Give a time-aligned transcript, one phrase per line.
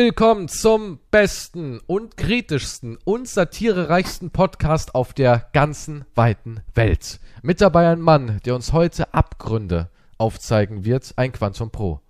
[0.00, 7.18] Willkommen zum besten und kritischsten und satirereichsten Podcast auf der ganzen weiten Welt.
[7.40, 9.88] Mit dabei ein Mann, der uns heute Abgründe
[10.18, 12.02] aufzeigen wird, ein Quantum Pro.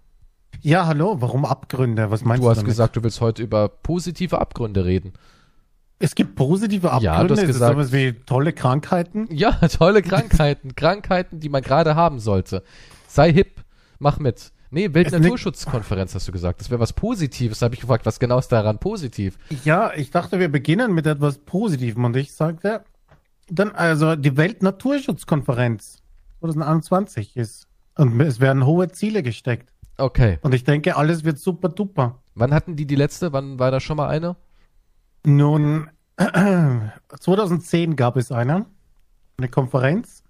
[0.62, 2.10] Ja, hallo, warum Abgründe?
[2.10, 2.50] Was meinst Du du?
[2.50, 2.70] hast damit?
[2.70, 5.12] gesagt, du willst heute über positive Abgründe reden.
[6.00, 7.04] es gibt positive Abgründe.
[7.04, 9.28] Ja, du hast es gesagt- ist sowas wie tolle Krankheiten.
[9.30, 12.64] Ja, tolle Krankheiten, Krankheiten, die man gerade haben sollte.
[13.06, 13.60] Sei hip,
[14.00, 14.50] mach mit.
[14.70, 16.60] Nee, Weltnaturschutzkonferenz hast du gesagt.
[16.60, 17.60] Das wäre was Positives.
[17.60, 19.38] Da habe ich gefragt, was genau ist daran positiv?
[19.64, 22.84] Ja, ich dachte, wir beginnen mit etwas Positivem und ich sagte,
[23.48, 26.02] dann also die Weltnaturschutzkonferenz
[26.40, 30.38] 2021 ist und es werden hohe Ziele gesteckt Okay.
[30.42, 32.20] und ich denke, alles wird super duper.
[32.34, 33.32] Wann hatten die die letzte?
[33.32, 34.36] Wann war da schon mal eine?
[35.24, 35.88] Nun,
[37.20, 38.66] 2010 gab es eine,
[39.38, 40.22] eine Konferenz.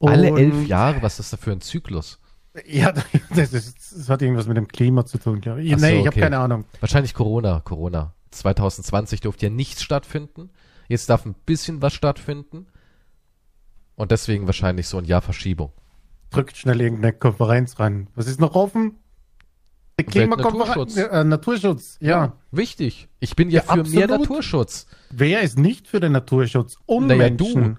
[0.00, 1.02] Alle elf Jahre?
[1.02, 2.18] Was ist das da für ein Zyklus?
[2.66, 2.92] Ja,
[3.34, 5.74] das, ist, das hat irgendwas mit dem Klima zu tun, glaube ich.
[5.74, 6.20] Ach so, nee, ich habe okay.
[6.20, 6.64] keine Ahnung.
[6.80, 7.60] Wahrscheinlich Corona.
[7.60, 8.14] Corona.
[8.30, 10.50] 2020 durfte ja nichts stattfinden.
[10.88, 12.66] Jetzt darf ein bisschen was stattfinden.
[13.96, 15.72] Und deswegen wahrscheinlich so ein Jahr Verschiebung.
[16.30, 18.08] Drückt schnell irgendeine Konferenz rein.
[18.14, 18.96] Was ist noch offen?
[19.98, 20.96] Die Klimakonferenz.
[20.96, 20.96] Naturschutz.
[20.96, 22.32] Äh, Naturschutz, ja.
[22.50, 23.08] Wichtig.
[23.20, 24.28] Ich bin ja, Ja, für mehr absolut.
[24.28, 24.86] Naturschutz.
[25.10, 26.76] Wer ist nicht für den Naturschutz?
[26.88, 27.78] Naja, Unmenschen.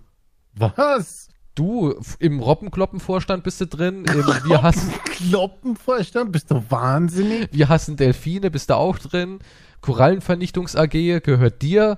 [0.53, 1.30] Was?
[1.56, 4.03] Du, im Robbenkloppenvorstand bist du drin.
[4.06, 6.31] Im, wir, hassen, Kloppenvorstand?
[6.31, 7.47] Bist du wahnsinnig?
[7.52, 9.39] wir hassen Delfine, bist du auch drin.
[9.81, 11.97] Korallenvernichtungs AG gehört dir.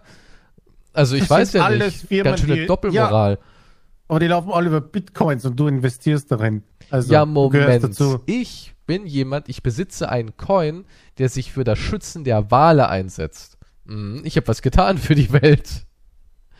[0.93, 2.07] Also ich Das weiß ja alles nicht.
[2.07, 3.39] Firmen, Ganz schöne die- Doppelmoral.
[4.09, 6.63] Aber die laufen alle über Bitcoins und du investierst darin.
[6.89, 7.99] Also, Ja, Moment.
[8.25, 10.85] Ich bin jemand, ich besitze einen Coin,
[11.17, 13.57] der sich für das Schützen der Wale einsetzt.
[13.85, 15.85] Mhm, Ich habe was getan für die Welt.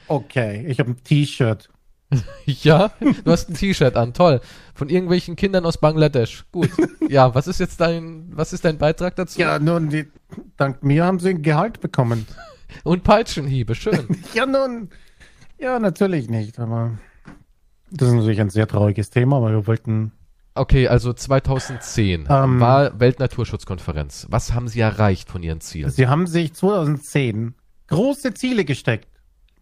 [0.09, 1.69] Okay, ich habe ein T-Shirt.
[2.45, 2.91] Ja,
[3.25, 4.39] du hast ein T-Shirt an, toll.
[4.73, 6.45] Von irgendwelchen Kindern aus Bangladesch.
[6.51, 6.69] Gut.
[7.09, 9.39] Ja, was ist jetzt dein, was ist dein Beitrag dazu?
[9.39, 10.07] Ja, nun, die,
[10.55, 12.25] dank mir haben sie ein Gehalt bekommen.
[12.83, 14.07] Und Peitschenhiebe, schön.
[14.33, 14.89] Ja, nun,
[15.59, 16.97] ja, natürlich nicht, aber
[17.91, 20.11] das ist natürlich ein sehr trauriges Thema, aber wir wollten,
[20.53, 22.59] Okay, also 2010 Ähm.
[22.59, 24.27] war Weltnaturschutzkonferenz.
[24.29, 25.91] Was haben Sie erreicht von Ihren Zielen?
[25.91, 27.53] sie haben sich 2010
[27.87, 29.07] große Ziele gesteckt.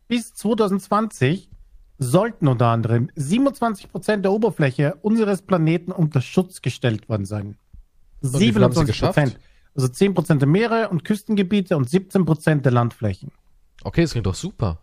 [0.08, 1.50] Bis 2020
[1.98, 7.58] sollten unter anderem 27 Prozent der Oberfläche unseres Planeten unter Schutz gestellt worden sein.
[8.22, 9.16] wie viel haben Sie 27 geschafft?
[9.16, 9.40] Prozent.
[9.76, 13.32] Also 10 Prozent der Meere und Küstengebiete und 17 Prozent der Landflächen.
[13.84, 14.80] Okay, das klingt doch super.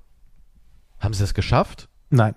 [1.01, 1.89] Haben Sie das geschafft?
[2.11, 2.35] Nein.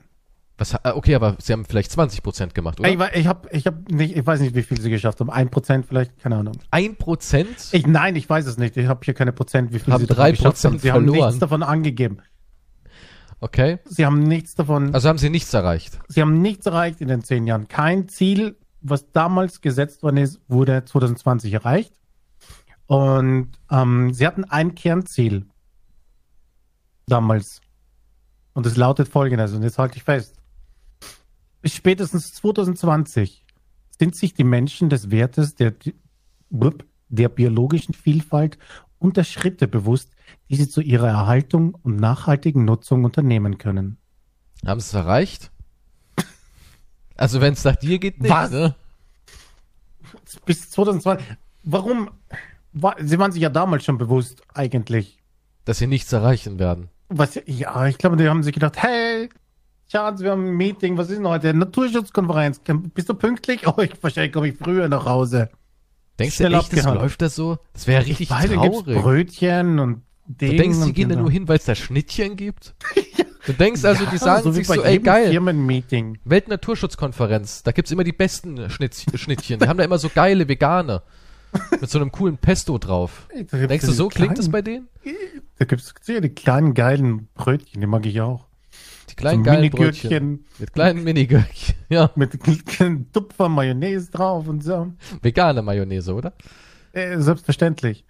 [0.58, 2.90] Was, äh, okay, aber Sie haben vielleicht 20% gemacht, oder?
[2.90, 5.30] Ich, ich, hab, ich, hab nicht, ich weiß nicht, wie viel sie geschafft haben.
[5.30, 6.58] Ein Prozent vielleicht, keine Ahnung.
[6.72, 7.58] Ein Prozent?
[7.74, 8.78] Ich, nein, ich weiß es nicht.
[8.78, 10.80] Ich habe hier keine Prozent, wie viel Haben sie davon 3% geschafft haben.
[10.80, 11.28] Sie haben verloren.
[11.28, 12.20] nichts davon angegeben.
[13.40, 13.80] Okay.
[13.86, 14.94] Sie haben nichts davon.
[14.94, 16.00] Also haben Sie nichts erreicht.
[16.08, 17.68] sie haben nichts erreicht in den zehn Jahren.
[17.68, 21.94] Kein Ziel, was damals gesetzt worden ist, wurde 2020 erreicht.
[22.88, 25.48] Und ähm, sie hatten ein Kernziel
[27.08, 27.62] damals.
[28.54, 30.36] Und es lautet folgendes, und jetzt halte ich fest.
[31.62, 33.46] Bis spätestens 2020
[34.00, 35.74] sind sich die Menschen des Wertes der,
[37.10, 38.58] der biologischen Vielfalt
[39.00, 40.15] und der Schritte bewusst,
[40.50, 43.98] die sie zu ihrer Erhaltung und nachhaltigen Nutzung unternehmen können.
[44.66, 45.52] Haben Sie es erreicht?
[47.18, 48.52] Also wenn es nach dir geht, nicht, Was?
[48.52, 48.76] ne?
[50.46, 51.26] bis 2020.
[51.64, 52.10] Warum?
[52.74, 55.20] War, sie waren sich ja damals schon bewusst, eigentlich.
[55.64, 56.90] Dass Sie nichts erreichen werden.
[57.10, 59.30] Was, ja, ich glaube, die haben sich gedacht, hey,
[59.88, 61.54] Schatz, wir haben ein Meeting, was ist denn heute?
[61.54, 62.62] Naturschutzkonferenz.
[62.94, 63.68] Bist du pünktlich?
[63.68, 65.50] Oh, ich, wahrscheinlich komme ich früher nach Hause.
[66.20, 67.58] Denkst Schnell du echt, das läuft das so?
[67.74, 69.02] Das wäre richtig gibt's traurig.
[69.02, 70.58] Brötchen und Du Ding.
[70.58, 72.74] denkst, die gehen da nur hin, weil es da Schnittchen gibt?
[73.46, 76.18] Du denkst also, die sagen so sich so, ey geil, Firmenmeeting.
[76.26, 79.60] Weltnaturschutzkonferenz, da gibt's immer die besten Schnitz Schnittchen.
[79.60, 81.04] Die haben da immer so geile Vegane.
[81.80, 83.30] Mit so einem coolen Pesto drauf.
[83.34, 84.88] Denkst du, so klingt es kleinen- bei denen?
[85.58, 88.46] Da gibt es die kleinen geilen Brötchen, die mag ich auch.
[89.10, 90.46] Die kleinen so geilen Brötchen.
[90.60, 91.76] Mit kleinen Minigürkchen.
[91.88, 94.92] Ja, mit kleinen Tupfer Mayonnaise drauf und so.
[95.22, 96.34] vegane Mayonnaise, oder?
[96.92, 98.04] Äh, selbstverständlich.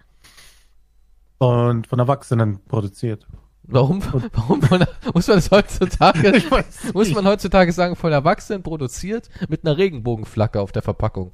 [1.38, 3.26] Und von Erwachsenen produziert.
[3.64, 4.02] Warum,
[4.32, 6.36] warum von, muss man das heutzutage,
[6.84, 11.32] Ich muss man heutzutage sagen, von Erwachsenen produziert mit einer Regenbogenflagge auf der Verpackung?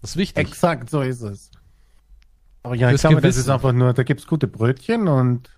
[0.00, 0.46] Das ist wichtig.
[0.46, 1.50] Exakt, so ist es.
[2.62, 5.50] Aber ja, ich Fürs glaube, das ist einfach nur, da gibt's gute Brötchen und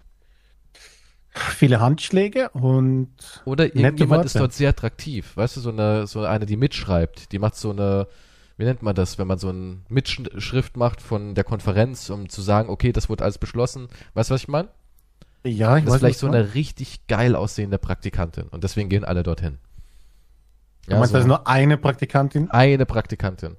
[1.30, 3.10] viele Handschläge und
[3.44, 5.36] Oder irgendjemand ist dort sehr attraktiv.
[5.36, 7.32] Weißt du, so eine, so eine, die mitschreibt.
[7.32, 8.06] Die macht so eine,
[8.58, 12.42] wie nennt man das, wenn man so eine Mitschrift macht von der Konferenz, um zu
[12.42, 13.88] sagen, okay, das wurde alles beschlossen.
[14.14, 14.68] Weißt du, was ich meine?
[15.44, 18.48] ja, ich Das ist vielleicht so eine richtig geil aussehende Praktikantin.
[18.48, 19.58] Und deswegen gehen alle dorthin.
[20.88, 22.50] Du meinst, so das ist nur eine Praktikantin?
[22.50, 23.56] eine Praktikantin.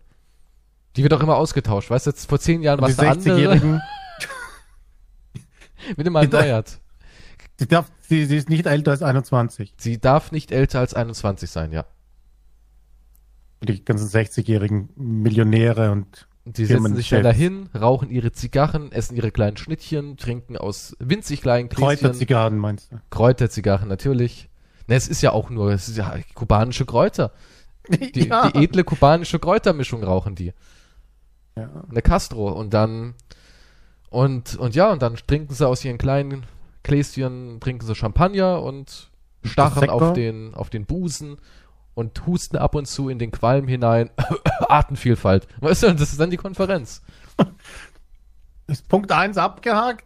[0.95, 1.89] Die wird auch immer ausgetauscht.
[1.89, 3.35] Weißt du, jetzt vor zehn Jahren war es eine andere.
[3.35, 3.81] 60-Jährigen,
[5.95, 6.79] Wird immer erneuert.
[7.59, 9.75] die, darf, sie, sie ist nicht älter als 21.
[9.77, 11.85] Sie darf nicht älter als 21 sein, ja.
[13.61, 19.31] Die ganzen 60-jährigen Millionäre und Die setzen sich dann dahin, rauchen ihre Zigarren, essen ihre
[19.31, 21.99] kleinen Schnittchen, trinken aus winzig kleinen Gläschen.
[21.99, 22.99] Kräuterzigarren, meinst du?
[23.09, 24.49] Kräuterzigarren, natürlich.
[24.87, 27.31] Ne, es ist ja auch nur, es ist ja kubanische Kräuter.
[27.89, 28.51] Die, ja.
[28.51, 30.53] die edle kubanische Kräutermischung rauchen die.
[31.57, 31.85] ja.
[31.89, 32.49] Eine Castro.
[32.49, 33.15] Und dann,
[34.09, 36.45] und, und ja, und dann trinken sie aus ihren kleinen
[36.83, 39.09] Gläschen, trinken sie Champagner und
[39.43, 39.93] starren Prosecco?
[39.93, 41.37] auf den, auf den Busen
[41.93, 44.09] und husten ab und zu in den Qualm hinein.
[44.67, 45.47] Artenvielfalt.
[45.59, 47.01] Weißt du, das ist dann die Konferenz.
[48.67, 50.05] Ist Punkt 1 abgehakt?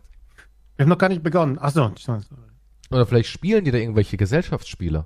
[0.77, 1.59] Wir haben noch gar nicht begonnen.
[1.59, 1.91] Achso,
[2.89, 4.99] Oder vielleicht spielen die da irgendwelche Gesellschaftsspiele.
[4.99, 5.05] Ja,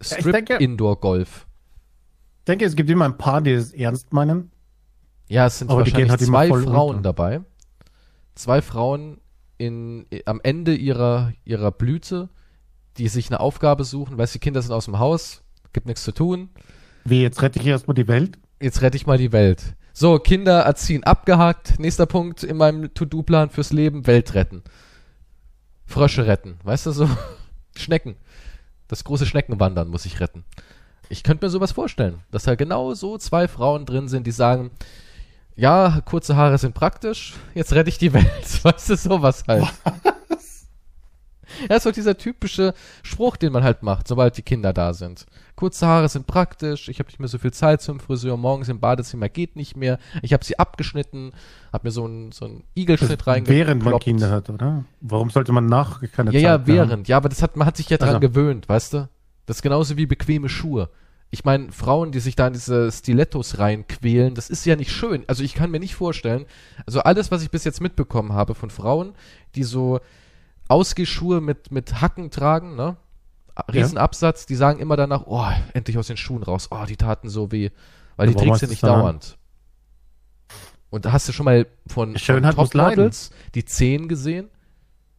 [0.00, 1.46] ich Strip denke- Indoor Golf.
[2.38, 4.50] ich denke, es gibt immer ein paar, die es ernst meinen.
[5.28, 7.02] Ja, es sind Aber wahrscheinlich halt zwei Frauen unter.
[7.02, 7.42] dabei.
[8.34, 9.20] Zwei Frauen
[9.58, 12.30] in, am Ende ihrer, ihrer Blüte,
[13.00, 15.40] die sich eine Aufgabe suchen, weil die Kinder sind aus dem Haus,
[15.72, 16.50] gibt nichts zu tun.
[17.04, 18.38] Wie, jetzt rette ich erstmal die Welt?
[18.60, 19.74] Jetzt rette ich mal die Welt.
[19.94, 21.80] So, Kinder erziehen abgehakt.
[21.80, 24.62] Nächster Punkt in meinem To-Do-Plan fürs Leben, Welt retten.
[25.86, 26.58] Frösche retten.
[26.62, 27.08] Weißt du so?
[27.74, 28.16] Schnecken.
[28.86, 30.44] Das große Schneckenwandern muss ich retten.
[31.08, 34.72] Ich könnte mir sowas vorstellen, dass da genau so zwei Frauen drin sind, die sagen,
[35.56, 38.28] ja, kurze Haare sind praktisch, jetzt rette ich die Welt.
[38.62, 39.64] Weißt du, sowas halt.
[41.68, 45.26] Ja, ist doch dieser typische Spruch, den man halt macht, sobald die Kinder da sind.
[45.56, 48.80] Kurze Haare sind praktisch, ich habe nicht mehr so viel Zeit zum Friseur, morgens im
[48.80, 49.98] Badezimmer geht nicht mehr.
[50.22, 51.32] Ich habe sie abgeschnitten,
[51.72, 53.48] habe mir so einen so einen Igelschnitt reingekloppt.
[53.58, 54.84] Während man Kinder hat, oder?
[55.00, 56.66] Warum sollte man nach keine Ja, ja, Zeit haben?
[56.66, 57.08] während.
[57.08, 58.20] Ja, aber das hat, man hat sich ja dran Also.
[58.20, 59.08] gewöhnt, weißt du?
[59.46, 60.88] Das ist genauso wie bequeme Schuhe.
[61.32, 65.22] Ich meine, Frauen, die sich da in diese Stilettos reinquälen, das ist ja nicht schön.
[65.28, 66.44] Also ich kann mir nicht vorstellen,
[66.86, 69.12] also alles, was ich bis jetzt mitbekommen habe von Frauen,
[69.54, 70.00] die so
[70.70, 72.96] Ausgehschuhe mit, mit Hacken tragen, ne?
[73.72, 76.68] Riesenabsatz, die sagen immer danach, oh, endlich aus den Schuhen raus.
[76.70, 77.70] Oh, die taten so weh.
[78.16, 79.36] Weil Ja, die trägst du nicht dauernd.
[80.88, 82.68] Und da hast du schon mal von, Schönheit von.
[82.68, 84.48] Topmodels die Zehen gesehen,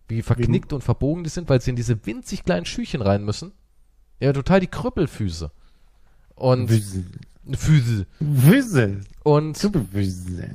[0.07, 3.53] wie verknickt und verbogen die sind, weil sie in diese winzig kleinen Schüchen rein müssen.
[4.19, 5.51] Ja, total die Krüppelfüße.
[6.35, 7.05] Und Wüsel.
[7.51, 8.05] Füße.
[8.19, 9.01] Wüsel.
[9.23, 9.63] Und,
[9.93, 10.51] Wüsel.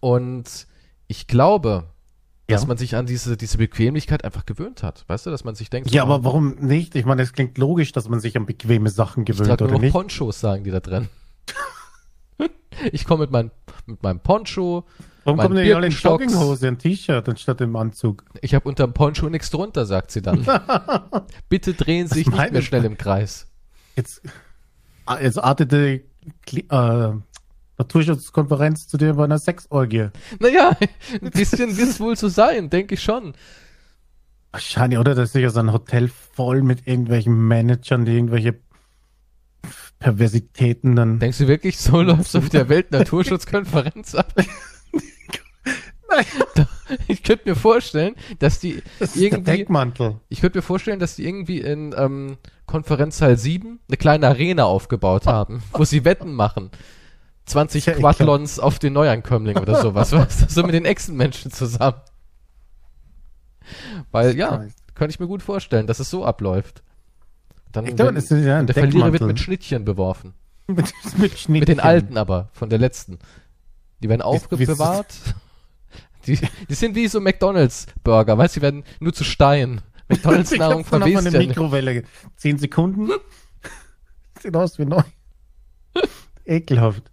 [0.00, 0.66] und
[1.06, 1.84] ich glaube,
[2.48, 2.68] dass Ja.
[2.68, 5.04] man sich an diese, diese Bequemlichkeit einfach gewöhnt hat.
[5.06, 6.94] Weißt du, dass man sich denkt, Ja, so, aber warum nicht?
[6.94, 9.68] Ich meine, es klingt logisch, dass man sich an bequeme Sachen ich gewöhnt, trage nur
[9.68, 9.92] oder noch nicht?
[9.92, 11.08] Ponchos, sagen die da drin.
[12.92, 13.50] ich komme mit, mein,
[13.86, 14.84] mit meinem Poncho,
[15.24, 16.24] Warum kommen denn die alle in Birkenstocks.
[16.24, 18.24] Jogginghose, ein T-Shirt anstatt im Anzug?
[18.40, 20.46] ich habe unterm Poncho nichts drunter, sagt sie dann.
[21.50, 23.46] Bitte drehen Sie sich nicht mehr schnell im Kreis.
[23.94, 24.22] Jetzt,
[25.04, 26.02] ah, jetzt artete
[26.54, 27.10] äh,
[27.78, 30.08] Naturschutzkonferenz zu dir bei einer Sexorgie.
[30.40, 30.76] Naja,
[31.22, 33.34] ein bisschen wird es wohl so sein, denke ich schon.
[34.52, 35.14] Wahrscheinlich, oder?
[35.14, 38.58] Das ist sicher so ein Hotel voll mit irgendwelchen Managern, die irgendwelche
[39.98, 41.18] Perversitäten dann.
[41.18, 44.32] Denkst du wirklich, so läuft auf der Weltnaturschutzkonferenz ab?
[46.54, 46.66] Da-
[47.06, 50.16] ich könnte mir vorstellen, dass die Das ist irgendwie, Deckmantel.
[50.30, 55.26] ich könnte mir vorstellen, dass die irgendwie in ähm, Konferenzsaal 7 eine kleine Arena aufgebaut
[55.26, 56.70] haben, wo sie Wetten machen.
[57.48, 62.00] 20 Ja, Quathlons auf den Neuankömmling oder sowas, weißt so mit den Echsenmenschen zusammen.
[64.10, 64.64] Weil, ja,
[64.94, 66.82] könnte ich mir gut vorstellen, dass es so abläuft.
[67.72, 70.34] Dann, Ich glaube, wenn- ist ja ein der Verlierer wird mit Schnittchen beworfen.
[70.66, 70.76] mit,
[71.18, 71.52] mit, Schnittchen.
[71.52, 73.18] Mit den alten aber, von der letzten.
[74.02, 75.14] Die werden aufbewahrt.
[76.26, 76.38] Die,
[76.68, 79.80] die sind wie so McDonalds-Burger, weißt du, die werden nur zu Stein.
[80.08, 81.48] McDonalds-Nahrung Ich glaub, von verwest nicht.
[81.48, 82.02] Mikrowelle.
[82.36, 83.08] Zehn Sekunden.
[84.42, 85.02] Sieht aus wie neu.
[86.44, 87.10] Ekelhaft.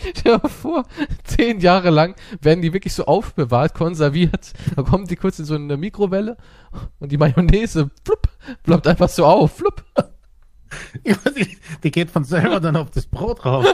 [0.00, 0.84] Stell dir mal vor,
[1.24, 4.52] zehn Jahre lang werden die wirklich so aufbewahrt, konserviert.
[4.74, 6.36] Da kommen die kurz in so eine Mikrowelle
[7.00, 8.28] und die Mayonnaise, flupp,
[8.62, 9.84] ploppt einfach so auf, flupp.
[11.82, 13.66] Die, geht von selber dann auf das Brot rauf.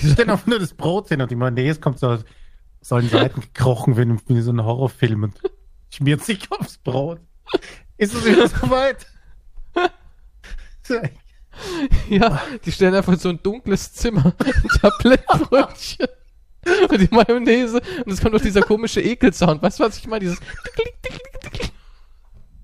[0.00, 2.24] Die stellen auch nur das Brot hin und die Mayonnaise kommt so aus
[2.80, 5.40] solchen Seiten gekrochen wie in, wie so einem Horrorfilm und
[5.90, 7.20] schmiert sich aufs Brot.
[7.96, 9.06] Ist es wieder soweit?
[12.08, 14.34] Ja, die stellen einfach in so ein dunkles Zimmer,
[14.80, 16.08] Tablettbrötchen
[16.90, 19.62] und die Mayonnaise und es kommt noch dieser komische Ekelsound.
[19.62, 20.20] Weißt du, was ich meine?
[20.20, 20.38] Dieses.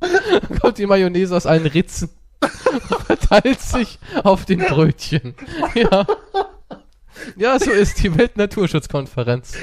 [0.00, 5.34] Dann kommt die Mayonnaise aus allen Ritzen und verteilt sich auf den Brötchen.
[5.74, 6.06] Ja.
[7.36, 9.54] Ja, so ist die Weltnaturschutzkonferenz.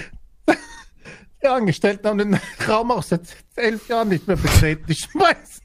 [1.42, 3.22] Die Angestellten haben den Raum auch seit
[3.56, 4.86] elf Jahren nicht mehr betreten.
[4.88, 5.62] Die schmeißen,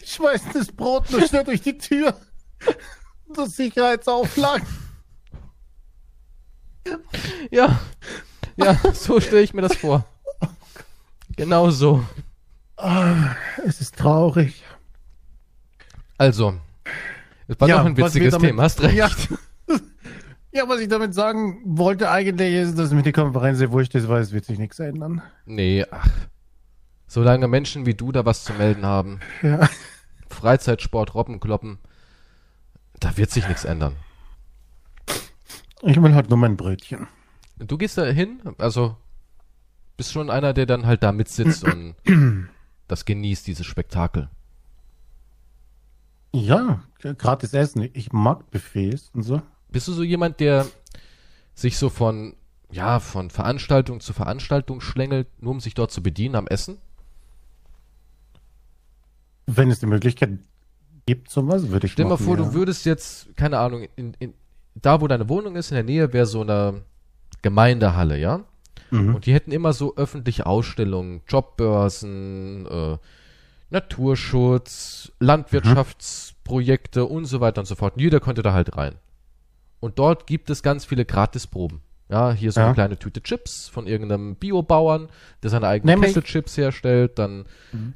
[0.00, 2.14] die schmeißen das Brot nur schnell durch die Tür.
[3.34, 4.66] Das Sicherheitsauflagen.
[7.50, 7.78] Ja.
[8.56, 10.04] Ja, so stelle ich mir das vor.
[11.36, 12.04] Genau so.
[12.76, 13.34] Ah,
[13.64, 14.64] es ist traurig.
[16.16, 16.54] Also,
[17.46, 18.96] es war Ja, doch ein witziges damit- Thema, hast recht.
[18.96, 19.08] Ja.
[20.52, 24.08] ja, was ich damit sagen wollte eigentlich ist, dass mir die Konferenz sehr wurscht ist,
[24.08, 25.22] weil es wird sich nichts ändern.
[25.44, 26.08] Nee, ach.
[27.06, 29.68] Solange Menschen wie du da was zu melden haben, Ja.
[30.28, 31.78] Freizeitsport, Robbenkloppen,
[33.00, 33.96] da wird sich nichts ändern.
[35.82, 37.06] Ich will halt nur mein Brötchen.
[37.58, 38.96] Du gehst da hin, also
[39.96, 41.94] bist schon einer, der dann halt da mitsitzt und
[42.88, 44.30] das genießt, dieses Spektakel.
[46.32, 47.88] Ja, gratis Essen.
[47.94, 49.42] Ich mag Buffets und so.
[49.70, 50.66] Bist du so jemand, der
[51.54, 52.36] sich so von,
[52.70, 56.78] ja, von Veranstaltung zu Veranstaltung schlängelt, nur um sich dort zu bedienen am Essen?
[59.46, 60.38] Wenn es die Möglichkeit
[61.08, 62.44] gibt, sowas, würde ich Stell dir mal vor, ja.
[62.44, 64.34] du würdest jetzt, keine Ahnung, in, in,
[64.74, 66.82] da wo deine Wohnung ist, in der Nähe wäre so eine
[67.40, 68.44] Gemeindehalle, ja?
[68.90, 69.14] Mhm.
[69.14, 72.98] Und die hätten immer so öffentliche Ausstellungen, Jobbörsen, äh,
[73.70, 77.94] Naturschutz, Landwirtschaftsprojekte und so weiter und so fort.
[77.94, 78.96] Und jeder konnte da halt rein.
[79.80, 81.80] Und dort gibt es ganz viele Gratisproben.
[82.10, 82.66] Ja, hier so Ja.
[82.66, 85.08] eine kleine Tüte Chips von irgendeinem Biobauern,
[85.42, 87.44] der seine eigenen Kesselchips herstellt, dann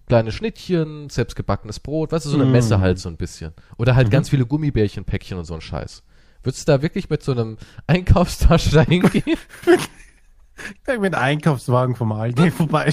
[0.06, 2.52] kleine Schnittchen, selbstgebackenes Brot, weißt du, so eine Mhm.
[2.52, 3.52] Messe halt so ein bisschen.
[3.78, 6.02] Oder halt ganz viele Gummibärchenpäckchen und so ein Scheiß.
[6.42, 9.22] Würdest du da wirklich mit so einem Einkaufstasche da hingehen?
[10.86, 12.92] Ich mit einem Einkaufswagen vom Aldi vorbei.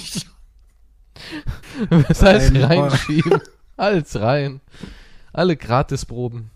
[2.07, 3.41] Das heißt Rein, reinschieben.
[3.77, 4.61] Alles rein.
[5.33, 6.49] Alle Gratisproben.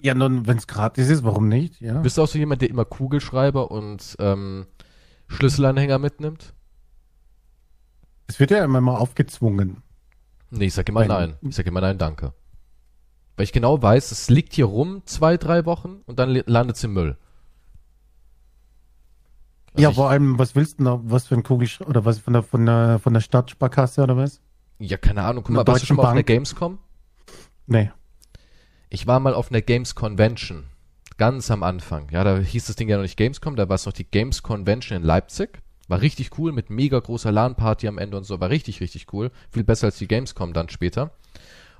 [0.00, 1.80] Ja, nun, wenn es gratis ist, warum nicht?
[1.80, 2.00] Ja.
[2.00, 4.66] Bist du auch so jemand, der immer Kugelschreiber und ähm,
[5.28, 6.54] Schlüsselanhänger mitnimmt?
[8.26, 9.82] Es wird ja immer mal aufgezwungen.
[10.50, 11.36] Nee, ich sag immer Nein.
[11.40, 11.50] nein.
[11.50, 12.32] Ich sag immer nein, danke.
[13.36, 16.84] Weil ich genau weiß, es liegt hier rum zwei, drei Wochen und dann landet es
[16.84, 17.16] im Müll.
[19.72, 21.00] Also ja, ich, vor allem, was willst du noch?
[21.04, 21.90] Was für ein Kugelschreiber?
[21.90, 24.40] Oder was von der, von der, von der Stadtsparkasse oder was?
[24.78, 25.42] ja, keine Ahnung.
[25.44, 26.26] Guck mal, der warst du schon mal auf Bank?
[26.26, 26.78] Gamescom?
[27.66, 27.90] Nee.
[28.88, 30.64] Ich war mal auf einer Games Convention.
[31.18, 32.08] Ganz am Anfang.
[32.10, 34.42] Ja, da hieß das Ding ja noch nicht Gamescom, da war es noch die Games
[34.42, 35.60] Convention in Leipzig.
[35.88, 38.40] War richtig cool mit mega großer LAN-Party am Ende und so.
[38.40, 39.30] War richtig, richtig cool.
[39.50, 41.12] Viel besser als die Gamescom dann später.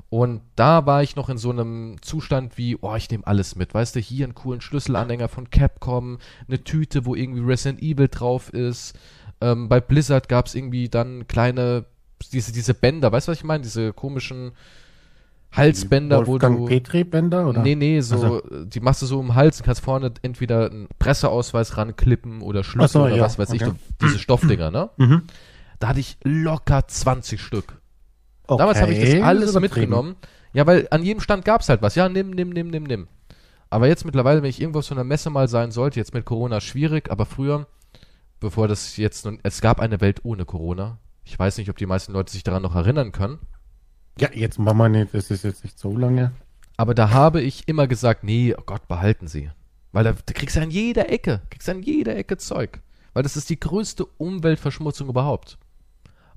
[0.09, 3.75] Und da war ich noch in so einem Zustand wie, oh, ich nehme alles mit.
[3.75, 8.51] Weißt du, hier einen coolen Schlüsselanhänger von Capcom, eine Tüte, wo irgendwie Resident Evil drauf
[8.51, 8.97] ist.
[9.41, 11.87] Ähm, bei Blizzard gab es irgendwie dann kleine,
[12.33, 13.65] diese, diese Bänder, weißt du, was ich meine?
[13.65, 14.53] Diese komischen
[15.53, 16.65] Halsbänder, wo Wolfgang du.
[16.67, 17.63] Petri-Bänder, oder?
[17.63, 20.89] Nee, nee, so, Also- die machst du so im Hals und kannst vorne entweder einen
[20.99, 23.75] Presseausweis ranklippen oder Schlüssel so, oder ja, was weiß ich, okay.
[24.03, 24.91] diese Stoffdinger, ne?
[24.99, 25.23] Mhm.
[25.79, 27.81] Da hatte ich locker 20 Stück.
[28.47, 28.59] Okay.
[28.59, 29.61] Damals habe ich das alles übertrieben.
[29.91, 30.17] mitgenommen.
[30.53, 31.95] Ja, weil an jedem Stand gab's halt was.
[31.95, 33.09] Ja, nimm, nimm, nimm, nimm, nimm.
[33.69, 36.25] Aber jetzt mittlerweile, wenn ich irgendwo auf so einer Messe mal sein sollte, jetzt mit
[36.25, 37.67] Corona schwierig, aber früher,
[38.41, 40.99] bevor das jetzt nun, es gab eine Welt ohne Corona.
[41.25, 43.39] Ich weiß nicht, ob die meisten Leute sich daran noch erinnern können.
[44.19, 46.33] Ja, jetzt machen wir nicht, das ist jetzt nicht so lange.
[46.77, 49.51] Aber da habe ich immer gesagt, nee, oh Gott, behalten Sie.
[49.93, 52.81] Weil da, da kriegst du an jeder Ecke, kriegst du an jeder Ecke Zeug.
[53.15, 55.59] Weil das ist die größte Umweltverschmutzung überhaupt.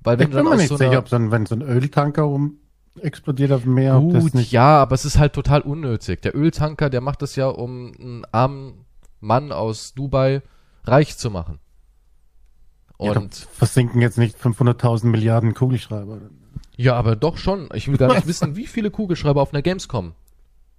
[0.01, 2.27] Weil wenn ich bin mir nicht so sicher, ob so ein, wenn so ein Öltanker
[2.27, 2.57] um
[3.01, 6.21] explodiert auf dem Meer, Gut, ja, aber es ist halt total unnötig.
[6.21, 8.85] Der Öltanker, der macht das ja, um einen armen
[9.19, 10.41] Mann aus Dubai
[10.85, 11.59] reich zu machen.
[12.99, 16.19] Ja, Und versinken jetzt nicht 500.000 Milliarden Kugelschreiber.
[16.81, 17.67] Ja, aber doch schon.
[17.73, 20.13] Ich will gar nicht wissen, wie viele Kugelschreiber auf einer Gamescom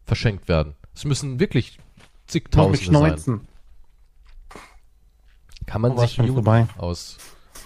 [0.04, 0.75] verschenkt werden.
[0.95, 1.78] Es müssen wirklich
[2.26, 3.40] zigtausende sein.
[5.66, 6.66] Kann man Oh, sich muten vorbei.
[6.78, 7.19] aus,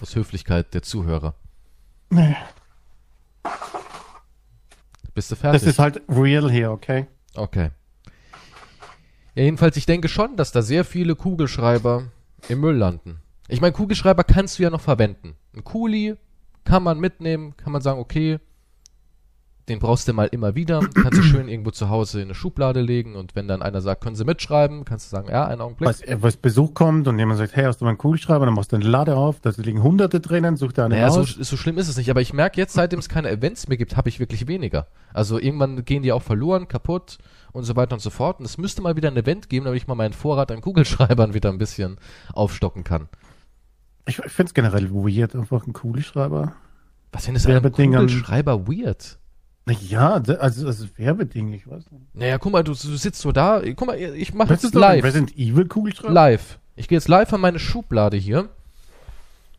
[0.03, 1.35] aus Höflichkeit der Zuhörer.
[2.11, 2.37] Nee.
[5.15, 5.61] Bist du fertig?
[5.63, 7.07] Das ist halt real hier, okay?
[7.35, 7.71] Okay.
[9.37, 12.05] Ja, jedenfalls, ich denke schon, dass da sehr viele Kugelschreiber
[12.49, 13.21] im Müll landen.
[13.47, 15.37] Ich meine, Kugelschreiber kannst du ja noch verwenden.
[15.55, 16.17] Ein Kuli
[16.65, 18.39] kann man mitnehmen, kann man sagen, okay,
[19.69, 22.83] den brauchst du mal immer wieder, kannst du schön irgendwo zu Hause in eine Schublade
[22.83, 25.89] legen und wenn dann einer sagt, können Sie mitschreiben, kannst du sagen, ja, einen Augenblick.
[25.89, 28.45] Was, äh, was Besuch kommt und jemand sagt, hey, hast du mal einen Kugelschreiber?
[28.45, 31.21] Dann machst du eine Lade auf, da liegen Hunderte drinnen, such dir einen Naja, so,
[31.21, 31.31] aus.
[31.33, 33.97] so schlimm ist es nicht, aber ich merke jetzt, seitdem es keine Events mehr gibt,
[33.97, 34.87] habe ich wirklich weniger.
[35.15, 37.19] Also irgendwann gehen die auch verloren, kaputt
[37.53, 38.41] und so weiter und so fort.
[38.41, 41.33] Und es müsste mal wieder ein Event geben, damit ich mal meinen Vorrat an Kugelschreibern
[41.35, 41.97] wieder ein bisschen
[42.35, 43.09] aufstocken kann.
[44.07, 46.53] Ich, ich finde es generell weird, einfach ein Kugelschreiber.
[47.13, 49.19] Was findest du an Kugelschreiber weird?
[49.67, 52.15] Naja, also, also Werbeding, ich weiß nicht.
[52.15, 53.63] Naja, guck mal, du, du sitzt so da.
[53.75, 55.03] Guck mal, ich mache jetzt ist live.
[55.03, 56.13] Resident Evil Kugelschreiber?
[56.13, 56.59] Live.
[56.77, 58.51] Ich gehe jetzt live an meine Schublade hier.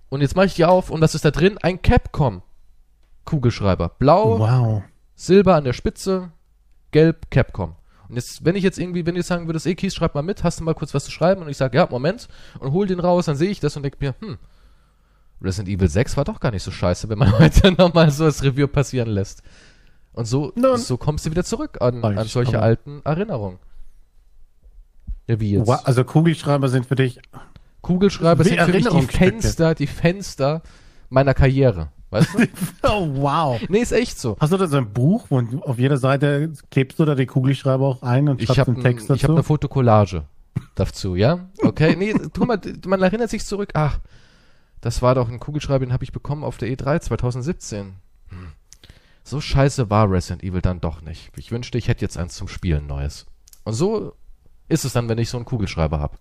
[0.10, 1.58] Und jetzt mache ich die auf und was ist da drin?
[1.62, 2.44] Ein Capcom
[3.25, 3.90] Kugelschreiber.
[3.98, 4.84] Blau, Wow.
[5.16, 6.32] Silber an der Spitze,
[6.92, 7.75] gelb Capcom.
[8.08, 10.22] Und jetzt, wenn ich jetzt irgendwie, wenn du jetzt sagen würdest, ey Kies, schreib mal
[10.22, 11.42] mit, hast du mal kurz was zu schreiben?
[11.42, 12.28] Und ich sage, ja, Moment,
[12.60, 14.38] und hol den raus, dann sehe ich das und denke mir, hm,
[15.42, 18.44] Resident Evil 6 war doch gar nicht so scheiße, wenn man heute nochmal so das
[18.44, 19.44] Review passieren lässt.
[20.14, 20.78] Und so, Nun.
[20.78, 23.60] so kommst du wieder zurück an, an solche alten Erinnerungen.
[25.28, 25.70] Ja, wie jetzt?
[25.70, 27.20] Also Kugelschreiber sind für dich.
[27.82, 29.02] Kugelschreiber sind für mich die.
[29.02, 30.62] Fenster, die Fenster
[31.10, 31.90] meiner Karriere.
[32.12, 32.48] Weißt du?
[32.84, 33.60] Oh, wow.
[33.70, 34.38] nee, ist echt so.
[34.40, 37.86] Hast du da so ein Buch, wo auf jeder Seite klebst du da die Kugelschreiber
[37.86, 39.34] auch ein und Ich schreibst habe einen Text ich hab dazu?
[39.34, 40.26] eine Fotokollage
[40.76, 41.50] dazu, ja?
[41.62, 43.72] Okay, nee, guck mal, man erinnert sich zurück.
[43.74, 44.00] Ach,
[44.82, 47.94] das war doch ein Kugelschreiber, den habe ich bekommen auf der E3 2017.
[48.30, 48.52] Hm.
[49.24, 51.32] So scheiße war Resident Evil dann doch nicht.
[51.36, 53.26] Ich wünschte, ich hätte jetzt eins zum Spielen Neues.
[53.64, 54.14] Und so
[54.68, 56.18] ist es dann, wenn ich so einen Kugelschreiber habe.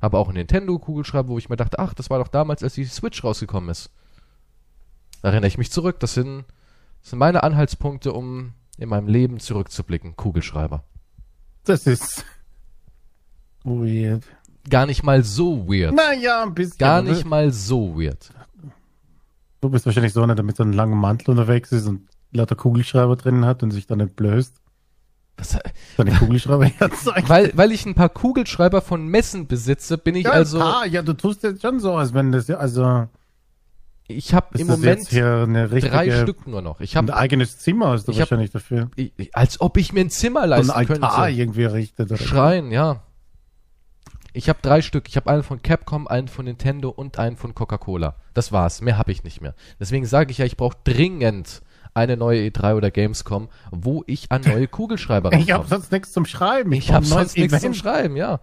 [0.00, 2.84] Habe auch einen Nintendo-Kugelschreiber, wo ich mir dachte, ach, das war doch damals, als die
[2.86, 3.90] Switch rausgekommen ist.
[5.22, 6.00] Da erinnere ich mich zurück.
[6.00, 6.44] Das sind,
[7.00, 10.16] das sind meine Anhaltspunkte, um in meinem Leben zurückzublicken.
[10.16, 10.84] Kugelschreiber.
[11.64, 12.24] das ist
[13.64, 14.24] weird.
[14.68, 15.94] Gar nicht mal so weird.
[15.94, 16.78] Naja, ein bisschen.
[16.78, 18.30] Gar nicht mal so weird.
[19.60, 22.56] Du bist wahrscheinlich so einer, der mit so einem langen Mantel unterwegs ist und lauter
[22.56, 24.54] Kugelschreiber drin hat und sich dann entblößt.
[25.36, 25.58] Was,
[25.96, 26.70] Seine Kugelschreiber
[27.28, 30.60] weil, weil ich ein paar Kugelschreiber von Messen besitze, bin ich Ja, also.
[30.60, 33.08] ah, ja, du tust jetzt schon so, als wenn das ja, also
[34.08, 35.46] Ich habe im Moment richtige,
[35.88, 36.80] drei Stück nur noch.
[36.80, 38.90] Ich ein habe, eigenes Zimmer hast du Ich hab- wahrscheinlich dafür.
[39.32, 40.86] als ob ich mir ein Zimmer So ein leisten Altar
[41.26, 41.40] könnte.
[41.40, 42.18] irgendwie errichtet.
[42.18, 43.02] Schreien, ja.
[44.34, 45.08] Ich habe drei Stück.
[45.08, 48.16] Ich habe einen von Capcom, einen von Nintendo und einen von Coca-Cola.
[48.34, 48.80] Das war's.
[48.80, 49.54] Mehr habe ich nicht mehr.
[49.78, 51.62] Deswegen sage ich ja, ich brauche dringend
[51.94, 55.68] eine neue E3 oder Gamescom, wo ich an neue Kugelschreiber Ich habe rankomme.
[55.68, 56.72] sonst nichts zum Schreiben.
[56.72, 57.74] Ich brauch habe ein sonst nichts zum.
[57.74, 58.40] Schreiben, ja,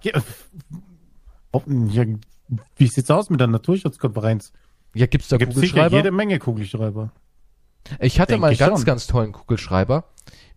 [2.77, 4.53] wie sieht's aus mit der Naturschutzkonferenz?
[4.93, 5.95] Ja, gibt's da Da gibt's Kugelschreiber?
[5.97, 7.11] jede Menge Kugelschreiber.
[7.99, 8.85] Ich hatte Denke mal einen ganz, schon.
[8.85, 10.05] ganz tollen Kugelschreiber.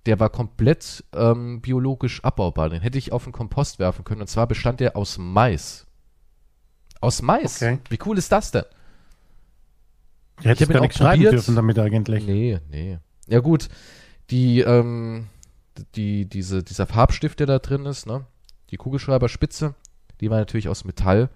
[0.06, 2.68] Der war komplett ähm, biologisch abbaubar.
[2.70, 4.20] Den hätte ich auf den Kompost werfen können.
[4.22, 5.86] Und zwar bestand der aus Mais.
[7.00, 7.62] Aus Mais.
[7.62, 7.78] Okay.
[7.88, 8.64] Wie cool ist das denn?
[10.42, 12.26] Du hättest gar auch nicht schreiben dürfen damit eigentlich.
[12.26, 12.98] Nee, nee.
[13.28, 13.68] Ja gut,
[14.30, 15.28] die, ähm,
[15.94, 18.26] die, diese, dieser Farbstift, der da drin ist, ne?
[18.70, 19.74] Die Kugelschreiberspitze,
[20.20, 21.30] die war natürlich aus Metall.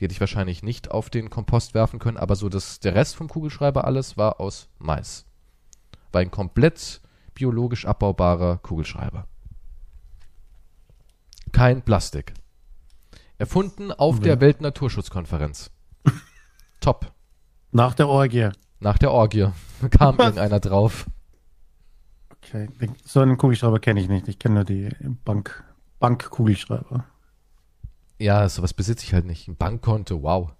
[0.00, 3.16] Die hätte ich wahrscheinlich nicht auf den Kompost werfen können, aber so das, der Rest
[3.16, 5.26] vom Kugelschreiber alles war aus Mais.
[6.10, 7.02] War ein komplett
[7.34, 9.26] biologisch abbaubarer Kugelschreiber.
[11.52, 12.32] Kein Plastik.
[13.36, 14.22] Erfunden auf Ja.
[14.22, 15.70] der Weltnaturschutzkonferenz.
[16.80, 17.12] Top.
[17.70, 18.48] Nach der Orgie.
[18.80, 19.48] Nach der Orgie
[19.90, 21.06] kam irgendeiner drauf.
[22.30, 22.68] Okay.
[23.04, 24.28] So einen Kugelschreiber kenne ich nicht.
[24.28, 24.88] Ich kenne nur die
[25.26, 25.62] Bank,
[25.98, 27.04] Bankkugelschreiber.
[28.20, 29.48] Ja, sowas besitze ich halt nicht.
[29.48, 30.52] Ein Bankkonto, wow.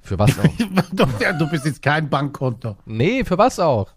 [0.00, 0.44] Für was auch?
[0.92, 2.76] du, ja, bist jetzt kein Bankkonto.
[2.84, 3.92] nee, für was auch?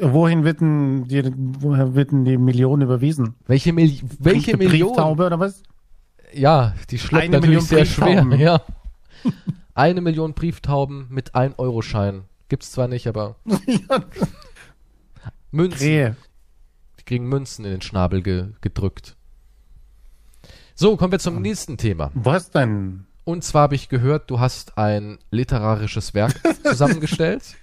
[0.00, 1.22] Wohin wird denn die,
[1.60, 3.36] woher wird denn die Million überwiesen?
[3.46, 4.88] Welche, Mil welche Million?
[4.88, 5.62] Brieftaube oder was?
[6.32, 8.26] Ja, die schleppt Eine natürlich Million sehr schwer.
[8.38, 8.60] Ja.
[9.74, 12.24] Eine Million Brieftauben mit 1-Euro-Schein.
[12.48, 13.36] Gibt's zwar nicht, aber
[15.52, 15.78] Münzen.
[15.78, 16.16] Krähe.
[16.98, 19.15] Die kriegen Münzen in den Schnabel ge gedrückt.
[20.78, 22.10] So, kommen wir zum nächsten Thema.
[22.12, 23.06] Was denn?
[23.24, 27.56] Und zwar habe ich gehört, du hast ein literarisches Werk zusammengestellt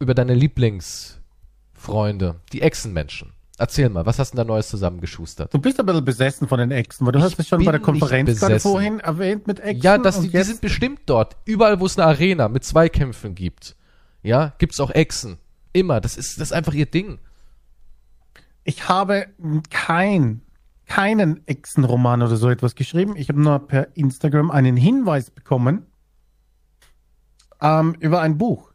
[0.00, 3.32] über deine Lieblingsfreunde, die Echsenmenschen.
[3.58, 5.54] Erzähl mal, was hast du denn da Neues zusammengeschustert?
[5.54, 7.70] Du bist ein bisschen besessen von den Echsen, weil du Ich hast es schon bei
[7.70, 9.82] der Konferenz gerade vorhin erwähnt mit Echsen.
[9.82, 11.36] Ja, das, die, die sind bestimmt dort.
[11.44, 13.76] Überall, wo es eine Arena mit Zweikämpfen gibt.
[14.24, 15.38] Ja, gibt's auch Echsen.
[15.72, 16.00] Immer.
[16.00, 17.20] Das ist, das ist einfach ihr Ding.
[18.64, 19.28] Ich habe
[19.70, 20.42] kein,
[20.92, 23.16] keinen Echsenroman oder so etwas geschrieben.
[23.16, 25.86] Ich habe nur per Instagram einen Hinweis bekommen
[27.62, 28.72] ähm, über ein Buch,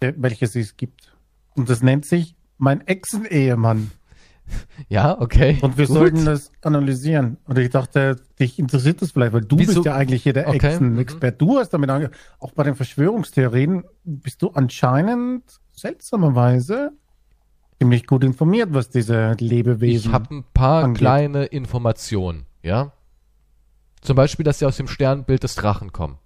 [0.00, 1.14] äh, welches es gibt.
[1.54, 3.90] Und das nennt sich Mein Echsen-Ehemann.
[4.88, 5.58] Ja, okay.
[5.60, 5.94] Und wir Gut.
[5.94, 7.36] sollten das analysieren.
[7.44, 9.74] Und ich dachte, dich interessiert das vielleicht, weil du Wieso?
[9.74, 11.36] bist ja eigentlich hier der Okay, Echsen-Experte.
[11.36, 16.92] Du hast damit ange auch bei den Verschwörungstheorien bist du anscheinend seltsamerweise
[17.78, 20.10] ziemlich gut informiert, was diese Lebewesen.
[20.10, 20.98] Ich habe ein paar angeht.
[20.98, 22.92] kleine Informationen, ja.
[24.00, 26.18] Zum Beispiel, dass sie aus dem Sternbild des Drachen kommen.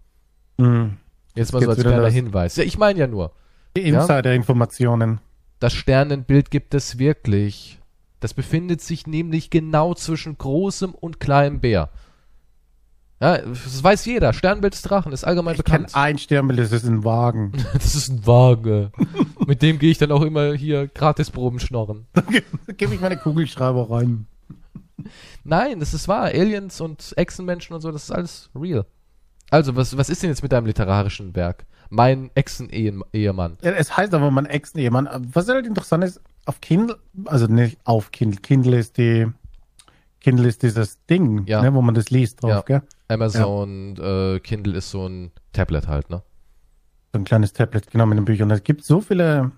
[0.58, 0.98] Hm.
[1.34, 2.14] Jetzt mal Jetzt so als kleiner das.
[2.14, 2.56] Hinweis.
[2.56, 3.32] Ja, ich meine ja nur,
[3.76, 5.20] Die Insider-Informationen.
[5.58, 7.78] das Sternenbild gibt es wirklich.
[8.20, 11.88] Das befindet sich nämlich genau zwischen großem und kleinem Bär.
[13.22, 14.32] Ja, das weiß jeder.
[14.32, 15.90] Sternbild des Drachen ist allgemein Ich bekannt.
[15.94, 17.52] ein Sternbild, das ist ein Wagen.
[17.72, 18.90] Das ist ein Waage.
[19.46, 22.06] Mit dem gehe ich dann auch immer hier Gratisproben schnorren.
[22.14, 22.22] da
[22.76, 24.26] gebe ich meine Kugelschreiber rein.
[25.44, 26.24] Nein, das ist wahr.
[26.26, 28.86] Aliens und Echsenmenschen und so, das ist alles real.
[29.50, 31.64] Also, was, was ist denn jetzt mit deinem literarischen Werk?
[31.90, 33.58] Mein Echsen-Ehemann.
[33.62, 35.08] Ja, Es heißt aber mein Echsen-Ehemann.
[35.32, 39.26] Was halt interessant ist, auf Kindle, also nicht auf Kindle, Kindle ist die,
[40.20, 41.62] Kindle ist dieses Ding, Ja.
[41.62, 42.60] ne, wo man das liest drauf, Ja.
[42.62, 42.82] gell?
[43.12, 46.22] Amazon äh, Kindle ist so ein Tablet halt, ne?
[47.12, 48.50] So ein kleines Tablet, genau, mit den Büchern.
[48.50, 49.52] Es gibt so viele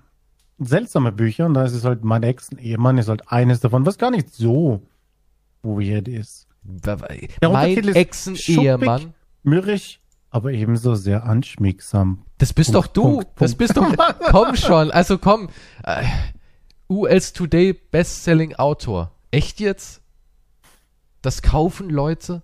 [0.58, 4.10] seltsame Bücher und da ist es halt mein Ex-Ehemann ist halt eines davon, was gar
[4.10, 4.82] nicht so
[5.62, 6.46] weird ist.
[6.62, 6.98] Der
[7.50, 7.94] mein
[8.36, 9.08] schuppig,
[9.42, 12.22] Mürrisch, aber ebenso sehr anschmiegsam.
[12.38, 13.02] Das bist Punkt, doch du.
[13.02, 13.58] Punkt, das Punkt.
[13.58, 14.18] bist doch.
[14.30, 14.90] komm schon.
[14.90, 15.48] Also komm.
[15.82, 16.04] Äh,
[16.88, 19.12] US Today Bestselling Autor.
[19.30, 20.00] Echt jetzt?
[21.22, 22.42] Das kaufen Leute?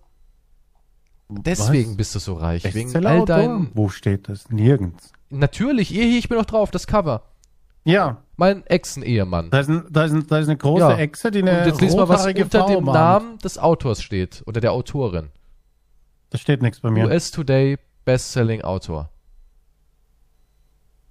[1.31, 1.97] Deswegen Was?
[1.97, 2.63] bist du so reich.
[2.75, 3.71] Wegen all deinen.
[3.75, 4.51] Wo steht das?
[4.51, 5.13] Nirgends.
[5.31, 7.23] Natürlich, hier, hier, ich bin noch drauf, das Cover.
[7.85, 9.51] Ja, Mein Exen-Ehemann.
[9.51, 10.05] da da, da
[10.39, 10.97] ist eine große Ja.
[10.99, 12.95] Echse, die Und eine jetzt lies mal, was unter Frau dem umarmt.
[13.25, 14.43] Namen des Autors steht.
[14.47, 15.31] Oder der Autorin.
[16.31, 17.07] Da steht nichts bei mir.
[17.07, 19.11] US Today Bestselling Autor.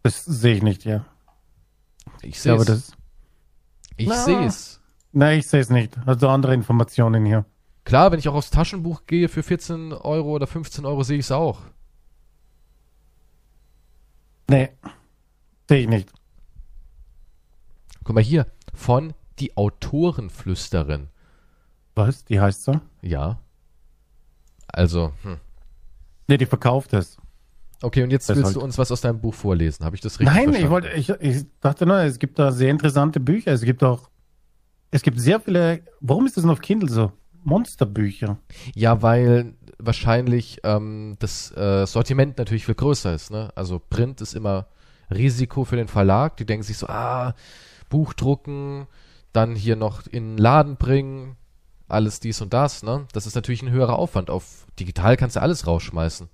[0.04, 1.06] Das sehe ich nicht, ja.
[2.22, 2.92] Ich sehe es.
[3.98, 4.80] Ich sehe es.
[5.12, 5.98] Nein, ich sehe es nicht.
[6.06, 7.46] Also andere Informationen hier.
[7.90, 11.26] Klar, wenn ich auch aufs Taschenbuch gehe für 14 Euro oder 15 Euro, sehe ich
[11.26, 11.62] es auch.
[14.48, 14.70] Nee.
[15.68, 16.12] Sehe ich nicht.
[18.04, 18.46] Guck mal hier.
[18.76, 21.08] Von die Autorenflüsterin.
[21.96, 22.26] Was?
[22.26, 22.80] Die heißt so?
[23.02, 23.40] Ja.
[24.68, 25.38] Also, hm.
[26.28, 27.18] Nee, die verkauft es.
[27.82, 29.84] Okay, und jetzt Das willst halt- du uns was aus deinem Buch vorlesen.
[29.84, 30.64] Habe ich das richtig Nein, verstanden?
[30.64, 33.52] ich wollte, ich, ich dachte nur, es gibt da sehr interessante Bücher.
[33.52, 34.12] Es gibt auch,
[34.92, 37.12] es gibt sehr viele, warum ist das noch auf Kindle so?
[37.50, 38.38] Monsterbücher.
[38.76, 43.32] Ja, weil wahrscheinlich ähm, das äh, Sortiment natürlich viel größer ist.
[43.32, 43.50] Ne?
[43.56, 44.68] Also Print ist immer
[45.12, 46.38] Risiko für den Verlag.
[46.38, 47.34] Die denken sich so, ah,
[47.90, 48.88] Buch drucken,
[49.34, 51.36] dann hier noch in den Laden bringen,
[51.88, 52.84] alles dies und das.
[52.84, 53.06] Ne?
[53.14, 54.30] Das ist natürlich ein höherer Aufwand.
[54.30, 56.30] Auf digital kannst du alles rausschmeißen.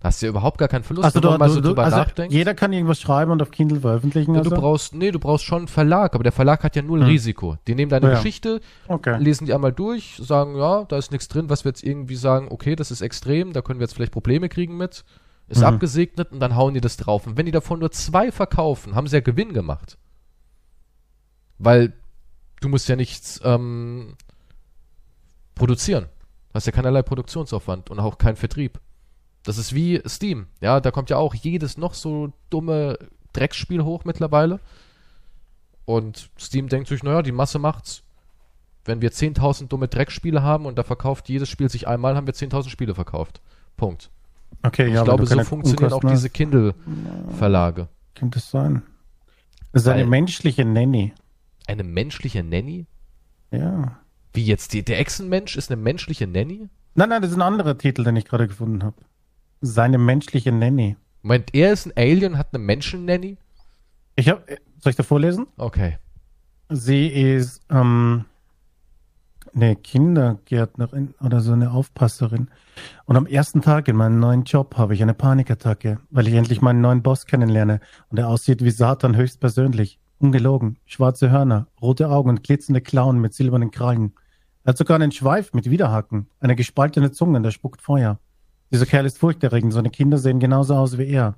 [0.00, 1.68] Da hast du ja überhaupt gar keinen Verlust, Also, wenn du, man mal so du,
[1.68, 2.32] drüber also nachdenkt.
[2.32, 4.32] jeder kann irgendwas schreiben und auf Kindle veröffentlichen.
[4.32, 4.48] Ja, Also?
[4.50, 7.06] du brauchst, nee, du brauchst schon einen Verlag, aber der Verlag hat ja null Hm.
[7.06, 7.58] Risiko.
[7.66, 8.14] Die nehmen deine Ja.
[8.14, 9.18] Geschichte, okay.
[9.18, 12.48] lesen die einmal durch, sagen, ja, da ist nichts drin, was wir jetzt irgendwie sagen,
[12.50, 15.04] okay, das ist extrem, da können wir jetzt vielleicht Probleme kriegen mit.
[15.48, 15.64] Ist Mhm.
[15.66, 17.26] abgesegnet und dann hauen die das drauf.
[17.26, 19.98] Und wenn die davon nur zwei verkaufen, haben sie ja Gewinn gemacht.
[21.58, 21.92] Weil
[22.62, 24.14] du musst ja nichts ähm,
[25.54, 26.04] produzieren.
[26.48, 28.80] Du hast ja keinerlei Produktionsaufwand und auch keinen Vertrieb.
[29.44, 30.46] Das ist wie Steam.
[30.60, 32.98] Ja, da kommt ja auch jedes noch so dumme
[33.32, 34.60] Drecksspiel hoch mittlerweile.
[35.84, 38.02] Und Steam denkt sich, naja, die Masse macht's.
[38.84, 42.34] Wenn wir 10.000 dumme Dreckspiele haben und da verkauft jedes Spiel sich einmal, haben wir
[42.34, 43.40] 10.000 Spiele verkauft.
[43.76, 44.10] Punkt.
[44.62, 47.88] Okay, ich ja, glaube, aber du so funktionieren auch diese Kindle-Verlage.
[48.14, 48.82] Könnte es sein.
[49.72, 51.12] Das ist eine Weil- menschliche Nanny.
[51.66, 52.86] Eine menschliche Nanny?
[53.50, 53.98] Ja.
[54.32, 54.72] Wie jetzt?
[54.72, 56.68] Die, der Echsenmensch ist eine menschliche Nanny?
[56.94, 58.96] Nein, nein, das ist ein anderer Titel, den ich gerade gefunden habe.
[59.60, 60.96] Seine menschliche Nanny.
[61.22, 63.36] Meint er ist ein Alien, hat eine Menschen-Nanny?
[64.16, 64.42] Ich habe,
[64.78, 65.46] soll ich da vorlesen?
[65.58, 65.98] Okay.
[66.70, 68.24] Sie ist ähm,
[69.54, 72.48] eine Kindergärtnerin oder so eine Aufpasserin.
[73.04, 76.62] Und am ersten Tag in meinem neuen Job habe ich eine Panikattacke, weil ich endlich
[76.62, 79.98] meinen neuen Boss kennenlerne und er aussieht wie Satan höchstpersönlich.
[80.18, 80.78] Ungelogen.
[80.84, 84.12] Schwarze Hörner, rote Augen und glitzernde Klauen mit silbernen Krallen.
[84.64, 88.18] Er hat sogar einen Schweif mit Widerhaken, eine gespaltene Zunge und er spuckt Feuer.
[88.70, 91.34] Dieser Kerl ist furchterregend, seine Kinder sehen genauso aus wie er.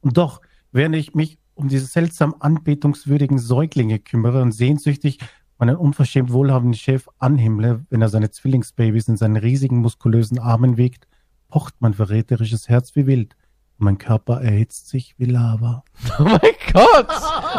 [0.00, 0.40] Und doch,
[0.72, 5.18] während ich mich um diese seltsam anbetungswürdigen Säuglinge kümmere und sehnsüchtig
[5.58, 11.08] meinen unverschämt wohlhabenden Chef anhimmle, wenn er seine Zwillingsbabys in seinen riesigen, muskulösen Armen wiegt,
[11.48, 13.36] pocht mein verräterisches Herz wie wild
[13.78, 15.82] und mein Körper erhitzt sich wie Lava.
[16.18, 16.40] Oh mein
[16.72, 17.08] Gott!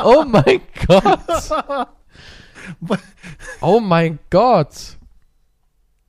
[0.03, 1.87] Oh mein Gott!
[3.61, 4.97] Oh mein Gott!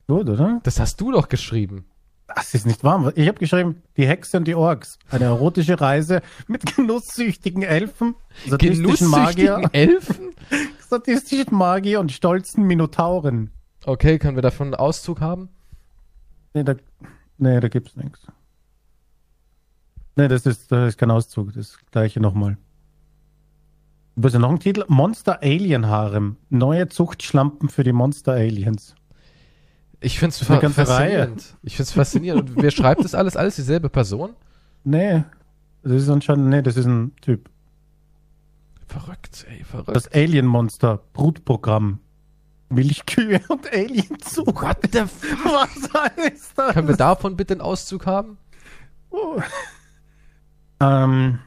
[0.07, 0.59] Gut, oder?
[0.63, 1.85] Das hast du doch geschrieben.
[2.35, 3.11] Das ist nicht warm.
[3.15, 4.99] Ich habe geschrieben, die Hexe und die Orks.
[5.09, 8.15] Eine erotische Reise mit genusssüchtigen Elfen,
[8.47, 10.35] sadistischen Magier, Elfen?
[10.89, 13.51] sadistischen Magier und stolzen Minotauren.
[13.85, 15.49] Okay, können wir davon einen Auszug haben?
[16.53, 16.75] Nee, da,
[17.37, 18.27] nee, da gibt's nichts.
[20.15, 21.53] Nee, das ist, das ist kein Auszug.
[21.53, 22.57] Das gleiche nochmal.
[24.15, 24.83] Was ist noch ein Titel?
[24.89, 26.35] Monster Alien Harem.
[26.49, 28.95] Neue Zuchtschlampen für die Monster Aliens.
[30.01, 31.57] Ich find's eine fa faszinierend.
[31.63, 32.51] Ich find's faszinierend.
[32.51, 33.35] Und wer schreibt das alles?
[33.35, 34.31] Alles dieselbe Person?
[34.83, 35.23] Nee,
[35.83, 37.49] das ist anscheinend, nee, das ist ein Typ.
[38.87, 39.95] Verrückt, ey, verrückt.
[39.95, 41.99] Das Alien Monster Brutprogramm.
[42.69, 44.61] Milchkühe und Alienzug.
[44.61, 45.75] What the f Was
[46.33, 46.73] ist das?
[46.73, 48.37] Können wir davon bitte einen Auszug haben?
[49.09, 49.41] Oh.
[50.79, 51.39] Ähm.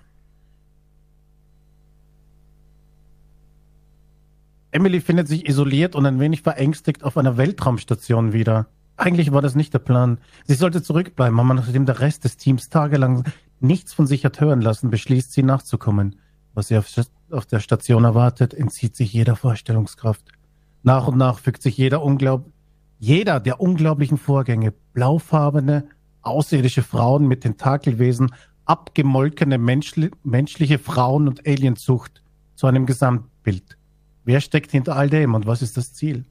[4.73, 8.67] Emily findet sich isoliert und ein wenig verängstigt auf einer Weltraumstation wieder.
[8.97, 10.19] Eigentlich war das nicht der Plan.
[10.47, 13.25] Sie sollte zurückbleiben, aber nachdem der Rest des Teams tagelang
[13.61, 16.17] nichts von sich hat hören lassen, beschließt sie nachzukommen.
[16.55, 20.27] Was sie auf, der Station erwartet, entzieht sich jeder Vorstellungskraft.
[20.83, 22.47] Nach und nach fügt sich jeder unglaub
[22.99, 25.89] jeder der unglaublichen Vorgänge, blaufarbene,
[26.21, 28.33] außerirdische Frauen mit Tentakelwesen,
[28.65, 32.23] abgemolkene menschli menschliche Frauen und Alienzucht
[32.55, 33.77] zu einem Gesamtbild.
[34.25, 36.25] Wer steckt hinter all dem und was ist das Ziel?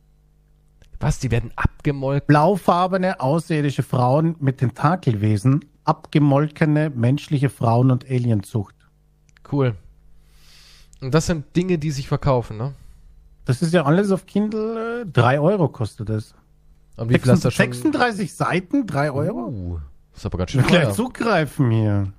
[0.99, 2.27] Was, die werden abgemolken?
[2.27, 8.75] Blaufarbene, außerirdische Frauen mit Tentakelwesen, abgemolkene menschliche Frauen und Alienzucht.
[9.51, 9.75] Cool.
[11.01, 12.75] Und das sind Dinge, die sich verkaufen, ne?
[13.45, 15.01] Das ist ja alles auf Kindle.
[15.01, 16.35] Äh, 3 Euro kostet das.
[16.95, 17.65] Und wie viel hast du schon?
[17.65, 19.47] 36 Seiten, 3 Euro?
[19.47, 19.79] Uh,
[20.11, 22.13] das ist aber ganz schön Gleich zugreifen hier.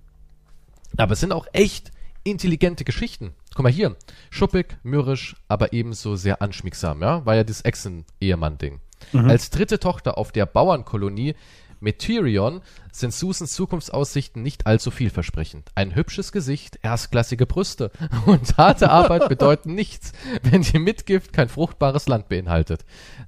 [0.96, 1.92] Aber es sind auch echt
[2.24, 3.32] intelligente Geschichten.
[3.54, 3.96] Guck mal hier.
[4.30, 7.24] Schuppig, mürrisch, aber ebenso sehr anschmiegsam, ja?
[7.26, 8.80] War ja das Echsen-Ehemann-Ding.
[9.12, 11.34] Als dritte Tochter auf der Bauernkolonie
[11.82, 15.70] Meteorion sind Susans Zukunftsaussichten nicht allzu vielversprechend.
[15.74, 17.90] Ein hübsches Gesicht, erstklassige Brüste
[18.26, 22.84] und harte Arbeit bedeuten nichts, wenn die Mitgift kein fruchtbares Land beinhaltet.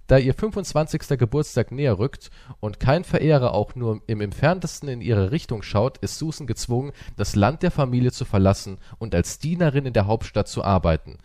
[0.06, 1.18] Da ihr 25.
[1.18, 6.18] Geburtstag näher rückt und kein Verehrer auch nur im entferntesten in ihre Richtung schaut, ist
[6.18, 10.62] Susan gezwungen, das Land der Familie zu verlassen und als Dienerin in der Hauptstadt zu
[10.62, 11.18] arbeiten.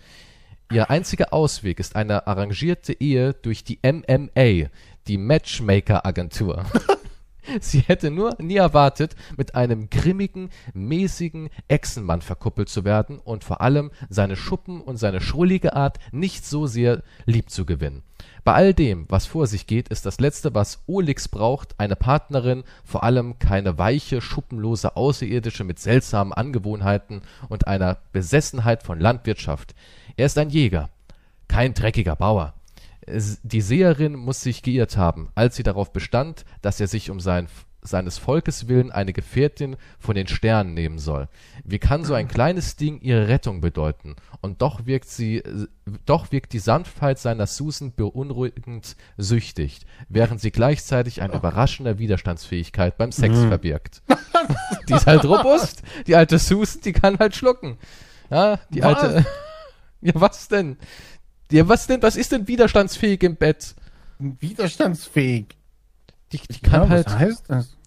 [0.72, 4.70] Ihr einziger Ausweg ist eine arrangierte Ehe durch die MMA,
[5.08, 6.64] die Matchmaker-Agentur.
[7.62, 13.62] Sie hätte nur nie erwartet, mit einem grimmigen, mäßigen Echsenmann verkuppelt zu werden und vor
[13.62, 18.04] allem seine Schuppen und seine schrullige Art nicht so sehr lieb zu gewinnen.
[18.44, 22.64] Bei all dem, was vor sich geht, ist das Letzte, was Olix braucht, eine Partnerin,
[22.84, 29.76] vor allem keine weiche, schuppenlose Außerirdische mit seltsamen Angewohnheiten und einer Besessenheit von Landwirtschaft.
[30.18, 30.90] Er ist ein Jäger,
[31.48, 32.54] kein dreckiger Bauer.
[33.44, 37.48] Die Seherin muss sich geirrt haben, als sie darauf bestand, dass er sich um sein,
[37.82, 41.28] seines Volkes willen eine Gefährtin von den Sternen nehmen soll.
[41.64, 44.16] Wie kann so ein kleines Ding ihre Rettung bedeuten?
[44.42, 45.44] Und doch wirkt sie,
[46.06, 53.12] doch wirkt die Sanftheit seiner Susan beunruhigend süchtig, während sie gleichzeitig eine überraschende Widerstandsfähigkeit beim
[53.12, 54.02] Sex verbirgt.
[54.90, 55.84] die ist halt robust.
[56.08, 57.78] Die alte Susan, die kann halt schlucken.
[58.30, 59.00] Ja, die Was?
[59.00, 59.26] alte.
[60.02, 60.78] Ja, was denn?
[61.52, 62.02] Ja, was denn?
[62.04, 63.76] Was ist denn widerstandsfähig im Bett?
[64.20, 65.46] Widerstandsfähig.
[66.32, 67.78] Die, die kann ja, halt, Was heißt das?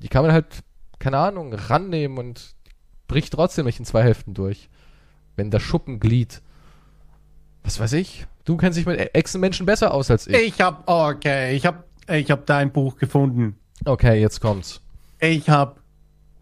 [0.00, 0.46] die kann man halt,
[0.98, 2.54] keine Ahnung, rannehmen und
[3.06, 4.68] bricht trotzdem nicht in zwei Hälften durch.
[5.36, 6.42] Wenn das Schuppenglied.
[7.62, 8.26] Was weiß ich?
[8.44, 10.34] Du kennst dich mit E- Echsenmenschen besser aus als ich.
[10.36, 13.56] Ich hab, okay, ich hab, ich hab dein Buch gefunden.
[13.84, 14.80] Okay, jetzt kommt's.
[15.20, 15.80] Ich hab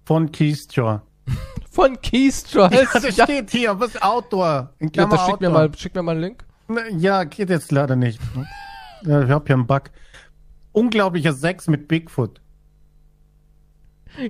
[0.04, 1.02] von Keystra.
[1.70, 2.70] Von Keystra.
[2.70, 4.74] Ja, das steht hier, was Autor.
[4.78, 5.68] In Ja, das schick mir Autor.
[5.68, 6.44] mal, schick mir mal einen Link.
[6.96, 8.20] Ja, geht jetzt leider nicht.
[9.02, 9.90] Ich hab hier einen Bug.
[10.72, 12.40] Unglaublicher Sex mit Bigfoot.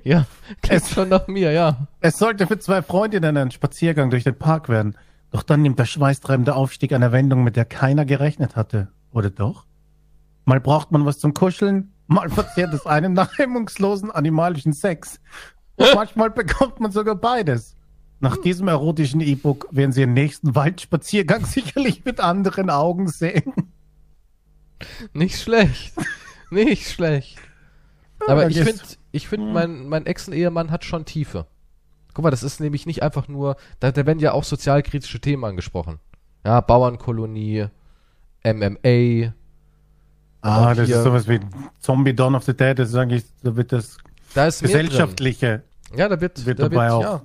[0.05, 0.27] Ja,
[0.63, 1.87] klingt Es- schon nach mir, ja.
[2.01, 4.97] Es sollte für zwei Freundinnen ein Spaziergang durch den Park werden.
[5.31, 8.89] Doch dann nimmt der schweißtreibende Aufstieg eine Wendung, mit der keiner gerechnet hatte.
[9.13, 9.67] Oder doch?
[10.45, 15.21] Mal braucht man was zum Kuscheln, mal verzehrt es einen nach hemmungslosen animalischen Sex.
[15.77, 17.77] Und manchmal bekommt man sogar beides.
[18.23, 23.53] Nach diesem erotischen E-Book werden Sie Ihren nächsten Waldspaziergang sicherlich mit anderen Augen sehen.
[25.13, 25.93] Nicht schlecht.
[26.51, 27.39] Nicht schlecht.
[28.29, 31.47] Aber ich finde, ich find, mein, mein Ex-Ehemann hat schon Tiefe.
[32.15, 35.45] Guck mal, das ist nämlich nicht einfach nur, da, da werden ja auch sozialkritische Themen
[35.45, 35.99] angesprochen.
[36.45, 37.67] Ja, Bauernkolonie,
[38.45, 39.33] MMA,
[40.43, 41.41] Ah, das hier- ist sowas wie
[41.81, 42.77] Zombie Dawn of the Dead.
[42.79, 43.99] Das ist eigentlich, da wird das
[44.35, 44.61] da ist.
[44.61, 45.63] Gesellschaftliche
[45.97, 47.03] Ja, da wird, wird da dabei auch.
[47.03, 47.23] ja.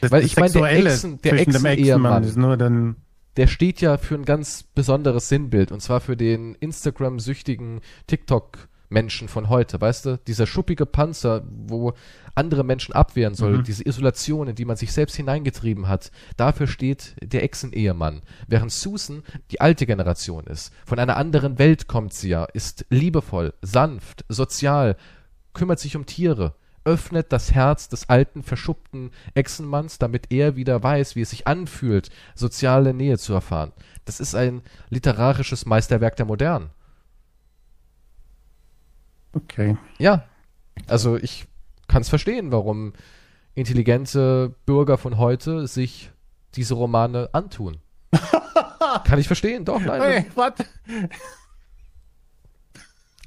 [0.00, 2.96] Das, Weil das ich meine, der Echsen- der Echsenmann ist nur dann.
[3.36, 9.48] der steht ja für ein ganz besonderes Sinnbild und zwar für den Instagram-süchtigen TikTok-Menschen von
[9.48, 10.18] heute, weißt du?
[10.26, 11.92] Dieser schuppige Panzer, wo
[12.34, 17.14] andere Menschen abwehren soll, diese Isolation, in die man sich selbst hineingetrieben hat, dafür steht
[17.22, 18.22] der Echsen-Ehemann.
[18.48, 20.72] Während Susan die alte Generation ist.
[20.84, 24.96] Von einer anderen Welt kommt sie ja, ist liebevoll, sanft, sozial,
[25.52, 31.16] kümmert sich um Tiere, öffnet das Herz des alten, verschuppten Echsenmanns, damit er wieder weiß,
[31.16, 33.72] wie es sich anfühlt, soziale Nähe zu erfahren.
[34.04, 36.70] Das ist ein literarisches Meisterwerk der Modernen.
[39.32, 39.76] Okay.
[39.98, 40.24] Ja,
[40.86, 41.46] also ich
[41.88, 42.92] kann es verstehen, warum
[43.54, 46.10] intelligente Bürger von heute sich
[46.54, 47.78] diese Romane antun.
[49.04, 50.02] kann ich verstehen, doch, nein.
[50.02, 50.64] Hey, warte.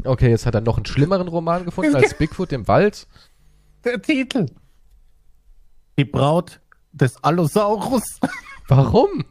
[0.03, 3.07] Okay, jetzt hat er noch einen schlimmeren Roman gefunden als Bigfoot im Wald.
[3.87, 4.47] Der Titel.
[5.97, 6.59] Die Braut
[6.91, 8.19] des Allosaurus.
[8.67, 9.23] Warum?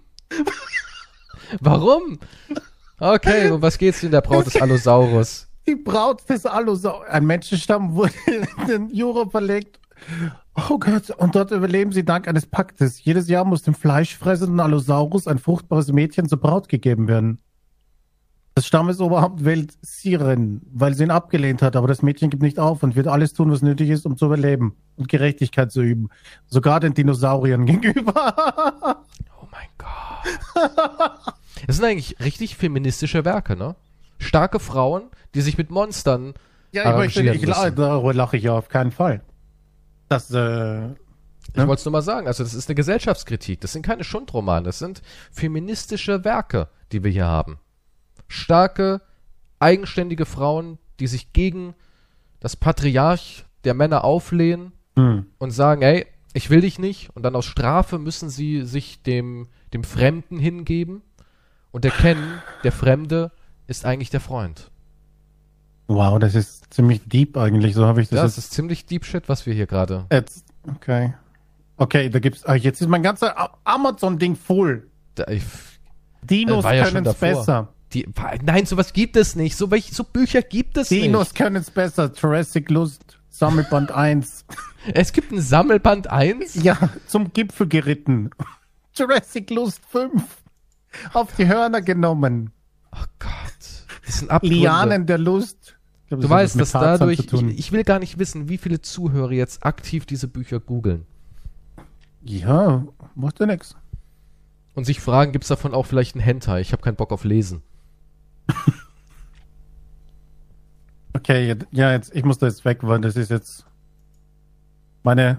[1.61, 2.19] Warum?
[2.99, 5.47] Okay, um was geht's in der Braut des Allosaurus?
[5.67, 7.07] Die Braut des Allosaurus.
[7.07, 9.79] Ein Menschenstamm wurde in den Euro verlegt
[10.55, 13.05] Oh Gott, und dort überleben sie dank eines Paktes.
[13.05, 17.43] Jedes Jahr muss dem fleischfressenden Allosaurus ein fruchtbares Mädchen zur Braut gegeben werden.
[18.57, 22.83] Das Stammesoberhaupt wählt Siren, weil sie ihn abgelehnt hat, aber das Mädchen gibt nicht auf
[22.83, 26.09] und wird alles tun, was nötig ist, um zu überleben und Gerechtigkeit zu üben.
[26.47, 28.35] Sogar den Dinosauriern gegenüber.
[29.39, 31.35] Oh mein Gott.
[31.67, 33.77] Das sind eigentlich richtig feministische Werke, ne?
[34.19, 35.03] Starke Frauen,
[35.35, 36.33] die sich mit Monstern
[36.73, 39.23] ja, ich möchte nicht, la- darüber lache ich ja auf keinen Fall.
[40.09, 43.61] Das, äh, Ich wollte es nur mal sagen, also das ist eine Gesellschaftskritik.
[43.61, 47.59] Das sind keine Schundromane, das sind feministische Werke, die wir hier haben.
[48.29, 49.01] Starke,
[49.59, 51.75] eigenständige Frauen, die sich gegen
[52.41, 55.27] das Patriarch der Männer auflehnen hm.
[55.39, 57.11] und sagen, ey, ich will dich nicht.
[57.15, 61.03] Und dann aus Strafe müssen sie sich dem, dem Fremden hingeben
[61.73, 63.33] und erkennen, der Fremde
[63.67, 64.71] ist eigentlich der Freund.
[65.89, 69.05] wow, das ist ziemlich deep eigentlich, so habe ich das Das jetzt ist ziemlich Deep
[69.05, 70.07] Shit, was wir hier gerade.
[70.11, 71.15] Jetzt, okay.
[71.77, 74.89] Okay, da gibt's, ah, jetzt ist mein ganzer Amazon-Ding voll.
[75.15, 75.45] Da, ich,
[76.23, 77.69] Dinos Äh, ja können es besser.
[77.93, 78.07] Die,
[78.43, 79.57] nein, sowas gibt es nicht.
[79.57, 81.35] So, welche, so Bücher gibt es Dinos nicht.
[81.37, 82.13] können es besser.
[82.15, 84.45] Jurassic Lust, Sammelband 1.
[84.95, 86.63] Es gibt ein Sammelband 1.
[86.63, 88.31] Ja, zum Gipfel geritten.
[88.95, 90.23] Jurassic Lust 5.
[91.13, 92.53] Auf die Hörner genommen.
[92.93, 93.33] Oh Gott.
[94.07, 94.57] Das sind Abgründe.
[94.59, 95.77] Lianen der Lust.
[96.07, 98.81] Glaub, Du das weißt, dass Tarzan dadurch, ich, ich will gar nicht wissen, wie viele
[98.81, 101.05] Zuhörer jetzt aktiv diese Bücher googeln
[102.29, 103.77] ja, macht ja nix.
[104.75, 106.61] und sich fragen, gibt's davon auch vielleicht einen Hentai?
[106.61, 107.63] Ich habe keinen Bock auf Lesen.
[111.17, 113.65] Okay, ja, jetzt, ich muss da jetzt weg, weil das ist jetzt.
[115.03, 115.39] Meine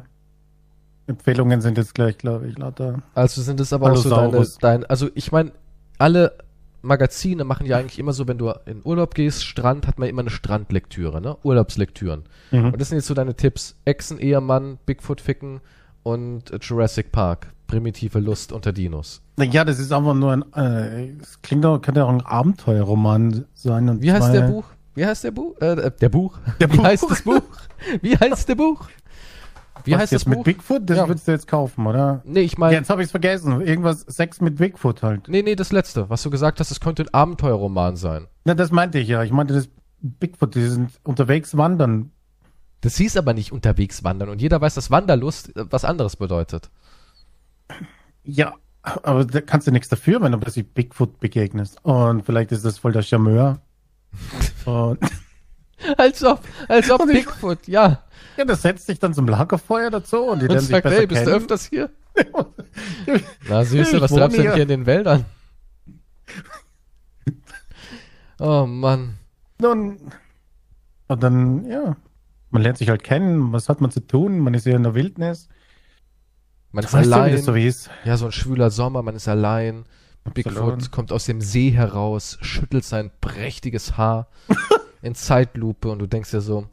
[1.07, 3.03] Empfehlungen sind jetzt gleich, glaube ich, lauter.
[3.13, 4.57] Also sind es aber auch so deine, Allosaurus.
[4.57, 5.51] dein, also ich meine,
[5.97, 6.37] alle
[6.81, 10.21] Magazine machen ja eigentlich immer so, wenn du in Urlaub gehst, Strand, hat man immer
[10.21, 11.37] eine Strandlektüre, ne?
[11.43, 12.23] Urlaubslektüren.
[12.51, 12.73] Mhm.
[12.73, 13.75] Und das sind jetzt so deine Tipps.
[13.85, 15.61] Echsen, Ehemann, Bigfoot ficken
[16.03, 17.53] und Jurassic Park.
[17.67, 19.21] Primitive Lust unter Dinos.
[19.39, 23.89] Ja, das ist aber nur ein, äh, es klingt auch, könnte auch ein Abenteuerroman sein.
[23.89, 24.65] Und Wie heißt der Buch?
[24.95, 25.55] Wie heißt der Buch?
[25.61, 26.37] Äh, äh, der Buch.
[26.59, 26.83] Der Wie Buch.
[26.83, 27.41] heißt das Buch?
[28.01, 28.87] Wie heißt der Buch?
[29.83, 30.43] Wie Was heißt jetzt das mit Buch?
[30.45, 30.81] Bigfoot?
[30.89, 31.07] Das Ja.
[31.07, 32.21] würdest du jetzt kaufen, oder?
[32.25, 33.61] Nee, ich meine, Jetzt habe ich es vergessen.
[33.61, 35.27] Irgendwas Sex mit Bigfoot halt.
[35.29, 38.25] nee, nee, das letzte, was du gesagt hast, es könnte ein Abenteuerroman sein.
[38.43, 39.23] Na, das meinte ich ja.
[39.23, 39.69] Ich meinte das
[40.01, 42.11] Bigfoot, die sind unterwegs wandern.
[42.81, 46.69] Das hieß aber nicht unterwegs wandern und jeder weiß, dass Wanderlust äh, was anderes bedeutet.
[48.23, 51.83] Ja, aber da kannst du nichts dafür, wenn du plötzlich Bigfoot begegnest.
[51.83, 53.59] Und vielleicht ist das voll der Charmeur.
[54.65, 54.99] Und
[55.97, 58.03] Als ob, als ob ich- Bigfoot, ja.
[58.37, 60.95] ja, das setzt sich dann zum Lagerfeuer dazu und die Und lernen sich sagt, besser
[60.97, 61.37] hey, bist du kennen.
[61.37, 61.89] öfters hier?
[63.47, 64.53] Na, Süße, was treibst du denn hier.
[64.55, 65.25] hier in den Wäldern?
[68.39, 69.15] Oh Mann.
[69.59, 69.97] Nun,
[71.07, 71.95] und dann, ja,
[72.51, 74.93] man lernt sich halt kennen, was hat man zu tun, man ist ja in der
[74.93, 75.49] Wildnis.
[76.77, 77.31] Man ist wie allein.
[77.31, 77.89] das so ist?
[78.05, 79.85] Ja, so ein schwüler Sommer, man ist allein.
[80.35, 84.27] Bigfoot kommt aus dem See heraus, schüttelt sein prächtiges Haar
[85.01, 86.67] in Zeitlupe und du denkst dir so,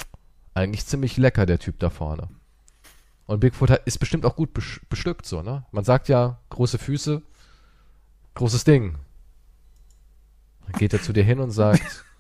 [0.53, 2.29] eigentlich ziemlich lecker, der Typ da vorne.
[3.25, 4.51] Und Bigfoot hat, ist bestimmt auch gut
[4.91, 5.65] bestückt, so, ne?
[5.73, 7.23] Man sagt ja, große Füße,
[8.35, 8.97] großes Ding.
[10.67, 12.05] Dann geht er zu dir hin und sagt,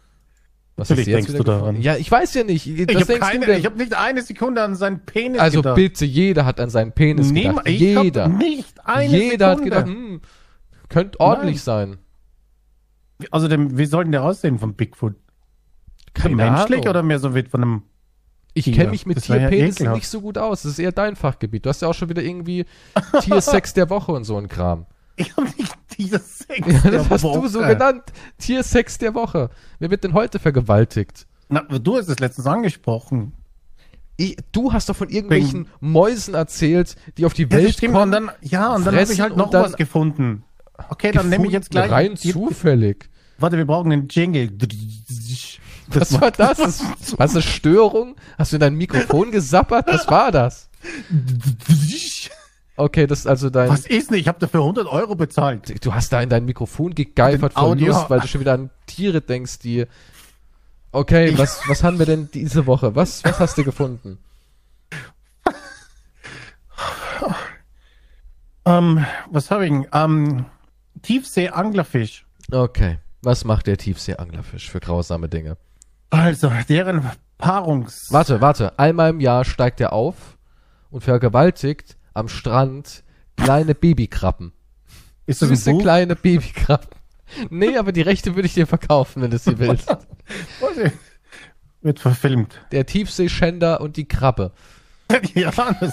[0.76, 1.80] was Natürlich denkst du daran.
[1.80, 2.66] Ja, ich weiß ja nicht.
[2.66, 5.76] Ich habe habe nicht eine Sekunde an seinen Penis also gedacht.
[5.76, 7.68] bitte, jeder hat an seinen Penis Niem- gedacht.
[7.68, 8.24] ich Jeder.
[8.24, 9.76] Hab nicht eine Jeder hat Sekunde.
[9.76, 10.20] gedacht, hm,
[10.88, 11.98] könnte ordentlich sein.
[13.30, 15.14] Also, dem, wie soll denn der aussehen von Bigfoot?
[16.12, 16.88] Keine menschlich Ahnung.
[16.88, 17.82] oder mehr so wie von einem.
[18.56, 20.62] Ich kenne mich mit wär ja nicht so gut aus.
[20.62, 21.64] Das ist eher dein Fachgebiet.
[21.66, 22.66] Du hast ja auch schon wieder irgendwie
[23.22, 24.86] Tiersex der Woche und so ein Kram.
[25.16, 26.66] Ich habe nicht dieses Sex.
[26.66, 28.02] Ja, der das hast du so genannt.
[28.38, 29.50] Tiersex der Woche.
[29.78, 31.26] Wer wird denn heute vergewaltigt?
[31.48, 33.32] Na, du hast es letztens angesprochen.
[34.16, 37.94] Ich, du hast doch von irgendwelchen Mäusen erzählt, die auf die Ja, das Welt stimmt.
[37.94, 38.04] kommen.
[38.04, 40.44] Und dann, ja, und dann habe ich halt noch was gefunden.
[40.88, 41.90] Okay, dann nehme ich jetzt gleich.
[41.90, 43.08] Rein zufällig.
[43.38, 44.50] Warte, wir brauchen einen Jingle.
[45.88, 46.58] Was war das?
[46.58, 46.82] das
[47.18, 48.16] hast du eine Störung?
[48.38, 49.86] Hast du in dein Mikrofon gesappert?
[49.88, 50.70] Was war das?
[52.76, 53.68] Okay, das ist also dein.
[53.68, 54.18] Was ist denn?
[54.18, 55.84] Ich habe dafür 100 Euro bezahlt.
[55.84, 58.70] Du hast da in dein Mikrofon gegeifert vor Audio- Lust, weil du schon wieder an
[58.86, 59.86] Tiere denkst, die.
[60.90, 62.94] Okay, Ich- was, was haben wir denn diese Woche?
[62.96, 64.18] Was, was hast du gefunden?
[68.66, 69.86] Ähm, was habe ich denn?
[69.92, 70.46] Ähm,
[71.02, 72.24] Tiefsee-Anglerfisch.
[72.50, 72.98] Okay.
[73.22, 75.56] Was macht der Tiefsee-Anglerfisch für grausame Dinge?
[76.10, 78.06] Also, deren Paarungs...
[78.10, 78.78] Warte, warte.
[78.78, 80.14] Einmal im Jahr steigt er auf
[80.90, 83.04] und vergewaltigt am Strand
[83.36, 84.52] kleine Babykrabben.
[85.26, 85.82] Ist das ein Süße Buch?
[85.82, 86.88] kleine Babykrabben.
[87.50, 89.88] Nee, aber die Rechte würde ich dir verkaufen, wenn du sie willst.
[91.80, 92.60] Wird verfilmt.
[92.72, 94.52] Der Tiefseeschänder und die Krabbe.
[95.34, 95.92] ja, das,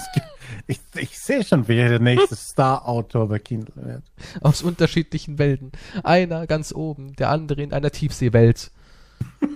[0.68, 4.04] ich, ich sehe schon, wer der nächste Star-Autor bei Kindle wird.
[4.42, 5.72] Aus unterschiedlichen Welten.
[6.04, 8.72] Einer ganz oben, der andere in einer Tiefseewelt.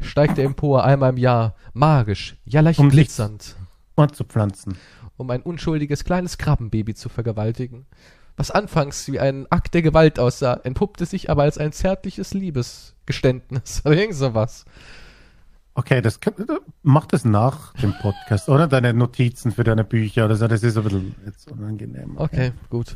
[0.00, 3.56] Steigt er empor einmal im Jahr, magisch, ja leicht Um glitzernd,
[3.94, 4.76] Und zu pflanzen.
[5.16, 7.86] Um ein unschuldiges kleines Krabbenbaby zu vergewaltigen.
[8.36, 13.82] Was anfangs wie ein Akt der Gewalt aussah, entpuppte sich aber als ein zärtliches Liebesgeständnis
[13.84, 14.64] oder irgend sowas.
[15.76, 16.34] Okay, das kann,
[16.82, 18.68] mach das nach dem Podcast, oder?
[18.68, 22.16] Deine Notizen für deine Bücher oder so, das ist ein bisschen jetzt unangenehm.
[22.16, 22.94] Okay, gut.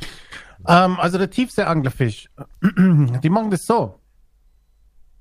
[0.66, 2.30] Ähm, also der Tiefsee-Anglerfisch,
[2.62, 3.98] die machen das so.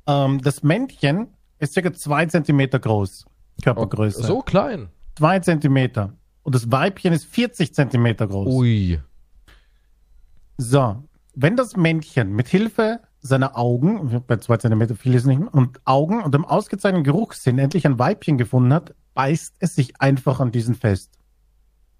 [0.06, 3.26] Ähm, das Männchen ist circa zwei Zentimeter groß,
[3.64, 4.24] Körpergröße.
[4.24, 4.90] So klein.
[5.16, 6.14] Zwei Zentimeter.
[6.48, 8.48] Und das Weibchen ist 40 Zentimeter groß.
[8.48, 9.02] Ui.
[10.58, 11.04] So,
[11.36, 15.82] wenn das Männchen mit Hilfe seiner Augen, bei zwei Zentimeter viel ist nicht mehr, und
[15.84, 20.54] Augen und dem ausgezeichneten Geruchssinn endlich ein Weibchen gefunden hat, beißt es sich einfach an
[20.54, 21.20] diesen fest.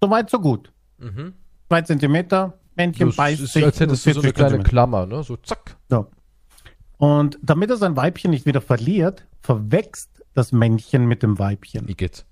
[0.00, 0.72] Soweit, so gut.
[0.96, 1.34] Mhm.
[1.68, 3.62] Zwei Zentimeter, Männchen Das beißt ist, sich.
[3.62, 4.70] als hättest du so eine 40 kleine Zentimeter.
[4.70, 5.22] Klammer, ne?
[5.24, 5.76] So zack.
[5.90, 6.06] So.
[6.96, 11.86] Und damit er sein Weibchen nicht wieder verliert, verwächst das Männchen mit dem Weibchen.
[11.86, 12.24] Igitt.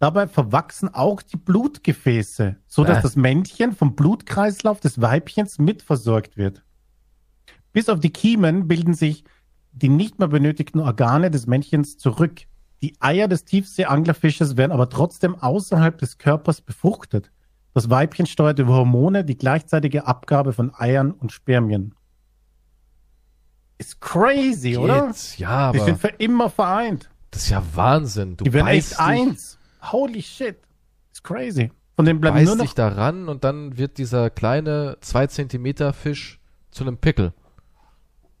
[0.00, 3.02] Dabei verwachsen auch die Blutgefäße, so dass Äh.
[3.02, 6.64] das Männchen vom Blutkreislauf des Weibchens mitversorgt wird.
[7.72, 9.22] Bis auf die Kiemen bilden sich
[9.72, 12.40] die nicht mehr benötigten Organe des Männchens zurück.
[12.82, 17.30] Die Eier des Tiefseeanglerfisches werden aber trotzdem außerhalb des Körpers befruchtet.
[17.74, 21.94] Das Weibchen steuert über Hormone die gleichzeitige Abgabe von Eiern und Spermien.
[23.78, 25.06] Ist crazy, oder?
[25.08, 25.38] Geht.
[25.38, 27.10] Ja, Die aber sind für immer vereint.
[27.30, 28.36] das ist ja Wahnsinn.
[28.36, 29.58] Du Die werden echt dich, eins.
[29.82, 30.56] Holy shit.
[31.12, 31.70] Ist crazy.
[31.96, 32.64] Von denen bleiben nur noch.
[32.64, 37.32] dich da ran und dann wird dieser kleine 2 Zentimeter Fisch zu einem Pickel.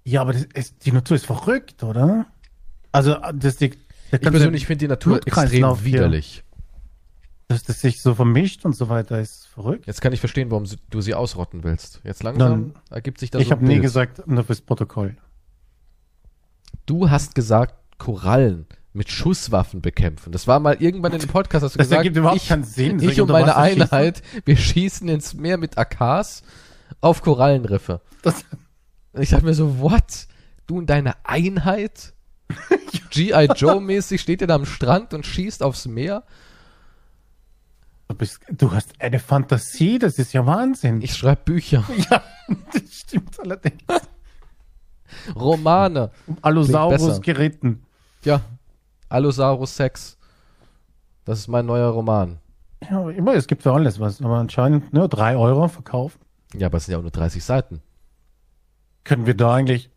[0.04, 2.26] Ja, aber ist, die Natur ist verrückt, oder?
[2.92, 3.70] Also, das, die,
[4.10, 6.42] da Ich persönlich finde die Natur extrem widerlich.
[7.48, 9.86] dass das sich so vermischt und so weiter, ist verrückt.
[9.86, 12.00] Jetzt kann ich verstehen, warum du sie ausrotten willst.
[12.02, 15.16] Jetzt langsam ergibt sich das ich so habe nie gesagt, nur fürs Protokoll.
[16.86, 20.32] Du hast gesagt, Korallen mit Schusswaffen bekämpfen.
[20.32, 22.64] Das war mal irgendwann in dem Podcast, hast du Das gesagt, ergibt überhaupt ich, keinen
[22.64, 22.98] Sinn.
[22.98, 23.82] Ich ich und meine Wasser schießen?
[23.82, 26.42] Einheit, wir schießen ins Meer mit AKs
[27.00, 28.00] auf Korallenriffe.
[28.22, 28.44] Das,
[29.14, 30.26] ich dachte mir so, what?
[30.66, 32.14] Du und deine Einheit?
[33.10, 33.48] G.I.
[33.54, 36.24] Joe-mäßig steht ihr da am Strand und schießt aufs Meer?
[38.10, 41.00] du, bist, du hast eine Fantasie, das ist ja Wahnsinn.
[41.00, 42.22] Ich schreibe Bücher, ja,
[42.72, 43.82] das stimmt allerdings.
[45.34, 46.10] Romane.
[46.26, 46.36] Um.
[46.42, 47.84] Allosaurus geritten.
[48.24, 48.42] Ja,
[49.10, 50.16] Allosaurus Sex.
[51.24, 52.38] Das ist mein neuer Roman.
[52.90, 54.22] Ja, immer, es gibt für alles was.
[54.22, 56.18] Aber anscheinend nur drei Euro verkaufen.
[56.54, 57.82] Ja, aber es sind ja auch nur 30 Seiten.
[59.04, 59.90] Können wir da eigentlich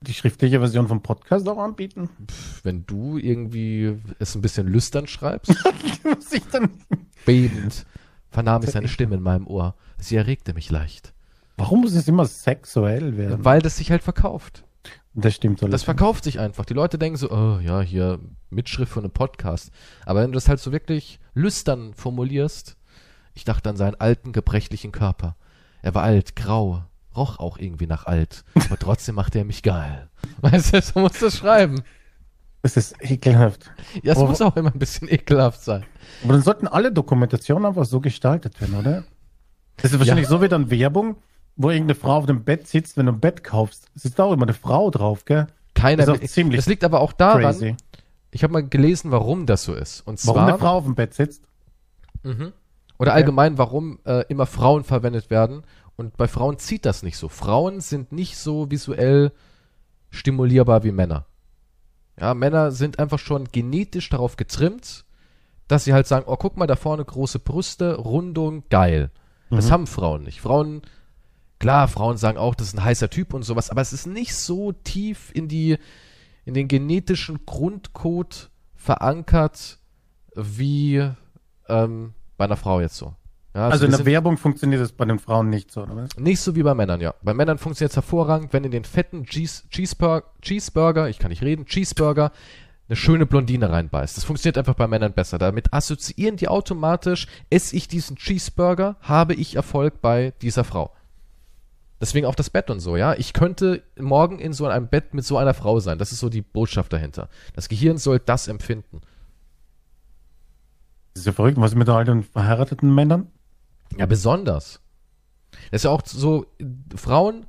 [0.00, 2.08] die schriftliche Version vom Podcast auch anbieten?
[2.26, 5.54] Pff, Wenn du irgendwie es ein bisschen lüstern schreibst,
[6.04, 6.70] Muss ich dann
[7.26, 7.86] bebend,
[8.30, 9.74] vernahm ich seine Stimme in meinem Ohr.
[9.98, 11.12] Sie erregte mich leicht.
[11.56, 13.44] Warum muss es immer sexuell werden?
[13.44, 14.64] Weil das sich halt verkauft.
[15.14, 16.64] Das stimmt Das verkauft sich einfach.
[16.64, 19.70] Die Leute denken so, oh ja, hier Mitschrift von einem Podcast.
[20.06, 22.76] Aber wenn du das halt so wirklich lüstern formulierst,
[23.34, 25.36] ich dachte an seinen alten, gebrechlichen Körper.
[25.82, 26.84] Er war alt, grau,
[27.16, 28.44] roch auch irgendwie nach alt.
[28.54, 30.08] Aber trotzdem machte er mich geil.
[30.42, 31.82] Weißt du, so muss das schreiben.
[32.62, 33.70] Das ist ekelhaft.
[34.02, 35.84] Ja, es Aber- muss auch immer ein bisschen ekelhaft sein.
[36.22, 39.04] Aber dann sollten alle Dokumentationen einfach so gestaltet werden, oder?
[39.78, 41.16] Das ist wahrscheinlich so wie dann Werbung,
[41.62, 43.88] wo irgendeine Frau auf dem Bett sitzt, wenn du ein Bett kaufst.
[43.94, 45.46] Ist auch immer eine Frau drauf, gell?
[45.74, 46.06] Keiner.
[46.06, 47.76] Das ist ziemlich das liegt aber auch daran, Crazy.
[48.30, 50.00] ich habe mal gelesen, warum das so ist.
[50.06, 51.44] Und Warum zwar, eine Frau auf dem Bett sitzt?
[52.22, 52.52] Mhm.
[52.98, 55.62] Oder allgemein, warum äh, immer Frauen verwendet werden.
[55.96, 57.28] Und bei Frauen zieht das nicht so.
[57.28, 59.32] Frauen sind nicht so visuell
[60.10, 61.26] stimulierbar wie Männer.
[62.18, 65.04] Ja, Männer sind einfach schon genetisch darauf getrimmt,
[65.68, 69.10] dass sie halt sagen, oh, guck mal, da vorne große Brüste, Rundung, geil.
[69.50, 69.70] Das Mhm.
[69.70, 70.40] haben Frauen nicht.
[70.40, 70.82] Frauen,
[71.60, 74.34] klar, Frauen sagen auch, das ist ein heißer Typ und sowas, aber es ist nicht
[74.34, 75.78] so tief in die,
[76.44, 79.78] in den genetischen Grundcode verankert,
[80.34, 81.08] wie
[81.68, 83.14] ähm, bei einer Frau jetzt so.
[83.54, 86.16] Ja, Also in der Werbung funktioniert das bei den Frauen nicht so, oder was?
[86.16, 87.14] nicht so wie bei Männern, ja.
[87.22, 91.42] Bei Männern funktioniert es hervorragend, wenn in den fetten Cheese, Cheeseburger, Cheeseburger, ich kann nicht
[91.42, 92.32] reden, Cheeseburger,
[92.88, 94.16] eine schöne Blondine reinbeißt.
[94.16, 95.38] Das funktioniert einfach bei Männern besser.
[95.38, 100.92] Damit assoziieren die automatisch, esse ich diesen Cheeseburger, habe ich Erfolg bei dieser Frau.
[102.00, 103.14] Deswegen auch das Bett und so, ja.
[103.14, 105.98] Ich könnte morgen in so einem Bett mit so einer Frau sein.
[105.98, 107.28] Das ist so die Botschaft dahinter.
[107.54, 109.02] Das Gehirn soll das empfinden.
[111.12, 111.60] Das ist ja verrückt.
[111.60, 113.28] Was ist mit alten verheirateten Männern?
[113.98, 114.80] Ja, besonders.
[115.70, 116.46] Das ist ja auch so,
[116.94, 117.44] Frauen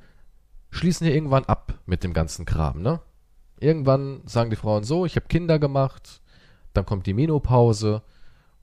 [0.70, 3.00] schließen hier irgendwann ab mit dem ganzen Kram, ne?
[3.60, 6.20] Irgendwann sagen die Frauen so, ich habe Kinder gemacht,
[6.72, 8.02] dann kommt die Menopause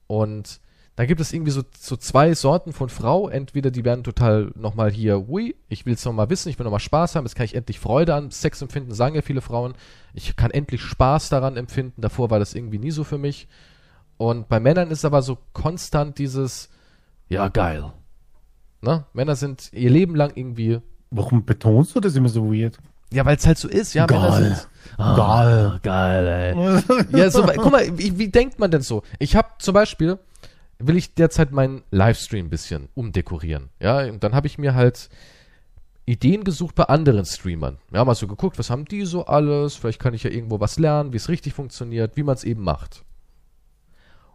[0.06, 0.60] Und
[1.00, 3.26] da gibt es irgendwie so, so zwei Sorten von Frau.
[3.26, 6.78] Entweder die werden total nochmal hier, ui, ich will es nochmal wissen, ich will nochmal
[6.78, 9.72] Spaß haben, jetzt kann ich endlich Freude an Sex empfinden, sagen ja viele Frauen.
[10.12, 12.02] Ich kann endlich Spaß daran empfinden.
[12.02, 13.48] Davor war das irgendwie nie so für mich.
[14.18, 16.68] Und bei Männern ist aber so konstant dieses,
[17.30, 17.94] ja, geil.
[18.82, 19.06] Ne?
[19.14, 20.80] Männer sind ihr Leben lang irgendwie.
[21.10, 22.76] Warum betonst du das immer so weird?
[23.10, 24.04] Ja, weil es halt so ist, ja.
[24.04, 24.32] Geil.
[24.32, 24.68] sind.
[24.98, 27.18] Ah, geil, ey.
[27.18, 29.02] Ja, so, guck mal, wie, wie denkt man denn so?
[29.18, 30.18] Ich habe zum Beispiel,
[30.80, 33.68] will ich derzeit meinen Livestream ein bisschen umdekorieren.
[33.80, 35.08] Ja, und dann habe ich mir halt
[36.06, 37.78] Ideen gesucht bei anderen Streamern.
[37.92, 39.76] Ja, mal so geguckt, was haben die so alles?
[39.76, 42.62] Vielleicht kann ich ja irgendwo was lernen, wie es richtig funktioniert, wie man es eben
[42.62, 43.04] macht.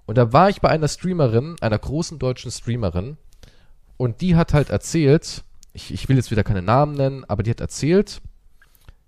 [0.06, 3.18] Und da war ich bei einer Streamerin, einer großen deutschen Streamerin,
[3.98, 5.44] und die hat halt erzählt,
[5.74, 8.22] ich, ich will jetzt wieder keine Namen nennen, aber die hat erzählt,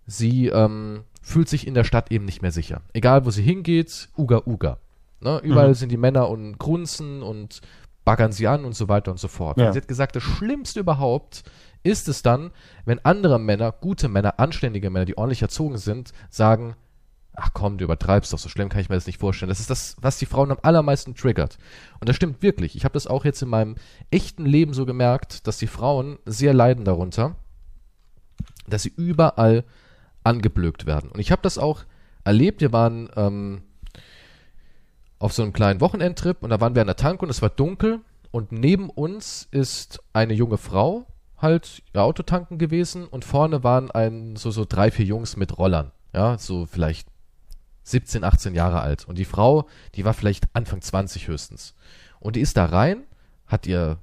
[0.05, 2.81] sie ähm, fühlt sich in der Stadt eben nicht mehr sicher.
[2.93, 4.79] Egal, wo sie hingeht, Uga Uga.
[5.19, 5.39] Ne?
[5.43, 5.73] Überall Mhm.
[5.75, 7.61] sind die Männer und grunzen und
[8.05, 9.57] baggern sie an und so weiter und so fort.
[9.57, 9.67] Ja.
[9.67, 11.43] Und sie hat gesagt, das Schlimmste überhaupt
[11.83, 12.51] ist es dann,
[12.85, 16.75] wenn andere Männer, gute Männer, anständige Männer, die ordentlich erzogen sind, sagen,
[17.33, 19.49] ach komm, du übertreibst doch, so schlimm kann ich mir das nicht vorstellen.
[19.49, 21.57] Das ist das, was die Frauen am allermeisten triggert.
[21.99, 22.75] Und das stimmt wirklich.
[22.75, 23.75] Ich habe das auch jetzt in meinem
[24.09, 27.35] echten Leben so gemerkt, dass die Frauen sehr leiden darunter,
[28.67, 29.63] dass sie überall
[30.23, 31.11] angeblökt werden.
[31.11, 31.83] Und ich habe das auch
[32.23, 32.59] erlebt.
[32.61, 33.61] Wir waren ähm,
[35.19, 37.49] auf so einem kleinen Wochenendtrip und da waren wir an der Tanke und es war
[37.49, 38.01] dunkel
[38.31, 41.07] und neben uns ist eine junge Frau
[41.37, 45.57] halt ihr Auto tanken gewesen und vorne waren ein, so, so drei, vier Jungs mit
[45.57, 45.91] Rollern.
[46.13, 47.07] Ja, so vielleicht
[47.83, 49.07] 17, 18 Jahre alt.
[49.07, 51.75] Und die Frau, die war vielleicht Anfang 20 höchstens.
[52.19, 53.03] Und die ist da rein,
[53.45, 53.99] hat ihr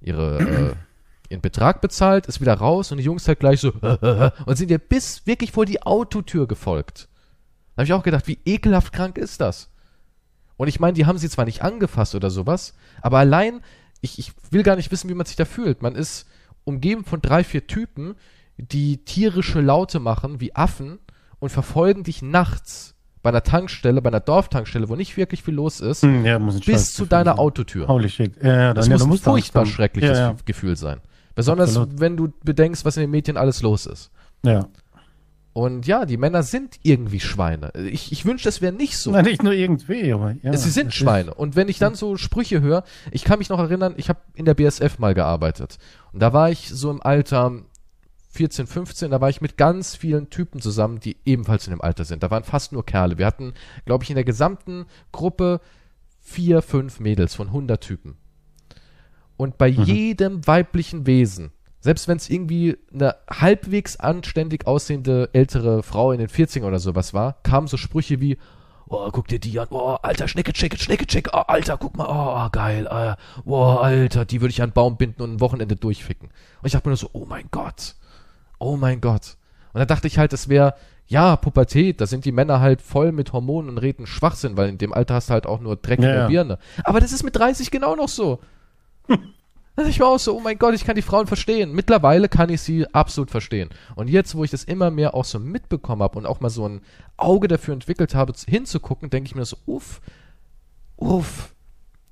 [0.00, 0.74] ihre, äh,
[1.28, 3.72] ihren Betrag bezahlt, ist wieder raus und die Jungs halt gleich so
[4.46, 7.08] und sind ihr bis wirklich vor die Autotür gefolgt.
[7.74, 9.68] Da habe ich auch gedacht, wie ekelhaft krank ist das?
[10.62, 13.62] Und ich meine, die haben sie zwar nicht angefasst oder sowas, aber allein,
[14.00, 15.82] ich, ich will gar nicht wissen, wie man sich da fühlt.
[15.82, 16.24] Man ist
[16.62, 18.14] umgeben von drei, vier Typen,
[18.58, 21.00] die tierische Laute machen wie Affen
[21.40, 22.94] und verfolgen dich nachts
[23.24, 26.94] bei einer Tankstelle, bei einer Dorftankstelle, wo nicht wirklich viel los ist, Hm, ja, bis
[26.94, 27.38] zu deiner sein.
[27.40, 27.88] Autotür.
[27.88, 28.40] Holy shit.
[28.40, 30.44] Ja, ja, Das ja, muss ein furchtbar schreckliches.
[30.44, 31.00] Gefühl sein.
[31.34, 31.98] Besonders, Absolut.
[31.98, 34.12] wenn du bedenkst, was in den Medien alles los ist.
[34.44, 34.68] ja.
[35.54, 37.72] Und ja, die Männer sind irgendwie Schweine.
[37.74, 39.10] Ich, ich wünschte, es wäre nicht so.
[39.10, 40.56] Na, nicht nur irgendwie, aber ja.
[40.56, 41.34] Sie sind Schweine.
[41.34, 44.46] Und wenn ich dann so Sprüche höre, ich kann mich noch erinnern, ich habe in
[44.46, 45.78] der BSF mal gearbeitet.
[46.12, 47.52] Und da war ich so im Alter
[48.30, 52.06] 14, 15, da war ich mit ganz vielen Typen zusammen, die ebenfalls in dem Alter
[52.06, 52.22] sind.
[52.22, 53.18] Da waren fast nur Kerle.
[53.18, 53.52] Wir hatten,
[53.84, 55.60] glaube ich, in der gesamten Gruppe
[56.22, 58.16] vier, fünf Mädels von 100 Typen.
[59.36, 61.50] Und bei jedem weiblichen Wesen,
[61.82, 67.12] selbst wenn es irgendwie eine halbwegs anständig aussehende ältere Frau in den 40ern oder sowas
[67.12, 68.38] war, kamen so Sprüche wie,
[68.86, 72.06] oh, guck dir die an, oh, alter, Schnecke, Schnecke, Schnecke, Schnecke, oh, alter, guck mal,
[72.08, 75.74] oh, geil, äh, oh, alter, die würde ich an einen Baum binden und ein Wochenende
[75.74, 76.28] durchficken.
[76.28, 77.96] Und ich dachte mir nur so, oh mein Gott,
[78.60, 79.36] oh mein Gott.
[79.72, 80.74] Und da dachte ich halt, das wäre,
[81.08, 84.78] ja, Pubertät, da sind die Männer halt voll mit Hormonen und reden Schwachsinn, weil in
[84.78, 86.28] dem Alter hast du halt auch nur Dreck in Ja, der.
[86.28, 86.58] Birne.
[86.84, 88.38] Aber das ist mit 30 genau noch so.
[89.74, 91.72] Da ich war auch so, oh mein Gott, ich kann die Frauen verstehen.
[91.72, 93.70] Mittlerweile kann ich sie absolut verstehen.
[93.94, 96.68] Und jetzt, wo ich das immer mehr auch so mitbekommen habe und auch mal so
[96.68, 96.82] ein
[97.16, 100.02] Auge dafür entwickelt habe, hinzugucken, denke ich mir so, uff,
[100.96, 101.54] uff,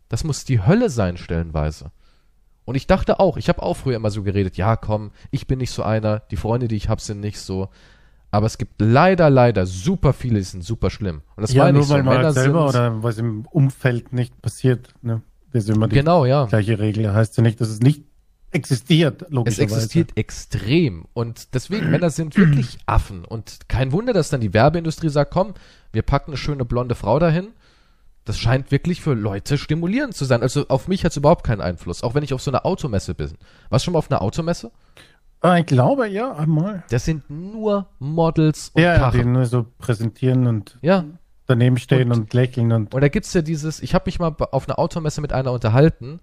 [0.08, 1.90] das muss die Hölle sein, stellenweise.
[2.64, 5.58] Und ich dachte auch, ich habe auch früher immer so geredet, ja komm, ich bin
[5.58, 7.68] nicht so einer, die Freunde, die ich habe, sind nicht so.
[8.30, 11.22] Aber es gibt leider, leider super viele, die sind super schlimm.
[11.36, 11.94] Und das ja, meine nur ich so.
[11.94, 14.94] weil man halt selber sind, oder was im Umfeld nicht passiert.
[15.02, 15.22] Ne?
[15.52, 16.46] Das ist immer die Genau, ja.
[16.46, 17.12] gleiche Regel.
[17.12, 18.04] Heißt ja nicht, dass es nicht
[18.52, 19.62] existiert, Es logischerweise.
[19.74, 21.04] existiert extrem.
[21.12, 23.24] Und deswegen, Männer sind wirklich Affen.
[23.24, 25.54] Und kein Wunder, dass dann die Werbeindustrie sagt, komm,
[25.92, 27.48] wir packen eine schöne blonde Frau dahin.
[28.24, 30.42] Das scheint wirklich für Leute stimulierend zu sein.
[30.42, 32.02] Also auf mich hat es überhaupt keinen Einfluss.
[32.02, 33.32] Auch wenn ich auf so einer Automesse bin.
[33.70, 34.70] Warst du schon mal auf einer Automesse?
[35.40, 36.84] Ah, ich glaube, ja, einmal.
[36.90, 41.04] Das sind nur Models und Ja, ja, die nur so präsentieren und Ja.
[41.50, 44.34] Daneben stehen Und- und, lächeln und Und da gibt's ja dieses, ich habe mich mal
[44.38, 46.20] auf einer Automesse mit einer unterhalten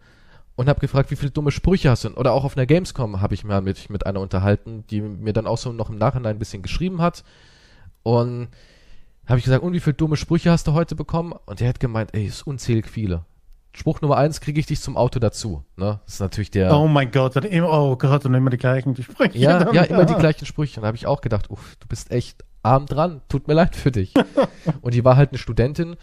[0.56, 2.10] und habe gefragt, wie viele dumme Sprüche hast du?
[2.16, 5.46] Oder auch auf einer Gamescom habe ich mal mit, mit einer unterhalten, die mir dann
[5.48, 7.24] auch so noch im Nachhinein ein bisschen geschrieben hat.
[8.04, 8.48] Und
[9.28, 11.34] habe ich gesagt, und wie viele dumme Sprüche hast du heute bekommen?
[11.46, 13.26] Und der hat gemeint, ey, ist unzählig viele.
[13.74, 15.64] Spruch Nummer eins, kriege ich dich zum Auto dazu.
[15.76, 16.00] Ne?
[16.06, 16.76] Das ist natürlich der.
[16.76, 19.38] oh mein Gott, und immer, oh Gott, und immer die gleichen Gespräche.
[19.38, 19.76] Ja, dann.
[19.76, 20.80] ja, immer die gleichen Sprüche.
[20.80, 23.22] Und da habe ich auch gedacht, uff, du bist echt arm dran.
[23.30, 24.14] Tut mir leid für dich.
[24.82, 25.96] und die war halt eine Studentin,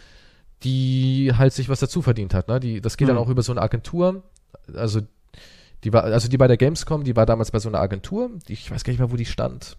[0.62, 2.48] die halt sich was dazu verdient hat.
[2.48, 2.60] Ne?
[2.60, 3.22] Die, das geht dann Hm.
[3.22, 4.22] auch über so eine Agentur.
[4.74, 5.00] Also
[5.84, 8.30] die war, also die bei der Gamescom, die war damals bei so einer Agentur.
[8.48, 9.76] Die, ich weiß gar nicht mehr, wo die stand.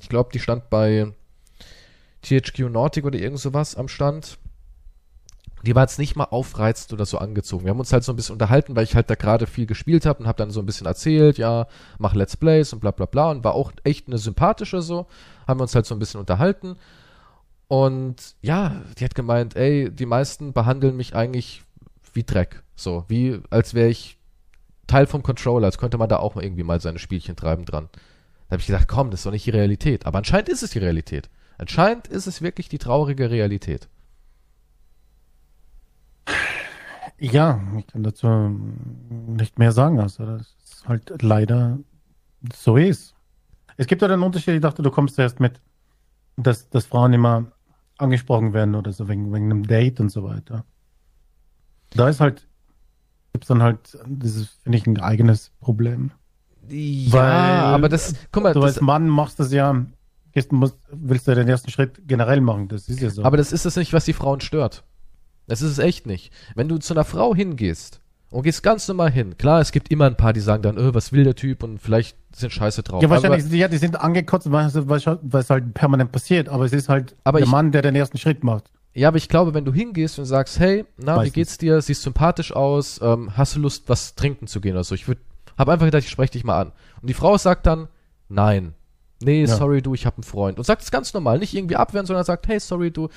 [0.00, 1.12] Ich glaube, die stand bei
[2.22, 4.38] THQ Nordic oder irgend sowas am Stand.
[5.62, 7.64] Die war jetzt nicht mal aufreizend oder so angezogen.
[7.64, 10.06] Wir haben uns halt so ein bisschen unterhalten, weil ich halt da gerade viel gespielt
[10.06, 11.66] habe und habe dann so ein bisschen erzählt, ja,
[11.98, 15.06] mach Let's Plays und bla bla bla und war auch echt eine sympathische so.
[15.46, 16.76] Haben wir uns halt so ein bisschen unterhalten.
[17.66, 21.62] Und ja, die hat gemeint, ey, die meisten behandeln mich eigentlich
[22.14, 22.62] wie Dreck.
[22.76, 24.18] So, wie als wäre ich
[24.86, 27.88] Teil vom Controller, als könnte man da auch irgendwie mal seine Spielchen treiben dran.
[28.48, 30.06] Da habe ich gedacht, komm, das ist doch nicht die Realität.
[30.06, 31.28] Aber anscheinend ist es die Realität.
[31.58, 33.88] Anscheinend ist es wirklich die traurige Realität.
[37.20, 38.28] Ja, ich kann dazu
[39.26, 41.78] nicht mehr sagen, also das ist halt leider
[42.54, 43.14] so ist.
[43.76, 45.60] Es gibt ja den Unterschied, ich dachte, du kommst erst mit,
[46.36, 47.46] dass, dass Frauen immer
[47.96, 50.64] angesprochen werden oder so wegen, wegen einem Date und so weiter.
[51.90, 52.46] Da ist halt,
[53.32, 56.12] gibt's dann halt, das ist, finde ich, ein eigenes Problem.
[56.68, 59.86] Ja, Weil aber das, guck mal, du das, als Mann machst das ja,
[60.32, 63.24] gehst, musst, willst du ja den ersten Schritt generell machen, das ist ja so.
[63.24, 64.84] aber das ist es nicht, was die Frauen stört.
[65.48, 66.32] Das ist es echt nicht.
[66.54, 70.06] Wenn du zu einer Frau hingehst und gehst ganz normal hin, klar, es gibt immer
[70.06, 73.02] ein paar, die sagen dann, öh, was will der Typ und vielleicht sind scheiße drauf.
[73.02, 76.64] ja, wahrscheinlich, aber, ja, die sind angekotzt, weil es weil es halt permanent passiert, aber
[76.66, 78.70] es ist halt Aber der ich- Mann, der den ersten Schritt macht.
[78.94, 81.32] ja, aber ich glaube, wenn du hingehst und sagst, hey, na, wie Meistens.
[81.34, 81.80] geht's dir?
[81.80, 84.94] Siehst sympathisch aus, ähm, hast du Lust, was trinken zu gehen oder so?
[84.94, 85.22] Ich würde,
[85.56, 86.72] hab einfach gedacht, ich spreche dich mal an.
[87.00, 87.88] Und die Frau sagt dann,
[88.28, 88.74] nein.
[89.20, 89.56] Nee, Ja.
[89.56, 90.58] sorry, du, ich habe einen Freund.
[90.58, 93.08] Und sagt es ganz normal, nicht irgendwie abwehren, sondern sagt, hey, sorry, du,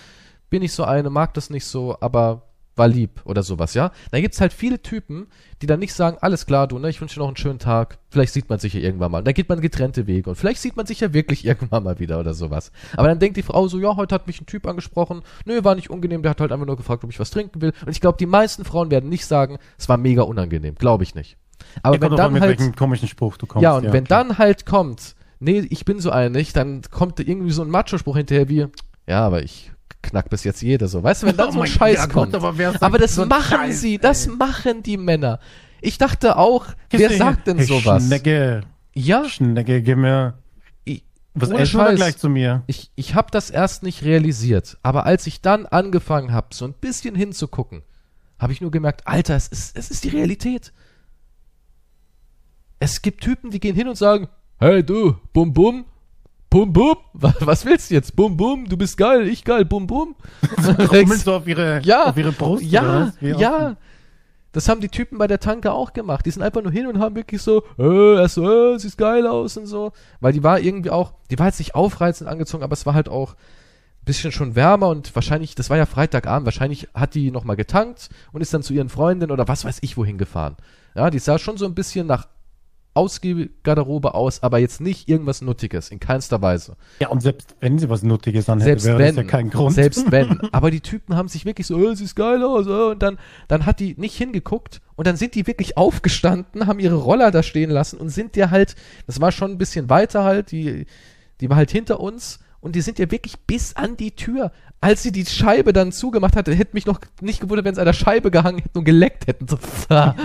[0.52, 2.44] bin ich so eine, mag das nicht so, aber
[2.76, 3.92] war lieb oder sowas, ja?
[4.12, 5.28] Da gibt's halt viele Typen,
[5.62, 7.98] die dann nicht sagen, alles klar, du, ne, ich wünsche dir noch einen schönen Tag,
[8.10, 9.20] vielleicht sieht man sich ja irgendwann mal.
[9.20, 12.00] Und dann geht man getrennte Wege und vielleicht sieht man sich ja wirklich irgendwann mal
[12.00, 12.72] wieder oder sowas.
[12.96, 15.76] Aber dann denkt die Frau so, ja, heute hat mich ein Typ angesprochen, nö, war
[15.76, 17.74] nicht unangenehm, der hat halt einfach nur gefragt, ob ich was trinken will.
[17.86, 21.16] Und ich glaube, die meisten Frauen werden nicht sagen, es war mega unangenehm, glaube ich
[21.16, 21.38] nicht.
[21.84, 23.64] Aber Ja, wenn dann halt komischen Spruch du kommst.
[23.64, 24.24] ja, und wenn klar.
[24.26, 28.18] dann halt kommt, nee, ich bin so einig, dann kommt da irgendwie so ein Macho-Spruch
[28.18, 28.68] hinterher wie,
[29.08, 29.71] ja, aber ich
[30.02, 31.02] knack bis jetzt jeder so.
[31.04, 32.36] Weißt du, wenn dann Oh so ein Scheiß ja, Gott, kommt.
[32.36, 34.34] aber wer sagt aber das so machen Scheiß, sie, das ey?
[34.36, 35.40] machen die Männer.
[35.82, 37.68] Ich dachte auch, wer Gehst du sagt denn hin?
[37.68, 38.06] sowas?
[38.06, 38.62] Schnecke,
[38.94, 40.36] Ja, Schnecke, gib mir.
[40.84, 41.96] ich, Was wir Scheiß.
[41.96, 42.64] gleich zu mir?
[42.68, 44.78] ich, ich habe das erst nicht realisiert.
[44.84, 47.82] Aber als ich dann angefangen habe, so ein bisschen hinzugucken,
[48.38, 50.72] habe ich nur gemerkt, Alter, es ist, es ist die Realität.
[52.80, 54.28] Es gibt Typen, die gehen hin und sagen,
[54.60, 55.86] hey du, bum bum,
[56.52, 58.16] bum bum, was, willst du jetzt?
[58.16, 60.16] Bum bum, du bist geil, ich geil, bum bum.
[60.78, 62.64] Krummeln so auf ihre, ja, auf ihre Brust?
[62.64, 63.78] ja, ja.
[64.52, 66.26] Das haben die Typen bei der Tanke auch gemacht.
[66.26, 69.26] Die sind einfach nur hin und haben wirklich so, äh, erst so, äh, sieht geil
[69.26, 69.94] aus und so.
[70.20, 73.08] Weil die war irgendwie auch, die war jetzt nicht aufreizend angezogen, aber es war halt
[73.08, 77.56] auch ein bisschen schon wärmer und wahrscheinlich, das war ja Freitagabend, wahrscheinlich hat die nochmal
[77.56, 80.58] getankt und ist dann zu ihren Freundinnen oder was weiß ich wohin gefahren.
[80.96, 82.28] Ja, die sah schon so ein bisschen nach
[82.94, 86.76] Ausgarderobe aus, aber jetzt nicht irgendwas Nuttiges, in keinster Weise.
[87.00, 89.74] Ja, und selbst wenn sie was Nuttiges anhätte, Selbst wäre wenn, das ja kein Grund.
[89.74, 90.40] selbst wenn.
[90.52, 93.18] Aber die Typen haben sich wirklich so, oh, siehst geil aus, oh, und dann,
[93.48, 97.44] dann hat die nicht hingeguckt und dann sind die wirklich aufgestanden, haben ihre Roller da
[97.44, 98.76] stehen lassen und sind dir halt,
[99.08, 100.86] das war schon ein bisschen weiter halt, die,
[101.40, 104.52] die war halt hinter uns und die sind ja wirklich bis an die Tür.
[104.82, 107.86] Als sie die Scheibe dann zugemacht hatte, hätte mich noch nicht gewundert, wenn sie an
[107.86, 109.46] der Scheibe gehangen hätten und geleckt hätten.
[109.48, 109.58] So,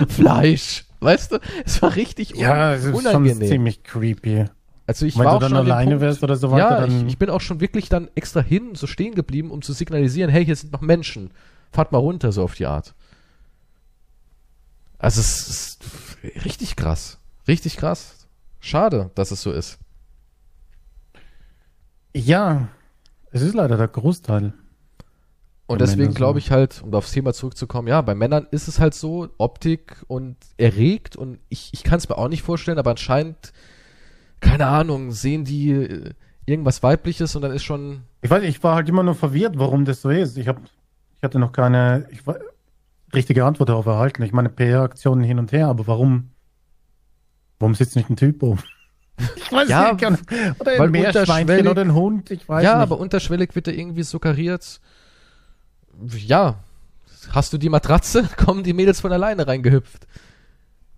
[0.07, 0.86] Fleisch.
[1.07, 1.39] Weißt du?
[1.63, 3.47] Es war richtig un ja, es ist schon unangenehm.
[3.47, 4.43] ziemlich creepy.
[4.85, 7.07] Also ich Wenn war du dann alleine Punkt, wärst oder so weiter, ja, ich, dann
[7.07, 10.43] ich bin auch schon wirklich dann extra hin, so stehen geblieben, um zu signalisieren, hey,
[10.43, 11.31] hier sind noch Menschen.
[11.71, 12.93] Fahrt mal runter, so auf die Art.
[14.99, 15.79] Also es ist
[16.43, 17.19] richtig krass.
[17.47, 18.27] Richtig krass.
[18.59, 19.79] Schade, dass es so ist.
[22.13, 22.67] ja,
[23.31, 24.51] es ist leider der Großteil.
[25.67, 26.15] Und Bei deswegen so.
[26.17, 29.97] glaube ich halt, um aufs Thema zurückzukommen, ja, bei Männern ist es halt so, Optik
[30.07, 33.51] und erregt und ich, ich kann es mir auch nicht vorstellen, aber anscheinend,
[34.39, 36.11] keine Ahnung, sehen die äh,
[36.45, 39.83] irgendwas Weibliches und dann ist schon, Ich weiß, ich war halt immer nur verwirrt, warum
[39.83, 40.37] das so ist.
[40.37, 40.61] Ich habe,
[41.17, 42.37] ich hatte noch keine ich war,
[43.13, 44.23] richtige Antwort darauf erhalten.
[44.23, 46.29] Ich meine, PR-Aktionen hin und her, aber warum,
[47.59, 48.59] warum sitzt nicht ein Typ oben?
[49.35, 50.05] Ich weiß Ja, nicht,
[50.59, 52.83] oder weil ein Meerschweinchen oder ein Hund, ich weiß ja, nicht.
[52.83, 54.79] aber unterschwellig wird da irgendwie suggeriert,
[56.17, 56.55] ja,
[57.31, 60.07] hast du die Matratze, kommen die Mädels von alleine reingehüpft.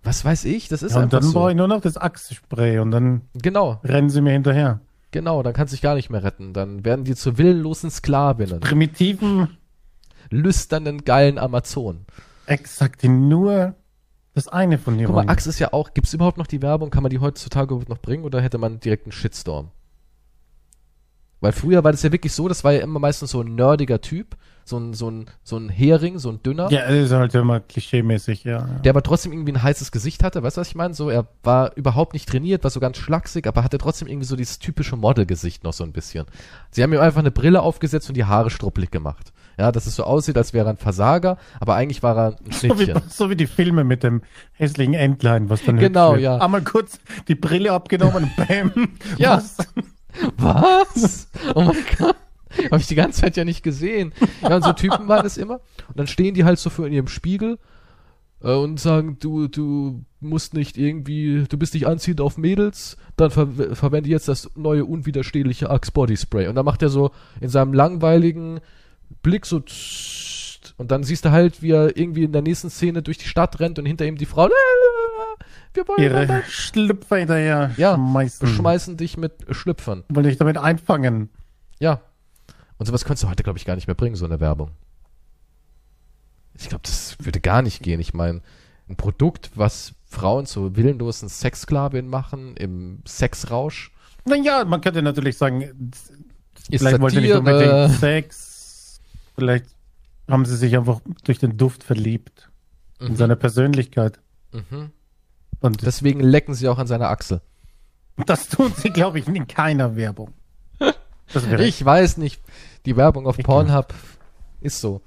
[0.02, 1.32] Was weiß ich, das ist ja, und dann so.
[1.32, 4.80] brauche ich nur noch das Achsspray und dann Genau, rennen sie mir hinterher.
[5.10, 6.52] genau, dann kannst du dich gar nicht mehr retten.
[6.54, 9.58] Dann werden die zu willenlosen Sklavinnen, Primitiven,
[10.30, 12.06] lüsternen, geilen Amazonen.
[12.46, 13.74] exakt, die nur
[14.32, 15.28] das eine von dir Guck mal.
[15.28, 16.88] Axe ist ja auch, gibt's überhaupt noch die Werbung?
[16.90, 19.70] Kann man die heutzutage überhaupt noch bringen oder hätte man direkt einen Shitstorm?
[21.40, 24.00] Weil früher war das ja wirklich so, das war ja immer meistens so ein nerdiger
[24.00, 24.36] Typ,
[24.70, 26.70] so ein, so ein, so ein Hering, so ein dünner.
[26.70, 28.62] Ja, das ist halt immer klischeemäßig, ja.
[28.84, 30.94] Der aber trotzdem irgendwie ein heißes Gesicht hatte, weißt du, was ich meine?
[30.94, 34.36] So, er war überhaupt nicht trainiert, war so ganz schlaksig, aber hatte trotzdem irgendwie so
[34.36, 36.24] dieses typische Modelgesicht noch so ein bisschen.
[36.70, 39.32] Sie haben ihm einfach eine Brille aufgesetzt und die Haare struppelig gemacht.
[39.58, 42.52] Ja, dass es so aussieht, als wäre er ein Versager, aber eigentlich war er ein
[42.52, 43.02] So wie, Schnittchen.
[43.10, 46.38] so wie die Filme mit dem hässlichen Entlein, was dann Genau, ja.
[46.38, 46.98] Einmal kurz
[47.28, 48.88] die Brille abgenommen und bam.
[49.18, 49.36] Ja.
[49.42, 49.56] Was?
[50.38, 51.28] Was?
[51.54, 52.16] Oh mein Gott.
[52.70, 54.12] Habe ich die ganze Zeit ja nicht gesehen.
[54.42, 55.60] Ja, und so Typen waren es immer.
[55.88, 57.58] Und dann stehen die halt so vor in ihrem Spiegel
[58.42, 63.30] äh, und sagen, du, du musst nicht irgendwie, du bist nicht anziehend auf Mädels, dann
[63.30, 66.48] ver verwende jetzt das neue unwiderstehliche Axe Body Spray.
[66.48, 68.60] Und dann macht er so in seinem langweiligen
[69.22, 69.62] Blick so
[70.76, 73.60] und dann siehst du halt, wie er irgendwie in der nächsten Szene durch die Stadt
[73.60, 74.48] rennt und hinter ihm die Frau,
[75.74, 78.48] wir wollen Ihre dann Schlüpfer hinterher Ja, schmeißen.
[78.48, 80.04] schmeißen dich mit Schlüpfern.
[80.08, 81.30] Wollte ich damit einfangen.
[81.78, 82.00] Ja.
[82.80, 84.70] Und sowas könntest du heute, glaube ich, gar nicht mehr bringen, so eine Werbung.
[86.54, 88.00] Ich glaube, das würde gar nicht gehen.
[88.00, 88.40] Ich meine,
[88.88, 93.92] ein Produkt, was Frauen zu willenlosen Sexsklavinnen machen, im Sexrausch,
[94.24, 95.90] Naja, man könnte natürlich sagen,
[96.70, 99.00] ist vielleicht wollte nicht unbedingt Sex.
[99.34, 99.66] Vielleicht
[100.26, 102.48] haben sie sich einfach durch den Duft verliebt.
[102.98, 103.16] In Mhm.
[103.16, 104.20] seine Persönlichkeit.
[104.52, 104.90] Mhm.
[105.60, 107.42] Und Deswegen lecken sie auch an seiner Achsel.
[108.24, 110.32] das tun sie, glaube ich, in keiner Werbung.
[111.58, 112.40] Ich weiß nicht.
[112.86, 113.68] Die Werbung auf Ekelhaft.
[113.68, 113.94] Pornhub
[114.60, 115.00] ist so.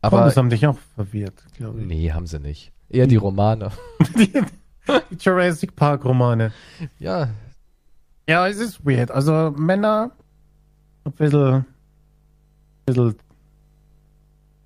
[0.00, 1.86] Aber das haben dich auch verwirrt, glaube ich.
[1.86, 2.72] nee, haben sie nicht.
[2.90, 3.70] Eher die Romane.
[4.16, 4.32] Die,
[5.10, 6.52] die Jurassic Park Romane.
[6.98, 7.30] Ja,
[8.28, 9.10] Ja, es ist weird.
[9.10, 10.10] Also Männer
[11.04, 11.64] ein bisschen, ein
[12.84, 13.14] bisschen.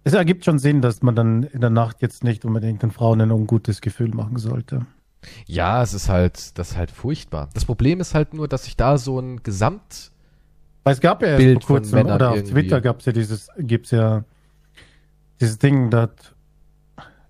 [0.04, 3.20] Es ergibt schon Sinn, dass man dann in der Nacht jetzt nicht unbedingt den Frauen
[3.20, 4.86] ein ungutes Gefühl machen sollte.
[5.46, 7.48] ja, es ist halt, das ist halt furchtbar.
[7.54, 10.10] Das Problem ist halt nur, dass sich da so ein Gesamt
[10.90, 12.52] es gab ja erst Bild vor kurzem, oder auf irgendwie.
[12.52, 14.24] Twitter gab es ja dieses, gibt's ja
[15.40, 16.10] dieses Ding, das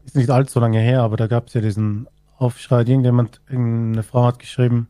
[0.05, 4.27] ist nicht allzu lange her, aber da gab es ja diesen Aufschrei, irgendjemand, eine Frau
[4.27, 4.89] hat geschrieben,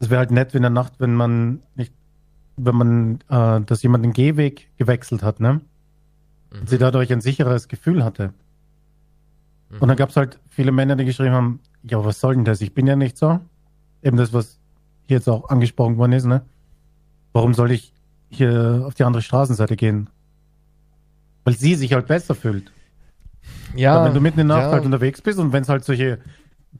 [0.00, 1.92] es wäre halt nett in der Nacht, wenn man nicht,
[2.56, 5.60] wenn man, äh, dass jemand den Gehweg gewechselt hat, ne?
[6.50, 8.32] Und sie dadurch ein sicheres Gefühl hatte.
[9.68, 9.80] Mhm.
[9.80, 12.60] Und dann gab es halt viele Männer, die geschrieben haben, ja, was soll denn das?
[12.60, 13.40] Ich bin ja nicht so.
[14.02, 14.58] Eben das, was
[15.06, 16.42] hier jetzt auch angesprochen worden ist, ne?
[17.32, 17.92] Warum soll ich
[18.30, 20.10] hier auf die andere Straßenseite gehen?
[21.44, 22.72] Weil sie sich halt besser fühlt.
[23.74, 25.68] ja, Aber wenn du mitten in der Nacht ja, halt unterwegs bist und wenn es
[25.68, 26.18] halt solche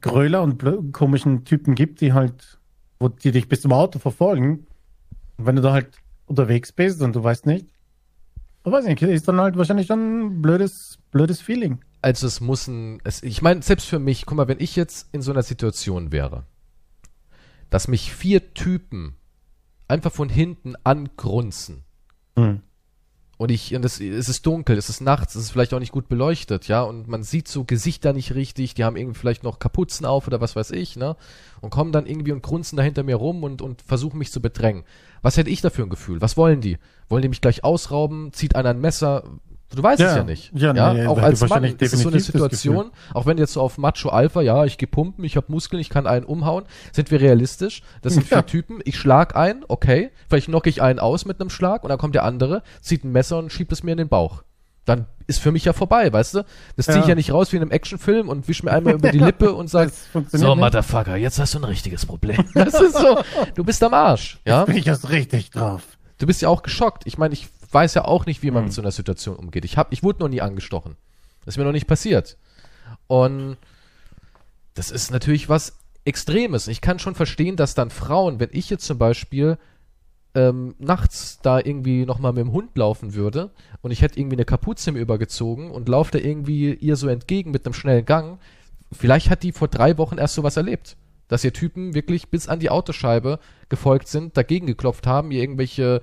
[0.01, 2.59] Gröler und komischen Typen gibt, die halt,
[2.99, 4.67] wo die dich bis zum Auto verfolgen,
[5.37, 5.89] und wenn du da halt
[6.25, 7.67] unterwegs bist und du weißt nicht,
[8.65, 11.79] ich weiß nicht, ist dann halt wahrscheinlich dann ein blödes, blödes Feeling.
[12.01, 15.09] Also es muss ein, es, ich meine, selbst für mich, guck mal, wenn ich jetzt
[15.11, 16.43] in so einer Situation wäre,
[17.69, 19.15] dass mich vier Typen
[19.89, 21.83] einfach von hinten angrunzen
[22.35, 22.61] Hm.
[23.37, 25.91] und ich, und es, es ist dunkel, es ist nachts, es ist vielleicht auch nicht
[25.91, 29.59] gut beleuchtet, ja, und man sieht so Gesichter nicht richtig, die haben irgendwie vielleicht noch
[29.59, 31.17] Kapuzen auf oder was weiß ich, ne,
[31.61, 34.41] und kommen dann irgendwie und grunzen da hinter mir rum und, und versuchen mich zu
[34.41, 34.83] bedrängen.
[35.21, 36.21] Was hätte ich dafür ein Gefühl?
[36.21, 36.77] Was wollen die?
[37.09, 38.31] Wollen die mich gleich ausrauben?
[38.31, 39.23] Zieht einer ein Messer?
[39.75, 40.17] Du weißt es Ja.
[40.17, 40.51] ja nicht.
[40.55, 43.61] Ja, Ja, nee, auch als Mann ist es so eine Situation, auch wenn jetzt so
[43.61, 47.11] auf Macho Alpha, ja, ich geh pumpen, ich habe Muskeln, ich kann einen umhauen, sind
[47.11, 47.83] wir realistisch?
[48.01, 48.41] Das sind vier Ja.
[48.43, 51.99] Typen, ich schlag ein, okay, vielleicht knocke ich einen aus mit einem Schlag und dann
[51.99, 54.43] kommt der andere, zieht ein Messer und schiebt es mir in den Bauch.
[54.85, 56.45] Dann ist für mich ja vorbei, weißt du?
[56.75, 57.09] Das ziehe ich Ja.
[57.09, 59.69] ja nicht raus wie in einem Actionfilm und wisch mir einmal über die Lippe und
[59.69, 59.91] sag,
[60.31, 60.55] so.
[60.55, 62.43] Motherfucker, jetzt hast du ein richtiges Problem.
[62.55, 63.19] Das ist so,
[63.53, 64.65] du bist am Arsch, ja?
[64.65, 65.83] Bin ich erst richtig drauf.
[66.17, 67.03] Du bist ja auch geschockt.
[67.05, 68.65] Ich meine, ich weiß ja auch nicht, wie man Hm.
[68.65, 69.65] mit so einer Situation umgeht.
[69.65, 70.95] Ich hab, ich wurde noch nie angestochen.
[71.45, 72.37] Das ist mir noch nicht passiert.
[73.07, 73.57] Und
[74.73, 76.67] das ist natürlich was Extremes.
[76.67, 79.57] Ich kann schon verstehen, dass dann Frauen, wenn ich jetzt zum Beispiel
[80.35, 83.51] ähm, nachts da irgendwie nochmal mit dem Hund laufen würde
[83.81, 87.51] und ich hätte irgendwie eine Kapuze mir übergezogen und laufe da irgendwie ihr so entgegen
[87.51, 88.39] mit einem schnellen Gang,
[88.91, 90.97] vielleicht hat die vor drei Wochen erst sowas erlebt.
[91.27, 93.39] Dass ihr Typen wirklich bis an die Autoscheibe
[93.69, 96.01] gefolgt sind, dagegen geklopft haben, ihr irgendwelche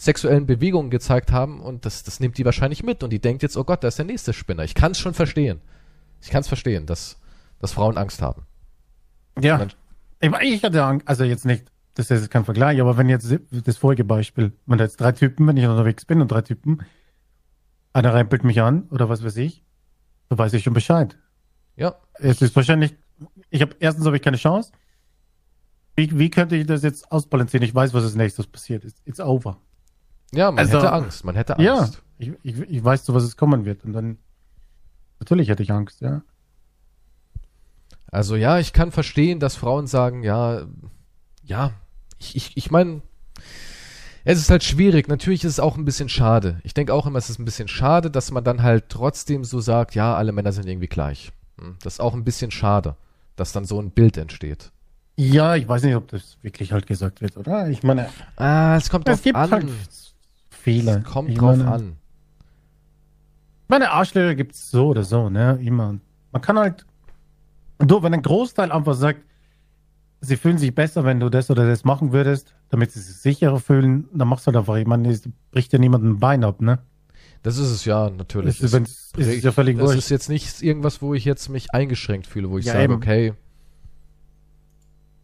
[0.00, 3.58] sexuellen Bewegungen gezeigt haben und das, das nimmt die wahrscheinlich mit und die denkt jetzt,
[3.58, 4.64] oh Gott, da ist der nächste Spinner.
[4.64, 5.60] Ich kann es schon verstehen.
[6.22, 7.20] Ich kann es verstehen, dass,
[7.58, 8.46] dass Frauen Angst haben.
[9.38, 9.66] Ja.
[10.20, 13.76] Ich, ich hatte Angst, also jetzt nicht, das ist kein Vergleich, aber wenn jetzt das
[13.76, 16.78] vorige Beispiel, wenn da jetzt drei Typen, wenn ich unterwegs bin und drei Typen,
[17.92, 19.64] einer rempelt mich an oder was weiß ich,
[20.30, 21.18] dann weiß ich schon Bescheid.
[21.76, 22.94] Ja, Es ist wahrscheinlich,
[23.50, 24.72] ich habe erstens habe ich keine Chance.
[25.94, 27.66] Wie, wie könnte ich das jetzt ausbalancieren?
[27.66, 29.02] Ich weiß, was als nächstes passiert ist.
[29.04, 29.58] It's over.
[30.32, 32.02] Ja, man Also- hätte Angst, man hätte Ja, Angst.
[32.18, 33.84] ich, ich, ich weiß, zu was es kommen wird.
[33.84, 34.18] Und dann,
[35.18, 36.22] natürlich hätte ich Angst, ja.
[38.10, 40.62] Also ja, ich kann verstehen, dass Frauen sagen, ja,
[41.44, 41.72] ja,
[42.18, 43.02] ich, ich, ich meine,
[44.24, 45.08] Es ist halt schwierig.
[45.08, 46.60] Natürlich ist es auch ein bisschen schade.
[46.62, 49.60] Ich denke auch immer, es ist ein bisschen schade, dass man dann halt trotzdem so
[49.60, 51.32] sagt, ja, alle Männer sind irgendwie gleich.
[51.58, 52.96] Hm, Das ist auch ein bisschen schade,
[53.36, 54.72] dass dann so ein Bild entsteht.
[55.16, 57.68] Ja, ich weiß nicht, ob das wirklich halt gesagt wird, oder?
[57.70, 59.50] Ich meine, Ah, es kommt es drauf gibt an.
[59.50, 59.66] halt
[60.60, 60.98] Fehler.
[60.98, 61.96] es kommt ich drauf meine, an.
[63.68, 65.58] Meine Arschlöcher gibt's so oder so, ne?
[65.62, 65.98] Immer.
[66.32, 66.86] Man kann halt,
[67.78, 69.22] du, wenn ein Großteil einfach sagt,
[70.20, 73.60] sie fühlen sich besser, wenn du das oder das machen würdest, damit sie sich sicherer
[73.60, 76.60] fühlen, dann machst du halt einfach, ich meine, es bricht ja niemandem ein Bein ab,
[76.60, 76.78] ne?
[77.42, 78.58] Das ist es ja, natürlich.
[78.58, 81.48] Das ist, wenn's, ist es ja völlig das ist jetzt nicht irgendwas, wo ich jetzt
[81.48, 82.94] mich eingeschränkt fühle, wo ich Ja, sage, eben.
[82.94, 83.32] okay,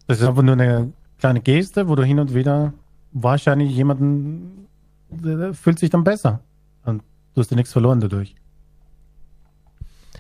[0.07, 2.73] Das ist einfach nur eine kleine Geste, wo du hin und wieder
[3.13, 4.66] wahrscheinlich jemanden
[5.55, 6.41] fühlt sich dann besser.
[6.85, 7.03] Und
[7.35, 8.35] du hast ja nichts verloren dadurch.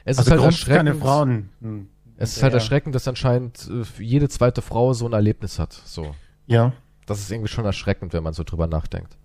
[0.04, 1.02] es also ist halt grundsätzlich keine erschreckend.
[1.02, 1.48] Frauen.
[1.60, 1.88] Hm.
[2.18, 2.58] Es ist halt Ja.
[2.58, 5.72] erschreckend, dass anscheinend äh, jede zweite Frau so ein Erlebnis hat.
[5.72, 6.14] So.
[6.46, 6.72] Ja.
[7.04, 9.16] Das ist irgendwie schon erschreckend, wenn man so drüber nachdenkt.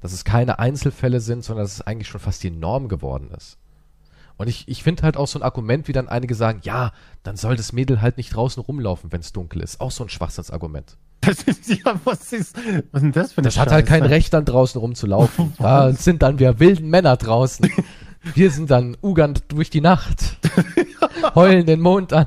[0.00, 3.58] Dass es keine Einzelfälle sind, sondern dass es eigentlich schon fast die Norm geworden ist.
[4.38, 7.36] Und ich, ich finde halt auch so ein Argument, wie dann einige sagen, ja, dann
[7.36, 9.80] soll das Mädel halt nicht draußen rumlaufen, wenn es dunkel ist.
[9.82, 10.96] Auch so ein Schwachsinnsargument.
[11.22, 14.00] Das ist ja, was ist, was ist denn das für eine Das hat halt kein
[14.02, 14.10] Scheiße?
[14.14, 15.52] Recht, dann draußen rumzulaufen.
[15.58, 17.70] Da sind dann wir wilden Männer draußen.
[18.34, 20.38] Wir sind dann Ugand durch die Nacht.
[21.34, 22.26] Heulen den Mond an.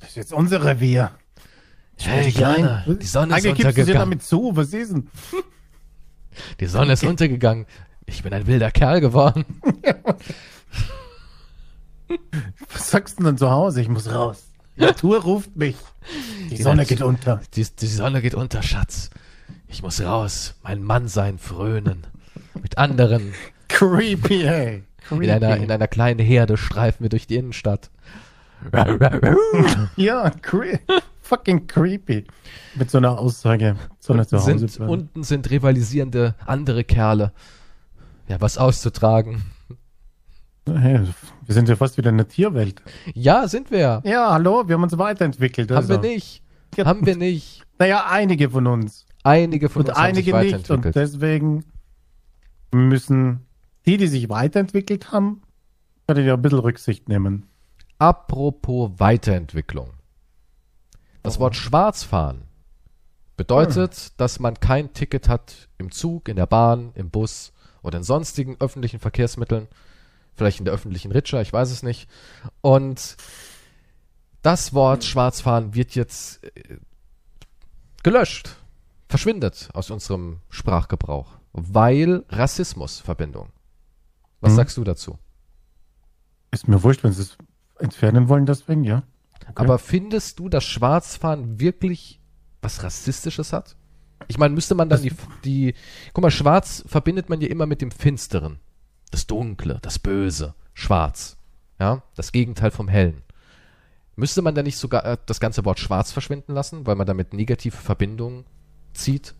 [0.00, 1.10] Das ist jetzt unser Revier.
[1.98, 3.98] Hey, Kleiner, die Sonne ist du dir untergegangen.
[4.00, 4.50] damit zu.
[4.56, 5.08] Was ist denn?
[6.60, 7.66] Die Sonne ist untergegangen.
[8.06, 9.44] Ich bin ein wilder Kerl geworden.
[12.72, 13.80] Was sagst du denn zu Hause?
[13.80, 14.50] Ich muss raus.
[14.76, 15.76] Die Natur ruft mich.
[16.50, 17.40] Die Sonne Natur- geht unter.
[17.54, 19.10] Die, die Sonne geht unter, Schatz.
[19.68, 22.06] Ich muss raus, mein Mann sein, frönen.
[22.60, 23.34] Mit anderen.
[23.68, 24.82] Creepy, ey.
[25.06, 25.24] Creepy.
[25.24, 27.90] In einer, in einer kleinen Herde streifen wir durch die Innenstadt.
[29.96, 30.80] ja, cre
[31.20, 32.24] fucking creepy.
[32.74, 33.76] Mit so einer Aussage.
[33.98, 37.32] So einer Hause sind, unten sind rivalisierende andere Kerle.
[38.28, 39.42] Ja, was auszutragen.
[40.66, 41.00] Hey,
[41.44, 42.80] wir sind ja fast wieder in der Tierwelt.
[43.12, 44.30] Ja, sind wir ja.
[44.30, 45.70] Hallo, wir haben uns weiterentwickelt.
[45.70, 46.08] Haben wir also.
[46.08, 46.42] nicht.
[46.76, 46.86] Ja.
[46.86, 47.62] Haben wir nicht.
[47.78, 49.06] Naja, einige von uns.
[49.22, 50.70] Einige von Und uns haben sich einige nicht.
[50.70, 50.96] Und weiterentwickelt.
[50.96, 51.64] deswegen
[52.72, 53.46] müssen
[53.86, 55.42] die, die sich weiterentwickelt haben,
[56.08, 57.46] können ja ein bisschen Rücksicht nehmen.
[57.98, 59.90] Apropos Weiterentwicklung.
[61.22, 61.40] Das Oh.
[61.40, 62.42] Wort Schwarzfahren
[63.36, 67.52] bedeutet, dass man kein Ticket hat im Zug, in der Bahn, im Bus
[67.82, 69.68] oder in sonstigen öffentlichen Verkehrsmitteln.
[70.36, 72.08] Vielleicht in der öffentlichen Ritscher, ich weiß es nicht.
[72.60, 73.16] Und
[74.42, 76.76] das Wort Schwarzfahren wird jetzt äh,
[78.02, 78.56] gelöscht,
[79.08, 83.50] verschwindet aus unserem Sprachgebrauch, weil Rassismusverbindung.
[84.40, 84.56] Was Mhm.
[84.56, 85.18] sagst du dazu?
[86.50, 87.38] Ist mir wurscht, wenn sie es
[87.78, 89.02] entfernen wollen, deswegen, ja.
[89.42, 89.52] Okay.
[89.56, 92.20] Aber findest du, dass Schwarzfahren wirklich
[92.62, 93.76] was Rassistisches hat?
[94.28, 95.12] Ich meine, müsste man dann die,
[95.44, 95.74] die.
[96.14, 98.58] Guck mal, Schwarz verbindet man ja immer mit dem Finsteren.
[99.14, 100.56] Das Dunkle, das Böse.
[100.72, 101.38] Schwarz.
[101.78, 103.22] Ja, das Gegenteil vom Hellen.
[104.16, 107.32] Müsste man dann nicht sogar äh, das ganze Wort Schwarz verschwinden lassen, weil man damit
[107.32, 108.44] negative Verbindungen
[108.92, 109.36] zieht?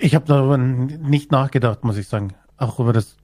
[0.00, 2.34] Ich habe darüber nicht nachgedacht, muss ich sagen.
[2.56, 3.16] Auch über das,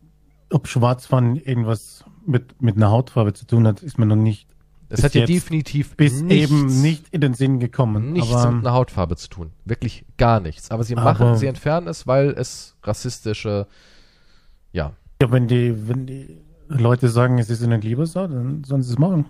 [0.50, 4.48] ob Schwarzfahren irgendwas mit, mit einer Hautfarbe zu tun hat, ist mir noch nicht
[4.92, 8.12] Das Bis hat ja definitiv bis nichts, eben nicht in den Sinn gekommen.
[8.12, 9.50] nichts aber, mit einer Hautfarbe zu tun.
[9.64, 10.70] Wirklich gar nichts.
[10.70, 13.66] Aber sie Aber- machen, sie entfernen es, weil es rassistische,
[14.70, 16.36] ja, ja, wenn die, wenn die
[16.68, 19.24] Leute sagen, es ist ihnen lieber so, dann sollen sie es machen.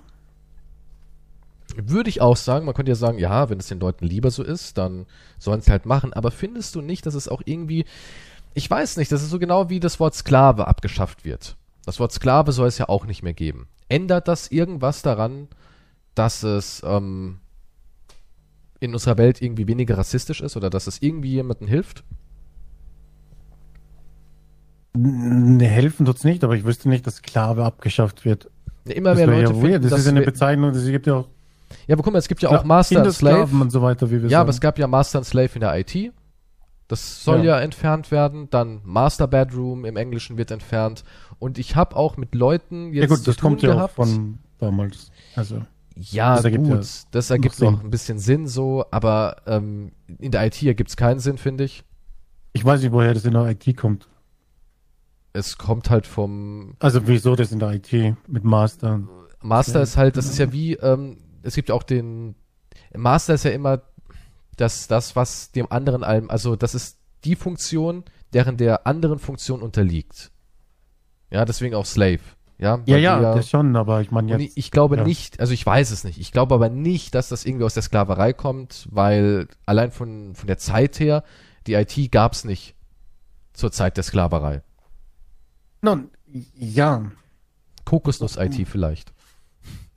[1.76, 4.42] Würde ich auch sagen, man könnte ja sagen, ja, wenn es den Leuten lieber so
[4.42, 5.06] ist, dann
[5.38, 6.12] sollen sie halt machen.
[6.12, 7.84] Aber findest du nicht, dass es auch irgendwie,
[8.54, 11.56] ich weiß nicht, das ist so genau wie das Wort Sklave abgeschafft wird.
[11.84, 13.66] Das Wort Sklave soll es ja auch nicht mehr geben.
[13.88, 15.48] Ändert das irgendwas daran,
[16.14, 17.38] dass es ähm,
[18.80, 22.04] in unserer Welt irgendwie weniger rassistisch ist oder dass es irgendwie jemandem hilft?
[24.94, 28.50] Ne, helfen tut's nicht, aber ich wüsste nicht, dass Sklave abgeschafft wird.
[28.86, 29.88] Ja, immer Das mehr Leute ja finden.
[29.88, 31.28] Das ist eine wir- Bezeichnung, es gibt ja auch
[31.86, 33.56] Ja, aber guck mal, es gibt ja auch Master and Slave.
[33.56, 34.40] und so weiter, wie wir Ja, sagen.
[34.42, 36.12] aber es gab ja Master and Slave in der IT.
[36.92, 37.56] Das soll ja.
[37.56, 37.60] Ja.
[37.60, 38.50] entfernt werden.
[38.50, 41.04] Dann Master Bedroom im Englischen wird entfernt.
[41.38, 43.76] Und ich habe auch mit Leuten jetzt ja gut, zu das tun kommt ja auch
[43.76, 43.94] gehabt.
[43.94, 45.10] von damals.
[45.34, 45.62] Also,
[45.96, 46.74] ja, das ergibt gut.
[46.74, 48.84] ja das ergibt noch ein bisschen Sinn so.
[48.90, 51.82] Aber ähm, in der IT ergibt es keinen Sinn, finde ich.
[52.52, 54.06] ich weiß nicht, woher das in der IT kommt.
[55.32, 57.90] Es kommt halt vom Also wieso das in der IT
[58.28, 59.00] mit Master?
[59.40, 62.34] Master Ja, ist halt, das ist ja wie, ähm, es gibt auch den
[62.94, 63.80] Master ist ja immer
[64.56, 69.62] das, das, was dem anderen allem, also das ist die Funktion, deren der anderen Funktion
[69.62, 70.30] unterliegt.
[71.30, 72.20] Ja, deswegen auch Slave.
[72.58, 74.56] Ja, Ja, ja, die das schon, aber ich meine jetzt.
[74.56, 75.04] ich, glaube ja.
[75.04, 76.20] nicht, also ich weiß es nicht.
[76.20, 80.46] Ich glaube aber nicht, dass das irgendwie aus der Sklaverei kommt, weil allein von, von
[80.46, 81.24] der Zeit her,
[81.66, 82.76] die IT gab's nicht
[83.52, 84.62] zur Zeit der Sklaverei.
[85.80, 86.10] Nun,
[86.54, 87.10] ja,
[87.84, 89.12] Kokosnuss-IT vielleicht.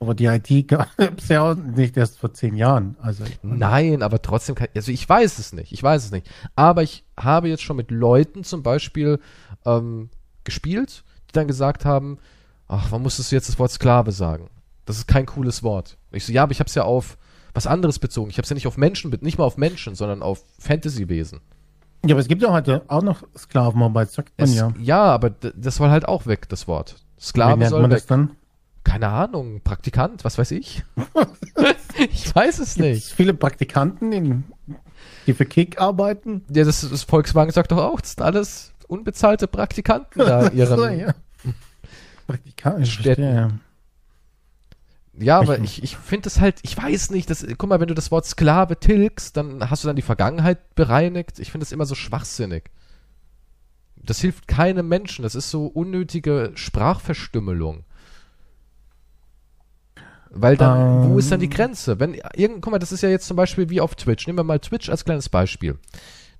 [0.00, 0.88] Aber die IT gab
[1.18, 2.96] es ja auch nicht erst vor zehn Jahren.
[3.00, 6.28] Also, Nein, aber trotzdem kann, also ich weiß es nicht, ich weiß es nicht.
[6.54, 9.18] Aber ich habe jetzt schon mit Leuten zum Beispiel
[9.64, 10.10] ähm,
[10.44, 12.18] gespielt, die dann gesagt haben,
[12.68, 14.48] ach, warum musstest du jetzt das Wort Sklave sagen?
[14.84, 15.96] Das ist kein cooles Wort.
[16.12, 17.18] Ich so, ja, aber ich habe es ja auf
[17.54, 18.28] was anderes bezogen.
[18.30, 21.40] Ich habe es ja nicht auf Menschen, nicht mal auf Menschen, sondern auf Fantasy-Wesen.
[22.04, 24.72] ja, aber es gibt ja heute auch noch Sklavenarbeit, sagt man Es- ja.
[24.78, 26.96] ja, aber das soll halt auch weg, das Wort.
[27.16, 27.98] Wie Sklave nennt soll man weg.
[27.98, 28.30] das dann?
[28.86, 30.84] Keine Ahnung, Praktikant, was weiß ich?
[32.12, 33.06] ich weiß es nicht.
[33.06, 34.44] es viele Praktikanten, in,
[35.26, 36.44] die für Kick arbeiten?
[36.54, 40.78] Ja, das, das Volkswagen sagt doch auch, das sind alles unbezahlte Praktikanten da ihren.
[40.78, 41.14] So, ja.
[42.28, 43.58] Praktikanten, verstehe.
[45.18, 47.94] Ja, aber Ich- ich, finde es halt, ich weiß nicht, das, guck mal, wenn du
[47.94, 51.40] das Wort Sklave tilgst, dann hast du dann die Vergangenheit bereinigt.
[51.40, 52.70] Ich finde das immer so schwachsinnig.
[53.96, 55.24] Das hilft keinem Menschen.
[55.24, 57.82] Das ist so unnötige Sprachverstümmelung.
[60.40, 61.10] Weil dann, Ähm.
[61.10, 61.98] wo ist dann die Grenze?
[62.00, 64.26] Wenn irgend, guck mal, das ist ja jetzt zum Beispiel wie auf Twitch.
[64.26, 65.78] Nehmen wir mal Twitch als kleines Beispiel.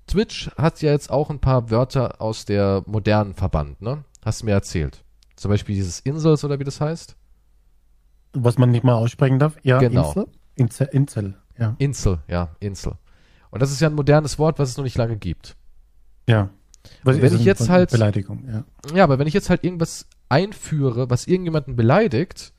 [0.07, 4.03] Twitch hat ja jetzt auch ein paar Wörter aus der modernen Verband, ne?
[4.23, 5.03] Hast du mir erzählt.
[5.35, 7.15] Zum Beispiel dieses Insels oder wie das heißt?
[8.33, 9.55] Was man nicht mal aussprechen darf?
[9.63, 10.13] Ja, Genau.
[10.55, 10.89] Insel?
[10.91, 11.75] Insel, ja.
[11.77, 12.93] Insel, ja, Insel.
[13.51, 15.55] Und das ist ja ein modernes Wort, was es noch nicht lange gibt.
[16.27, 16.49] Ja.
[17.03, 18.63] Was wenn ich jetzt halt- Beleidigung, ja.
[18.95, 22.53] Ja, aber wenn ich jetzt halt irgendwas einführe, was irgendjemanden beleidigt,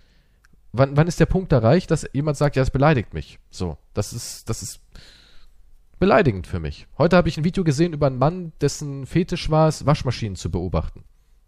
[0.73, 3.39] wann, wann ist der Punkt erreicht, dass jemand sagt, ja, es beleidigt mich?
[3.51, 4.81] So, das ist, das ist
[5.99, 6.87] beleidigend für mich.
[6.97, 10.51] Heute habe ich ein Video gesehen über einen Mann, dessen Fetisch war es, Waschmaschinen zu
[10.51, 11.05] beobachten.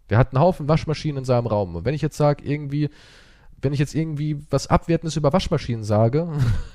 [0.09, 1.75] Der hat einen Haufen Waschmaschinen in seinem Raum.
[1.75, 2.89] Und wenn ich jetzt sage, irgendwie,
[3.61, 6.27] wenn ich jetzt irgendwie was Abwertendes über Waschmaschinen sage,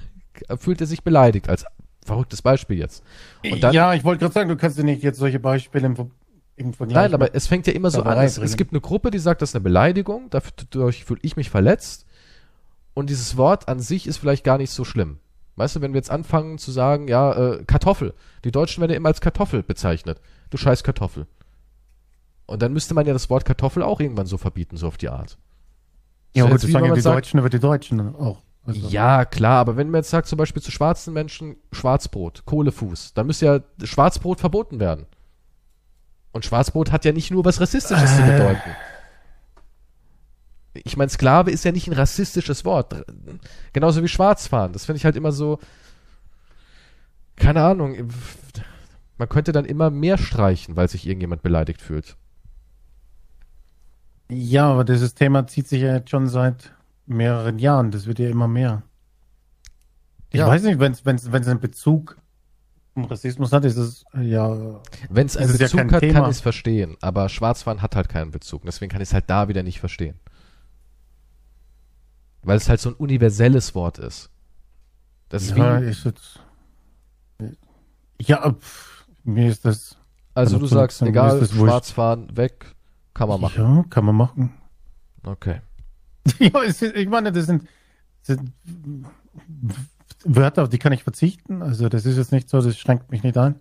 [0.58, 1.66] fühlt er sich beleidigt, als
[2.04, 3.02] verrücktes Beispiel jetzt.
[3.60, 6.10] Dann, ja, ich wollte gerade sagen, du kannst dir nicht jetzt solche Beispiele im,
[6.54, 8.18] im Vergleich Nein, aber es fängt ja immer so an.
[8.24, 11.50] Es, es gibt eine Gruppe, die sagt, das ist eine Beleidigung, dadurch fühle ich mich
[11.50, 12.05] verletzt.
[12.96, 15.18] Und dieses Wort an sich ist vielleicht gar nicht so schlimm.
[15.56, 18.14] Weißt du, wenn wir jetzt anfangen zu sagen, ja, äh, Kartoffel.
[18.42, 20.18] Die Deutschen werden ja immer als Kartoffel bezeichnet.
[20.48, 21.26] Du scheiß Kartoffel.
[22.46, 25.10] Und dann müsste man ja das Wort Kartoffel auch irgendwann so verbieten, so auf die
[25.10, 25.36] Art.
[26.34, 28.42] ja, So gut, das sagen ja die sagt- Deutschen über die Deutschen auch.
[28.64, 33.12] Also, Ja, klar, aber wenn man jetzt sagt, zum Beispiel zu schwarzen Menschen Schwarzbrot, Kohlefuß,
[33.12, 35.04] dann müsste ja Schwarzbrot verboten werden.
[36.32, 38.32] Und Schwarzbrot hat ja nicht nur was Rassistisches zu Äh.
[38.38, 38.70] bedeuten.
[40.84, 43.04] Ich meine, Sklave ist ja nicht ein rassistisches Wort.
[43.72, 44.72] Genauso wie Schwarzfahren.
[44.72, 45.58] Das finde ich halt immer so.
[47.36, 48.08] Keine Ahnung.
[49.18, 52.16] Man könnte dann immer mehr streichen, weil sich irgendjemand beleidigt fühlt.
[54.30, 56.72] Ja, aber dieses Thema zieht sich ja jetzt schon seit
[57.06, 57.90] mehreren Jahren.
[57.90, 58.82] Das wird ja immer mehr.
[60.30, 60.48] Ich Ja.
[60.48, 62.18] weiß nicht, wenn es einen Bezug
[62.94, 64.80] zum Rassismus hat, ist es ja.
[65.08, 66.24] Wenn es einen ja Bezug kein hat, kann Thema.
[66.28, 66.96] ich es verstehen.
[67.00, 68.62] Aber Schwarzfahren hat halt keinen Bezug.
[68.64, 70.18] Deswegen kann ich es halt da wieder nicht verstehen.
[72.46, 74.30] Weil es halt so ein universelles Wort ist.
[75.28, 76.38] Das ist ja, wie, ist jetzt,
[78.20, 79.96] ja, pff, mir ist das.
[80.32, 81.50] also also du sagst, nutzen, egal, das.
[81.50, 82.76] Schwarzfahren weg,
[83.14, 83.62] kann man machen.
[83.62, 84.54] Ja, kann man machen.
[85.24, 85.60] Okay.
[86.38, 87.66] ja, es ich meine, das sind,
[88.22, 88.52] sind
[90.24, 91.62] Wörter, auf die kann ich verzichten.
[91.62, 93.56] Also das ist jetzt nicht so, das schränkt mich nicht ein.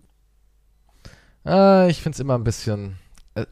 [1.42, 2.98] Ah, ich find's immer ein bisschen.
[3.34, 3.46] Äh,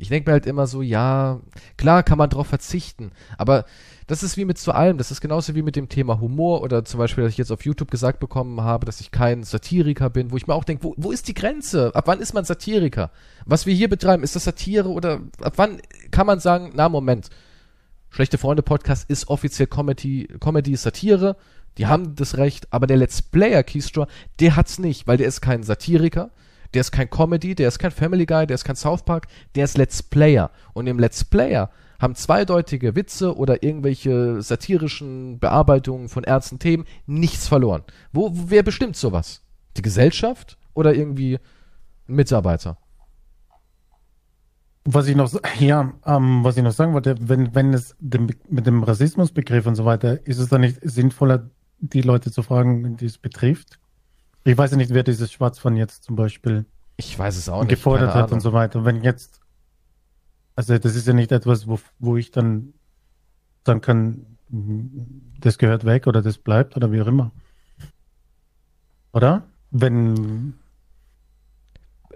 [0.00, 1.40] ich denke mir halt immer so, ja,
[1.76, 3.64] klar kann man drauf verzichten, aber
[4.06, 4.98] das ist wie mit zu allem.
[4.98, 7.64] Das ist genauso wie mit dem Thema Humor oder zum Beispiel, dass ich jetzt auf
[7.64, 10.94] YouTube gesagt bekommen habe, dass ich kein Satiriker bin, wo ich mir auch denke, wo,
[10.96, 11.94] wo ist die Grenze?
[11.94, 13.10] Ab wann ist man Satiriker?
[13.46, 15.80] Was wir hier betreiben, ist das Satire oder ab wann
[16.10, 17.30] kann man sagen, na Moment,
[18.12, 21.36] Schlechte Freunde Podcast ist offiziell Comedy, Comedy Satire.
[21.78, 24.08] Die haben das Recht, aber der Let's Player Keystra,
[24.40, 26.30] der hat's nicht, weil der ist kein Satiriker,
[26.74, 29.64] der ist kein Comedy, der ist kein Family Guy, der ist kein South Park, der
[29.64, 30.50] ist Let's Player.
[30.72, 37.46] Und im Let's Player haben zweideutige Witze oder irgendwelche satirischen Bearbeitungen von ernsten Themen nichts
[37.46, 37.82] verloren.
[38.12, 39.42] Wo, wer bestimmt sowas?
[39.76, 41.38] Die Gesellschaft oder irgendwie
[42.08, 42.78] ein Mitarbeiter?
[44.84, 48.66] Was ich noch, ja, ähm, was ich noch sagen wollte, wenn, wenn es dem, mit
[48.66, 51.50] dem Rassismusbegriff und so weiter, ist es dann nicht sinnvoller,
[51.80, 53.78] die Leute zu fragen, die es betrifft?
[54.44, 56.64] Ich weiß ja nicht, wer dieses Schwarzfahren jetzt zum Beispiel
[56.96, 57.70] Ich weiß es auch nicht.
[57.70, 58.84] gefordert hat und so weiter.
[58.84, 59.40] Wenn jetzt,
[60.56, 62.72] also das ist ja nicht etwas, wo, wo ich dann
[63.66, 64.86] sagen kann, mm,
[65.40, 67.32] das gehört weg oder das bleibt oder wie auch immer.
[69.12, 69.44] Oder?
[69.70, 70.54] Wenn,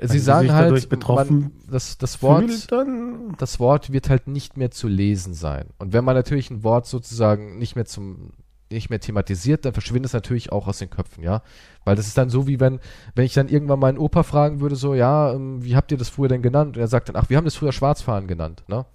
[0.01, 3.37] Sie sie sagen halt, man, das, das Wort, dann.
[3.39, 5.68] das Wort wird halt nicht mehr zu lesen sein.
[5.79, 8.33] Und wenn man natürlich ein Wort sozusagen nicht mehr zum
[8.75, 11.43] nicht mehr thematisiert, dann verschwindet es natürlich auch aus den Köpfen, ja.
[11.85, 12.81] Weil das ist dann so, wie wenn,
[13.14, 16.09] wenn ich dann irgendwann meinen Opa fragen würde, so, ja, ähm, wie habt ihr das
[16.09, 16.77] früher denn genannt?
[16.77, 18.87] Und er sagt dann, ach, wir haben das früher Schwarzfahren genannt, ne?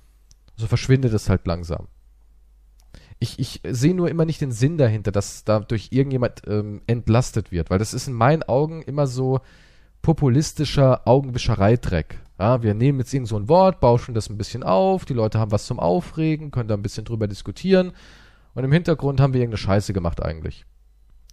[0.55, 1.87] So verschwindet es halt langsam.
[3.19, 7.69] Ich, ich sehe nur immer nicht den Sinn dahinter, dass dadurch irgendjemand ähm, entlastet wird,
[7.69, 9.39] weil das ist in meinen Augen immer so
[10.01, 12.19] populistischer Augenwischereidreck.
[12.39, 15.39] Ja, wir nehmen jetzt irgend so ein Wort, bauschen das ein bisschen auf, die Leute
[15.39, 17.91] haben was zum Aufregen, können da ein bisschen drüber diskutieren
[18.53, 20.65] und im Hintergrund haben wir irgendeine Scheiße gemacht eigentlich.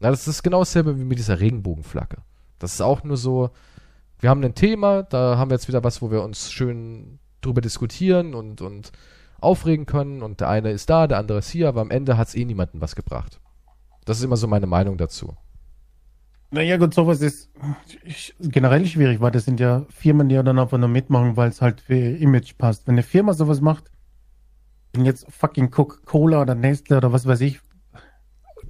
[0.01, 2.19] Na, das ist genau dasselbe wie mit dieser Regenbogenflagge.
[2.59, 3.51] Das ist auch nur so,
[4.19, 7.61] wir haben ein Thema, da haben wir jetzt wieder was, wo wir uns schön drüber
[7.61, 8.93] diskutieren und, und
[9.41, 12.29] aufregen können und der eine ist da, der andere ist hier, aber am Ende hat
[12.29, 13.41] es eh niemandem was gebracht.
[14.05, 15.35] Das ist immer so meine Meinung dazu.
[16.51, 17.51] Naja, gut, sowas ist
[18.41, 21.61] generell schwierig, weil das sind ja Firmen, die ja dann einfach nur mitmachen, weil es
[21.61, 22.87] halt für ihr Image passt.
[22.87, 23.91] Wenn eine Firma sowas macht,
[24.97, 27.61] wenn jetzt fucking Coca-Cola oder Nestle oder was weiß ich,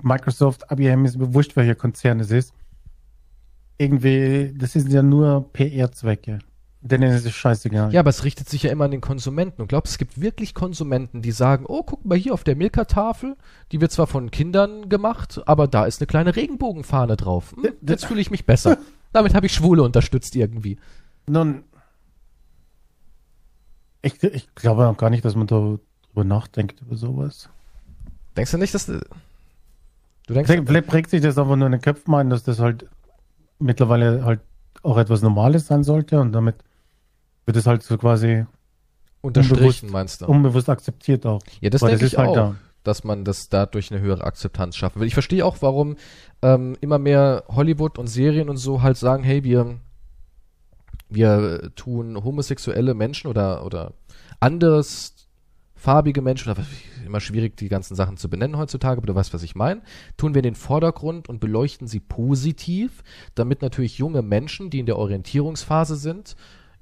[0.02, 2.52] Microsoft, IBM ist mir wurscht, welcher Konzern es ist,
[3.78, 6.40] irgendwie, das sind ja nur PR-Zwecke.
[6.82, 7.92] Denen ist es scheißegal.
[7.92, 9.62] Ja, aber es richtet sich ja immer an den Konsumenten.
[9.62, 13.36] Und glaubst, es gibt wirklich Konsumenten, die sagen, oh, guck mal hier auf der Milka-Tafel,
[13.72, 17.54] die wird zwar von Kindern gemacht, aber da ist eine kleine Regenbogenfahne drauf.
[17.56, 18.78] Hm, jetzt fühle ich mich besser.
[19.12, 20.78] Damit habe ich Schwule unterstützt irgendwie.
[21.26, 21.64] Nun,
[24.02, 25.78] ich, ich glaube auch gar nicht, dass man da
[26.16, 27.48] drüber nachdenkt, über sowas.
[28.36, 28.92] Denkst du nicht, dass du...
[30.28, 32.86] Denkst, Vielleicht, vielleicht prägt sich das einfach nur in den Köpfen ein, dass das halt
[33.60, 34.40] mittlerweile halt
[34.82, 36.56] auch etwas Normales sein sollte und damit
[37.44, 38.44] wird es halt so quasi
[39.20, 40.26] unterstrichen, meinst du?
[40.26, 41.40] unbewusst akzeptiert auch.
[41.60, 42.56] Ja, das Weil denke das ich halt auch, da.
[42.82, 45.06] dass man das dadurch eine höhere Akzeptanz schaffen will.
[45.06, 45.96] Ich verstehe auch, warum
[46.42, 49.76] ähm, immer mehr Hollywood und Serien und so halt sagen, hey, wir,
[51.08, 53.92] wir tun homosexuelle Menschen oder, oder
[54.40, 55.15] anderes
[55.86, 56.66] farbige Menschen, oder
[57.06, 59.82] immer schwierig, die ganzen Sachen zu benennen heutzutage, aber du weißt, was ich meine,
[60.16, 63.04] tun wir in den Vordergrund und beleuchten sie positiv,
[63.36, 66.34] damit natürlich junge Menschen, die in der Orientierungsphase sind,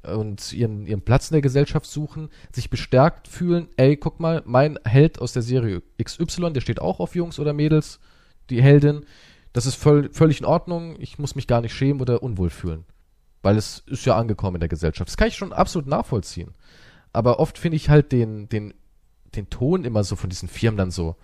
[0.04, 4.78] und ihren, ihren Platz in der Gesellschaft suchen, sich bestärkt fühlen, ey, guck mal, mein
[4.84, 8.00] Held aus der Serie XY, der steht auch auf Jungs oder Mädels,
[8.48, 9.04] die Heldin,
[9.52, 12.86] das ist voll, völlig in Ordnung, ich muss mich gar nicht schämen oder unwohl fühlen.
[13.42, 15.10] Weil es ist ja angekommen in der Gesellschaft.
[15.10, 16.54] Das kann ich schon absolut nachvollziehen.
[17.12, 18.72] Aber oft finde ich halt den, den,
[19.36, 21.16] den Ton immer so von diesen Firmen dann so.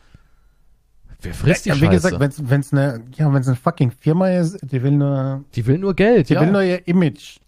[1.23, 1.91] Wer frisst die Ja, wie Scheiße?
[1.91, 5.79] gesagt, wenn's wenn's eine, ja, wenn's eine fucking Firma ist, die will nur, die will
[5.79, 6.41] nur Geld, die ja.
[6.41, 7.39] will nur ihr Image.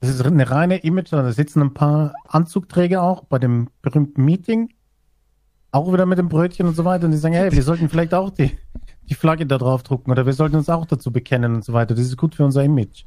[0.00, 4.72] Das ist eine reine Image, da sitzen ein paar Anzugträger auch bei dem berühmten Meeting,
[5.72, 8.14] auch wieder mit dem Brötchen und so weiter und die sagen, hey, wir sollten vielleicht
[8.14, 8.56] auch die,
[9.08, 11.94] die Flagge da drauf drucken oder wir sollten uns auch dazu bekennen und so weiter.
[11.94, 13.04] Das ist gut für unser Image.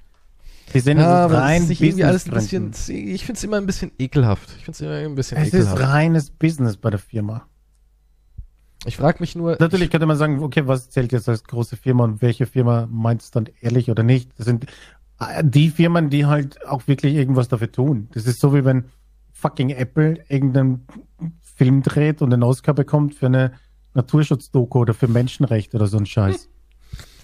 [0.74, 3.66] Die sehen ja, ist rein ist irgendwie alles ein bisschen, ich finde es immer ein
[3.66, 4.50] bisschen ekelhaft.
[4.58, 5.82] Ich finde es immer ein bisschen Es ist ekelhaft.
[5.82, 7.46] reines Business bei der Firma.
[8.86, 12.04] Ich frage mich nur, Natürlich könnte man sagen, okay, was zählt jetzt als große Firma
[12.04, 14.32] und welche Firma meint es dann ehrlich oder nicht?
[14.38, 14.66] Das sind
[15.20, 18.08] äh, die Firmen, die halt auch wirklich irgendwas dafür tun.
[18.14, 18.86] Das ist so wie wenn
[19.34, 20.88] fucking Apple irgendeinen
[21.56, 23.52] Film dreht und einen Oscar bekommt für eine
[23.94, 26.50] Naturschutzdoku oder für Menschenrechte oder so ein Scheiß.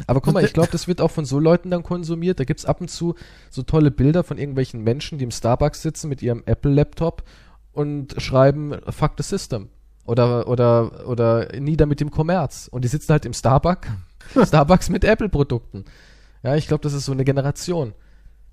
[0.05, 2.39] Aber guck mal, ich glaube, das wird auch von so Leuten dann konsumiert.
[2.39, 3.15] Da gibt's ab und zu
[3.49, 7.23] so tolle Bilder von irgendwelchen Menschen, die im Starbucks sitzen mit ihrem Apple-Laptop
[7.73, 9.69] und schreiben Fuck the System.
[10.05, 12.69] Oder, oder, oder nieder mit dem Kommerz.
[12.71, 13.89] Und die sitzen halt im Starbucks,
[14.45, 15.85] Starbucks mit Apple-Produkten.
[16.43, 17.93] Ja, ich glaube, das ist so eine Generation.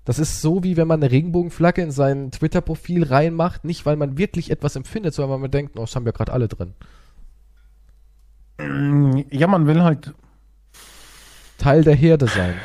[0.03, 4.17] Das ist so, wie wenn man eine Regenbogenflagge in sein Twitter-Profil reinmacht, nicht weil man
[4.17, 6.75] wirklich etwas empfindet, sondern weil man denkt, oh, das haben ja gerade alle drin.
[9.31, 10.13] Ja, man will halt,
[11.57, 12.55] Teil der Herde sein.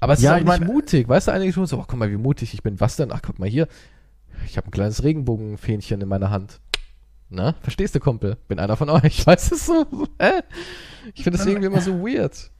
[0.00, 1.08] Aber es Ja, ist auch nicht mein- mutig.
[1.08, 2.78] Weißt du, einige tun so, oh, guck mal, wie mutig ich bin.
[2.80, 3.10] Was denn?
[3.12, 3.66] Ach, guck mal hier.
[4.44, 6.60] Ich habe ein kleines Regenbogenfähnchen in meiner Hand.
[7.28, 8.36] Na, verstehst du, Kumpel?
[8.46, 9.26] Bin einer von euch.
[9.26, 9.86] Weißt du so?
[10.20, 10.42] Hä?
[11.14, 12.50] Ich finde das irgendwie immer so weird.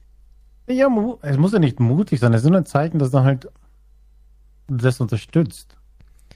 [0.67, 0.89] ja,
[1.21, 3.47] es muss ja nicht mutig sein, es ist nur ein Zeichen, dass er halt
[4.67, 5.76] das unterstützt.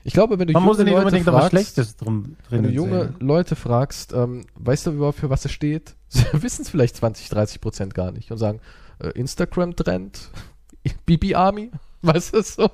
[0.04, 2.72] Ich glaube, wenn du Man muss ja nicht Leute unbedingt fragst, Schlechtes drum wenn drin
[2.72, 5.96] du junge Leute fragst, ähm, weißt du überhaupt, für was es steht?
[6.08, 8.60] Sie wissen es vielleicht 20, 30 Prozent gar nicht und sagen,
[9.00, 10.30] äh, Instagram-Trend,
[11.06, 11.72] Bibi Army,
[12.02, 12.70] weißt du so?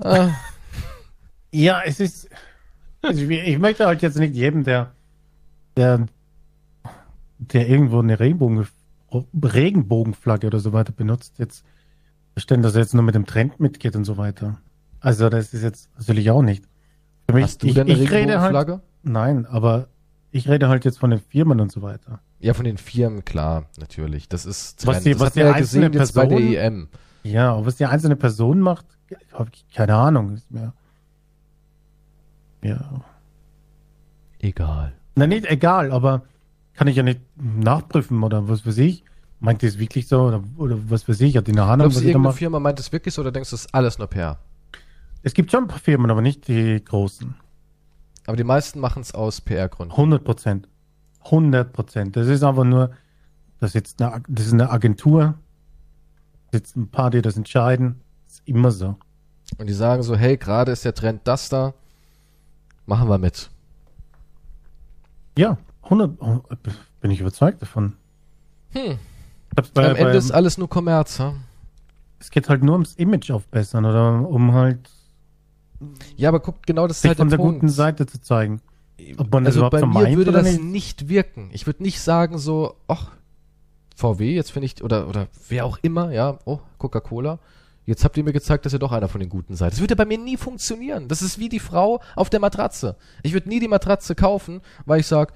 [0.00, 0.30] Ah,
[1.50, 2.28] Ja, es ist.
[3.00, 4.92] Also ich, ich möchte halt jetzt nicht jedem, der,
[5.76, 6.06] der,
[7.38, 8.66] der irgendwo eine Regenbogen,
[9.42, 11.64] Regenbogenflagge oder so weiter benutzt, jetzt
[12.34, 14.60] verstehen, dass er jetzt nur mit dem Trend mitgeht und so weiter.
[15.02, 16.64] Also das ist jetzt natürlich auch nicht.
[17.28, 19.88] Für mich, hast du ich, denn eine ich rede halt, nein, aber
[20.30, 22.20] ich rede halt jetzt von den Firmen und so weiter.
[22.38, 24.28] Ja, von den Firmen, klar, natürlich.
[24.28, 26.88] Das ist Was die- das was die ja einzelne gesehen jetzt bei der Person- EM.
[27.24, 28.86] Ja, aber was die einzelne Person macht,
[29.74, 30.34] keine Ahnung.
[30.34, 30.72] Ist mir,
[32.62, 33.02] ja.
[34.40, 34.92] Egal.
[35.14, 36.22] Na, nicht egal, aber
[36.74, 39.04] kann ich ja nicht nachprüfen oder was weiß ich.
[39.40, 41.36] Meint ihr es wirklich so oder, oder was weiß ich?
[41.36, 42.36] Hat die eine Ahnung, Glaubst was ich da mache?
[42.36, 44.38] Firma meint es wirklich so oder denkst du, es ist alles nur PR?
[45.22, 47.34] Es gibt schon ein paar Firmen, aber nicht die großen.
[48.26, 49.92] Aber die meisten machen es aus PR-Gründen.
[49.92, 50.68] 100 Prozent.
[51.24, 52.16] 100 Prozent.
[52.16, 52.90] Das ist einfach nur,
[53.60, 55.34] das, ist eine, das ist eine Agentur.
[56.52, 58.00] Sitzen ein paar, die das entscheiden.
[58.26, 58.96] ist immer so.
[59.58, 61.74] Und die sagen so, hey, gerade ist der Trend das da,
[62.86, 63.50] machen wir mit.
[65.36, 66.42] Ja, 100, oh,
[67.00, 67.94] bin ich überzeugt davon.
[68.70, 68.98] Hm.
[69.74, 71.34] Bei, Am Ende bei, ist alles nur Kommerz, ha?
[72.22, 74.88] es geht halt nur ums Image aufbessern oder um halt
[76.16, 78.60] Ja, aber guck, genau das sich halt von der der guten Seite zu zeigen.
[79.16, 80.62] Ob man das also überhaupt bei so mir meint würde das nicht?
[80.62, 81.08] nicht?
[81.08, 81.50] wirken.
[81.52, 83.10] Ich würde nicht sagen so, ach,
[83.96, 87.38] VW, jetzt finde ich, oder, oder wer auch immer, ja, oh, Coca-Cola,
[87.84, 89.72] jetzt habt ihr mir gezeigt, dass ihr doch einer von den Guten seid.
[89.72, 91.08] Das würde bei mir nie funktionieren.
[91.08, 92.96] Das ist wie die Frau auf der Matratze.
[93.22, 95.32] Ich würde nie die Matratze kaufen, weil ich sage,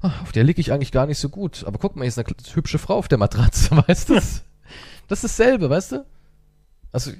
[0.00, 1.64] auf der liege ich eigentlich gar nicht so gut.
[1.66, 4.14] Aber guck mal, hier ist eine hübsche Frau auf der Matratze, weißt du?
[4.14, 4.44] Das
[5.10, 6.06] das ist dasselbe, weißt du?
[6.92, 7.10] Also,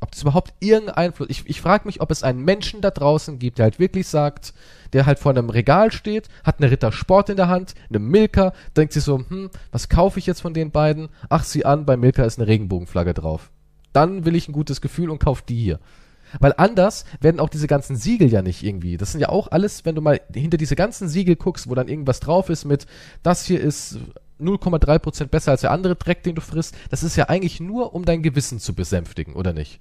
[0.00, 1.28] ob das überhaupt irgendeinen Einfluss.
[1.30, 4.54] Ich, ich frage mich, ob es einen Menschen da draußen gibt, der halt wirklich sagt,
[4.92, 8.52] der halt vor einem Regal steht, hat eine Ritter Sport in der Hand, eine Milka,
[8.76, 11.08] denkt sich so, hm, was kaufe ich jetzt von den beiden?
[11.28, 13.50] Ach, sieh an, bei Milka ist eine Regenbogenflagge drauf.
[13.92, 15.80] Dann will ich ein gutes Gefühl und kauf die hier.
[16.40, 18.96] Weil anders werden auch diese ganzen Siegel ja nicht irgendwie.
[18.96, 21.88] Das sind ja auch alles, wenn du mal hinter diese ganzen Siegel guckst, wo dann
[21.88, 22.86] irgendwas drauf ist mit,
[23.22, 23.98] das hier ist
[24.40, 26.74] 0,3% besser als der andere Dreck, den du frisst.
[26.90, 29.80] Das ist ja eigentlich nur, um dein Gewissen zu besänftigen, oder nicht?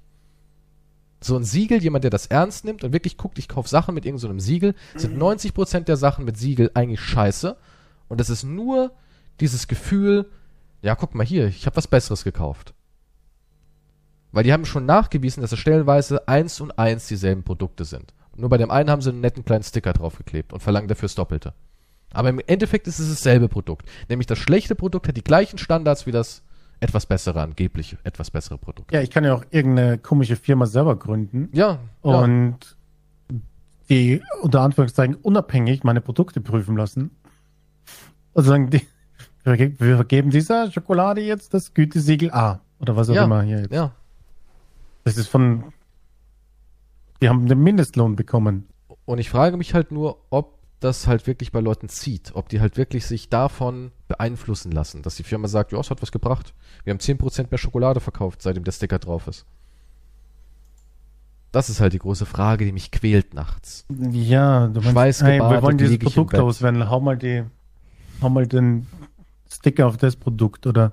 [1.22, 4.06] So ein Siegel, jemand, der das ernst nimmt und wirklich guckt, ich kaufe Sachen mit
[4.06, 7.57] irgendeinem so Siegel, sind 90% der Sachen mit Siegel eigentlich scheiße.
[8.07, 8.91] Und das ist nur
[9.40, 10.30] dieses Gefühl,
[10.82, 12.73] ja, guck mal hier, ich habe was Besseres gekauft.
[14.32, 18.14] Weil die haben schon nachgewiesen, dass es stellenweise eins und eins dieselben Produkte sind.
[18.36, 21.15] Nur bei dem einen haben sie einen netten kleinen Sticker draufgeklebt und verlangen dafür das
[21.15, 21.53] Doppelte.
[22.14, 23.88] Aber im Endeffekt ist es dasselbe Produkt.
[24.10, 26.44] Nämlich das schlechte Produkt hat die gleichen Standards wie das
[26.80, 28.91] etwas bessere, angeblich etwas bessere Produkt.
[28.91, 32.19] Ja, ich kann ja auch irgendeine komische Firma selber gründen Ja, ja.
[32.19, 32.57] und
[33.90, 37.11] die unter Anführungszeichen unabhängig meine Produkte prüfen lassen.
[38.34, 38.82] Also sagen die,
[39.44, 43.72] wir vergeben dieser Schokolade jetzt das Gütesiegel A oder was auch ja, immer hier jetzt.
[43.72, 43.91] ja.
[45.03, 45.65] Das ist von,
[47.22, 48.68] die haben den Mindestlohn bekommen.
[49.06, 52.31] Und ich frage mich halt nur, ob das halt wirklich bei Leuten zieht.
[52.35, 55.02] Ob die halt wirklich sich davon beeinflussen lassen.
[55.02, 56.53] Dass die Firma sagt, ja, es hat was gebracht.
[56.84, 59.45] Wir haben 10% mehr Schokolade verkauft, seitdem der Sticker drauf ist.
[61.52, 63.85] Das ist halt die große Frage, die mich quält nachts.
[64.11, 66.89] Ja, du meinst, hey, wir wollen dieses Produkt loswerden.
[66.89, 67.43] Hau mal die,
[68.22, 68.88] hau mal den
[69.49, 70.91] Sticker auf das Produkt oder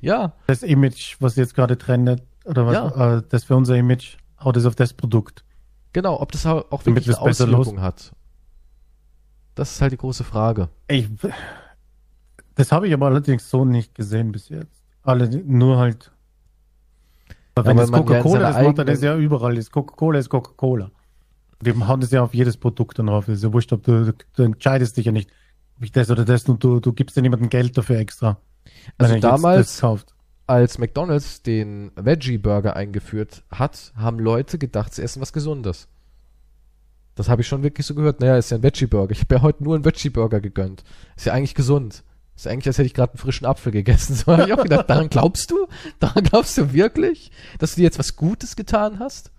[0.00, 3.18] Ja, das Image, was jetzt gerade trendet, oder was, Ja.
[3.18, 5.44] äh, das für unser Image, hau das auf das Produkt.
[5.92, 8.12] genau, ob das auch wirklich eine Auswirkung hat.
[9.54, 10.68] Das ist halt die große Frage.
[10.88, 11.08] Ich,
[12.54, 14.82] das habe ich aber allerdings so nicht gesehen bis jetzt.
[15.02, 16.10] Alle, nur halt.
[17.54, 19.56] Aber wenn das in Coca-Cola das macht, dann eigenen- ist ja überall.
[19.56, 20.90] Das Coca-Cola ist Coca-Cola.
[21.60, 23.26] Die hauen das ja auf jedes Produkt dann drauf.
[23.26, 25.30] Das ist ja wurscht, ob du, du, entscheidest dich ja nicht,
[25.76, 28.38] ob ich das oder das und du, du gibst ja niemandem Geld dafür extra.
[28.98, 30.06] Also er damals- das.
[30.48, 35.88] Als McDonald's den Veggie-Burger eingeführt hat, haben Leute gedacht, sie essen was Gesundes.
[37.14, 38.20] Das habe ich schon wirklich so gehört.
[38.20, 39.12] Naja, ist ja ein Veggie-Burger.
[39.12, 40.82] Ich habe ja heute nur einen Veggie-Burger gegönnt.
[41.16, 42.04] Ist ja eigentlich gesund.
[42.34, 44.14] Ist ja eigentlich, als hätte ich gerade einen frischen Apfel gegessen.
[44.16, 45.68] So habe ich auch gedacht, daran glaubst du?
[46.00, 49.30] Daran glaubst du wirklich, dass du dir jetzt was Gutes getan hast?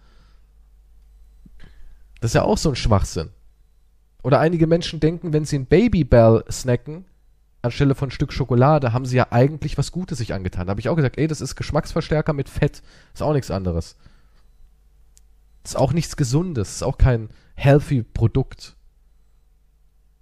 [2.21, 3.31] Das ist ja auch so ein Schwachsinn.
[4.21, 7.05] Oder einige Menschen denken, wenn sie ein Babybell snacken,
[7.61, 10.67] anstelle von Stück Schokolade, haben sie ja eigentlich was Gutes sich angetan.
[10.67, 12.81] Da habe ich auch gesagt, ey, das ist Geschmacksverstärker mit Fett.
[13.13, 13.97] Ist auch nichts anderes.
[15.63, 16.75] Ist auch nichts Gesundes.
[16.75, 18.75] Ist auch kein healthy Produkt.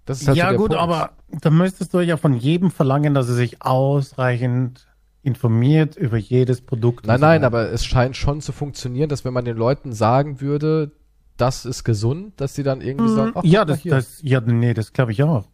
[0.04, 0.82] Das ist halt so ja, der gut, Punkt.
[0.82, 4.88] aber da müsstest du ja von jedem verlangen, dass er sich ausreichend
[5.22, 7.06] informiert über jedes Produkt.
[7.06, 10.40] Nein, so nein, aber es scheint schon zu funktionieren, dass wenn man den Leuten sagen
[10.40, 10.90] würde,
[11.36, 13.48] das ist gesund, dass die dann irgendwie sagen, ach, Mhm.
[13.50, 15.44] ja, das, das, ja, nee, das glaube ich auch.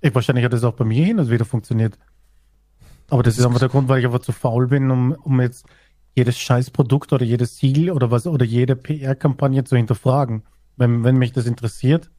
[0.00, 1.98] Ich, wahrscheinlich hat das auch bei mir hin und wieder funktioniert.
[3.10, 5.66] Aber das, ist einfach der Grund, weil ich einfach zu faul bin, um, um jetzt
[6.14, 10.42] jedes Scheißprodukt oder jedes Siegel oder was oder jede PR-Kampagne zu hinterfragen.
[10.76, 12.10] Wenn, wenn mich das interessiert,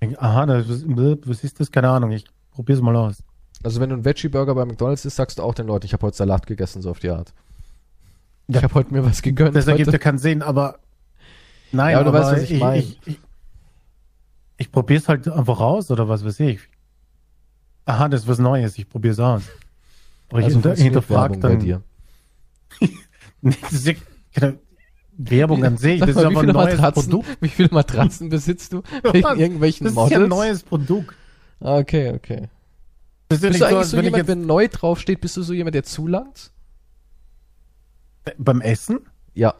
[0.00, 1.70] denke ich, aha, das, was, ist das?
[1.70, 3.22] Keine Ahnung, ich probier's mal aus.
[3.62, 6.06] Also wenn du einen Veggie-Burger bei McDonalds isst, sagst du auch den Leuten, ich habe
[6.06, 7.32] heute Salat gegessen, so auf die Art.
[8.48, 8.58] Ja.
[8.58, 9.56] Ich habe heute mir was gegönnt.
[9.56, 10.78] Das ergibt ja keinen Sinn, aber
[11.72, 12.78] nein, Ja, aber du aber weißt, was ich mein.
[12.80, 13.18] ich, ich,
[14.58, 16.60] ich probiere es halt einfach aus oder was weiß ich.
[17.86, 19.42] Aha, das ist was Neues, ich probiere es aus.
[20.28, 21.58] Aber ich also hinter, funktioniert hinterfrage Werbung bei dann.
[21.60, 21.82] dir.
[23.46, 23.92] Nee, das ist ja,
[24.32, 24.54] genau,
[25.16, 26.00] Werbung an sich.
[26.00, 27.38] Das ist mal, aber wie ein viele neues Matratzen, Produkt.
[27.40, 28.82] Wie viele Matratzen besitzt du?
[29.12, 30.12] Wegen irgendwelchen Das ist Models?
[30.12, 31.14] ja ein neues Produkt.
[31.60, 32.48] Ah, Okay, okay.
[33.28, 35.20] Das ist ja Bist du so, eigentlich als so wenn jemand, jetzt wenn neu draufsteht,
[35.20, 36.50] bist du so jemand, der zulangt?
[38.38, 39.00] beim Essen,
[39.34, 39.54] Ja.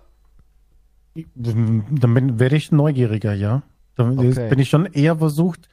[1.14, 3.62] dann werde ich neugieriger, ja.
[3.96, 4.48] Dann Okay.
[4.48, 5.68] bin ich schon eher versucht,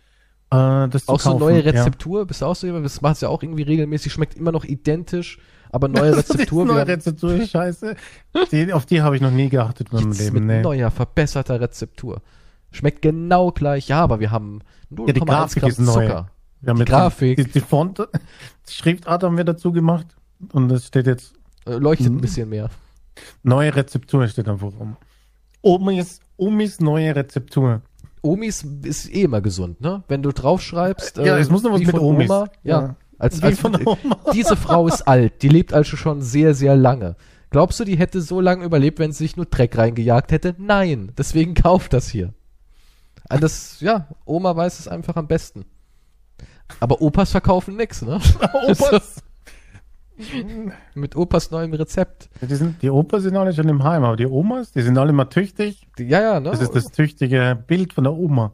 [0.51, 1.39] äh, das zu Auch so kaufen.
[1.39, 1.71] neue ja.
[1.71, 2.85] Rezeptur, bist du auch so jemand?
[2.85, 5.39] Das machst du ja auch irgendwie regelmäßig, schmeckt immer noch identisch,
[5.71, 6.65] aber neue Das Rezeptur.
[6.65, 7.95] neue Rezeptur ist scheiße.
[8.51, 10.33] Die, auf die habe ich noch nie geachtet in meinem Jetzt Leben.
[10.35, 10.61] mit Nee.
[10.61, 12.21] neuer, verbesserter Rezeptur.
[12.71, 14.59] Schmeckt genau gleich, ja, aber wir haben
[14.93, 15.93] 0,1 die Grafik Gramm ist neu.
[16.07, 16.27] Zucker.
[16.61, 17.37] Wir haben Die Grafik.
[17.37, 20.07] Die, die Font, die Schriftart haben wir dazu gemacht.
[20.53, 21.33] Und es steht jetzt
[21.65, 22.69] Äh, Leuchtet ein bisschen mehr.
[23.43, 24.95] neue Rezeptur steht einfach rum.
[25.61, 27.81] Omis, Omis neue Rezeptur.
[28.23, 30.03] Omis ist eh immer gesund, ne?
[30.07, 32.29] Wenn du draufschreibst, Ja, es muss noch was mit Omis.
[32.29, 32.81] Oma, ja.
[32.81, 32.95] Ja.
[33.21, 34.17] Als, als, Oma.
[34.33, 37.15] diese Frau ist alt, die lebt also schon sehr, sehr lange.
[37.51, 40.55] Glaubst du, die hätte so lange überlebt, wenn sie sich nur Dreck reingejagt hätte?
[40.57, 42.33] Nein, deswegen kauft das hier.
[43.29, 45.65] Ah, Das, ja, Oma weiß es einfach am besten.
[46.79, 48.19] Aber Opas verkaufen nix, ne?
[48.67, 49.21] Opas.
[50.95, 52.29] Mit Opas neuem Rezept.
[52.41, 55.13] Die, sind, die Opas sind alle schon im Heim, aber die Omas, die sind alle
[55.13, 55.87] mal tüchtig.
[55.97, 56.49] Die, ja, ja, ne?
[56.49, 58.53] Das ist das tüchtige Bild von der Oma.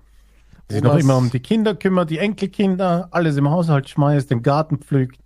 [0.69, 4.41] Die sich noch immer um die Kinder kümmert, die Enkelkinder, alles im Haushalt schmeißt, den
[4.44, 5.19] Garten pflügt,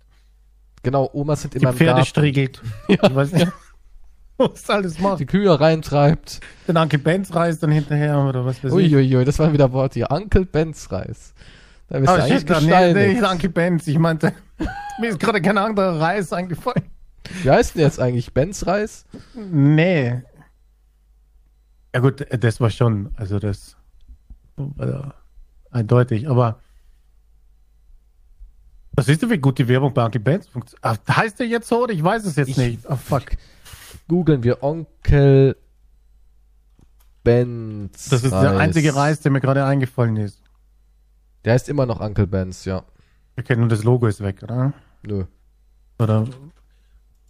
[0.84, 2.06] Genau, Omas sind die immer im Pferde Garten.
[2.06, 2.60] striegelt.
[2.88, 3.52] Ich weiß nicht,
[4.36, 5.20] was alles macht.
[5.20, 6.40] Die Kühe reintreibt.
[6.66, 8.92] Den Onkel Benz reist dann hinterher oder was weiß ich.
[8.92, 10.10] Uiuiui, das waren wieder Worte hier.
[10.10, 11.34] Uncle Benz Reis.
[11.88, 13.20] Da bist Ah, du eigentlich shit, nee, nee, gesteinigt.
[13.20, 13.86] nicht Onkel Benz.
[13.86, 14.32] Ich meinte,
[15.00, 16.82] mir ist gerade kein anderer Reis eingefallen.
[17.42, 18.32] Wie heißt denn jetzt eigentlich?
[18.34, 19.04] Benz Reis?
[19.34, 20.22] Nee.
[21.94, 23.76] Ja gut, das war schon, also das
[24.58, 24.92] äh,
[25.72, 26.60] eindeutig, aber
[28.94, 30.84] was siehst du, wie gut die Werbung bei Onkel Benz funktioniert?
[30.84, 32.86] Ach, heißt der jetzt so oder ich weiß es jetzt Ich- nicht.
[32.90, 33.24] Ah, fuck.
[34.08, 35.56] Googeln wir Onkel
[37.24, 40.42] Benz Das ist der einzige Reis, der mir gerade eingefallen ist.
[41.44, 42.84] Der heißt immer noch Uncle Benz, ja.
[43.38, 44.72] Okay, nur das Logo ist weg, oder?
[45.06, 45.24] Nö.
[45.98, 46.22] Oder,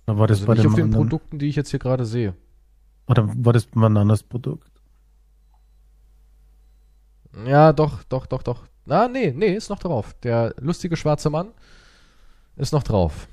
[0.06, 1.08] oder war das Also bei nicht auf den anderen?
[1.08, 2.34] Produkten, die ich jetzt hier gerade sehe.
[3.06, 4.70] Oder war das bei einem anderes Produkt?
[7.46, 8.62] Ja, doch, doch, doch, doch.
[8.88, 10.14] Ah, nee, nee, ist noch drauf.
[10.22, 11.48] Der lustige schwarze Mann
[12.56, 13.28] ist noch drauf.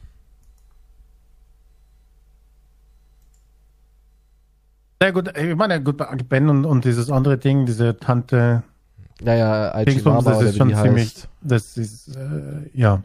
[5.01, 5.97] Sehr gut, ich meine, gut,
[6.27, 8.63] Ben und, und dieses andere Ding, diese Tante
[9.21, 11.29] Naja, IG Dingsbums, Mama das ist schon ziemlich, heißt.
[11.41, 13.01] das ist, äh, ja.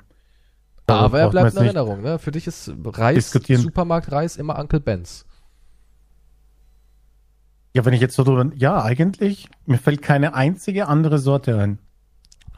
[0.87, 2.19] Aber er bleibt in Erinnerung, ne?
[2.19, 3.63] Für dich ist Reis, diskutieren.
[3.63, 5.25] Supermarkt Reis immer Uncle Benz.
[7.75, 11.79] Ja, wenn ich jetzt so drüber, ja, eigentlich, mir fällt keine einzige andere Sorte ein.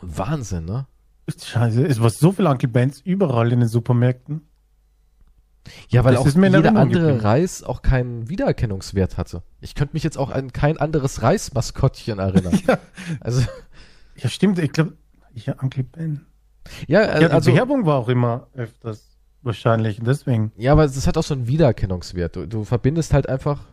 [0.02, 0.86] Wahnsinn, ne?
[1.43, 4.43] Scheiße, es war so viel Uncle Benz überall in den Supermärkten.
[5.88, 7.20] Ja, weil Das auch ist mir in jeder andere geblieben.
[7.20, 9.43] Reis auch keinen Wiedererkennungswert hatte.
[9.60, 12.60] Ich könnte mich jetzt auch an kein anderes Reismaskottchen erinnern.
[12.68, 12.78] Ja.
[13.20, 13.43] Also,
[14.16, 14.93] Ja, stimmt, ich glaube,
[15.34, 16.26] ja, Uncle Ben.
[16.86, 20.52] ja, Ja, die also, Werbung war auch immer öfters wahrscheinlich, deswegen.
[20.56, 22.36] ja, aber es hat auch so einen Wiedererkennungswert.
[22.36, 23.64] Du, du verbindest halt einfach,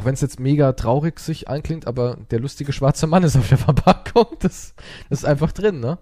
[0.00, 3.48] auch wenn es jetzt mega traurig sich anklingt, aber der lustige schwarze Mann ist auf
[3.48, 4.26] der Verpackung.
[4.40, 4.74] Das,
[5.08, 5.98] das ist einfach drin, ne?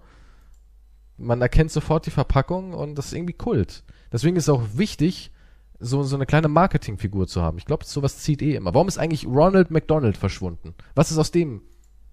[1.17, 3.83] Man erkennt sofort die Verpackung und das ist irgendwie Kult.
[4.11, 5.31] Deswegen ist es auch wichtig,
[5.79, 7.57] so, so eine kleine Marketingfigur zu haben.
[7.57, 8.73] Ich glaube, sowas zieht eh immer.
[8.73, 10.73] Warum ist eigentlich Ronald McDonald verschwunden?
[10.95, 11.61] Was ist aus dem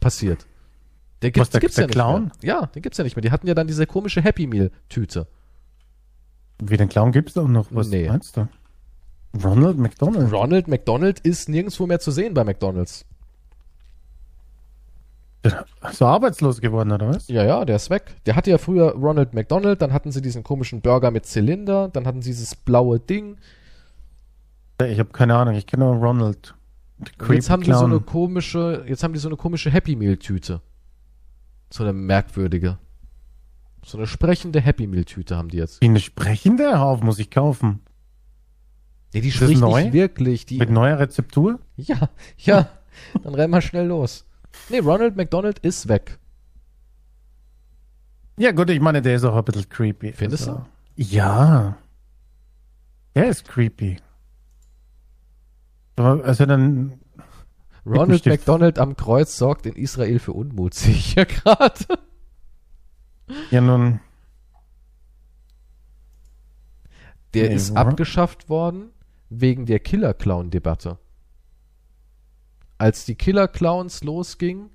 [0.00, 0.46] passiert?
[1.22, 2.22] Der Was, der- gibt's der ja nicht Clown?
[2.24, 2.32] mehr.
[2.42, 3.22] Ja, den gibt's ja nicht mehr.
[3.22, 5.26] Die hatten ja dann diese komische Happy Meal Tüte.
[6.62, 7.66] Wie den Clown gibt's da noch?
[7.70, 8.08] Was Nee.
[8.08, 8.48] meinst du?
[9.44, 10.32] Ronald McDonald.
[10.32, 13.04] Ronald McDonald ist nirgendwo mehr zu sehen bei McDonald's.
[15.42, 17.28] Ist er arbeitslos geworden, oder was?
[17.28, 18.16] Ja, ja, der ist weg.
[18.26, 22.06] Der hatte ja früher Ronald McDonald, dann hatten sie diesen komischen Burger mit Zylinder, dann
[22.06, 23.36] hatten sie dieses blaue Ding.
[24.84, 26.54] Ich habe keine Ahnung, ich kenne nur Ronald.
[27.30, 30.60] Jetzt haben die so eine komische, jetzt haben die so eine komische Happy Meal Tüte.
[31.70, 32.78] So eine merkwürdige.
[33.84, 35.80] So eine sprechende Happy Meal Tüte haben die jetzt.
[35.80, 36.80] Wie eine sprechende?
[36.80, 37.80] Auf, muss ich kaufen.
[39.16, 40.44] Nee, die spricht nicht wirklich.
[40.44, 41.58] Die, Mit neuer Rezeptur?
[41.78, 42.68] ja, ja.
[43.24, 44.26] Dann renn mal schnell los.
[44.68, 46.18] Nee, Ronald McDonald ist weg.
[48.36, 50.12] Ja, gut, ich meine, der ist auch ein bisschen creepy.
[50.12, 50.66] Findest also,
[50.96, 51.78] Ja.
[53.14, 53.96] Der ist creepy.
[55.96, 57.00] Also dann,
[57.86, 58.26] Ronald.
[58.26, 61.86] McDonald am Kreuz sorgt in Israel für Unmut, sehe ich hier gerade.
[63.50, 64.00] ja nun,
[67.32, 68.90] Der Nee, ist abgeschafft worden
[69.28, 70.98] wegen der Killer-Clown-Debatte.
[72.78, 74.70] Als die Killer-Clowns losging,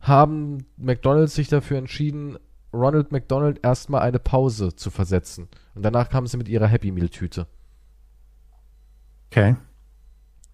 [0.00, 2.38] haben McDonalds sich dafür entschieden,
[2.72, 5.48] Ronald McDonald erstmal eine Pause zu versetzen.
[5.74, 7.46] Und danach kamen sie mit ihrer Happy Meal-Tüte.
[9.30, 9.56] okay.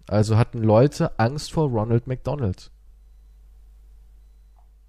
[0.07, 2.71] Also hatten Leute Angst vor Ronald McDonald.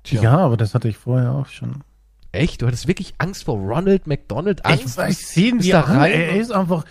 [0.02, 0.22] Tja.
[0.22, 1.84] Ja, aber das hatte ich vorher auch schon.
[2.32, 2.62] Echt?
[2.62, 4.64] Du hattest wirklich Angst vor Ronald McDonald?
[4.66, 4.98] Angst?
[4.98, 6.84] ich sehe ihn Bist wie da rein Er ist einfach.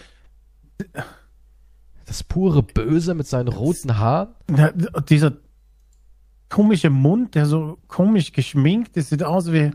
[2.05, 4.35] Das pure Böse mit seinen roten Haaren?
[4.47, 5.33] Na, dieser
[6.49, 9.71] komische Mund, der so komisch geschminkt ist, sieht aus wie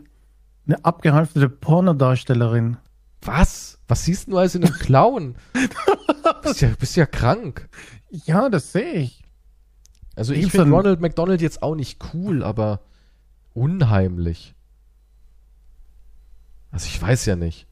[0.65, 2.77] eine abgehalftete Pornodarstellerin.
[3.21, 3.79] Was?
[3.87, 5.35] Was siehst du als in einem Clown?
[6.43, 7.67] bist ja, bist ja krank.
[8.09, 9.23] Ja, das sehe ich.
[10.15, 12.81] Also ich finde Ronald McDonald jetzt auch nicht cool, aber
[13.53, 14.53] unheimlich.
[16.71, 17.68] Also ich weiß ja nicht.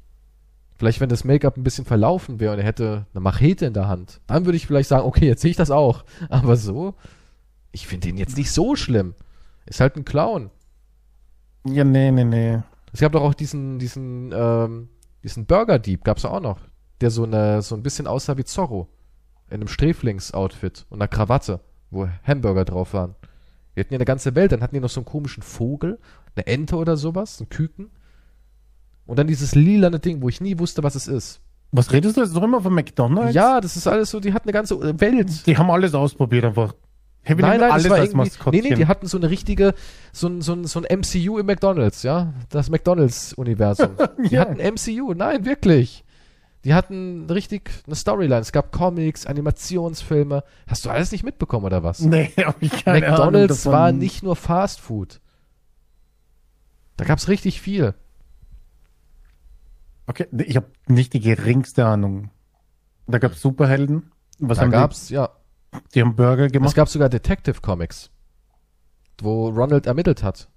[0.78, 3.88] Vielleicht, wenn das Make-up ein bisschen verlaufen wäre und er hätte eine Machete in der
[3.88, 6.06] Hand, dann würde ich vielleicht sagen, okay, jetzt sehe ich das auch.
[6.30, 6.94] Aber so,
[7.72, 9.16] ich finde ihn jetzt nicht so schlimm.
[9.66, 10.52] Ist halt ein Clown.
[11.66, 12.60] Ja, nee, nee, nee.
[12.94, 14.90] Es gab doch auch diesen, diesen, ähm,
[15.24, 16.60] diesen Burger-Dieb, gab's auch noch,
[17.02, 18.88] der so eine, so ein bisschen aussah wie Zorro.
[19.49, 21.60] In einem Sträflings-Outfit und einer Krawatte,
[21.90, 23.16] wo Hamburger drauf waren.
[23.76, 25.99] Die hatten ja eine ganze Welt, dann hatten die noch so einen komischen Vogel,
[26.36, 27.91] eine Ente oder sowas, ein Küken.
[29.07, 31.39] Und dann dieses lilane Ding, wo ich nie wusste, was es ist.
[31.71, 33.34] Was redest du jetzt noch immer von McDonalds?
[33.34, 35.45] Ja, das ist alles so, die hatten eine ganze äh, Welt.
[35.47, 36.73] Die haben alles ausprobiert einfach.
[37.23, 38.63] Wir Nein, nein, alles das war als irgendwie, nee, Maskottchen.
[38.69, 39.73] nee, die hatten so eine richtige,
[40.13, 43.89] so ein, so ein, so ein MCU im McDonalds, ja, das McDonalds-Universum.
[44.29, 44.41] Die Ja.
[44.41, 46.05] hatten MCU, nein, wirklich.
[46.63, 48.39] Die hatten richtig eine Storyline.
[48.39, 50.43] Es gab Comics, Animationsfilme.
[50.67, 51.99] Hast du alles nicht mitbekommen oder was?
[51.99, 53.71] Nee, hab ich keine Ahnung McDonalds davon.
[53.77, 55.19] war nicht nur Fast Food.
[56.95, 57.93] Da gab's richtig viel.
[60.07, 62.31] Okay, ich habe nicht die geringste Ahnung.
[63.07, 64.11] Da gab es Superhelden.
[64.39, 65.29] Was da haben gab's, ja,
[65.93, 66.01] die?
[66.01, 68.09] Haben Burger es gemacht, gab sogar Detective Comics,
[69.21, 70.49] wo Ronald ermittelt hat.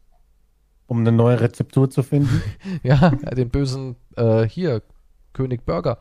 [0.86, 2.42] um eine neue Rezeptur zu finden.
[2.82, 4.82] Ja, den bösen, äh, hier,
[5.32, 5.98] König Burger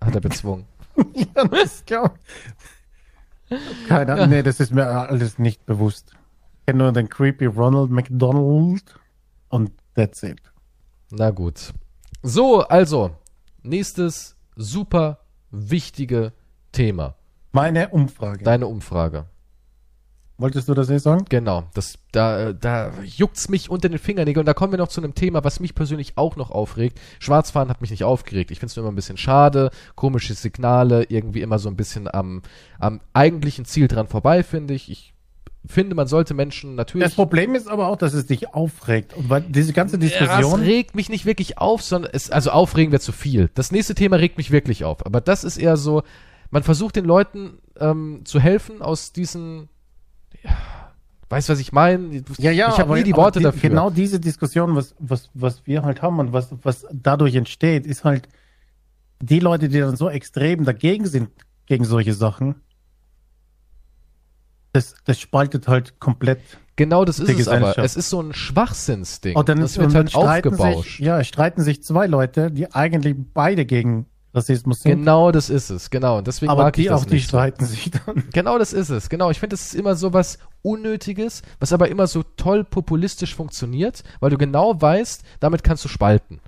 [0.00, 0.66] hat er bezwungen.
[1.14, 2.18] ja, das glaub
[3.88, 4.30] Keine Ahnung.
[4.30, 6.12] Nee, das ist mir alles nicht bewusst.
[6.60, 8.94] Ich kenne nur den creepy Ronald McDonald
[9.48, 10.40] und that's it.
[11.10, 11.72] Na gut.
[12.22, 13.12] So, also,
[13.62, 15.20] nächstes super
[15.50, 16.32] wichtige
[16.72, 17.16] Thema.
[17.52, 18.44] Meine Umfrage.
[18.44, 19.24] Deine Umfrage.
[20.36, 21.26] Wolltest du das eh sagen?
[21.28, 24.42] Genau, das, da, da juckt's mich unter den Fingernägeln.
[24.42, 26.98] Und da kommen wir noch zu einem Thema, was mich persönlich auch noch aufregt.
[27.18, 28.50] Schwarzfahren hat mich nicht aufgeregt.
[28.50, 29.70] Ich finde es nur immer ein bisschen schade.
[29.96, 32.42] Komische Signale, irgendwie immer so ein bisschen am,
[32.78, 34.90] am eigentlichen Ziel dran vorbei, finde ich.
[34.90, 35.12] Ich
[35.66, 37.06] finde, man sollte Menschen natürlich.
[37.06, 39.14] Das Problem ist aber auch, dass es dich aufregt.
[39.14, 40.60] Und weil diese ganze Diskussion.
[40.60, 43.50] regt mich nicht wirklich auf, sondern es, also aufregen wäre zu viel.
[43.54, 45.04] Das nächste Thema regt mich wirklich auf.
[45.04, 46.02] Aber das ist eher so,
[46.50, 49.68] man versucht den Leuten ähm, zu helfen aus diesen,
[50.42, 50.56] ja,
[51.28, 52.22] weißt was ich meine?
[52.38, 53.70] ja, ja, ich habe nie die Worte dafür.
[53.70, 58.04] Genau diese Diskussion, was, was, was wir halt haben und was, was dadurch entsteht, ist
[58.04, 58.28] halt
[59.20, 61.30] die Leute, die dann so extrem dagegen sind,
[61.66, 62.56] gegen solche Sachen.
[64.72, 66.40] Das, das spaltet halt komplett.
[66.76, 67.76] Genau, das ist die es aber.
[67.78, 69.36] Es ist so ein Schwachsinnsding.
[69.36, 70.98] Und dann, das wird halt aufgebauscht.
[70.98, 74.98] sich, ja, streiten sich zwei Leute, die eigentlich beide gegen Rassismus sind.
[74.98, 75.90] Genau, das ist es.
[75.90, 76.18] Genau.
[76.18, 77.24] Und deswegen aber mag ich die das auch, die nicht.
[77.24, 77.36] so.
[77.36, 78.24] streiten sich dann.
[78.32, 79.08] Genau, das ist es.
[79.08, 79.30] Genau.
[79.30, 84.04] Ich finde, das ist immer so was Unnötiges, was aber immer so toll populistisch funktioniert,
[84.20, 86.40] weil du genau weißt, damit kannst du spalten.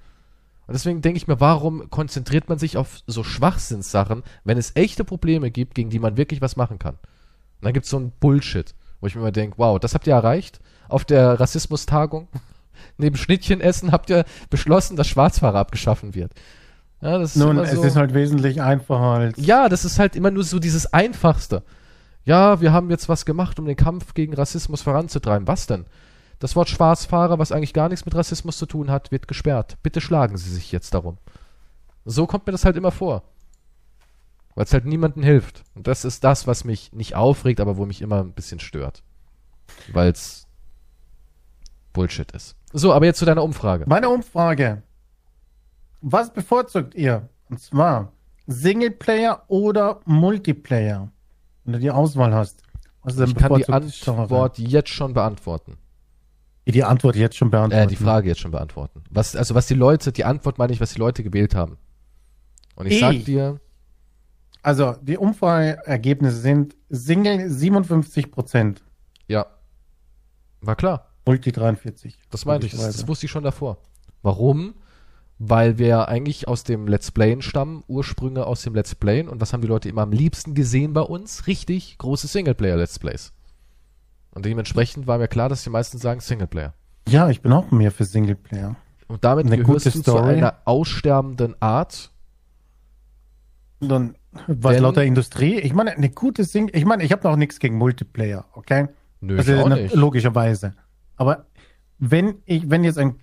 [0.66, 5.04] Und deswegen denke ich mir, warum konzentriert man sich auf so Schwachsinnssachen, wenn es echte
[5.04, 6.98] Probleme gibt, gegen die man wirklich was machen kann?
[7.62, 10.08] Und dann gibt es so ein Bullshit, wo ich mir immer denke, wow, das habt
[10.08, 10.58] ihr erreicht
[10.88, 12.26] auf der Rassismustagung?
[12.98, 16.32] Neben Schnittchenessen habt ihr beschlossen, dass Schwarzfahrer abgeschaffen wird.
[17.00, 17.84] Ja, das ist Nun, es so.
[17.84, 19.36] ist halt wesentlich einfacher als.
[19.36, 21.62] Ja, das ist halt immer nur so dieses Einfachste.
[22.24, 25.46] Ja, wir haben jetzt was gemacht, um den Kampf gegen Rassismus voranzutreiben.
[25.46, 25.86] Was denn?
[26.40, 29.76] Das Wort Schwarzfahrer, was eigentlich gar nichts mit Rassismus zu tun hat, wird gesperrt.
[29.84, 31.18] Bitte schlagen Sie sich jetzt darum.
[32.04, 33.22] So kommt mir das halt immer vor.
[34.54, 35.64] Weil es halt niemandem hilft.
[35.74, 39.02] Und das ist das, was mich nicht aufregt, aber wo mich immer ein bisschen stört.
[39.92, 40.46] Weil es
[41.92, 42.56] Bullshit ist.
[42.72, 43.84] So, aber jetzt zu deiner Umfrage.
[43.86, 44.82] Meine Umfrage.
[46.00, 47.28] Was bevorzugt ihr?
[47.48, 48.12] Und zwar
[48.46, 51.10] Singleplayer oder Multiplayer?
[51.64, 52.62] Wenn du die Auswahl hast.
[53.02, 53.68] Was Ich kann die?
[53.68, 55.76] Antwort jetzt schon beantworten.
[56.66, 57.84] Die Antwort jetzt schon beantworten.
[57.84, 59.02] Äh, die Frage jetzt schon beantworten.
[59.10, 61.76] Was, also was die Leute, die Antwort meine ich, was die Leute gewählt haben.
[62.76, 63.00] Und ich Ich.
[63.00, 63.60] sag dir,
[64.62, 68.82] Also, die Umfrageergebnisse sind Single 57 Prozent,
[69.26, 69.46] ja,
[70.60, 71.08] war klar.
[71.26, 72.18] Multi 43.
[72.30, 73.78] Das meinte ich, das, das wusste ich schon davor.
[74.22, 74.74] Warum?
[75.38, 79.28] Weil wir eigentlich aus dem Let's Playen stammen, Ursprünge aus dem Let's Playen.
[79.28, 81.46] Und was haben die Leute immer am liebsten gesehen bei uns?
[81.46, 83.32] Richtig große Singleplayer-Let's Plays.
[84.30, 86.74] Und dementsprechend war mir klar, dass die meisten sagen Singleplayer.
[87.08, 88.76] Ja, ich bin auch mehr für Singleplayer.
[89.08, 90.36] Und damit Eine gehörst du zu Story.
[90.36, 92.11] einer aussterbenden Art.
[93.88, 94.14] Dann
[94.46, 95.58] was Denn- lauter Industrie.
[95.58, 96.70] Ich meine, eine gute Sing.
[96.72, 98.88] Ich meine, ich habe noch nichts gegen Multiplayer, okay?
[99.20, 99.94] Nö, also auch ne- nicht.
[99.94, 100.74] logischerweise.
[101.16, 101.46] Aber
[101.98, 103.16] wenn ich, wenn jetzt ein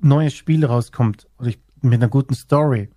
[0.00, 2.90] neues Spiel rauskommt und ich, mit einer guten Story,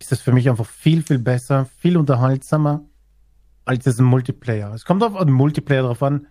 [0.00, 2.84] ist das für mich einfach viel, viel besser, viel unterhaltsamer
[3.64, 4.72] als das Multiplayer.
[4.74, 6.26] Es kommt auf den Multiplayer drauf an,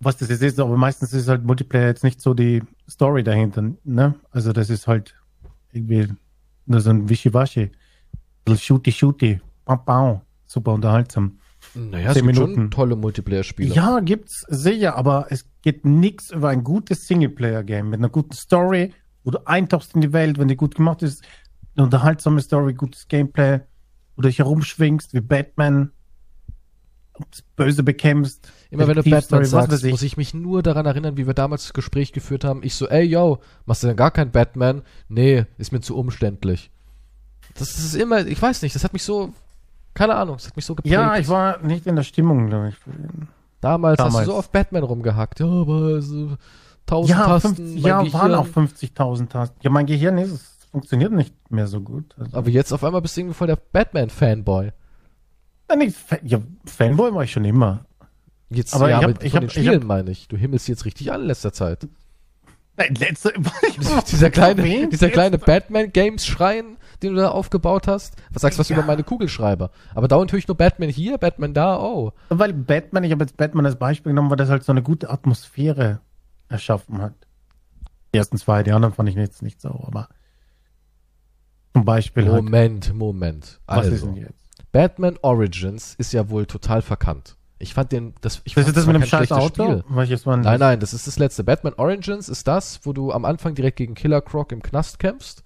[0.00, 3.72] was das jetzt ist, aber meistens ist halt Multiplayer jetzt nicht so die Story dahinter,
[3.84, 4.14] ne?
[4.30, 5.14] Also das ist halt
[5.72, 6.08] irgendwie
[6.66, 7.70] nur so ein Wischiwaschi.
[8.54, 9.40] Shooty Shooty.
[9.64, 10.20] Bam, bam.
[10.46, 11.38] Super unterhaltsam.
[11.74, 12.70] Naja, es zehn gibt schon Minuten.
[12.70, 13.74] tolle Multiplayer-Spiele.
[13.74, 18.92] Ja, gibt's sicher, aber es geht nichts über ein gutes Singleplayer-Game mit einer guten Story,
[19.24, 21.24] wo du eintauchst in die Welt, wenn die gut gemacht ist,
[21.74, 23.60] eine unterhaltsame Story, gutes Gameplay,
[24.14, 25.90] wo du dich herumschwingst wie Batman,
[27.30, 28.50] das Böse bekämpfst.
[28.70, 29.90] Immer wenn du Batman was sagst, ich.
[29.90, 32.62] muss ich mich nur daran erinnern, wie wir damals das Gespräch geführt haben.
[32.62, 34.82] Ich so, ey, yo, machst du denn gar kein Batman?
[35.08, 36.70] Nee, ist mir zu umständlich.
[37.58, 39.32] Das ist immer, ich weiß nicht, das hat mich so,
[39.94, 40.92] keine Ahnung, das hat mich so geprägt.
[40.92, 42.76] Ja, ich war nicht in der Stimmung, glaube ich.
[43.60, 44.26] Damals, hast du damals.
[44.26, 45.40] so auf Batman rumgehackt.
[45.40, 46.36] Ja, aber so
[46.84, 48.12] tausend Ja, Tasten, fünf, mein ja Gehirn.
[48.20, 49.56] waren auch 50.000 Tasten.
[49.62, 52.14] Ja, mein Gehirn ist, es funktioniert nicht mehr so gut.
[52.18, 54.72] Also, Aber jetzt auf einmal bist du irgendwie voll der Batman-Fanboy.
[55.68, 57.84] Nein, ich, ja, Fanboy war ich schon immer.
[58.50, 60.28] Jetzt, Aber ja, ich hab- mit, ich hab- den ich Spielen hab- meine ich.
[60.28, 61.88] Du himmelst jetzt richtig an in letzter Zeit.
[62.78, 63.32] Nein, letzte,
[64.10, 68.16] dieser kleine, dieser kleine Batman-Games-Schrein, den du da aufgebaut hast.
[68.32, 68.76] Was sagst du was Ja.
[68.76, 69.70] über meine Kugelschreiber?
[69.94, 72.12] Aber dauernd höre ich nur Batman hier, Batman da, oh.
[72.28, 75.08] Weil Batman, ich habe jetzt Batman als Beispiel genommen, weil das halt so eine gute
[75.10, 76.00] Atmosphäre
[76.48, 77.14] erschaffen hat.
[78.14, 80.08] Die ersten zwei, die anderen fand ich jetzt nicht so, aber
[81.74, 83.60] zum Beispiel halt, Moment, Moment.
[83.66, 84.32] was ist Also, denn jetzt?
[84.72, 87.36] Batman Origins ist ja wohl total verkannt.
[87.58, 89.82] Ich fand den, das, ich Das fand ist das mit dem scheiß Auto?
[90.44, 91.42] Nein, nein, das ist das letzte.
[91.42, 95.42] Batman Origins ist das, wo du am Anfang direkt gegen Killer Croc im Knast kämpfst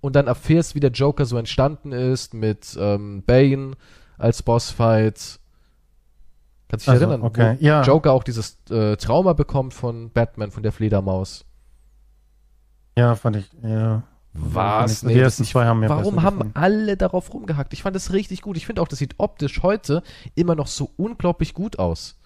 [0.00, 3.72] und dann erfährst, wie der Joker so entstanden ist mit ähm, Bane
[4.18, 5.40] als Bossfight.
[6.68, 7.22] Kannst du dich Also, erinnern?
[7.22, 7.82] okay, Wo ja.
[7.82, 11.44] Joker auch dieses äh, Trauma bekommt von Batman, von der Fledermaus.
[12.96, 14.02] Ja, fand ich, ja.
[14.40, 15.00] Was?
[15.00, 16.52] Die ersten zwei haben mir Warum haben gefallen.
[16.54, 17.72] alle darauf rumgehackt?
[17.72, 18.56] Ich fand das richtig gut.
[18.56, 20.02] Ich finde auch, das sieht optisch heute
[20.34, 22.16] immer noch so unglaublich gut aus.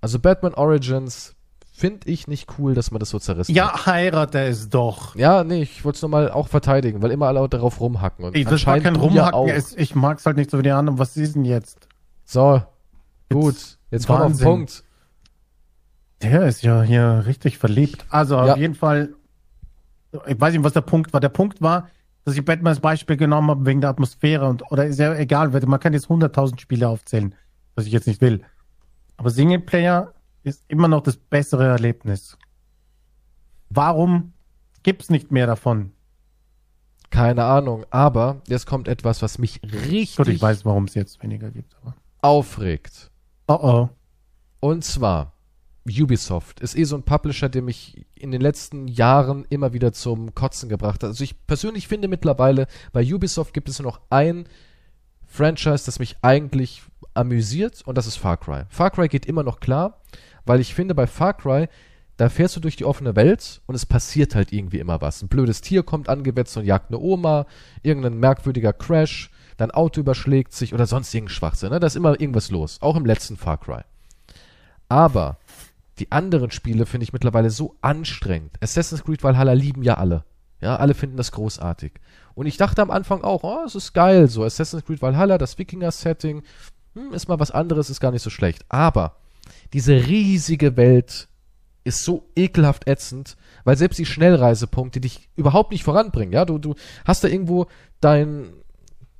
[0.00, 1.34] Also Batman Origins
[1.72, 3.56] finde ich nicht cool, dass man das so zerrissen hat.
[3.56, 5.14] Ja, heirate es doch.
[5.14, 8.24] Ja, nee, ich wollte es nochmal auch verteidigen, weil immer alle darauf rumhacken.
[8.24, 9.48] Und Ich, das war kein Rumhacken, ja auch.
[9.48, 10.98] es, ich mag's halt nicht so wie die anderen.
[10.98, 11.88] Was ist denn jetzt?
[12.24, 12.62] So,
[13.30, 13.78] gut.
[13.90, 14.44] Jetzt kommen wir auf den.
[14.44, 14.84] Punkt.
[16.22, 18.06] Der ist ja hier richtig verliebt.
[18.08, 18.52] Also Ja.
[18.54, 19.10] auf jeden Fall,
[20.26, 21.20] ich weiß nicht, was der Punkt war.
[21.20, 21.88] Der Punkt war,
[22.24, 25.48] dass ich Batman als Beispiel genommen habe wegen der Atmosphäre und oder ist ja egal,
[25.48, 27.34] man kann jetzt 100.000 Spiele aufzählen,
[27.74, 28.42] was ich jetzt nicht will.
[29.16, 30.12] Aber Singleplayer
[30.42, 32.36] ist immer noch das bessere Erlebnis.
[33.70, 34.32] Warum
[34.82, 35.92] gibt's nicht mehr davon?
[37.10, 41.22] Keine Ahnung, aber jetzt kommt etwas, was mich richtig Gut, ich weiß, warum es jetzt
[41.22, 41.76] weniger gibt.
[41.80, 41.94] Aber.
[42.22, 43.10] aufregt.
[43.46, 43.88] Oh oh.
[44.60, 45.32] Und zwar,
[45.88, 50.34] Ubisoft ist eh so ein Publisher, der mich in den letzten Jahren immer wieder zum
[50.34, 51.10] Kotzen gebracht hat.
[51.10, 54.46] Also ich persönlich finde mittlerweile, bei Ubisoft gibt es nur noch ein
[55.26, 56.82] Franchise, das mich eigentlich
[57.14, 58.64] amüsiert und das ist Far Cry.
[58.68, 60.00] Far Cry geht immer noch klar,
[60.44, 61.68] weil ich finde, bei Far Cry,
[62.16, 65.22] da fährst du durch die offene Welt und es passiert halt irgendwie immer was.
[65.22, 67.46] Ein blödes Tier kommt angewetzt und jagt eine Oma,
[67.82, 71.70] irgendein merkwürdiger Crash, dein Auto überschlägt sich oder sonst irgendein Schwachsinn.
[71.70, 71.80] Ne?
[71.80, 72.78] Da ist immer irgendwas los.
[72.80, 73.82] Auch im letzten Far Cry.
[74.88, 75.38] Aber
[75.98, 78.56] die anderen Spiele finde ich mittlerweile so anstrengend.
[78.60, 80.24] Assassin's Creed Valhalla lieben ja alle.
[80.60, 81.92] Ja, alle finden das großartig.
[82.34, 85.58] Und ich dachte am Anfang auch, oh, es ist geil, so Assassin's Creed Valhalla, das
[85.58, 86.42] Wikinger-Setting,
[86.94, 88.64] hm, ist mal was anderes, ist gar nicht so schlecht.
[88.68, 89.16] Aber
[89.72, 91.28] diese riesige Welt
[91.84, 96.32] ist so ekelhaft ätzend, weil selbst die Schnellreisepunkte dich überhaupt nicht voranbringen.
[96.32, 96.74] Ja, du, du
[97.04, 97.66] hast da irgendwo
[98.00, 98.52] dein,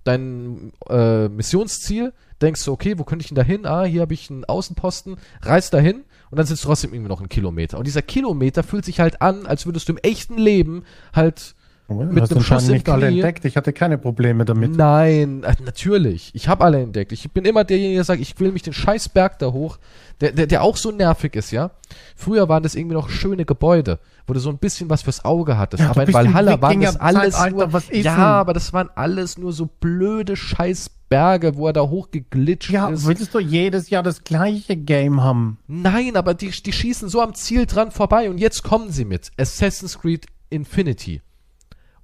[0.04, 2.12] dein äh, Missionsziel,
[2.42, 3.66] denkst du, okay, wo könnte ich denn da hin?
[3.66, 7.10] Ah, hier habe ich einen Außenposten, reist da hin und dann sind es trotzdem irgendwie
[7.10, 7.78] noch ein Kilometer.
[7.78, 10.84] Und dieser Kilometer fühlt sich halt an, als würdest du im echten Leben
[11.14, 11.54] halt
[11.88, 13.44] Mit einem Schuss im nicht alle entdeckt.
[13.44, 14.76] Ich hatte keine Probleme damit.
[14.76, 16.32] Nein, äh, natürlich.
[16.34, 17.12] Ich habe alle entdeckt.
[17.12, 19.78] Ich bin immer derjenige, der sagt, ich will mich den scheiß Berg da hoch,
[20.20, 21.70] der, der, der auch so nervig ist, ja.
[22.16, 25.58] Früher waren das irgendwie noch schöne Gebäude, wo du so ein bisschen was fürs Auge
[25.58, 25.80] hattest.
[25.80, 29.38] Ja, du aber in Valhalla waren das alles Wikinger-Zeitalter, nur, ja, aber das waren alles
[29.38, 33.06] nur so blöde scheiß Berge, wo er da hochgeglitscht Ja, ist.
[33.06, 35.58] willst du jedes Jahr das gleiche Game haben?
[35.66, 39.30] Nein, aber die, die schießen so am Ziel dran vorbei und jetzt kommen sie mit
[39.38, 41.22] Assassin's Creed Infinity.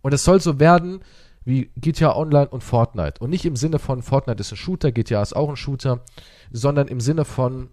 [0.02, 1.00] Und es soll so werden
[1.44, 3.20] wie GTA Online und Fortnite.
[3.20, 6.04] Und nicht im Sinne von Fortnite ist ein Shooter, GTA ist auch ein Shooter,
[6.52, 7.68] sondern im Sinne von,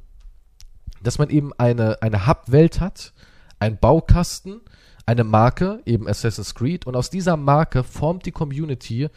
[1.03, 3.13] dass man eben eine, eine Hub-Welt hat,
[3.59, 4.61] ein Baukasten,
[5.05, 9.09] eine Marke, eben Assassin's Creed, und aus dieser Marke formt die Community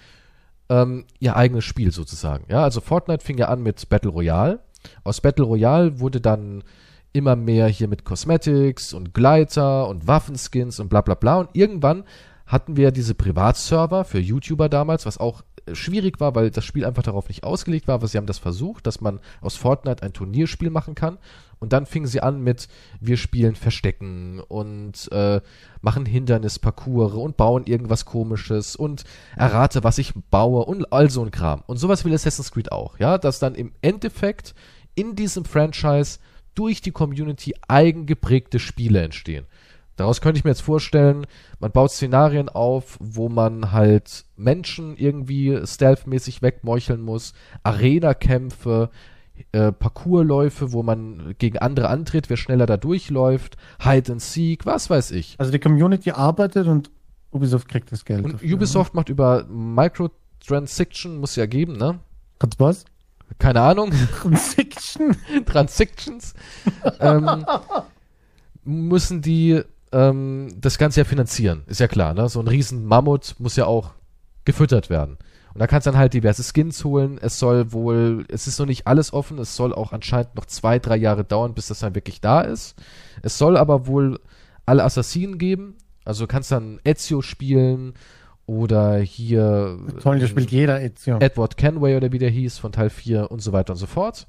[0.69, 2.45] ähm, ihr eigenes Spiel sozusagen.
[2.49, 4.61] Ja, also Fortnite fing ja an mit Battle Royale.
[5.05, 6.65] Aus Battle Royale wurde dann
[7.13, 11.39] immer mehr hier mit Cosmetics und Gleiter und Waffenskins und bla bla bla.
[11.39, 12.05] Und irgendwann
[12.47, 16.85] hatten wir diese Privatserver für YouTuber damals, was auch äh, schwierig war, weil das Spiel
[16.85, 20.13] einfach darauf nicht ausgelegt war, aber sie haben das versucht, dass man aus Fortnite ein
[20.13, 21.19] Turnierspiel machen kann.
[21.63, 22.67] Und dann fingen sie an mit,
[23.01, 25.41] wir spielen Verstecken und äh,
[25.81, 29.05] machen Hindernisparcours und bauen irgendwas komisches und
[29.37, 31.63] errate, was ich baue und all so ein Kram.
[31.69, 34.57] Und sowas will Assassin's Creed auch, ja, dass dann im Endeffekt
[34.97, 36.19] in diesem Franchise
[36.57, 39.47] durch die Community eigengeprägte Spiele entstehen.
[39.95, 41.29] Daraus könnte ich mir jetzt vorstellen,
[41.61, 48.91] man baut Szenarien auf, wo man halt Menschen irgendwie stealthmäßig wegmeucheln muss, Arena-Kämpfe,
[49.53, 54.91] äh, Parcoursläufe, wo man gegen andere antritt, wer schneller da durchläuft, Hide and Seek, was
[54.91, 55.37] weiß ich.
[55.39, 56.91] Also die Community arbeitet und
[57.31, 58.25] Ubisoft kriegt das Geld.
[58.25, 58.99] Und dafür, Ubisoft ne?
[58.99, 61.99] macht über Microtransaction, muss ja geben, ne?
[62.39, 62.85] Kannst was?
[63.39, 63.93] Keine Ahnung.
[64.21, 65.17] Transaction?
[65.47, 66.35] Transactions.
[67.01, 67.47] ähm,
[68.65, 72.29] müssen die ähm, das Ganze ja finanzieren, ist ja klar, ne?
[72.29, 73.93] So ein riesen Mammut muss ja auch
[74.45, 75.19] gefüttert werden.
[75.55, 77.19] Und da kannst du dann halt diverse Skins holen.
[77.21, 80.79] Es soll wohl, es ist noch nicht alles offen, es soll auch anscheinend noch zwei,
[80.79, 82.75] drei Jahre dauern, bis das dann wirklich da ist.
[83.23, 84.19] Es soll aber wohl
[84.67, 85.77] alle Assassinen geben.
[86.05, 87.95] Also du kannst dann Ezio spielen
[88.47, 89.79] oder hier.
[90.03, 91.19] Toll, da spielt jeder Ezio.
[91.21, 94.27] Edward Kenway oder wie der hieß von Teil 4 und so weiter und so fort.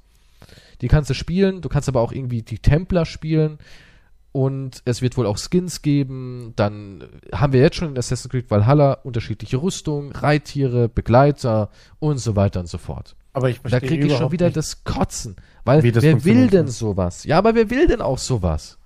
[0.82, 1.62] Die kannst du spielen.
[1.62, 3.58] Du kannst aber auch irgendwie die Templer spielen.
[4.34, 6.54] Und es wird wohl auch Skins geben.
[6.56, 11.70] Dann haben wir jetzt schon in Assassin's Creed Valhalla unterschiedliche Rüstungen, Reittiere, Begleiter
[12.00, 13.16] und so weiter und so fort.
[13.34, 15.36] Aber ich Da kriege ich schon wieder nicht, das Kotzen.
[15.66, 17.24] Weil wer will denn sowas?
[17.26, 18.80] Ja, aber wer will denn auch sowas?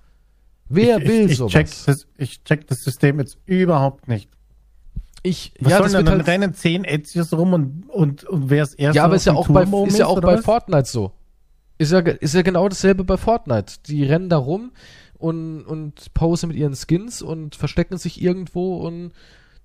[0.68, 1.52] Wer ich, will ich, ich sowas?
[1.52, 4.28] Check das, ich check das System jetzt überhaupt nicht.
[5.22, 8.62] Ich, was ja, das wird dann halt rennen zehn Ezios rum und, und, und wer
[8.62, 11.12] es erst Ja, aber ist ja auch bei, ist ja auch bei Fortnite so.
[11.78, 13.74] Ist ja, ist ja genau dasselbe bei Fortnite.
[13.86, 14.72] Die rennen da rum,
[15.18, 19.12] und, und posen mit ihren Skins und verstecken sich irgendwo und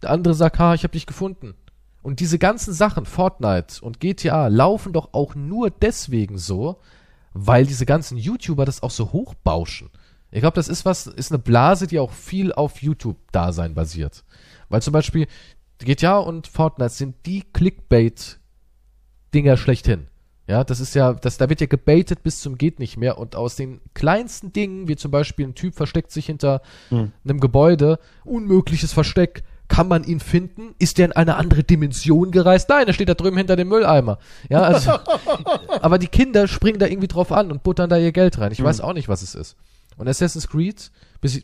[0.02, 1.54] der andere sagt, ha, ich hab dich gefunden.
[2.02, 6.82] Und diese ganzen Sachen, Fortnite und GTA, laufen doch auch nur deswegen so,
[7.34, 9.90] weil diese ganzen YouTuber das auch so hochbauschen.
[10.30, 14.26] Ich glaube, das ist was, ist eine Blase, die auch viel auf YouTube-Dasein basiert.
[14.68, 15.28] Weil zum Beispiel
[15.78, 20.08] GTA und Fortnite sind die Clickbait-Dinger schlechthin.
[20.46, 23.36] Ja, das ist ja, das, da wird ja gebaitet bis zum geht nicht mehr und
[23.36, 27.14] aus den kleinsten Dingen, wie zum Beispiel ein Typ versteckt sich hinter hm.
[27.24, 30.76] einem Gebäude, unmögliches Versteck, kann man ihn finden?
[30.80, 32.68] Ist der in eine andere Dimension gereist?
[32.68, 34.20] Nein, er steht da drüben hinter dem Mülleimer.
[34.50, 34.92] Ja, also,
[35.82, 38.52] aber die Kinder springen da irgendwie drauf an und buttern da ihr Geld rein.
[38.52, 38.66] Ich hm.
[38.66, 39.56] weiß auch nicht, was es ist.
[39.98, 40.92] Und Assassin's Creed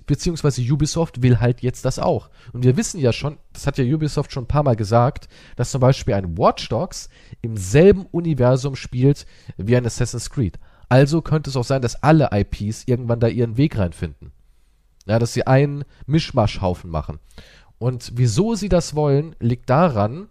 [0.05, 2.29] beziehungsweise Ubisoft will halt jetzt das auch.
[2.51, 5.71] Und wir wissen ja schon, das hat ja Ubisoft schon ein paar Mal gesagt, dass
[5.71, 7.09] zum Beispiel ein Watch Dogs
[7.41, 9.25] im selben Universum spielt
[9.57, 10.59] wie ein Assassin's Creed.
[10.89, 14.31] Also könnte es auch sein, dass alle IPs irgendwann da ihren Weg reinfinden.
[15.05, 17.19] Ja, dass sie einen Mischmaschhaufen machen.
[17.77, 20.27] Und wieso sie das wollen, liegt daran,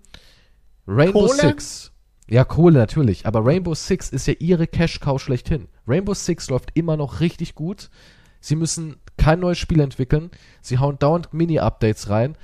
[0.87, 1.41] Rainbow Kohle?
[1.41, 1.93] Six.
[2.29, 5.69] Ja, Kohle natürlich, aber Rainbow Six ist ja ihre Cash-Cow schlechthin.
[5.87, 7.89] Rainbow Six läuft immer noch richtig gut.
[8.41, 8.97] Sie müssen
[9.29, 10.31] kein neues Spiel entwickeln.
[10.63, 12.35] Sie hauen dauernd Mini-Updates rein.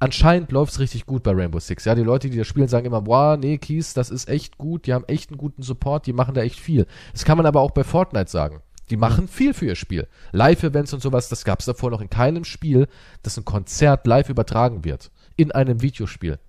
[0.00, 1.84] anscheinend läuft es richtig gut bei Rainbow Six.
[1.84, 4.86] Ja, die Leute, die das spielen, sagen immer, boah, nee, Keys, das ist echt gut.
[4.86, 6.08] Die haben echt einen guten Support.
[6.08, 6.88] Die machen da echt viel.
[7.12, 8.60] Das kann man aber auch bei Fortnite sagen.
[8.90, 10.08] Die machen viel für ihr Spiel.
[10.32, 12.88] Live-Events und sowas, das gab es davor noch in keinem Spiel,
[13.22, 15.12] dass ein Konzert live übertragen wird.
[15.36, 16.40] In einem Videospiel.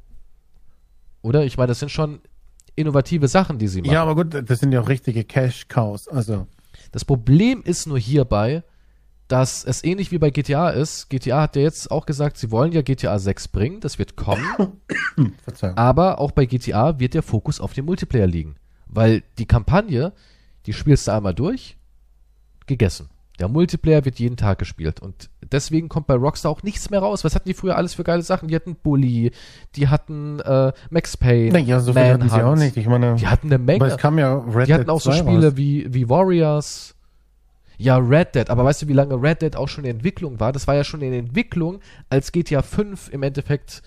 [1.21, 1.45] Oder?
[1.45, 2.19] Ich meine, das sind schon
[2.75, 3.93] innovative Sachen, die sie machen.
[3.93, 6.07] Ja, aber gut, das sind ja auch richtige Cash-Cows.
[6.07, 6.47] Also.
[6.91, 8.63] Das Problem ist nur hierbei,
[9.27, 11.09] dass es ähnlich wie bei GTA ist.
[11.09, 14.45] GTA hat ja jetzt auch gesagt, sie wollen ja GTA 6 bringen, das wird kommen.
[15.75, 18.55] Aber auch bei GTA wird der Fokus auf dem Multiplayer liegen.
[18.87, 20.13] Weil die Kampagne,
[20.65, 21.77] die spielst du einmal durch,
[22.67, 23.09] gegessen.
[23.39, 27.25] Der Multiplayer wird jeden Tag gespielt und deswegen kommt bei Rockstar auch nichts mehr raus.
[27.25, 28.47] Was hatten die früher alles für geile Sachen?
[28.47, 29.31] Die hatten Bully,
[29.75, 32.77] die hatten äh, Max Payne, naja, so viel hatten sie auch nicht.
[32.77, 33.83] Ich meine, die hatten eine Menge.
[33.83, 36.94] Aber es kam ja Red die hatten auch so Spiele wie, wie Warriors,
[37.77, 40.51] ja, Red Dead, aber weißt du, wie lange Red Dead auch schon in Entwicklung war?
[40.51, 41.79] Das war ja schon in Entwicklung,
[42.09, 43.81] als GTA 5 im Endeffekt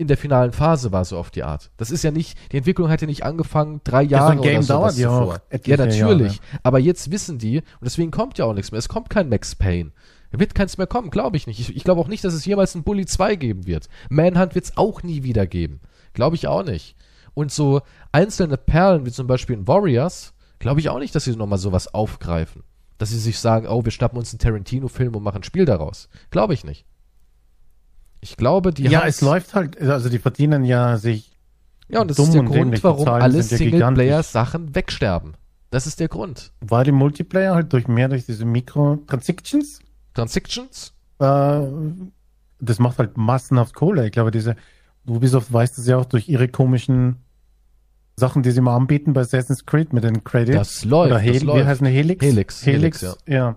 [0.00, 1.70] in der finalen Phase war, so auf die Art.
[1.76, 4.48] Das ist ja nicht, die Entwicklung hat ja nicht angefangen, drei Jahre ja, so ein
[4.48, 6.36] Game oder dauert ja auch Ja, natürlich.
[6.36, 6.60] Jahre.
[6.62, 8.78] Aber jetzt wissen die, und deswegen kommt ja auch nichts mehr.
[8.78, 9.92] Es kommt kein Max Payne.
[10.30, 11.60] Wird keins mehr kommen, glaube ich nicht.
[11.60, 13.90] Ich, ich glaube auch nicht, dass es jemals ein Bully 2 geben wird.
[14.08, 15.80] Manhunt wird es auch nie wieder geben.
[16.14, 16.96] Glaube ich auch nicht.
[17.34, 21.36] Und so einzelne Perlen, wie zum Beispiel in Warriors, glaube ich auch nicht, dass sie
[21.36, 22.62] nochmal sowas aufgreifen
[23.00, 26.10] dass sie sich sagen, oh, wir schnappen uns einen Tarantino-Film und machen ein Spiel daraus.
[26.30, 26.84] Glaube ich nicht.
[28.20, 31.32] Ich glaube, die Ja, es läuft halt, also die verdienen ja sich
[31.88, 35.32] Ja, und das ist der und Grund, warum alle Singleplayer-Sachen wegsterben.
[35.70, 36.52] Das ist der Grund.
[36.60, 39.80] War die Multiplayer halt durch mehr durch diese Mikrotransactions?
[40.12, 40.92] Transactions?
[41.20, 41.62] Äh,
[42.58, 44.04] das macht halt massenhaft Kohle.
[44.04, 44.56] Ich glaube, diese
[45.06, 47.16] Ubisoft weiß das ja auch durch ihre komischen
[48.20, 50.56] Sachen, die sie mal anbieten bei Assassin's Creed mit den Credits.
[50.56, 51.58] Das läuft, Oder das Hel läuft.
[51.64, 52.24] Wie heißt eine Helix?
[52.24, 53.56] Helix, Helix, Helix, ja.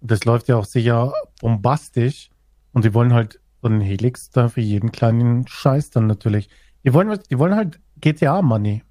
[0.00, 2.30] Das läuft ja auch sicher bombastisch.
[2.72, 6.48] Und die wollen halt so einen Helix da für jeden kleinen Scheiß dann natürlich.
[6.84, 8.82] Die wollen, die wollen halt GTA-Money.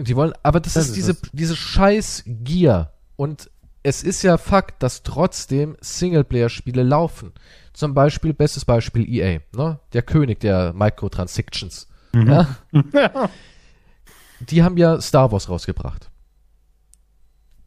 [0.00, 1.20] Die wollen, aber das, Das ist ist diese, es.
[1.32, 2.92] diese scheiß Gier.
[3.16, 3.50] Und
[3.82, 7.32] es ist ja Fakt, dass trotzdem Singleplayer-Spiele laufen.
[7.72, 9.80] Zum Beispiel, bestes Beispiel EA, ne?
[9.92, 11.88] Der König der Microtransactions.
[12.12, 12.26] Mhm.
[12.28, 12.48] Ja?
[14.40, 16.10] Die haben ja Star Wars rausgebracht.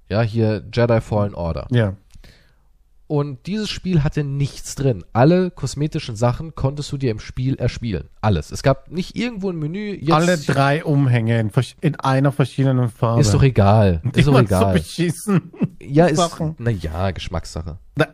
[0.10, 1.68] Ja, hier Jedi Fallen Order.
[1.72, 1.96] ja.
[3.08, 5.04] Und dieses Spiel hatte nichts drin.
[5.12, 8.08] Alle kosmetischen Sachen konntest du dir im Spiel erspielen.
[8.22, 8.52] Alles.
[8.52, 9.98] Es gab nicht irgendwo ein Menü.
[10.00, 13.20] Jetzt Alle drei Umhänge in, in einer verschiedenen Farbe.
[13.20, 14.02] Ist doch egal.
[14.16, 14.74] Ist doch waren so egal.
[14.76, 15.52] beschissen.
[15.82, 16.22] Ja, ist.
[16.58, 17.80] Naja, Geschmackssache.
[17.98, 18.08] Na,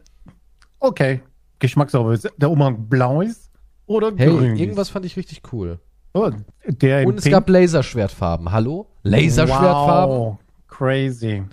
[0.80, 1.22] okay.
[1.60, 2.14] Geschmackssache.
[2.14, 3.52] Ist Der Umhang blau ist
[3.86, 5.80] oder Hey, grün irgendwas fand ich richtig cool.
[6.14, 6.32] Oh,
[6.66, 7.34] der Und es Pink.
[7.34, 8.52] gab Laserschwertfarben.
[8.52, 8.88] Hallo?
[9.04, 10.16] Laserschwertfarben?
[10.16, 11.44] Wow, crazy.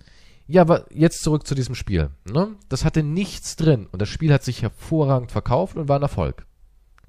[0.47, 2.11] Ja, aber jetzt zurück zu diesem Spiel.
[2.31, 2.49] Ne?
[2.69, 6.47] Das hatte nichts drin und das Spiel hat sich hervorragend verkauft und war ein Erfolg.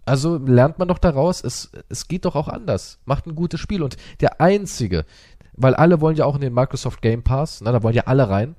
[0.05, 2.99] Also lernt man doch daraus, es, es geht doch auch anders.
[3.05, 5.03] Macht ein gutes Spiel und der einzige,
[5.53, 8.29] weil alle wollen ja auch in den Microsoft Game Pass, na, da wollen ja alle
[8.29, 8.55] rein.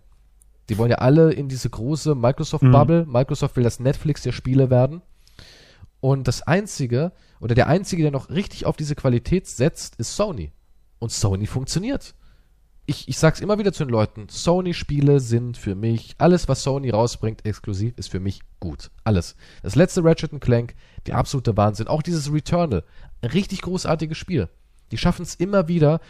[0.68, 3.06] Die wollen ja alle in diese große Microsoft-Bubble.
[3.06, 5.00] Microsoft will das Netflix der Spiele werden.
[6.00, 10.52] Und das einzige, oder der einzige, der noch richtig auf diese Qualität setzt, ist Sony.
[10.98, 12.14] Und Sony funktioniert
[12.86, 16.90] ich, ich sag's immer wieder zu den Leuten, Sony-Spiele sind für mich, alles, was Sony
[16.90, 18.90] rausbringt, exklusiv, ist für mich gut.
[19.04, 19.36] Alles.
[19.62, 20.74] Das letzte Ratchet Clank,
[21.06, 21.88] der absolute Wahnsinn.
[21.88, 22.84] Auch dieses Returnal,
[23.22, 24.48] ein richtig großartiges Spiel.
[24.92, 26.00] Die schaffen es immer wieder,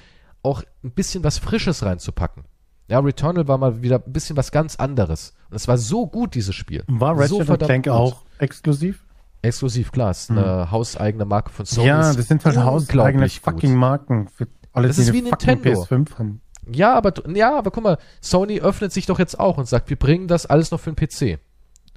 [0.42, 2.44] auch ein bisschen was Frisches reinzupacken.
[2.88, 5.32] Ja, Returnal war mal wieder ein bisschen was ganz anderes.
[5.50, 6.84] Und es war so gut, dieses Spiel.
[6.86, 7.92] War so Ratchet verdammt Clank gut.
[7.94, 9.05] auch exklusiv?
[9.46, 10.10] Exklusiv, klar.
[10.10, 11.86] Ist eine hauseigene Marke von Sony.
[11.88, 13.32] ja, das sind halt hauseigene gut.
[13.42, 15.70] fucking Marken für alle, Das die ist wie Nintendo.
[15.84, 16.40] PS5 haben.
[16.70, 19.96] Ja, aber, ja, aber guck mal, Sony öffnet sich doch jetzt auch und sagt, wir
[19.96, 21.38] bringen das alles noch für den PC.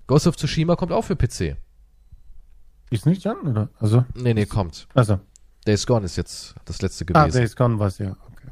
[0.08, 1.58] Ghost of Tsushima kommt auch für PC.
[2.92, 3.70] Ist nicht an, oder?
[3.80, 4.88] Also, Nee, nee, kommt.
[4.94, 5.20] also.
[5.68, 7.38] Days Gone ist jetzt das letzte Ah, gewesen.
[7.42, 8.12] Days Gone was, ja.
[8.32, 8.48] Okay.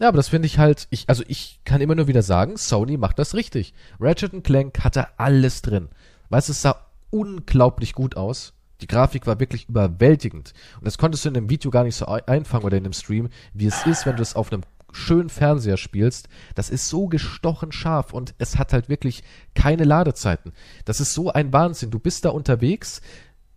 [0.00, 2.96] ja, aber das finde ich halt, ich, also ich kann immer nur wieder sagen, Sony
[2.96, 3.74] macht das richtig.
[4.00, 5.88] Ratchet Clank hatte alles drin.
[6.30, 6.76] Weißt du, es sah
[7.10, 8.54] unglaublich gut aus.
[8.80, 10.52] Die Grafik war wirklich überwältigend.
[10.76, 12.92] Und das konntest du in dem Video gar nicht so ei- einfangen oder in dem
[12.92, 14.62] Stream, wie es ist, wenn du es auf einem
[14.92, 16.28] schönen Fernseher spielst.
[16.54, 19.22] Das ist so gestochen scharf und es hat halt wirklich
[19.54, 20.52] keine Ladezeiten.
[20.84, 21.90] Das ist so ein Wahnsinn.
[21.90, 23.02] Du bist da unterwegs,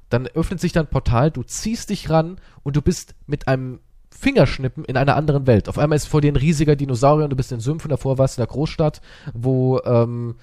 [0.10, 3.80] dann öffnet sich dein Portal, du ziehst dich ran und du bist mit einem
[4.10, 5.69] Fingerschnippen in einer anderen Welt.
[5.69, 8.38] Auf einmal ist vor dir ein riesiger Dinosaurier und du bist in Sümpfen, davor warst
[8.38, 9.02] du in der Großstadt,
[9.34, 10.36] wo ähm,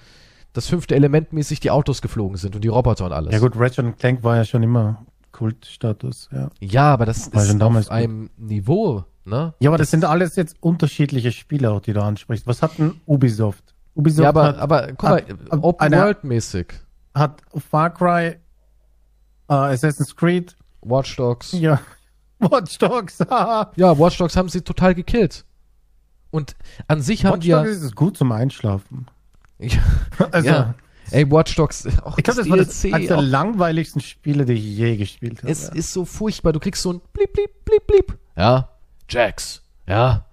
[0.53, 3.33] das fünfte Element mäßig die Autos geflogen sind und die Roboter und alles.
[3.33, 6.49] Ja gut, Ratchet Clank war ja schon immer Kultstatus, ja.
[6.59, 9.53] Ja, aber das War ist damals auf einem Niveau, ne?
[9.59, 12.47] Ja, aber das, sind alles jetzt unterschiedliche Spiele auch, die du ansprichst.
[12.47, 13.75] Was hat denn Ubisoft?
[13.95, 15.23] Ubisoft Ja, aber, hat, aber guck mal,
[15.61, 16.73] Open World mäßig.
[17.13, 21.51] hat Far Cry, äh, Assassin's Creed, Watch Dogs.
[21.51, 21.79] ja,
[22.39, 23.71] Watch Dogs, haha.
[23.75, 25.45] Ja, Watch Dogs haben sie total gekillt.
[26.31, 26.55] Und
[26.87, 29.07] an sich haben Watch die ja, Dogs ist es gut zum Einschlafen.
[29.67, 29.79] ja,
[30.31, 30.75] Also, ja.
[31.11, 34.63] Ey, Watch Dogs, auch ich glaube, das war das eines der langweiligsten Spiele, die ich
[34.63, 35.51] je gespielt habe.
[35.51, 36.53] Es ist so furchtbar.
[36.53, 38.17] Du kriegst so ein Blip, Blip, Blip, Blip.
[38.37, 38.69] Ja,
[39.09, 39.63] Jax.
[39.87, 40.25] Ja.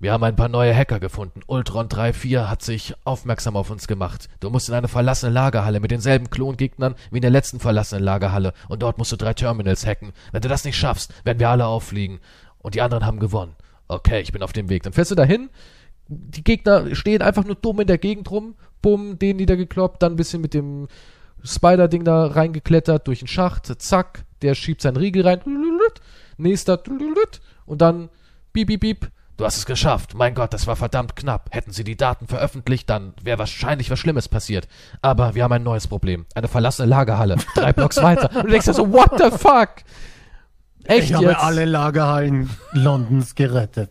[0.00, 1.40] Wir haben ein paar neue Hacker gefunden.
[1.46, 4.28] Ultron 3.4 hat sich aufmerksam auf uns gemacht.
[4.40, 8.52] Du musst in eine verlassene Lagerhalle mit denselben Klongegnern wie in der letzten verlassenen Lagerhalle.
[8.68, 10.12] Und dort musst du drei Terminals hacken.
[10.30, 12.20] Wenn du das nicht schaffst, werden wir alle auffliegen.
[12.58, 13.56] Und die anderen haben gewonnen.
[13.88, 14.82] Okay, ich bin auf dem Weg.
[14.82, 15.48] Dann fährst du dahin.
[16.08, 18.54] Die Gegner stehen einfach nur dumm in der Gegend rum.
[18.82, 20.02] Bumm, den niedergekloppt.
[20.02, 20.88] Dann ein bisschen mit dem
[21.44, 25.40] Spider-Ding da reingeklettert, durch den Schacht, zack, der schiebt seinen Riegel rein,
[26.38, 26.82] nächster,
[27.66, 28.08] und dann,
[28.52, 30.14] piep, piep, piep, du hast es geschafft.
[30.14, 31.50] Mein Gott, das war verdammt knapp.
[31.52, 34.68] Hätten sie die Daten veröffentlicht, dann wäre wahrscheinlich was Schlimmes passiert.
[35.02, 36.24] Aber wir haben ein neues Problem.
[36.34, 38.30] Eine verlassene Lagerhalle, drei Blocks weiter.
[38.34, 39.84] Und du denkst dir so, what the fuck?
[40.84, 41.40] Echt ich habe jetzt?
[41.40, 43.90] alle Lagerhallen Londons gerettet.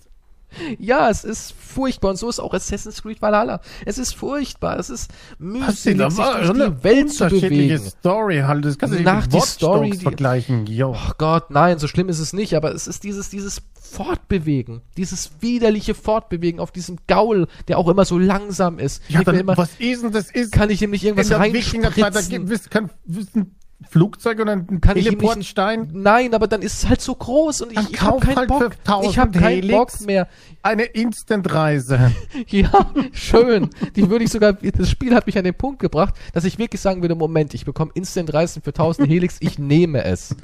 [0.80, 2.12] Ja, es ist furchtbar.
[2.12, 3.62] Und so ist auch Assassin's Creed Valhalla.
[3.86, 4.78] Es ist furchtbar.
[4.80, 7.80] Es ist mühselig, sich durch die Welt zu bewegen.
[7.80, 8.66] Story halt.
[8.66, 10.66] Das kannst du nicht Nach die Story, die- vergleichen.
[10.68, 10.94] Jo.
[10.98, 15.32] Ach Gott, nein, so schlimm ist es nicht, aber es ist dieses, dieses Fortbewegen, dieses
[15.42, 19.02] widerliche Fortbewegen auf diesem Gaul, der auch immer so langsam ist.
[19.10, 20.52] Ja, dann, immer, was ist denn das ist?
[20.52, 22.54] kann ich ihm nicht in irgendwas Wikingerzeit, da gibt reinspritzen?
[22.54, 23.56] es kein wissen
[23.90, 25.90] Flugzeug und einen ich Teleportstein?
[25.94, 28.48] Nein, aber dann ist es halt so groß und Dann ich, ich habe keinen halt
[28.50, 28.60] Bock.
[28.60, 29.68] für 1000 Ich habe keinen.
[29.70, 30.28] Bock mehr.
[30.62, 32.12] Eine Instant-Reise.
[32.48, 33.70] Ja, schön.
[33.96, 36.82] Die würde ich sogar, das Spiel hat mich an den Punkt gebracht, dass ich wirklich
[36.82, 40.36] sagen würde, Moment, ich bekomme Instant-Reisen für 1000 Helix, ich nehme es.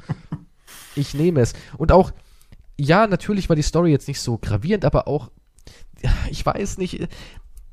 [0.96, 1.52] Ich nehme es.
[1.76, 2.12] Und auch,
[2.78, 5.30] ja, natürlich war die Story jetzt nicht so gravierend, aber auch,
[6.30, 7.08] ich weiß nicht,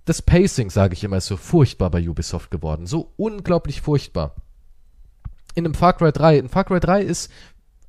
[0.05, 2.85] das Pacing, sage ich immer, ist so furchtbar bei Ubisoft geworden.
[2.87, 4.35] So unglaublich furchtbar.
[5.57, 6.37] In einem Far Cry 3.
[6.37, 7.31] In Far Cry 3 ist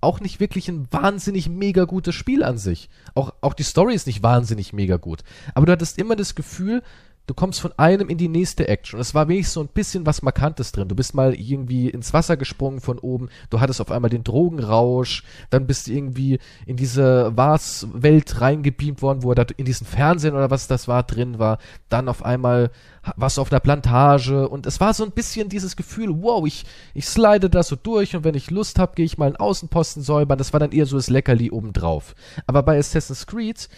[0.01, 2.89] auch nicht wirklich ein wahnsinnig mega gutes Spiel an sich.
[3.15, 5.21] Auch, auch die Story ist nicht wahnsinnig mega gut.
[5.53, 6.83] Aber du hattest immer das Gefühl,
[7.29, 8.99] du kommst von einem in die nächste Action.
[8.99, 10.89] Es war wenigstens so ein bisschen was Markantes drin.
[10.89, 15.23] Du bist mal irgendwie ins Wasser gesprungen von oben, du hattest auf einmal den Drogenrausch,
[15.51, 20.35] dann bist du irgendwie in diese Vars-Welt reingebeamt worden, wo er da in diesen Fernsehen
[20.35, 21.59] oder was das war drin war.
[21.91, 22.71] Dann auf einmal
[23.17, 26.65] warst du auf einer Plantage und es war so ein bisschen dieses Gefühl, wow, ich,
[26.95, 30.03] ich slide da so durch und wenn ich Lust habe, gehe ich mal einen Außenposten
[30.03, 30.39] säubern.
[30.39, 32.15] Das war dann eher so das Leckerli obendrauf.
[32.47, 33.69] Aber bei Assassin's Creed,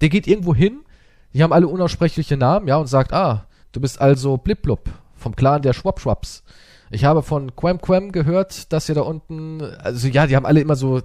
[0.00, 0.80] der geht irgendwo hin,
[1.34, 5.62] die haben alle unaussprechliche Namen, ja, und sagt, ah, du bist also Blipblub vom Clan
[5.62, 6.42] der Schwab-Schwabs.
[6.90, 10.60] Ich habe von Quam Quam gehört, dass ihr da unten, also ja, die haben alle
[10.60, 11.02] immer so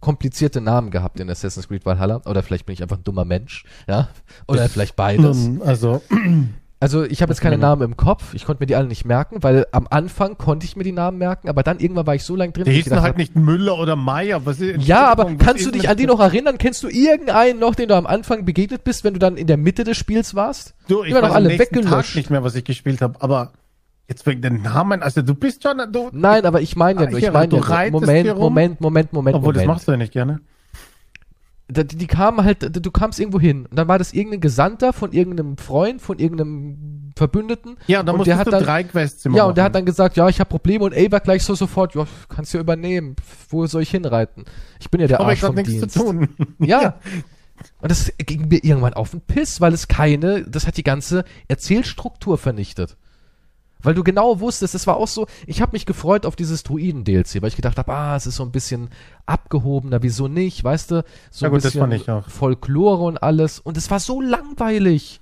[0.00, 2.20] komplizierte Namen gehabt in Assassin's Creed Valhalla.
[2.26, 4.08] Oder vielleicht bin ich einfach ein dummer Mensch, ja.
[4.48, 5.46] Oder vielleicht beides.
[5.46, 6.02] Nun, Also,
[6.82, 7.58] Also ich habe jetzt keine.
[7.58, 10.74] Namen im Kopf, ich konnte mir die alle nicht merken, weil am Anfang konnte ich
[10.74, 13.10] mir die Namen merken, aber dann irgendwann war ich so lange drin, die hießen halt
[13.10, 14.44] hab, nicht Müller oder Meier.
[14.46, 16.16] Was ist, ja, aber was kannst du dich an die das?
[16.16, 16.58] noch erinnern?
[16.58, 19.58] Kennst du irgendeinen noch, den du am Anfang begegnet bist, wenn du dann in der
[19.58, 20.74] Mitte des Spiels warst?
[20.88, 22.16] Du, ich Die waren doch alle nächsten Tag weggelöscht.
[22.16, 23.52] nicht mehr, was ich gespielt habe, aber
[24.08, 27.18] jetzt wegen den Namen, also du bist schon, du, Nein, aber ich meine ja nur,
[27.20, 28.38] ich meine du ja Moment.
[28.38, 29.76] Moment, Moment, Moment, obwohl das Moment.
[29.76, 30.40] machst du ja nicht gerne.
[31.72, 35.12] Die, die kamen halt, du kamst irgendwo hin und dann war das irgendein Gesandter von
[35.12, 37.76] irgendeinem Freund, von irgendeinem Verbündeten.
[37.86, 39.72] Ja, und dann und der hat dann, drei Quests Ja, und der hat machen.
[39.72, 42.62] dann gesagt, ja, ich habe Probleme und Ava gleich so sofort, ja, kannst du ja
[42.62, 43.16] übernehmen.
[43.48, 44.44] Wo soll ich hinreiten?
[44.80, 45.92] Ich bin ja der aber Arsch ich hab vom nichts Dienst.
[45.92, 46.28] zu tun.
[46.58, 46.94] Ja.
[47.80, 51.24] Und das ging mir irgendwann auf den Piss, weil es keine, das hat die ganze
[51.48, 52.96] Erzählstruktur vernichtet.
[53.82, 57.42] Weil du genau wusstest, es war auch so, ich habe mich gefreut auf dieses Druiden-DLC,
[57.42, 58.90] weil ich gedacht habe, ah, es ist so ein bisschen
[59.26, 61.04] abgehobener, wieso nicht, weißt du?
[61.30, 62.22] So Ja ein gut, bisschen.
[62.28, 63.58] Folklore und alles.
[63.58, 65.20] Und es war so langweilig.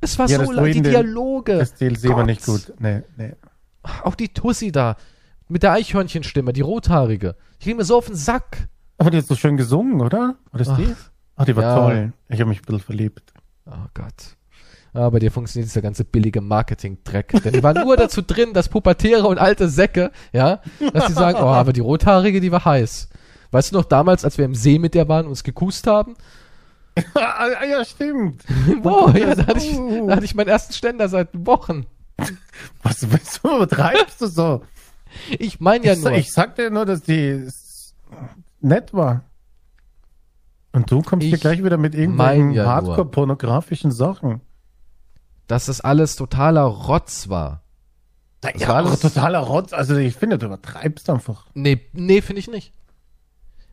[0.00, 1.58] Es war Ja, so das lang, die Dialoge.
[1.58, 2.26] Das DLC war Gott.
[2.26, 2.72] nicht gut.
[2.78, 3.32] Nee, nee.
[4.04, 4.96] Auch die Tussi da,
[5.48, 7.36] mit der Eichhörnchenstimme, die rothaarige.
[7.58, 8.68] Ich ging mir so auf den Sack.
[8.98, 10.36] Aber die hat so schön gesungen, oder?
[10.52, 10.94] War das die?
[11.36, 11.74] Ach, die war Ja.
[11.76, 12.12] toll.
[12.28, 13.32] Ich habe mich ein bisschen verliebt.
[13.66, 14.36] Oh Gott.
[14.98, 17.40] Ah, bei dir funktioniert dieser ganze billige Marketing-Dreck.
[17.44, 20.60] Denn die waren nur dazu drin, dass Pubertäre und alte Säcke, ja,
[20.92, 23.08] dass die sagen, oh, aber die Rothaarige, die war heiß.
[23.52, 26.16] Weißt du noch damals, als wir im See mit der waren und uns gekust haben?
[27.14, 28.42] Ja, stimmt.
[28.82, 31.86] Wow, ja, da hatte, ich, da hatte ich meinen ersten Ständer seit Wochen.
[32.82, 34.62] Was, was übertreibst du so?
[35.38, 36.12] Ich meine ja ich, nur.
[36.12, 37.46] ich sag dir nur, dass die
[38.60, 39.22] nett war.
[40.72, 42.66] Und du kommst hier Ich gleich wieder mit irgendwelchen ja.
[42.66, 44.40] Hardcore-pornografischen Sachen.
[45.48, 47.62] Dass das alles totaler Rotz war.
[48.40, 49.72] Das war ja, alles- alles totaler Rotz.
[49.72, 51.46] Also ich finde, du übertreibst einfach.
[51.54, 52.72] Nee, nee, finde ich nicht.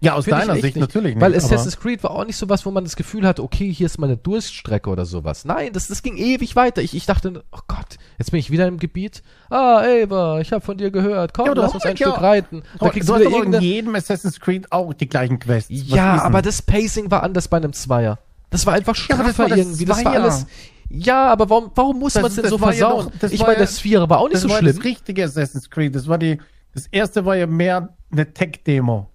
[0.02, 0.78] Ja, aus Find deiner Sicht nicht.
[0.78, 1.22] natürlich nicht.
[1.24, 3.86] Weil Assassin's Creed war auch nicht so was, wo man das Gefühl hatte, okay, hier
[3.86, 5.46] ist mal eine Durststrecke oder sowas.
[5.46, 6.82] Nein, das, das ging ewig weiter.
[6.82, 9.24] Ich, ich dachte, oh Gott, jetzt bin ich wieder im Gebiet.
[9.50, 11.34] Ah, Ava, ich habe von dir gehört.
[11.34, 12.64] Komm, Ja, lass uns ein ja- Stück reiten.
[12.80, 15.72] Da kriegst du in jedem Assassin's Creed auch die gleichen Quests.
[15.72, 18.20] Was Ja, aber das Pacing war anders bei einem Zweier.
[18.50, 19.86] Das war einfach Ja, das straffer war das irgendwie.
[19.86, 20.46] Das war alles...
[20.90, 23.06] Ja, aber warum, warum muss Das- man es denn das so war ja versauen?
[23.12, 24.76] doch- das ich war meine, ja- das Vierer war auch nicht das so war schlimm.
[24.76, 25.96] das richtige Assassin's Creed.
[25.96, 26.38] Das war die,
[26.74, 29.10] das erste war ja mehr eine Tech-Demo.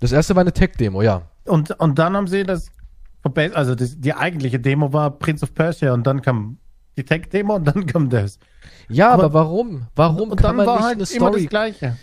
[0.00, 1.22] Das erste war eine Tech-Demo, ja.
[1.44, 2.70] Und, und dann haben sie das,
[3.54, 6.58] also das, die eigentliche Demo war Prince of Persia und dann kam
[6.96, 8.38] die Tech-Demo und dann kam das.
[8.88, 9.86] Ja, aber, Aber- warum?
[9.96, 11.96] Warum und kann dann man war nicht halt eine immer Story das Gleiche.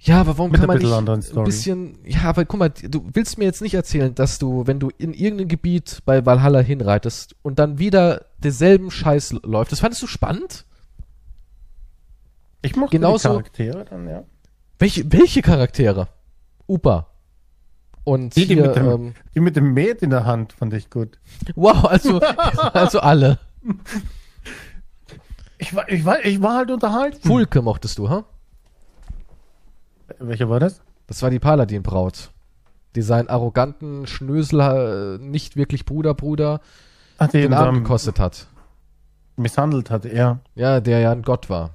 [0.00, 3.36] Ja, aber warum Mit kann man nicht ein bisschen, ja, aber guck mal, du willst
[3.36, 7.58] mir jetzt nicht erzählen, dass du, wenn du in irgendein Gebiet bei Valhalla hinreitest und
[7.58, 10.64] dann wieder denselben Scheiß läuft, das fandest du spannend?
[12.62, 14.22] Ich mochte Genauso- die Charaktere dann, ja.
[14.78, 16.06] Welche, welche Charaktere?
[16.68, 17.08] Upa.
[18.04, 20.72] Und Die, die, hier, mit dem, ähm, die mit dem Met in der Hand fand
[20.74, 21.18] ich gut.
[21.56, 22.20] wow, also,
[22.72, 23.38] also alle.
[25.58, 27.18] Ich war, ich war, ich war halt unterhalten.
[27.26, 28.24] Fulke mochtest du, ha?
[30.18, 30.80] Welcher war das?
[31.06, 32.30] Das war die Paladin-Braut.
[32.94, 36.60] Die seinen arroganten Schnösel, äh, nicht wirklich Bruder, Bruder,
[37.18, 38.46] Ach, den Arm gekostet hat.
[39.36, 40.40] misshandelt hat er.
[40.54, 41.70] Ja, der ja ein Gott war.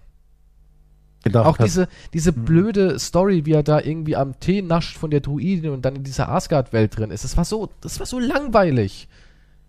[1.24, 1.66] Gedacht Auch hat.
[1.66, 2.46] diese, diese Mhm.
[2.46, 6.04] blöde Story, wie er da irgendwie am Tee nascht von der Druidin und dann in
[6.04, 7.24] dieser Asgard-Welt drin ist.
[7.24, 9.08] Das war so, das war so langweilig.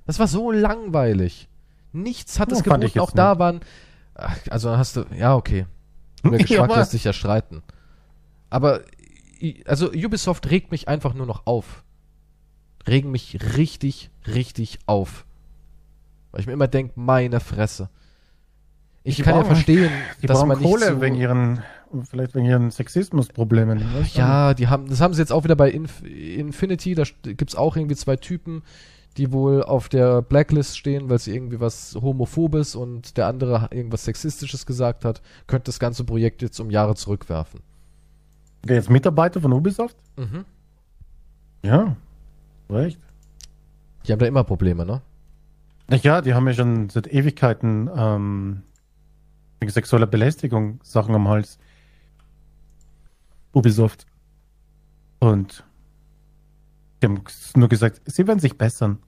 [0.07, 1.49] Das war so langweilig.
[1.93, 2.99] Nichts hat Ja, es geboten.
[2.99, 3.61] Auch da waren,
[4.15, 5.67] ach, also hast du, ja, okay.
[6.25, 7.63] Über Ja, Geschmack aber- lässt sich ja streiten.
[8.55, 8.83] Aber,
[9.65, 11.83] also Ubisoft regt mich einfach nur noch auf.
[12.87, 15.25] Regen mich richtig, richtig auf.
[16.31, 17.89] Weil ich mir immer denke, meine Fresse.
[19.03, 19.91] Ich Die kann ja brauchen- verstehen,
[20.23, 21.63] Die dass man nicht Kohle so, wegen ihren,
[22.09, 23.81] vielleicht wegen ihren Sexismusproblemen.
[23.95, 24.19] weißt du?
[24.19, 27.55] Ja, die haben, das haben sie jetzt auch wieder bei Inf Infinity, da st- gibt's
[27.55, 28.63] auch irgendwie zwei Typen,
[29.17, 34.05] die wohl auf der Blacklist stehen, weil sie irgendwie was Homophobes und der andere irgendwas
[34.05, 37.61] Sexistisches gesagt hat, könnte das ganze Projekt jetzt um Jahre zurückwerfen.
[38.65, 39.97] Der ist Mitarbeiter von Ubisoft?
[40.17, 40.45] Mhm.
[41.65, 41.97] Ja,
[42.71, 42.99] recht.
[44.07, 45.03] Die haben da immer Probleme, ne?
[46.03, 48.63] Ja, die haben ja schon seit Ewigkeiten ähm,
[49.61, 51.59] wegen sexueller Belästigung Sachen am Hals.
[53.53, 54.07] Ubisoft.
[55.21, 55.65] Und
[57.03, 57.23] die haben
[57.55, 58.99] nur gesagt, sie werden sich bessern.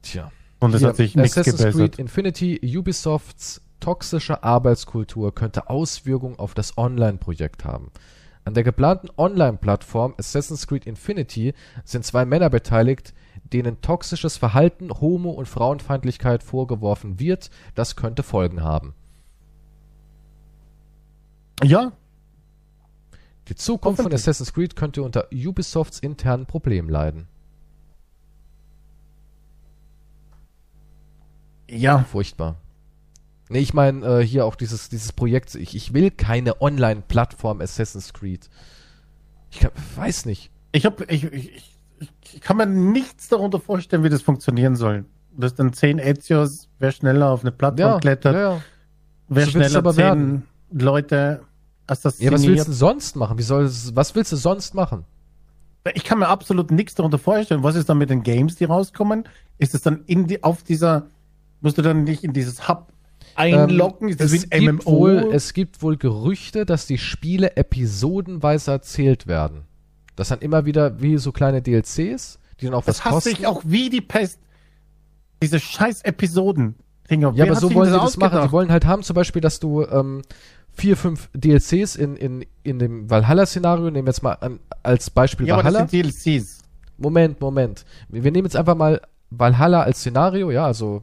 [0.00, 0.30] Tja.
[0.60, 1.92] Und es hat sich nichts Assassin's gebessert.
[1.92, 7.90] Creed Infinity, Ubisofts toxische Arbeitskultur könnte Auswirkungen auf das Online-Projekt haben.
[8.44, 11.54] An der geplanten Online-Plattform Assassin's Creed Infinity
[11.84, 13.14] sind zwei Männer beteiligt,
[13.44, 17.50] denen toxisches Verhalten, Homo- und Frauenfeindlichkeit vorgeworfen wird.
[17.74, 18.94] Das könnte Folgen haben.
[21.62, 21.92] Ja,
[23.48, 24.12] Die Zukunft von.
[24.12, 27.28] Assassin's Creed könnte unter Ubisofts internen Problemen leiden.
[31.68, 32.04] ja.
[32.04, 32.61] Furchtbar.
[33.48, 35.54] Nee, ich meine äh, hier auch dieses, dieses Projekt.
[35.54, 38.48] Ich, ich will keine Online-Plattform Assassin's Creed.
[39.50, 40.50] Ich kann, weiß nicht.
[40.72, 45.04] Ich, hab, ich, ich, ich, kann mir nichts darunter vorstellen, wie das funktionieren soll.
[45.36, 48.62] Dass dann 10 Ezios, wer schneller auf eine Plattform Ja, klettert, ja, ja.
[49.28, 50.42] wer so schneller aber 10 werden.
[50.70, 51.46] Leute ja,
[51.86, 52.32] assassiniert.
[52.32, 53.38] was willst du sonst machen?
[53.38, 55.04] Wie soll was willst du sonst machen?
[55.94, 57.62] Ich kann mir absolut nichts darunter vorstellen.
[57.62, 59.24] Was ist dann mit den Games, die rauskommen?
[59.58, 61.08] Ist es dann in die, auf dieser,
[61.60, 62.91] musst du dann nicht in dieses Hub
[63.36, 64.08] einloggen?
[64.08, 64.98] ist das Ähm, es, gibt MMO?
[64.98, 69.62] wohl, es gibt wohl Gerüchte, dass die Spiele episodenweise erzählt werden.
[70.16, 73.30] Das sind immer wieder wie so kleine DLCs, die dann auch was das hasse kosten.
[73.30, 74.38] ich auch wie die Pest.
[75.42, 76.76] Diese scheiß Episoden.
[77.10, 77.32] Dinger.
[77.34, 78.40] Ja, aber so wollen sie das machen.
[78.42, 80.22] Die wollen halt haben zum Beispiel, dass du ähm,
[80.72, 85.46] vier, fünf DLCs in, in, in dem Valhalla-Szenario, nehmen wir jetzt mal an, als Beispiel
[85.46, 85.88] ja, aber das Valhalla.
[85.88, 86.58] sind DLCs.
[86.98, 87.84] Moment, Moment.
[88.08, 89.00] Wir wir nehmen jetzt einfach mal
[89.30, 91.02] Valhalla als Szenario, ja, also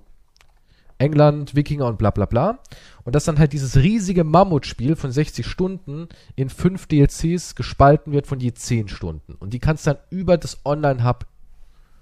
[0.99, 2.59] England, Wikinger und bla bla bla.
[3.03, 8.27] Und dass dann halt dieses riesige Mammutspiel von 60 Stunden in fünf DLCs gespalten wird
[8.27, 9.33] von je 10 Stunden.
[9.35, 11.25] Und die kannst dann über das Online-Hub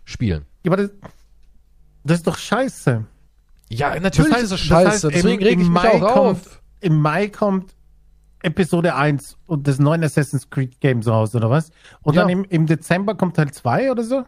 [0.03, 0.45] spielen.
[0.63, 0.91] Ja, aber das,
[2.03, 3.05] das ist doch scheiße.
[3.69, 4.89] Ja, natürlich Das heißt- ist das das scheiße.
[4.89, 6.17] heißt, im- Deswegen reg ich mich Mai auch kommt-
[6.47, 6.61] auf.
[6.79, 7.73] Im Mai kommt
[8.43, 11.71] Episode 1 und das neue Assassin's Creed Game so raus, oder was?
[12.01, 12.21] Und Ja.
[12.21, 14.23] dann im, im Dezember kommt Teil 2 oder so?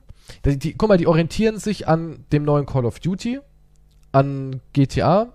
[0.46, 3.40] Die, die, guck mal, die orientieren sich an dem neuen Call of Duty,
[4.12, 5.34] an GTA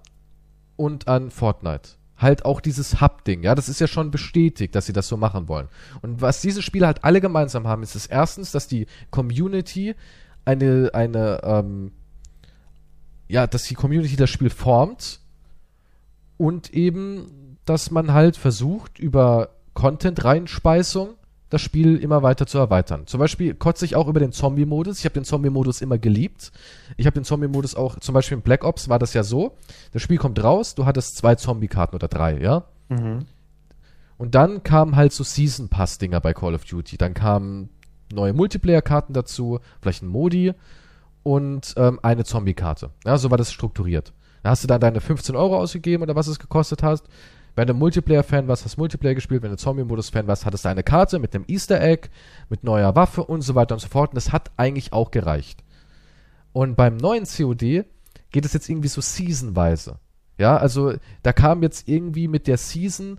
[0.76, 1.90] und an Fortnite.
[2.16, 5.48] Halt auch dieses Hub-Ding, ja, das ist ja schon bestätigt, dass sie das so machen
[5.48, 5.68] wollen.
[6.00, 9.94] Und was diese Spiele halt alle gemeinsam haben, ist es erstens, dass die Community
[10.44, 11.92] eine, eine, ähm,
[13.28, 15.20] ja, dass die Community das Spiel formt
[16.36, 21.14] und eben, dass man halt versucht, über Content-Reinspeisung
[21.54, 23.06] das Spiel immer weiter zu erweitern.
[23.06, 24.98] Zum Beispiel kotze ich auch über den Zombie-Modus.
[24.98, 26.50] Ich habe den Zombie-Modus immer geliebt.
[26.96, 29.56] Ich habe den Zombie-Modus auch, zum Beispiel in Black Ops war das ja so.
[29.92, 32.64] Das Spiel kommt raus, du hattest zwei Zombie-Karten oder drei, ja?
[34.18, 36.96] Und dann kamen halt so Season Pass-Dinger bei Call of Duty.
[36.96, 37.68] Dann kamen
[38.12, 40.54] neue Multiplayer-Karten dazu, vielleicht ein Modi
[41.22, 42.90] und ähm, eine Zombie-Karte.
[43.04, 44.12] Ja, so war das strukturiert.
[44.42, 47.06] Da hast du dann deine 15 Euro ausgegeben oder was es gekostet hast.
[47.56, 49.42] Wenn du Multiplayer-Fan warst, hast du Multiplayer gespielt.
[49.42, 52.08] Wenn du Zombie-Modus-Fan warst, hattest du eine Karte mit einem Easter Egg,
[52.48, 54.10] mit neuer Waffe und so weiter und so fort.
[54.10, 55.62] Und das hat eigentlich auch gereicht.
[56.52, 57.84] Und beim neuen COD
[58.30, 59.98] geht es jetzt irgendwie so seasonweise.
[60.38, 63.18] Ja, also da kam jetzt irgendwie mit der Season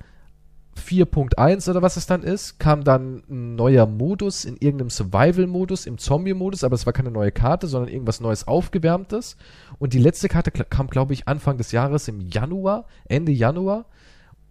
[0.78, 5.98] 4.1 oder was es dann ist, kam dann ein neuer Modus in irgendeinem Survival-Modus, im
[5.98, 9.38] Zombie-Modus, aber es war keine neue Karte, sondern irgendwas Neues Aufgewärmtes.
[9.80, 13.86] Und die letzte Karte kam, glaube ich, Anfang des Jahres im Januar, Ende Januar.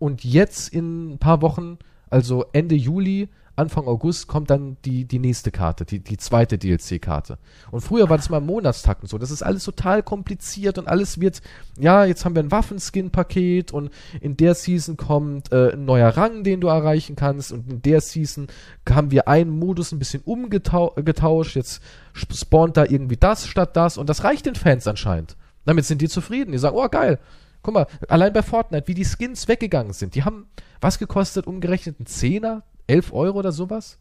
[0.05, 1.79] Und jetzt in ein paar Wochen,
[2.11, 7.39] also Ende Juli, Anfang August, kommt dann die, die nächste Karte, die, die zweite DLC-Karte.
[7.71, 9.17] Und früher war das mal im Monatstakt und so.
[9.17, 11.41] Das ist alles total kompliziert und alles wird,
[11.79, 13.91] ja, jetzt haben wir ein Waffenskin-Paket und
[14.21, 18.03] in der Season kommt äh, ein neuer Rang, den du erreichen kannst und in der
[18.03, 18.49] Season
[18.87, 21.57] haben wir einen Modus ein bisschen umgetauscht.
[21.57, 21.81] Jetzt
[22.13, 25.37] sp- spawnt da irgendwie das statt das und das reicht den Fans anscheinend.
[25.65, 26.53] Damit sind die zufrieden.
[26.53, 27.19] Die sagen, oh geil,
[27.65, 30.15] Guck mal, allein bei Fortnite, wie die Skins weggegangen sind.
[30.15, 30.47] Die haben
[30.81, 33.99] was gekostet, umgerechnet ein Zehner, 11 Euro oder sowas?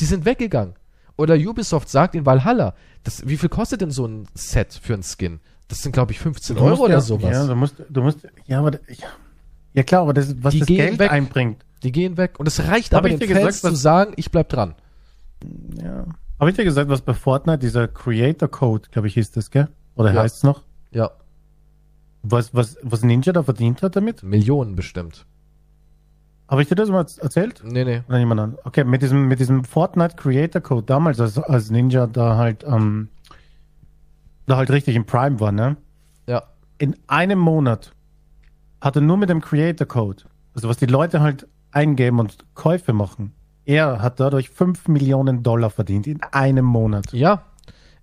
[0.00, 0.74] Die sind weggegangen.
[1.16, 2.74] Oder Ubisoft sagt in Valhalla,
[3.04, 5.40] das, wie viel kostet denn so ein Set für ein Skin?
[5.68, 7.30] Das sind, glaube ich, 15 Du Euro musst oder ja, sowas.
[7.32, 9.06] Ja, du musst, du musst, ja, aber, ja,
[9.74, 11.12] ja klar, aber das, was Die das Geld weg.
[11.12, 11.62] einbringt.
[11.82, 12.40] Die gehen weg.
[12.40, 14.74] Und es reicht Hab aber ich den Fans gesagt, zu sagen, ich bleib dran.
[15.82, 16.06] Ja.
[16.40, 19.68] Habe ich dir gesagt, was bei Fortnite, dieser Creator Code, glaube ich, hieß das, gell?
[19.96, 20.22] Oder Ja.
[20.22, 20.62] heißt es noch?
[20.90, 21.10] Ja,
[22.30, 24.22] Was, was, was Ninja da verdient hat damit?
[24.22, 25.26] Millionen bestimmt.
[26.48, 27.62] Habe ich dir das mal erzählt?
[27.64, 28.02] Nee, nee.
[28.08, 28.58] Oder jemand an?
[28.64, 33.08] Okay, mit diesem, mit diesem Fortnite Creator Code damals, als, als Ninja da halt, ähm,
[34.46, 35.76] da halt richtig im Prime war, ne?
[36.26, 36.44] Ja.
[36.78, 37.92] In einem Monat
[38.80, 40.24] hat er nur mit dem Creator Code,
[40.54, 43.34] also was die Leute halt eingeben und Käufe machen,
[43.64, 47.12] er hat dadurch 5 Millionen Dollar verdient in einem Monat.
[47.12, 47.42] Ja.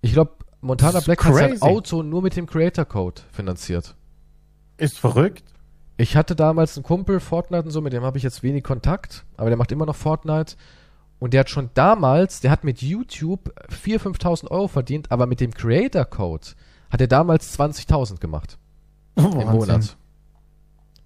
[0.02, 1.62] Ich glaube, Montana Black hat sein.
[1.62, 3.96] Auto nur mit dem Creator Code finanziert.
[4.78, 5.44] Ist verrückt.
[5.98, 9.26] Ich hatte damals einen Kumpel, Fortnite und so, mit dem habe ich jetzt wenig Kontakt,
[9.38, 10.56] aber der macht immer noch Fortnite.
[11.20, 15.40] Und der hat schon damals, der hat mit YouTube 4.000, 5.000 Euro verdient, aber mit
[15.40, 16.48] dem Creator Code
[16.90, 18.58] hat er damals 20.000 gemacht
[19.16, 19.96] im Monat.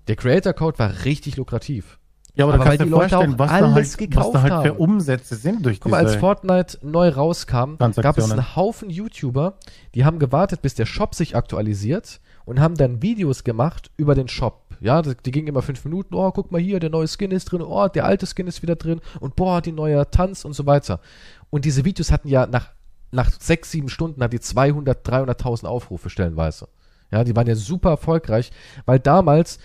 [0.07, 1.99] Der Creator Code war richtig lukrativ.
[2.33, 3.97] Ja, aber, Aber da kannst du die dir Leute vorstellen, was da alles halt, was
[3.97, 4.73] gekauft da halt für.
[4.75, 6.15] Umsätze sind durch Guck mal, als.
[6.15, 9.55] Fortnite neu rauskam, gab es einen Haufen YouTuber,
[9.93, 14.28] die haben gewartet, bis der Shop sich aktualisiert und haben dann Videos gemacht über den
[14.28, 14.64] Shop.
[14.82, 17.61] Ja, die, gingen immer fünf Minuten, oh, guck mal hier, der neue Skin ist drin,
[17.61, 21.02] oh, der alte Skin ist wieder drin und boah, die neue Tanz und so weiter.
[21.49, 22.70] Und diese Videos hatten ja nach,
[23.11, 26.70] nach sechs, sieben Stunden hat die 200, 300.000 Aufrufe stellenweise.
[27.11, 28.52] Ja, die waren ja super erfolgreich,
[28.86, 29.60] weil damals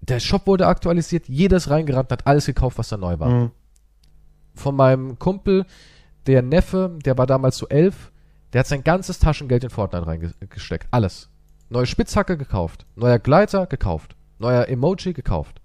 [0.00, 3.50] der Shop wurde aktualisiert, jedes reingerannt, hat alles gekauft, was da neu war Mhm.
[4.54, 5.66] von meinem Kumpel,
[6.26, 8.12] der Neffe, der war damals so elf,
[8.52, 10.86] der hat sein ganzes Taschengeld in Fortnite reingesteckt.
[10.92, 11.28] Alles.
[11.68, 12.86] Neue Spitzhacke gekauft.
[12.94, 14.14] Neuer Gleiter gekauft.
[14.38, 15.60] Neuer Emoji gekauft.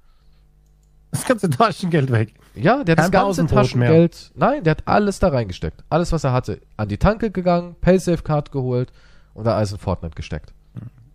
[1.12, 2.34] Das ganze Taschengeld weg.
[2.56, 3.90] Ja, der hat das Kein ganze Pausenbrot mehr.
[3.90, 4.32] Taschengeld.
[4.36, 5.84] Nein, der hat alles da reingesteckt.
[5.90, 6.62] Alles, was er hatte.
[6.78, 8.92] An die Tanke gegangen, Paysafe-Card geholt
[9.34, 10.54] und da alles in Fortnite gesteckt.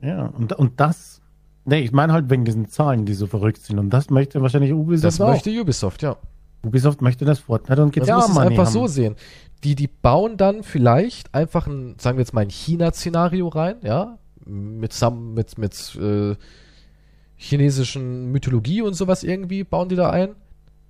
[0.02, 1.22] Ja, und, und das...
[1.64, 3.78] Nee, ich meine halt wegen diesen Zahlen, die so verrückt sind.
[3.78, 5.30] Und das möchte wahrscheinlich Ubisoft Das auch.
[5.30, 6.16] möchte Ubisoft, ja.
[6.64, 8.72] Ubisoft möchte das Fortnite und Das GTA muss Money einfach haben.
[8.72, 9.16] so sehen.
[9.64, 14.18] Die, die bauen dann vielleicht einfach ein, sagen wir jetzt mal ein China-Szenario rein, ja,
[14.46, 16.34] mit, Sam, mit, mit äh,
[17.36, 20.34] chinesischen Mythologie und sowas irgendwie bauen die da ein.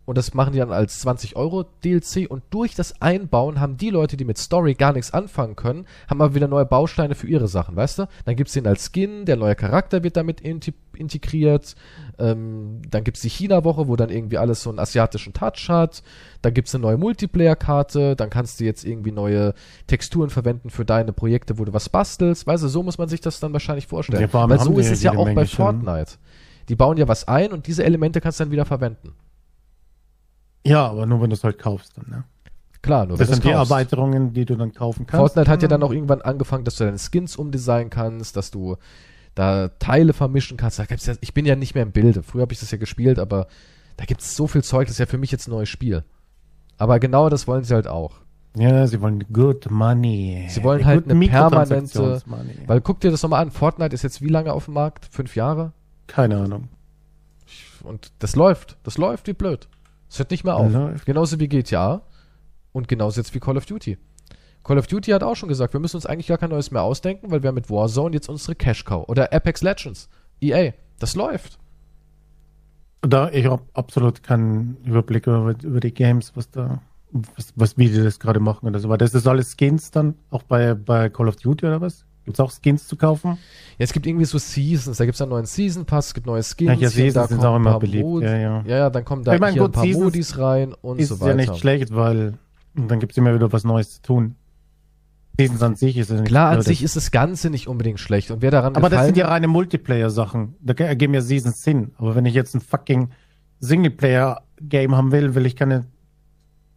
[0.07, 2.31] Und das machen die dann als 20 Euro DLC.
[2.31, 6.23] Und durch das Einbauen haben die Leute, die mit Story gar nichts anfangen können, haben
[6.23, 8.09] aber wieder neue Bausteine für ihre Sachen, weißt du?
[8.25, 11.75] Dann gibt's den als Skin, der neue Charakter wird damit integriert.
[12.19, 16.05] Ähm, dann gibt's die China-Woche, wo dann irgendwie alles so einen asiatischen Touch hat.
[16.41, 18.15] Dann gibt's eine neue Multiplayer-Karte.
[18.15, 19.55] Dann kannst du jetzt irgendwie neue
[19.89, 22.47] Texturen verwenden für deine Projekte, wo du was bastelst.
[22.47, 24.23] Weißt du, so muss man sich das dann wahrscheinlich vorstellen.
[24.23, 25.47] Ja, Weil so ist es ja auch Menge bei.
[25.47, 26.13] Fortnite.
[26.69, 29.15] Die bauen ja was ein und diese Elemente kannst du dann wieder verwenden.
[30.67, 32.25] Ja, aber nur wenn du es halt kaufst dann, ne?
[32.83, 33.71] Klar, nur Das wenn sind die kaufst.
[33.71, 35.21] Erweiterungen, die du dann kaufen kannst.
[35.21, 38.77] Fortnite hat ja dann auch irgendwann angefangen, dass du deine Skins umdesignen kannst, dass du
[39.35, 40.79] da Teile vermischen kannst.
[40.79, 42.23] Da gibt's ja, ich bin ja nicht mehr im Bilde.
[42.23, 43.49] Früher habe ich das ja gespielt, aber
[43.97, 46.05] da gibt es so viel Zeug, das ist ja für mich jetzt ein neues Spiel.
[46.79, 48.21] Aber genau das wollen sie halt auch.
[48.57, 50.47] Ja, sie wollen good money.
[50.49, 52.23] Sie wollen halt eine permanente-.
[52.67, 55.07] Weil guck dir das nochmal an, Fortnite ist jetzt wie lange auf dem Markt?
[55.11, 55.73] Fünf Jahre?
[56.07, 56.69] Keine Ahnung.
[57.83, 58.79] Und das läuft.
[58.83, 59.69] Das läuft wie blöd.
[60.09, 60.73] Es hört nicht mehr auf.
[60.73, 61.07] Läuft.
[61.07, 62.03] Genauso wie GTA
[62.73, 63.99] und genauso jetzt wie Call of Duty.
[64.63, 66.83] Call of Duty hat auch schon gesagt, wir müssen uns eigentlich gar kein neues mehr
[66.83, 69.09] ausdenken, weil wir mit Warzone jetzt unsere Cash Cow.
[69.09, 70.09] Oder Apex Legends.
[70.41, 70.73] EA.
[70.99, 71.59] Das läuft.
[73.03, 77.89] Da ich habe absolut keinen Überblick über, über die Games, was da, was, was wie
[77.89, 78.89] die das gerade machen oder so.
[78.89, 82.05] Aber das ist alles Skins dann, auch bei, bei Call of Duty oder was?
[82.27, 83.31] Gibt's auch Skins zu kaufen?
[83.31, 83.37] Ja,
[83.79, 84.99] es gibt irgendwie so Seasons.
[84.99, 86.69] Da gibt es einen neuen Season Pass, es gibt neue Skins.
[86.69, 88.05] Ja, ja, hier und da Seasons sind auch immer beliebt.
[88.05, 88.63] Mod- Ja, ja.
[88.67, 90.99] ja, ja, dann kommen da Ich mein, hier gut, ein paar Seasons Modis rein und
[91.01, 91.35] ist so ja weiter.
[91.37, 92.35] nicht schlecht, weil
[92.75, 94.35] dann gibt's immer wieder was Neues zu tun.
[95.39, 98.31] Seasons an sich ist ja nicht Klar, an sich ist das Ganze nicht unbedingt schlecht.
[98.31, 100.55] Und wer daran Aber das sind ja reine Multiplayer-Sachen.
[100.61, 101.93] Da ge- ergeben ja Seasons Sinn.
[101.99, 103.11] Aber wenn ich jetzt ein fucking
[103.61, 105.85] Singleplayer-Game haben will, will ich keine,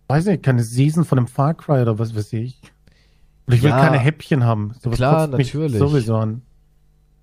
[0.09, 2.61] weiß nicht, keine Season von einem Far Cry oder was weiß ich.
[3.49, 3.79] Und ich will Ja.
[3.79, 4.73] keine Häppchen haben.
[4.79, 5.77] Sowas Klar, natürlich.
[5.77, 6.41] Sowieso an.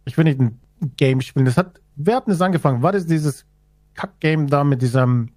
[0.05, 0.61] Ich will nicht ein
[0.97, 1.47] Game spielen.
[1.47, 2.83] Das hat, wer hat denn das angefangen?
[2.83, 3.45] War das dieses
[3.95, 5.31] Kack-Game da mit diesem,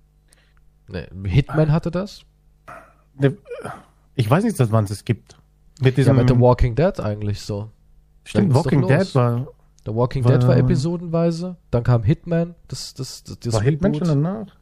[0.88, 2.22] Nee, Hitman hatte das.
[3.18, 3.38] ne,
[4.16, 5.38] ich weiß nicht, seit wann es es gibt.
[5.80, 7.70] Mit Ja, diesem, mit The Walking Dead eigentlich so.
[8.26, 8.86] stimmt, Walking.
[8.88, 9.48] Dead war,
[9.86, 11.56] The Walking War- Dead war episodenweise.
[11.72, 12.56] Dann kam Hitman.
[12.68, 14.07] Das, das, das, das war Hitman Reboot.
[14.07, 14.56] schon danach?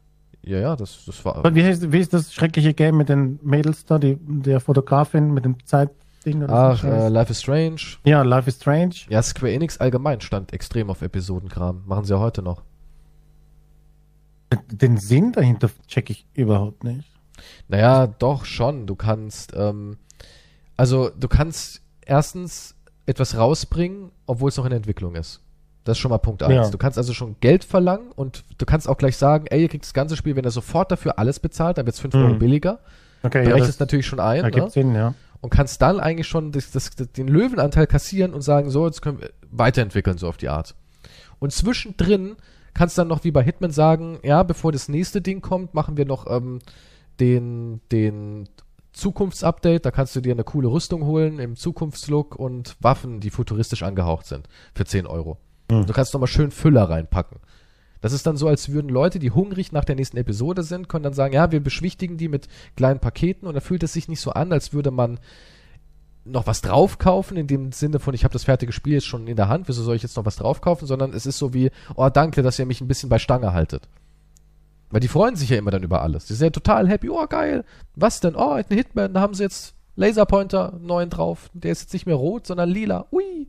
[0.43, 1.43] Ja, ja, das, das war.
[1.55, 5.43] Wie, heißt, wie ist das schreckliche Game mit den Mädels da, die, der Fotografin mit
[5.43, 5.55] dem
[6.27, 6.43] Zeitding?
[6.43, 7.07] oder Ach, äh?
[7.09, 7.81] Life is Strange.
[8.05, 8.95] ja, Life is Strange.
[9.09, 11.83] Ja, Square Enix allgemein stand extrem auf Episodenkram.
[11.85, 12.63] Machen sie ja heute noch.
[14.71, 17.09] Den Sinn dahinter check ich überhaupt nicht.
[17.67, 18.87] Naja, doch schon.
[18.87, 19.97] Du kannst, ähm,
[20.77, 22.75] also du kannst erstens
[23.05, 25.41] etwas rausbringen, obwohl es noch in Entwicklung ist.
[25.83, 26.53] Das ist schon mal Punkt eins.
[26.53, 26.69] Ja.
[26.69, 29.85] Du kannst also schon Geld verlangen und du kannst auch gleich sagen, ey, ihr kriegt
[29.85, 32.23] das ganze Spiel, wenn ihr sofort dafür alles bezahlt, dann wird es 5 Mhm.
[32.23, 32.79] Euro billiger.
[33.23, 34.43] Okay, Du ja, rechnest natürlich schon ein.
[34.43, 34.71] ergibt Ne?
[34.71, 35.13] Sinn, ja.
[35.41, 39.19] Und kannst dann eigentlich schon das, das, den Löwenanteil kassieren und sagen, so, jetzt können
[39.21, 40.75] wir weiterentwickeln, so auf die Art.
[41.39, 42.35] Und zwischendrin
[42.73, 46.05] kannst dann noch wie bei Hitman sagen, ja, bevor das nächste Ding kommt, machen wir
[46.05, 46.59] noch ähm,
[47.19, 48.47] den, den
[48.93, 53.83] Zukunftsupdate, da kannst du dir eine coole Rüstung holen im Zukunftslook und Waffen, die futuristisch
[53.83, 55.37] angehaucht sind, für 10 Euro.
[55.71, 55.85] Hm.
[55.85, 57.39] Du kannst nochmal schön Füller reinpacken.
[58.01, 61.03] Das ist dann so, als würden Leute, die hungrig nach der nächsten Episode sind, können
[61.03, 64.21] dann sagen, ja, wir beschwichtigen die mit kleinen Paketen und da fühlt es sich nicht
[64.21, 65.19] so an, als würde man
[66.25, 69.35] noch was draufkaufen, in dem Sinne von, ich habe das fertige Spiel jetzt schon in
[69.35, 72.09] der Hand, wieso soll ich jetzt noch was draufkaufen, sondern es ist so wie, oh
[72.09, 73.87] danke, dass ihr mich ein bisschen bei Stange haltet.
[74.89, 76.25] Weil die freuen sich ja immer dann über alles.
[76.25, 77.65] Die sind ja total happy, oh geil,
[77.95, 81.93] was denn, oh, ein Hitman, da haben sie jetzt Laserpointer neuen drauf, der ist jetzt
[81.93, 83.47] nicht mehr rot, sondern lila, ui,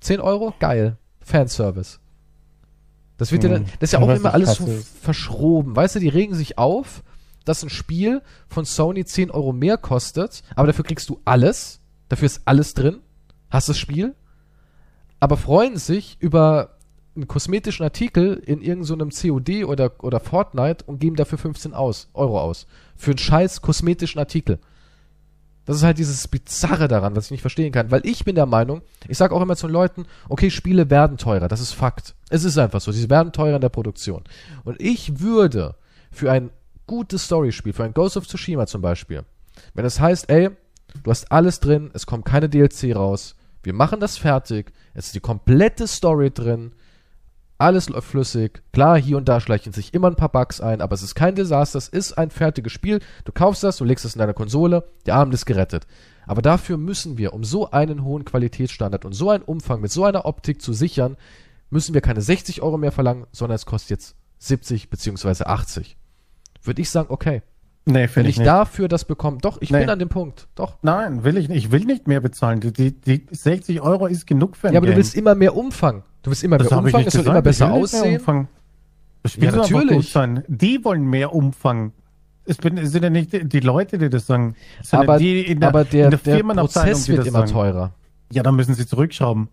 [0.00, 2.00] 10 Euro, geil, Fanservice.
[3.16, 3.72] Das wird ja dann, Hm.
[3.78, 4.66] das ist ja auch immer alles so
[5.00, 5.76] verschroben.
[5.76, 7.02] Weißt du, die regen sich auf,
[7.44, 11.80] dass ein Spiel von Sony 10 Euro mehr kostet, aber dafür kriegst du alles.
[12.08, 13.00] Dafür ist alles drin.
[13.50, 14.14] Hast das Spiel.
[15.20, 16.76] Aber freuen sich über
[17.16, 22.40] einen kosmetischen Artikel in irgendeinem COD oder, oder Fortnite und geben dafür 15 aus, Euro
[22.40, 22.66] aus.
[22.96, 24.58] Für einen scheiß kosmetischen Artikel.
[25.66, 27.90] Das ist halt dieses Bizarre daran, was ich nicht verstehen kann.
[27.90, 31.16] Weil ich bin der Meinung, ich sage auch immer zu den Leuten, okay, Spiele werden
[31.16, 32.14] teurer, das ist Fakt.
[32.28, 34.24] Es ist einfach so, sie werden teurer in der Produktion.
[34.64, 35.74] Und ich würde
[36.10, 36.50] für ein
[36.86, 39.24] gutes Storyspiel, für ein Ghost of Tsushima zum Beispiel,
[39.74, 40.50] wenn es heißt, ey,
[41.02, 45.14] du hast alles drin, es kommt keine DLC raus, wir machen das fertig, es ist
[45.14, 46.72] die komplette Story drin,
[47.64, 48.62] alles läuft flüssig.
[48.72, 51.34] Klar, hier und da schleichen sich immer ein paar Bugs ein, aber es ist kein
[51.34, 53.00] Desaster, es ist ein fertiges Spiel.
[53.24, 55.86] Du kaufst das, du legst es in deine Konsole, der Abend ist gerettet.
[56.26, 60.04] Aber dafür müssen wir, um so einen hohen Qualitätsstandard und so einen Umfang mit so
[60.04, 61.16] einer Optik zu sichern,
[61.70, 65.96] müssen wir keine 60 Euro mehr verlangen, sondern es kostet jetzt 70 beziehungsweise 80.
[66.62, 67.42] Würde ich sagen, okay.
[67.86, 69.80] Nee, Wenn ich ich dafür das bekomme, doch, ich Nee.
[69.80, 70.78] bin an dem Punkt, doch.
[70.80, 71.66] Nein, will ich nicht.
[71.66, 72.60] Ich will nicht mehr bezahlen.
[72.60, 74.98] Die, die, die 60 Euro ist genug für ein Ja, aber du Game.
[74.98, 76.02] willst immer mehr Umfang.
[76.24, 77.28] Du willst immer das mehr Umfang, es gesagt.
[77.28, 78.18] immer besser aussehen.
[78.18, 78.48] Umfang.
[79.22, 79.96] Das Spiel Ja, natürlich.
[79.96, 80.42] gut sein.
[80.48, 81.92] Die wollen mehr Umfang.
[82.46, 84.54] Es, bin, es sind ja nicht die Leute, die das sagen.
[84.80, 87.40] Es sind ja Aber, die in der, aber der, in der, der Prozess wird immer
[87.40, 87.52] sagen.
[87.52, 87.92] teurer.
[88.32, 89.48] Ja, dann müssen sie zurückschrauben.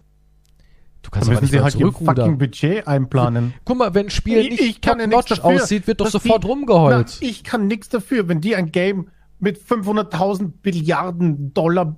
[1.04, 2.38] Du Dann kannst aber müssen nicht sie halt ihr fucking.
[2.38, 3.54] Budget einplanen.
[3.66, 6.44] Guck mal, wenn ein Spiel Ich- nicht ich kann ja dafür, aussieht, wird doch sofort
[6.44, 7.18] die- rumgeheult.
[7.22, 9.08] Na, ich kann nichts dafür, wenn die ein Game
[9.40, 11.96] mit 500.000 Billiarden Dollar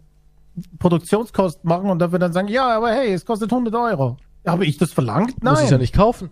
[0.80, 4.18] Produktionskosten machen und dafür dann sagen, ja, aber hey, es kostet 100 Euro.
[4.45, 5.41] Habe ich das verlangt?
[5.44, 5.53] Nein.
[5.53, 6.30] Muss es ja nicht kaufen.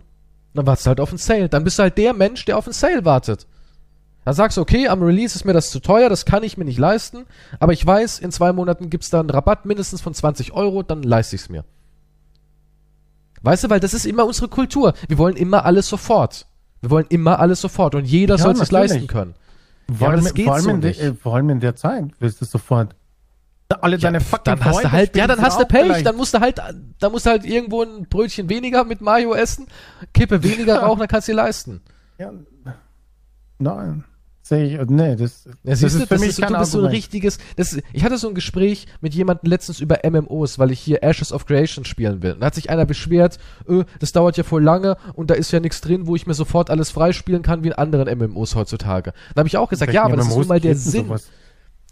[0.54, 1.48] Dann wartest du halt auf einen Sale.
[1.48, 3.46] Dann bist du halt der Mensch, der auf einen Sale wartet.
[4.24, 6.64] Dann sagst du, okay, am Release ist mir das zu teuer, das kann ich mir
[6.64, 7.24] nicht leisten,
[7.58, 11.02] aber ich weiß, in zwei Monaten gibt's da einen Rabatt mindestens von 20 Euro, dann
[11.02, 11.64] leiste ich's mir.
[13.42, 14.94] Weißt du, weil das ist immer unsere Kultur.
[15.08, 16.46] Wir wollen immer alles sofort.
[16.80, 18.70] Wir wollen immer alles sofort und jeder Ja, soll natürlich.
[18.70, 19.34] leisten können.
[19.92, 21.00] Vor, Ja, allem, das geht vor, allem so in nicht.
[21.00, 22.94] äh, vor allem in der Zeit willst du sofort.
[23.80, 26.04] Alle deine pff, fucking dann hast du Freunde halt, ja, dann hast du Pech, gleich.
[26.04, 26.60] dann musst du halt,
[27.00, 29.66] dann musst du halt irgendwo ein Brötchen weniger mit Mayo essen,
[30.14, 31.80] Kippe weniger rauchen, dann kannst du dir leisten.
[32.18, 32.32] Ja,
[33.58, 34.04] nein.
[34.44, 36.58] Sehe ich, nee, das, Ja, das ist du, für das mich ist, so- kein du
[36.58, 37.38] bist so ein richtiges.
[37.54, 41.32] Das, ich hatte so ein Gespräch mit jemandem letztens über MMOs, weil ich hier Ashes
[41.32, 42.32] of Creation spielen will.
[42.32, 43.38] Und da hat sich einer beschwert,
[43.68, 46.34] öh, das dauert ja voll lange und da ist ja nichts drin, wo ich mir
[46.34, 49.12] sofort alles freispielen kann wie in anderen MMOs heutzutage.
[49.36, 51.04] Da habe ich auch gesagt, ja, aber das ist nun MMOs mal der Sinn.
[51.06, 51.28] sowas?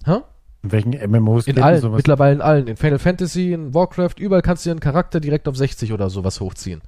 [0.05, 0.17] Hä?
[0.63, 1.97] In welchen MMOs In allen, sowas?
[1.97, 2.67] mittlerweile in allen.
[2.67, 6.11] In Final Fantasy, in Warcraft, überall kannst du dir einen Charakter direkt auf 60 oder
[6.11, 6.83] sowas hochziehen.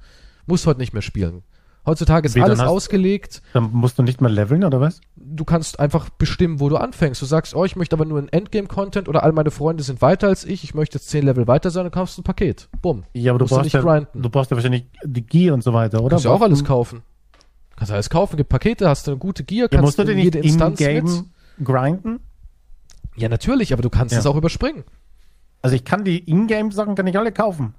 [0.45, 1.41] Musst heute nicht mehr spielen.
[1.85, 3.41] Heutzutage ist Wie, alles hast- ausgelegt.
[3.51, 5.01] Dann musst du nicht mehr leveln, oder was?
[5.15, 7.21] du kannst einfach bestimmen, wo du anfängst.
[7.21, 10.27] Du sagst, oh, ich möchte aber nur einen Endgame-Content oder all meine Freunde sind weiter
[10.27, 12.69] als ich, ich möchte jetzt 10 Level weiter sein, dann kaufst du ein Paket.
[12.81, 13.03] Bumm.
[13.13, 14.21] Ja, aber du du brauchst, nicht ja, grinden.
[14.21, 16.09] du brauchst ja wahrscheinlich die Gear und so weiter, oder?
[16.11, 17.01] Kannst ja auch alles kaufen.
[17.75, 20.15] Kannst alles kaufen, gibt Pakete, hast du eine gute Gear, Ja, kannst musst du in
[20.15, 20.87] nicht jede Instanz mit.
[20.89, 21.25] in-game
[21.63, 22.19] grinden?
[23.15, 24.19] Ja, natürlich, aber du kannst Ja.
[24.19, 24.83] es auch überspringen.
[25.61, 27.73] Also ich kann die Ingame-Sachen kann ich alle kaufen.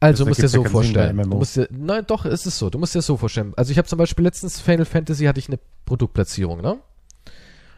[0.00, 1.16] Also, du Das musst dir so vorstellen.
[1.16, 2.68] Du musst dir, nein, doch, es ist so.
[2.68, 3.54] Du musst dir so vorstellen.
[3.56, 6.78] Also, ich habe zum Beispiel letztens Final Fantasy hatte ich eine Produktplatzierung, ne?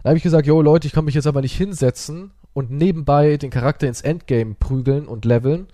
[0.03, 3.37] Da habe ich gesagt, yo Leute, ich kann mich jetzt aber nicht hinsetzen und nebenbei
[3.37, 5.67] den Charakter ins Endgame prügeln und leveln,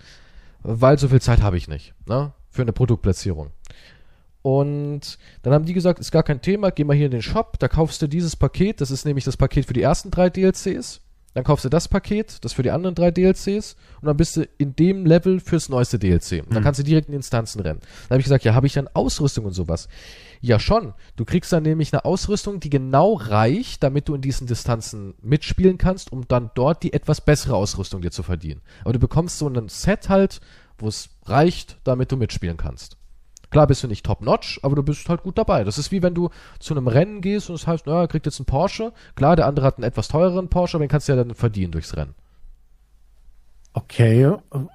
[0.63, 2.33] weil so viel Zeit habe ich nicht, ne?
[2.49, 3.51] Für eine Produktplatzierung.
[4.43, 7.57] Und dann haben die gesagt, ist gar kein Thema, geh mal hier in den Shop,
[7.59, 10.99] da kaufst du dieses Paket, das ist nämlich das Paket für die ersten drei DLCs.
[11.33, 14.47] Dann kaufst du das Paket, das für die anderen drei DLCs und dann bist du
[14.59, 16.41] in dem Level fürs neueste DLC.
[16.43, 16.65] Und dann Mhm.
[16.65, 17.79] kannst du direkt in Instanzen rennen.
[17.81, 19.87] Dann habe ich gesagt, ja, habe ich dann Ausrüstung und sowas?
[20.41, 20.93] Ja, schon.
[21.15, 25.79] Du kriegst dann nämlich eine Ausrüstung, die genau reicht, damit du in diesen Distanzen mitspielen
[25.79, 28.61] kannst, um dann dort die etwas bessere Ausrüstung dir zu verdienen.
[28.83, 30.39] Aber du bekommst so ein Set halt,
[30.77, 32.97] wo es reicht, damit du mitspielen kannst.
[33.53, 35.63] Klar bist du nicht top-notch, aber du bist halt gut dabei.
[35.63, 38.07] Das ist wie wenn du zu einem Rennen gehst und es das heißt, naja, er
[38.07, 38.93] kriegt jetzt einen Porsche.
[39.15, 41.71] Klar, der andere hat einen etwas teureren Porsche, aber den kannst du ja dann verdienen
[41.71, 42.15] durchs Rennen.
[43.73, 44.25] Okay.
[44.49, 44.69] Und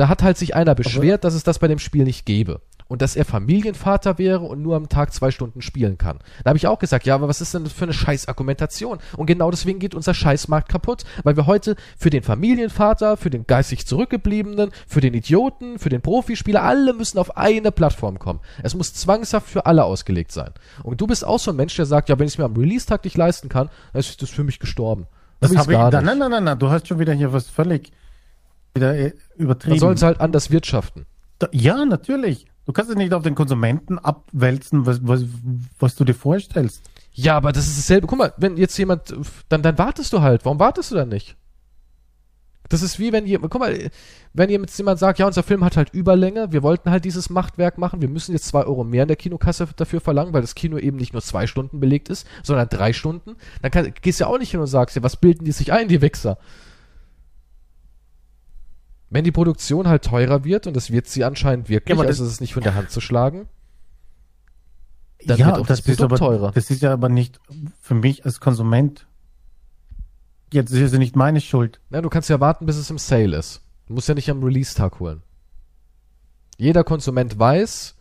[0.00, 2.60] da hat halt sich einer beschwert, aber dass es das bei dem Spiel nicht gäbe
[2.88, 6.18] und dass er Familienvater wäre und nur am Tag zwei Stunden spielen kann.
[6.42, 8.98] Da habe ich auch gesagt, ja, aber was ist denn das für eine scheiß Argumentation?
[9.16, 13.46] Und genau deswegen geht unser Scheißmarkt kaputt, weil wir heute für den Familienvater, für den
[13.46, 18.40] geistig Zurückgebliebenen, für den Idioten, für den Profispieler, alle müssen auf eine Plattform kommen.
[18.62, 20.50] Es muss zwangshaft für alle ausgelegt sein.
[20.82, 22.56] Und du bist auch so ein Mensch, der sagt, ja, wenn ich es mir am
[22.56, 25.06] Release-Tag nicht leisten kann, dann ist das für mich gestorben.
[25.40, 26.02] Das, das habe ich gar nicht.
[26.02, 27.92] Nein, nein, nein, nein, du hast schon wieder hier was völlig
[28.74, 29.72] wieder äh, übertrieben.
[29.72, 31.06] Man soll es halt anders wirtschaften.
[31.38, 32.46] Da, ja, natürlich.
[32.66, 35.24] Du kannst es nicht auf den Konsumenten abwälzen, was, was,
[35.78, 36.82] was du dir vorstellst.
[37.12, 38.06] Ja, aber das ist dasselbe.
[38.06, 39.14] Guck mal, wenn jetzt jemand,
[39.48, 40.44] dann, dann wartest du halt.
[40.44, 41.36] Warum wartest du dann nicht?
[42.70, 43.90] Das ist wie wenn jemand, guck mal,
[44.32, 47.76] wenn jetzt jemand sagt, ja, unser Film hat halt Überlänge, wir wollten halt dieses Machtwerk
[47.76, 50.78] machen, wir müssen jetzt zwei Euro mehr in der Kinokasse dafür verlangen, weil das Kino
[50.78, 54.30] eben nicht nur zwei Stunden belegt ist, sondern drei Stunden, dann kann, gehst du ja
[54.30, 56.38] auch nicht hin und sagst, ja, was bilden die sich ein, die Wichser?
[59.14, 62.32] Wenn die Produktion halt teurer wird, und das wird sie anscheinend wirklich, ja, also es
[62.32, 63.48] ist nicht von der Hand zu schlagen,
[65.24, 66.50] dann ja, wird auch das, das Produkt aber, teurer.
[66.50, 67.38] Das ist ja aber nicht
[67.80, 69.06] für mich als Konsument.
[70.52, 71.78] Jetzt ist es nicht meine Schuld.
[71.90, 73.62] Ja, du kannst ja warten, bis es im Sale ist.
[73.86, 75.22] Du musst ja nicht am Release-Tag holen.
[76.58, 77.94] Jeder Konsument weiß,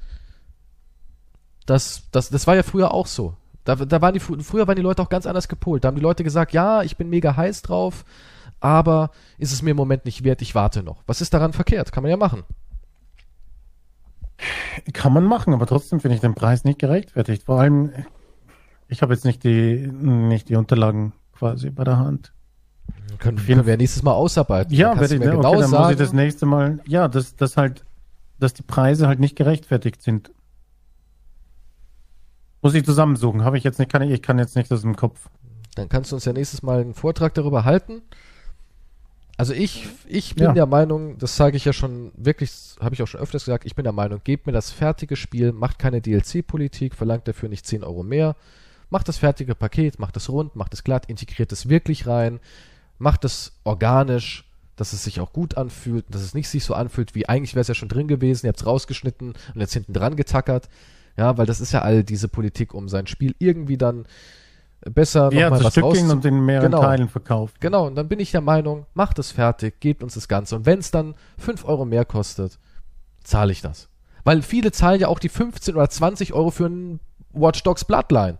[1.68, 3.38] dass das, das war ja früher auch so.
[3.66, 5.84] Da, da waren die, früher waren die Leute auch ganz anders gepolt.
[5.84, 8.04] Da haben die Leute gesagt, ja, ich bin mega heiß drauf,
[8.64, 11.04] aber ist es mir im Moment nicht wert, ich warte noch.
[11.06, 11.92] Was ist daran verkehrt?
[11.92, 12.44] Kann man ja machen.
[14.94, 17.44] Kann man machen, aber trotzdem finde ich den Preis nicht gerechtfertigt.
[17.44, 17.92] Vor allem,
[18.88, 22.34] ich habe jetzt nicht die, nicht die Unterlagen quasi bei der Hand.
[23.20, 24.74] Können, können wir nächstes Mal ausarbeiten.
[24.74, 27.36] Ja, werde ich, mir genau okay, dann sagen, muss ich das nächste Mal, ja, dass,
[27.36, 27.84] dass halt,
[28.40, 30.32] dass die Preise halt nicht gerechtfertigt sind.
[32.62, 33.44] Muss ich zusammensuchen.
[33.44, 35.30] Habe ich jetzt nicht, kann ich, ich kann jetzt nicht aus dem Kopf.
[35.76, 38.02] Dann kannst du uns ja nächstes Mal einen Vortrag darüber halten.
[39.36, 40.54] Also ich, ich bin ja.
[40.54, 43.76] der Meinung, das sage ich ja schon wirklich, habe ich auch schon öfters gesagt, ich
[43.76, 47.84] bin der Meinung, gebt mir das fertige Spiel, macht keine DLC-Politik, verlangt dafür nicht 10
[47.84, 48.36] Euro mehr,
[48.92, 52.40] macht das fertige Paket, macht es rund, macht es glatt, integriert es wirklich rein,
[53.00, 54.46] macht es organisch,
[54.76, 57.62] dass es sich auch gut anfühlt, dass es nicht sich so anfühlt, wie eigentlich wäre
[57.62, 60.70] es ja schon drin gewesen, ihr habt es rausgeschnitten und jetzt hinten dran getackert.
[61.16, 64.06] Ja, weil das ist ja all diese Politik, um sein Spiel irgendwie dann
[64.92, 66.82] besser ja, nochmal was raus und in mehreren genau.
[66.82, 67.60] Teilen verkauft.
[67.62, 70.56] Genau, und dann bin ich der Meinung, macht es fertig, gebt uns das Ganze.
[70.56, 72.60] Und wenn es dann 5 Euro mehr kostet,
[73.24, 73.90] zahle ich das.
[74.24, 77.00] Weil viele zahlen ja auch die 15 oder 20 Euro für ein
[77.32, 78.38] Watch Dogs Bloodline.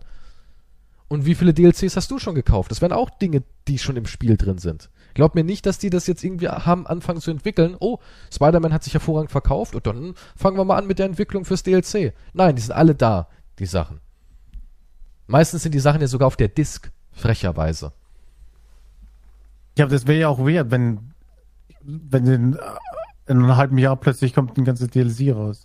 [1.08, 2.70] Und wie viele DLCs hast du schon gekauft?
[2.70, 4.90] Das wären auch Dinge, die schon im Spiel drin sind.
[5.12, 7.76] Glaub mir nicht, dass die das jetzt irgendwie haben anfangen zu entwickeln.
[7.78, 7.98] Oh,
[8.32, 11.62] Spider-Man hat sich hervorragend verkauft und dann fangen wir mal an mit der Entwicklung fürs
[11.62, 12.14] DLC.
[12.32, 14.00] Nein, die sind alle da, die Sachen.
[15.26, 17.92] Meistens sind die Sachen ja sogar auf der Disk, frecherweise.
[19.76, 21.14] Ja, das wäre ja auch wert, wenn,
[21.82, 22.52] wenn in,
[23.26, 25.64] in einem halben Jahr plötzlich kommt ein ganzes DLC raus.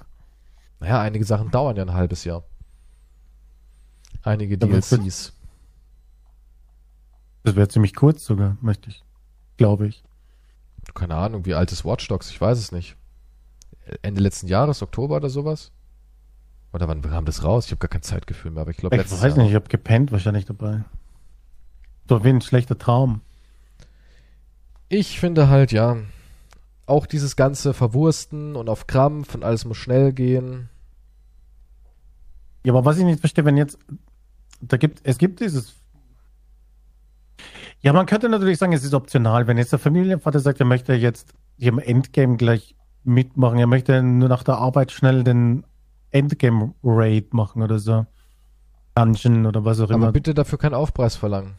[0.80, 2.44] Naja, einige Sachen dauern ja ein halbes Jahr.
[4.24, 5.34] Einige DLCs.
[7.44, 9.04] Das wäre ziemlich kurz sogar, möchte ich.
[9.58, 10.04] Glaube ich.
[10.94, 12.30] Keine Ahnung, wie alt ist Watch Dogs?
[12.30, 12.96] Ich weiß es nicht.
[14.02, 15.72] Ende letzten Jahres, Oktober oder sowas?
[16.72, 17.66] Oder wann kam das raus?
[17.66, 19.38] Ich habe gar kein Zeitgefühl mehr, aber ich glaube Ich weiß Jahr.
[19.38, 20.84] nicht, ich habe gepennt wahrscheinlich dabei.
[22.08, 23.22] So wie ein schlechter Traum.
[24.88, 25.98] Ich finde halt, ja,
[26.86, 30.70] auch dieses ganze Verwursten und auf Krampf und alles muss schnell gehen.
[32.64, 33.78] Ja, aber was ich nicht verstehe, wenn jetzt,
[34.62, 35.76] da gibt, es gibt dieses.
[37.82, 39.48] Ja, man könnte natürlich sagen, es ist optional.
[39.48, 44.04] Wenn jetzt der Familienvater sagt, er möchte jetzt hier im Endgame gleich mitmachen, er möchte
[44.04, 45.64] nur nach der Arbeit schnell den
[46.12, 48.06] Endgame-Raid machen oder so.
[48.96, 50.08] Dungeon oder was auch immer.
[50.08, 51.56] Aber bitte dafür keinen Aufpreis verlangen.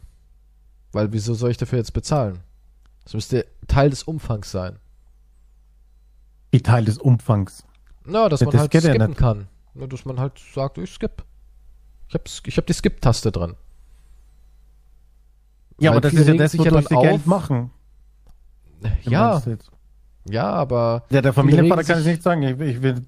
[0.91, 2.39] Weil wieso soll ich dafür jetzt bezahlen?
[3.03, 4.77] Das müsste Teil des Umfangs sein.
[6.51, 7.65] Wie Teil des Umfangs?
[8.05, 9.47] Na, dass man das halt skippen ja kann.
[9.73, 11.23] Nur, dass man halt sagt, ich skip.
[12.09, 13.55] Ich hab, ich hab die Skip-Taste dran.
[15.79, 17.71] Ja, Weil aber das ist ja das, wodurch sie Geld machen.
[19.03, 19.41] Ja.
[20.29, 21.05] Ja, aber.
[21.09, 23.01] Ja, der Familienvater kann ich nicht sagen, ich, ich will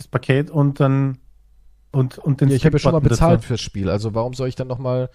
[0.00, 1.18] das Paket und dann
[1.92, 3.48] und, und den ja, Ich habe ja schon mal bezahlt dazu.
[3.48, 5.10] fürs Spiel, also warum soll ich dann nochmal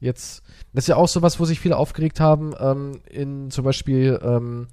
[0.00, 0.42] jetzt.
[0.72, 4.68] Das ist ja auch sowas, wo sich viele aufgeregt haben, ähm, in zum Beispiel ähm,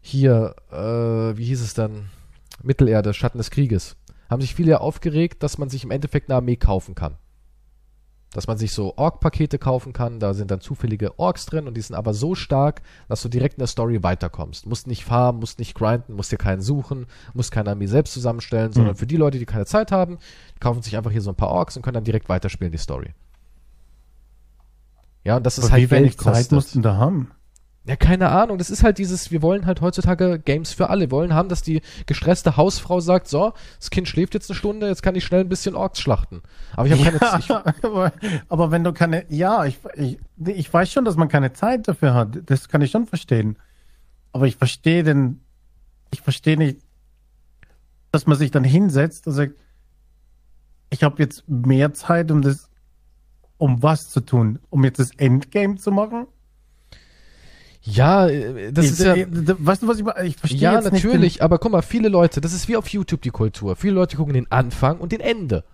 [0.00, 2.10] hier, äh, wie hieß es dann?
[2.62, 3.96] Mittelerde, Schatten des Krieges.
[4.30, 7.16] Haben sich viele ja aufgeregt, dass man sich im Endeffekt eine Armee kaufen kann.
[8.34, 10.18] Dass man sich so Ork-Pakete kaufen kann.
[10.20, 13.54] Da sind dann zufällige Orks drin und die sind aber so stark, dass du direkt
[13.54, 14.66] in der Story weiterkommst.
[14.66, 18.72] Musst nicht farmen, musst nicht grinden, musst dir keinen suchen, musst keine Armee selbst zusammenstellen,
[18.72, 18.98] sondern Mhm.
[18.98, 20.18] für die Leute, die keine Zeit haben,
[20.60, 23.14] kaufen sich einfach hier so ein paar Orks und können dann direkt weiterspielen die Story.
[25.24, 26.18] Ja, und das ist Aber halt wie wenig.
[26.18, 27.30] Zeit mussten da haben?
[27.84, 28.58] Ja, keine Ahnung.
[28.58, 31.06] Das ist halt dieses, wir wollen halt heutzutage Games für alle.
[31.06, 34.86] Wir wollen haben, dass die gestresste Hausfrau sagt, so, das Kind schläft jetzt eine Stunde,
[34.86, 36.42] jetzt kann ich schnell ein bisschen Orks schlachten.
[36.76, 37.50] Aber ich habe keine Ja, ich,
[37.84, 38.12] aber,
[38.48, 42.14] aber wenn du keine, ja, ich, ich, ich weiß schon, dass man keine Zeit dafür
[42.14, 42.38] hat.
[42.46, 43.58] Das kann ich schon verstehen.
[44.32, 45.40] Aber ich verstehe den,
[46.12, 46.78] ich verstehe nicht,
[48.12, 49.54] dass man sich dann hinsetzt und sagt,
[50.90, 52.70] ich habe jetzt mehr Zeit, um das,
[53.56, 56.26] um was zu tun, um jetzt das Endgame zu machen.
[57.82, 59.14] Ja, äh, das ich, ist ja.
[59.16, 60.26] weißt du, was ich meine?
[60.26, 62.88] Ich verstehe Ja, jetzt nicht natürlich, aber guck mal, viele Leute, das ist wie auf
[62.88, 63.76] YouTube die Kultur.
[63.76, 65.64] Viele Leute gucken den Anfang und den Ende.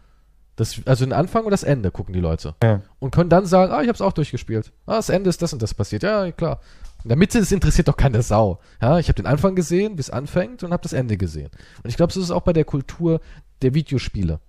[0.56, 2.54] Das, also den Anfang und das Ende gucken die Leute.
[2.62, 2.82] Ja.
[2.98, 4.72] Und können dann sagen, ah, ich hab's auch durchgespielt.
[4.86, 6.02] Ah, das Ende ist das und das passiert.
[6.02, 6.60] Ja, klar.
[7.04, 8.58] In der Mitte, das interessiert doch keine Sau.
[8.82, 11.50] Ja, ich habe den Anfang gesehen, bis anfängt und habe das Ende gesehen.
[11.82, 13.20] Und ich glaube, so ist es auch bei der Kultur
[13.62, 14.40] der Videospiele.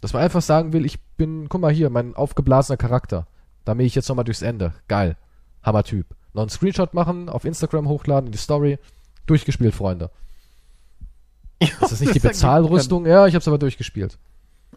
[0.00, 3.26] Dass man einfach sagen will, ich bin, guck mal hier, mein aufgeblasener Charakter.
[3.64, 4.74] Da mähe ich jetzt nochmal durchs Ende.
[4.88, 5.16] Geil.
[5.62, 6.06] Hammer-Typ.
[6.36, 8.78] Noch einen Screenshot machen, auf Instagram hochladen, in die Story.
[9.26, 10.10] Durchgespielt, Freunde.
[11.80, 13.06] Das ist nicht die Bezahlrüstung.
[13.06, 14.18] Ja, ich hab's aber durchgespielt.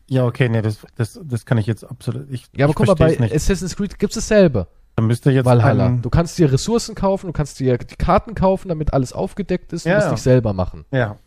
[0.07, 2.31] Ja, okay, nee, das, das, das kann ich jetzt absolut.
[2.31, 3.36] Ich, Ja, aber ich guck mal, bei nicht.
[3.36, 4.68] Assassin's Creed gibt's dasselbe.
[4.95, 5.90] Da müsste jetzt Valhalla.
[6.02, 9.86] Du kannst dir Ressourcen kaufen, du kannst dir die Karten kaufen, damit alles aufgedeckt ist.
[9.86, 10.11] Du Ja, musst ja.
[10.14, 10.86] nicht selber machen.
[10.91, 11.18] ja.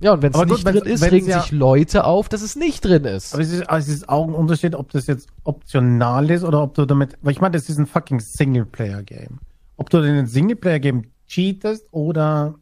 [0.00, 2.84] Ja, und wenn es nicht drin ist, regen ja- sich Leute auf, dass es nicht
[2.84, 3.34] drin ist.
[3.34, 6.62] Aber es ist, also es ist auch ein Unterschied, ob das jetzt optional ist oder
[6.62, 9.40] ob du damit, weil ich meine, das ist ein fucking Singleplayer-Game.
[9.76, 12.54] Ob du in ein Singleplayer-Game cheatest oder,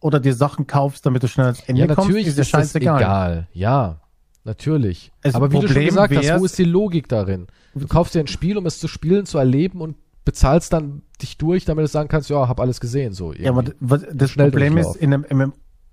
[0.00, 2.58] oder dir Sachen kaufst, damit du schnell ans Ende ja, kommst, natürlich ist ist, ja
[2.58, 3.00] das scheißegal.
[3.00, 3.48] egal.
[3.52, 4.00] Ja,
[4.44, 5.10] natürlich.
[5.22, 7.46] Das Aber wie du schon Problem gesagt hast, wo ist die Logik darin?
[7.74, 11.38] Du kaufst dir ein Spiel, um es zu spielen, zu erleben und bezahlst dann dich
[11.38, 13.32] durch, damit du sagen kannst, ja, hab alles gesehen, so.
[13.32, 15.52] Ja, aber das Problem ist, in einem MM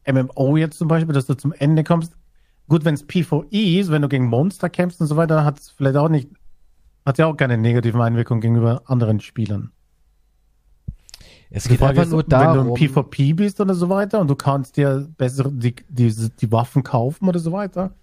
[0.09, 2.13] MMO jetzt zum Beispiel, dass du zum Ende kommst,
[2.67, 5.69] gut, wenn es PvE ist, wenn du gegen Monster kämpfst und so weiter, hat es
[5.69, 6.29] vielleicht auch nicht,
[7.05, 9.71] hat ja auch keine negativen Einwirkungen gegenüber anderen Spielern.
[11.49, 12.67] es geht einfach ist, nur wenn darum.
[12.67, 16.51] du im PvP bist oder so weiter und du kannst dir bessere, die, die, die
[16.51, 17.93] Waffen kaufen oder so weiter.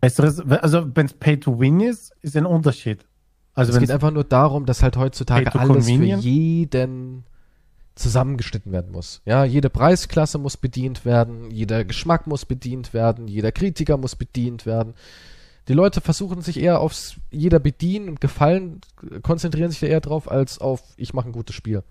[0.00, 3.06] Besseres, also wenn es Pay to Win ist, ist ein Unterschied.
[3.54, 7.24] Also es wenn geht einfach nur darum, dass halt heutzutage alles für jeden
[7.94, 9.20] zusammengeschnitten werden muss.
[9.24, 14.66] Ja, jede Preisklasse muss bedient werden, jeder Geschmack muss bedient werden, jeder Kritiker muss bedient
[14.66, 14.94] werden.
[15.68, 18.80] Die Leute versuchen sich eher aufs jeder bedienen und gefallen,
[19.22, 21.82] konzentrieren sich da eher drauf, als auf ich mache ein gutes Spiel.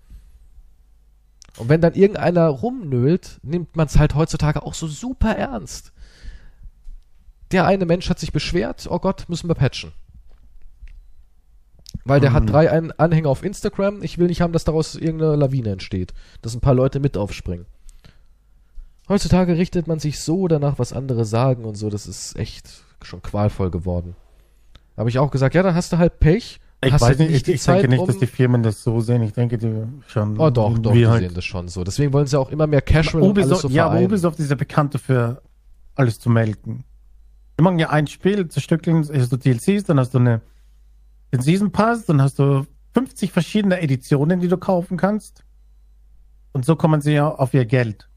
[1.58, 5.92] Und wenn dann irgendeiner rumnölt, nimmt man es halt heutzutage auch so super ernst.
[7.50, 9.92] Der eine Mensch hat sich beschwert, oh Gott, müssen wir patchen.
[12.04, 12.46] Weil der hat Mhm.
[12.48, 14.02] drei An Anhänger auf Instagram.
[14.02, 16.12] Ich will nicht haben, dass daraus irgendeine Lawine entsteht.
[16.42, 17.66] Dass ein paar Leute mit aufspringen.
[19.08, 21.90] Heutzutage richtet man sich so danach, was andere sagen und so.
[21.90, 24.14] Das ist echt schon qualvoll geworden.
[24.96, 26.60] Habe ich auch gesagt, ja, dann hast du halt Pech.
[26.84, 29.00] ich weiß halt nicht, ich, ich denke Zeit, nicht, um- dass die Firmen das so
[29.00, 29.22] sehen.
[29.22, 29.72] Ich denke, die
[30.06, 30.38] schon.
[30.38, 31.84] Oh doch, doch, die halt, sehen das schon so.
[31.84, 34.00] Deswegen wollen sie auch immer mehr Casual Ubisoft, so ja, aber.
[34.00, 35.42] Ubisoft ist ja bekannt dafür,
[35.94, 36.84] alles zu melken.
[37.58, 40.40] Die machen ja ein Spiel, zerstückeln, hast du DLCs, dann hast du eine,
[41.32, 45.44] den Season Pass, dann hast du 50 verschiedene Editionen, die du kaufen kannst.
[46.52, 48.08] Und so kommen sie ja auf ihr Geld.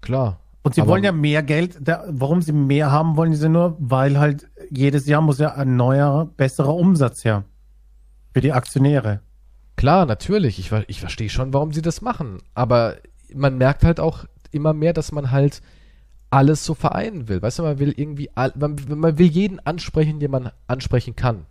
[0.00, 0.40] Klar.
[0.62, 1.78] Und sie wollen ja mehr Geld.
[1.80, 5.76] Da, warum sie mehr haben wollen, sie nur, weil halt jedes Jahr muss ja ein
[5.76, 7.44] neuer, besserer Umsatz her.
[8.34, 9.20] Für die Aktionäre.
[9.76, 10.58] Klar, natürlich.
[10.58, 12.42] Ich, ich verstehe schon, warum sie das machen.
[12.52, 12.96] Aber
[13.34, 15.62] man merkt halt auch immer mehr, dass man halt
[16.28, 17.40] alles so vereinen will.
[17.40, 21.46] Weißt du, man will irgendwie, man, man will jeden ansprechen, den man ansprechen kann.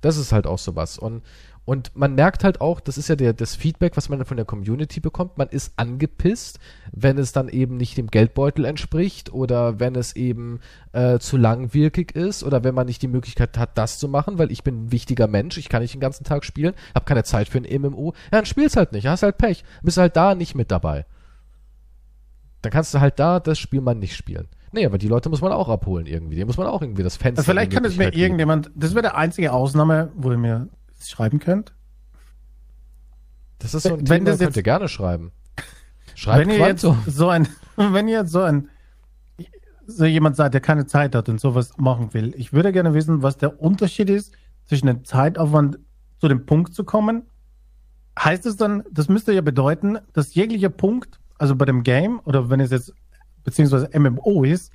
[0.00, 0.98] Das ist halt auch sowas.
[0.98, 1.22] Und,
[1.64, 4.46] und man merkt halt auch, das ist ja der, das Feedback, was man von der
[4.46, 5.36] Community bekommt.
[5.36, 6.58] Man ist angepisst,
[6.92, 10.60] wenn es dann eben nicht dem Geldbeutel entspricht oder wenn es eben
[10.92, 14.52] äh, zu langwierkig ist oder wenn man nicht die Möglichkeit hat, das zu machen, weil
[14.52, 17.48] ich bin ein wichtiger Mensch, ich kann nicht den ganzen Tag spielen, habe keine Zeit
[17.48, 18.14] für ein MMO.
[18.32, 21.04] Ja, dann spielst halt nicht, hast halt Pech, bist halt da nicht mit dabei.
[22.62, 24.48] Dann kannst du halt da das Spiel mal nicht spielen.
[24.72, 26.36] Nee, aber die Leute muss man auch abholen irgendwie.
[26.36, 27.40] Die muss man auch irgendwie das Fenster.
[27.40, 30.68] Also vielleicht kann es mir irgendjemand, das wäre der einzige Ausnahme, wo ihr mir
[31.00, 31.74] schreiben könnt.
[33.58, 35.32] Das ist so ein Wenn Thema, das könnt ihr jetzt- gerne schreiben.
[36.14, 38.68] Schreibt wenn ihr jetzt so ein, wenn ihr jetzt so ein,
[39.86, 43.22] so jemand seid, der keine Zeit hat und sowas machen will, ich würde gerne wissen,
[43.22, 44.32] was der Unterschied ist
[44.66, 45.78] zwischen dem Zeitaufwand
[46.20, 47.22] zu dem Punkt zu kommen.
[48.18, 52.50] Heißt es dann, das müsste ja bedeuten, dass jeglicher Punkt, also bei dem Game oder
[52.50, 52.92] wenn es jetzt
[53.48, 54.72] beziehungsweise MMO ist,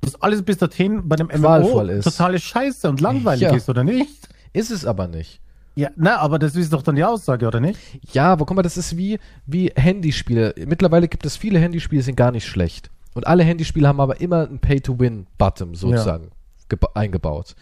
[0.00, 2.04] dass alles bis dorthin bei dem MMO ist.
[2.04, 3.54] totale Scheiße und langweilig Ja.
[3.54, 4.28] ist, oder nicht?
[4.52, 5.40] Ist es aber nicht.
[5.74, 7.78] Ja, na, aber das ist doch dann die Aussage, oder nicht?
[8.12, 10.54] Ja, aber guck mal, das ist wie, wie Handyspiele.
[10.66, 12.90] Mittlerweile gibt es viele Handyspiele, die sind gar nicht schlecht.
[13.14, 16.30] Und alle Handyspiele haben aber immer einen Pay-to-Win-Button sozusagen
[16.68, 17.54] geba- eingebaut.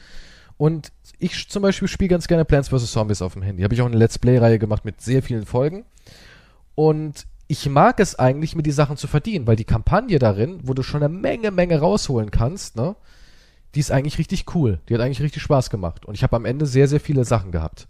[0.56, 2.90] Und ich zum Beispiel spiele ganz gerne Plants vs.
[2.90, 3.62] Zombies auf dem Handy.
[3.62, 5.84] Habe ich auch eine Let's Play-Reihe gemacht mit sehr vielen Folgen.
[6.74, 10.72] Und ich mag es eigentlich, mir die Sachen zu verdienen, weil die Kampagne darin, wo
[10.72, 12.94] du schon eine Menge, Menge rausholen kannst, ne,
[13.74, 14.78] die ist eigentlich richtig cool.
[14.88, 16.06] Die hat eigentlich richtig Spaß gemacht.
[16.06, 17.88] Und ich habe am Ende sehr, sehr viele Sachen gehabt.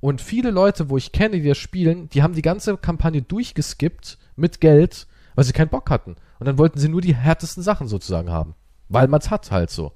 [0.00, 4.18] Und viele Leute, wo ich kenne, die das spielen, die haben die ganze Kampagne durchgeskippt
[4.34, 5.06] mit Geld,
[5.36, 6.16] weil sie keinen Bock hatten.
[6.40, 8.56] Und dann wollten sie nur die härtesten Sachen sozusagen haben.
[8.88, 9.92] Weil man's hat halt so.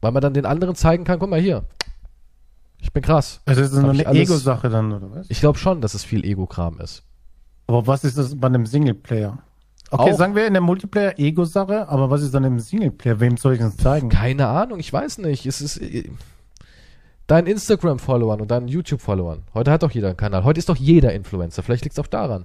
[0.00, 1.62] Weil man dann den anderen zeigen kann, guck mal hier.
[2.80, 3.40] Ich bin krass.
[3.44, 5.30] Also ist das eine Ego-Sache dann, oder was?
[5.30, 7.04] Ich glaube schon, dass es viel Ego-Kram ist.
[7.70, 9.38] Aber was ist das bei einem Singleplayer?
[9.92, 13.20] Okay, Auch- sagen wir in der Multiplayer Ego-Sache, aber was ist dann im Singleplayer?
[13.20, 14.08] Wem soll ich das zeigen?
[14.08, 15.46] Keine Ahnung, ich weiß nicht.
[15.46, 16.10] Es ist äh,
[17.28, 19.44] deinen Instagram-Followern und deinen YouTube-Followern.
[19.54, 20.42] Heute hat doch jeder einen Kanal.
[20.42, 21.62] Heute ist doch jeder Influencer.
[21.62, 22.44] Vielleicht liegt es auch daran.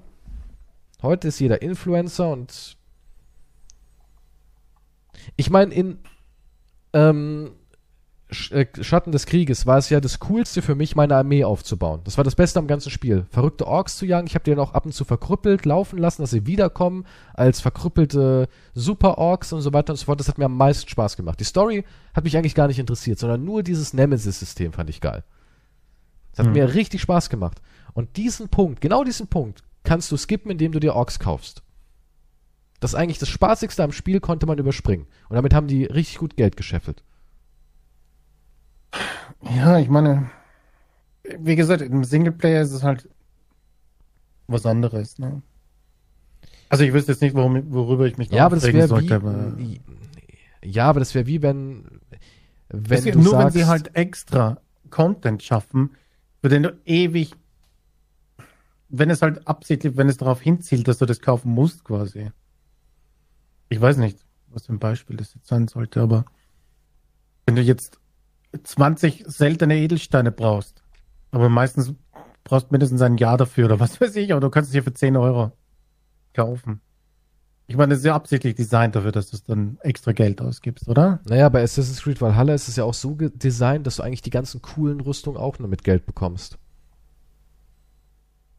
[1.02, 2.76] Heute ist jeder Influencer und
[5.36, 5.98] ich meine, in
[6.92, 7.50] ähm, äh,
[8.28, 12.00] Schatten des Krieges war es ja das Coolste für mich, meine Armee aufzubauen.
[12.02, 13.24] Das war das Beste am ganzen Spiel.
[13.30, 14.26] Verrückte Orks zu jagen.
[14.26, 17.60] Ich habe die dann auch ab und zu verkrüppelt laufen lassen, dass sie wiederkommen als
[17.60, 20.18] verkrüppelte Super-Orks und so weiter und so fort.
[20.18, 21.38] Das hat mir am meisten Spaß gemacht.
[21.38, 21.84] Die Story
[22.14, 25.22] hat mich eigentlich gar nicht interessiert, sondern nur dieses Nemesis-System fand ich geil.
[26.32, 26.52] Das hat Hm.
[26.54, 27.62] mir richtig Spaß gemacht.
[27.94, 31.62] Und diesen Punkt, genau diesen Punkt, kannst du skippen, indem du dir Orks kaufst.
[32.80, 35.06] Das ist eigentlich das Spaßigste am Spiel, konnte man überspringen.
[35.28, 37.04] Und damit haben die richtig gut Geld gescheffelt.
[39.42, 40.30] Ja, ich meine,
[41.38, 43.08] wie gesagt, im Singleplayer ist es halt
[44.48, 45.42] was anderes, ne?
[46.68, 49.12] Also ich wüsste jetzt nicht, worum, worüber ich mich Ja, aber das sollte, wie.
[49.12, 49.52] aber
[50.64, 52.00] Ja, aber das wäre wie wenn.
[52.68, 54.60] Wenn du nur sagst, wenn sie halt extra
[54.90, 55.90] Content schaffen,
[56.40, 57.32] für den du ewig,
[58.88, 62.30] wenn es halt absichtlich, wenn es darauf hinzielt, dass du das kaufen musst, quasi.
[63.68, 64.18] Ich weiß nicht,
[64.48, 66.24] was für ein Beispiel das jetzt sein sollte, aber
[67.46, 68.00] wenn du jetzt
[68.62, 70.82] 20 seltene Edelsteine brauchst,
[71.30, 71.94] aber meistens
[72.44, 74.82] brauchst du mindestens ein Jahr dafür oder was weiß ich, aber du kannst es hier
[74.82, 75.52] für 10 Euro
[76.32, 76.80] kaufen.
[77.68, 81.20] Ich meine, das ist ja absichtlich designt dafür, dass du dann extra Geld ausgibst, oder?
[81.24, 84.30] Naja, bei Assassin's Creed Valhalla ist es ja auch so designt, dass du eigentlich die
[84.30, 86.58] ganzen coolen Rüstungen auch nur mit Geld bekommst.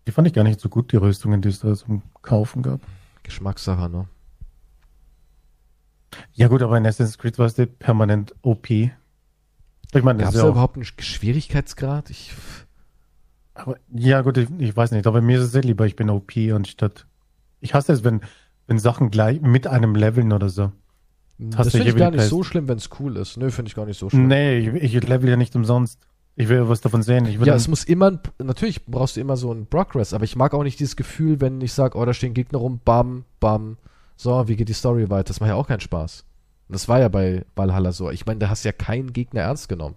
[0.05, 2.81] Die fand ich gar nicht so gut, die Rüstungen, die es da zum Kaufen gab.
[3.23, 4.07] Geschmackssache, ne?
[6.33, 8.67] Ja gut, aber in Assassin's Creed war es der permanent OP.
[9.93, 12.09] Ich meine, Gab das es da überhaupt einen Schwierigkeitsgrad?
[12.09, 12.33] Ich,
[13.53, 16.09] aber, ja gut, ich, ich weiß nicht, aber mir ist es sehr lieber, ich bin
[16.09, 17.07] OP anstatt.
[17.61, 18.21] Ich hasse es, wenn,
[18.67, 20.71] wenn Sachen gleich mit einem leveln oder so.
[21.39, 22.49] das Hast du finde ich gar nicht so Pest?
[22.49, 23.37] schlimm, wenn es cool ist.
[23.37, 24.27] Nö, finde ich gar nicht so schlimm.
[24.27, 25.99] Nee, ich, ich level ja nicht umsonst.
[26.35, 27.25] Ich will was davon sehen.
[27.43, 30.53] Ja, es muss immer, ein- natürlich brauchst du immer so einen Progress, aber ich mag
[30.53, 33.77] auch nicht dieses Gefühl, wenn ich sage, oh, da stehen Gegner rum, bam, bam,
[34.17, 35.23] so, wie geht die Story weiter?
[35.29, 36.25] Das macht ja auch keinen Spaß.
[36.67, 38.11] Und das war ja bei Valhalla so.
[38.11, 39.95] Ich meine, da hast ja keinen Gegner ernst genommen.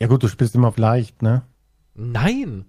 [0.00, 1.42] ja gut, du spielst immer auf leicht, ne?
[1.94, 2.64] Nein!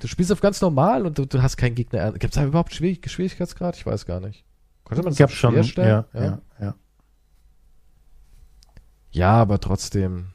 [0.00, 2.20] Du spielst auf ganz normal und du, du hast keinen Gegner ernst.
[2.20, 3.76] Gibt es da überhaupt Schwierig Schwierigkeitsgrad?
[3.76, 4.44] Ich weiß gar nicht.
[4.84, 6.04] Konnte man das schon, stellen?
[6.14, 6.74] ja, ja, ja.
[9.12, 10.28] Ja, aber trotzdem.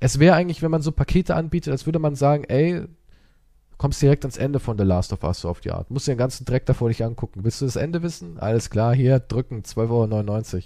[0.00, 2.86] Es wäre eigentlich, wenn man so Pakete anbietet, als würde man sagen, ey,
[3.78, 5.90] kommst direkt ans Ende von The Last of Us so auf die Art.
[5.90, 7.44] Musst dir den ganzen Dreck davor nicht angucken.
[7.44, 8.38] Willst du das Ende wissen?
[8.38, 10.62] Alles klar, hier, drücken, 12,99 Euro.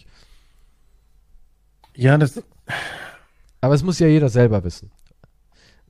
[1.94, 2.42] Ja, das,
[3.60, 4.90] Aber es muss ja jeder selber wissen.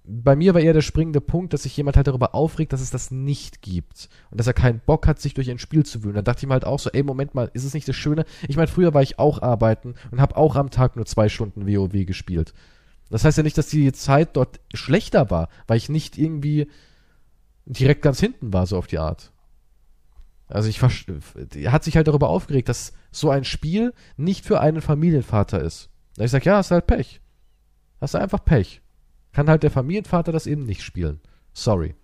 [0.04, 2.90] Bei mir war eher der springende Punkt, dass sich jemand halt darüber aufregt, dass es
[2.90, 4.08] das nicht gibt.
[4.30, 6.16] Und dass er keinen Bock hat, sich durch ein Spiel zu wühlen.
[6.16, 8.24] Da dachte ich mir halt auch so, ey, Moment mal, ist es nicht das Schöne?
[8.48, 11.68] Ich meine, früher war ich auch arbeiten und habe auch am Tag nur zwei Stunden
[11.68, 12.52] WoW gespielt.
[13.10, 16.66] Das heißt ja nicht, dass die Zeit dort schlechter war, weil ich nicht irgendwie
[17.66, 19.32] direkt ganz hinten war, so auf die Art.
[20.48, 20.80] Also ich
[21.55, 25.89] er hat sich halt darüber aufgeregt, dass so ein Spiel nicht für einen Familienvater ist.
[26.16, 27.20] Da ich sag, ja, hast halt Pech.
[28.01, 28.82] Hast du einfach Pech.
[29.32, 31.20] Kann halt der Familienvater das eben nicht spielen.
[31.55, 31.94] Sorry.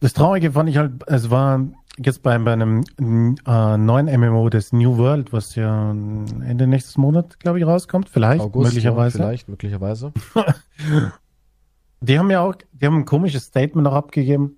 [0.00, 1.66] das Traurige fand ich halt, es war
[1.98, 7.40] jetzt bei, bei einem äh, neuen MMO des New World, was ja Ende nächstes Monat,
[7.40, 8.08] glaube ich, rauskommt.
[8.08, 9.18] Vielleicht, August, möglicherweise.
[9.18, 10.12] Ja, vielleicht, möglicherweise.
[12.00, 14.56] Die haben ja auch, die haben ein komisches Statement auch abgegeben.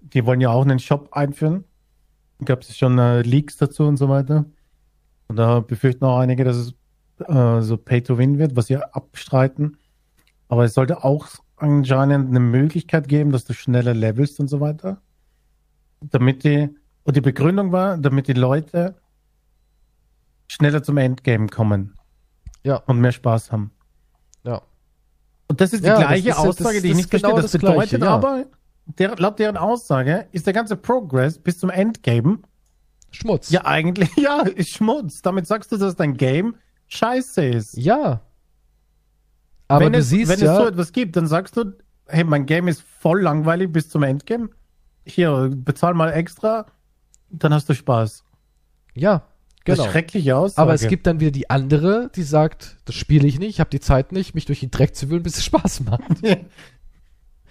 [0.00, 1.64] Die wollen ja auch einen Shop einführen.
[2.44, 4.44] Gab es schon äh, Leaks dazu und so weiter.
[5.28, 6.74] Und da befürchten auch einige, dass es
[7.26, 9.78] äh, so Pay to Win wird, was sie abstreiten.
[10.48, 11.26] Aber es sollte auch
[11.56, 15.00] anscheinend eine Möglichkeit geben, dass du schneller levelst und so weiter.
[16.00, 16.68] Damit die
[17.04, 18.96] Und die Begründung war, damit die Leute
[20.48, 21.94] schneller zum Endgame kommen.
[22.62, 22.76] Ja.
[22.76, 23.70] Und mehr Spaß haben.
[25.48, 27.28] Und das ist die Ja, das gleiche ist- das- Aussage, die ich das nicht genau
[27.36, 27.42] verstehe.
[27.42, 28.14] Das das bedeutet Gleiche, ja.
[28.14, 28.44] aber,
[28.86, 32.38] der, laut deren Aussage, ist der ganze Progress bis zum Endgame
[33.10, 33.50] Schmutz.
[33.50, 35.22] ja eigentlich, ja, ist Schmutz.
[35.22, 36.56] Damit sagst du, dass dein Game
[36.88, 37.76] scheiße ist.
[37.76, 38.20] Ja.
[39.68, 41.72] Aber wenn du es, siehst wenn ja, es so etwas gibt, dann sagst du,
[42.06, 44.50] hey, mein Game ist voll langweilig bis zum Endgame.
[45.06, 46.66] Hier, bezahl mal extra,
[47.30, 48.24] dann hast du Spaß.
[48.94, 49.22] ja, Das
[49.64, 49.84] genau.
[49.84, 50.62] schreckliche Aussage.
[50.62, 53.70] Aber es gibt dann wieder die andere, die sagt, das spiele ich nicht, ich habe
[53.70, 56.02] die Zeit nicht, mich durch den Dreck zu wühlen, bis es Spaß macht.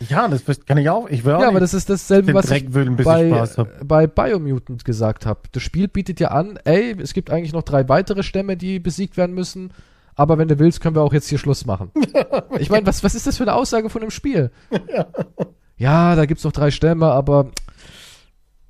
[0.09, 1.07] Ja, das kann ich auch.
[1.07, 3.29] Ich will auch Ja, aber das ist dasselbe, was Dreck ich wühlen, bis ich bei,
[3.29, 3.87] Spaß hab.
[3.87, 5.41] bei Biomutant gesagt habe.
[5.51, 9.15] Das Spiel bietet ja an, ey, es gibt eigentlich noch drei weitere Stämme, die besiegt
[9.15, 9.71] werden müssen,
[10.15, 11.91] aber wenn du willst, können wir auch jetzt hier Schluss machen.
[12.59, 14.51] ich meine, was, was ist das für eine Aussage von einem Spiel?
[15.77, 17.51] Ja, da gibt's noch drei Stämme, aber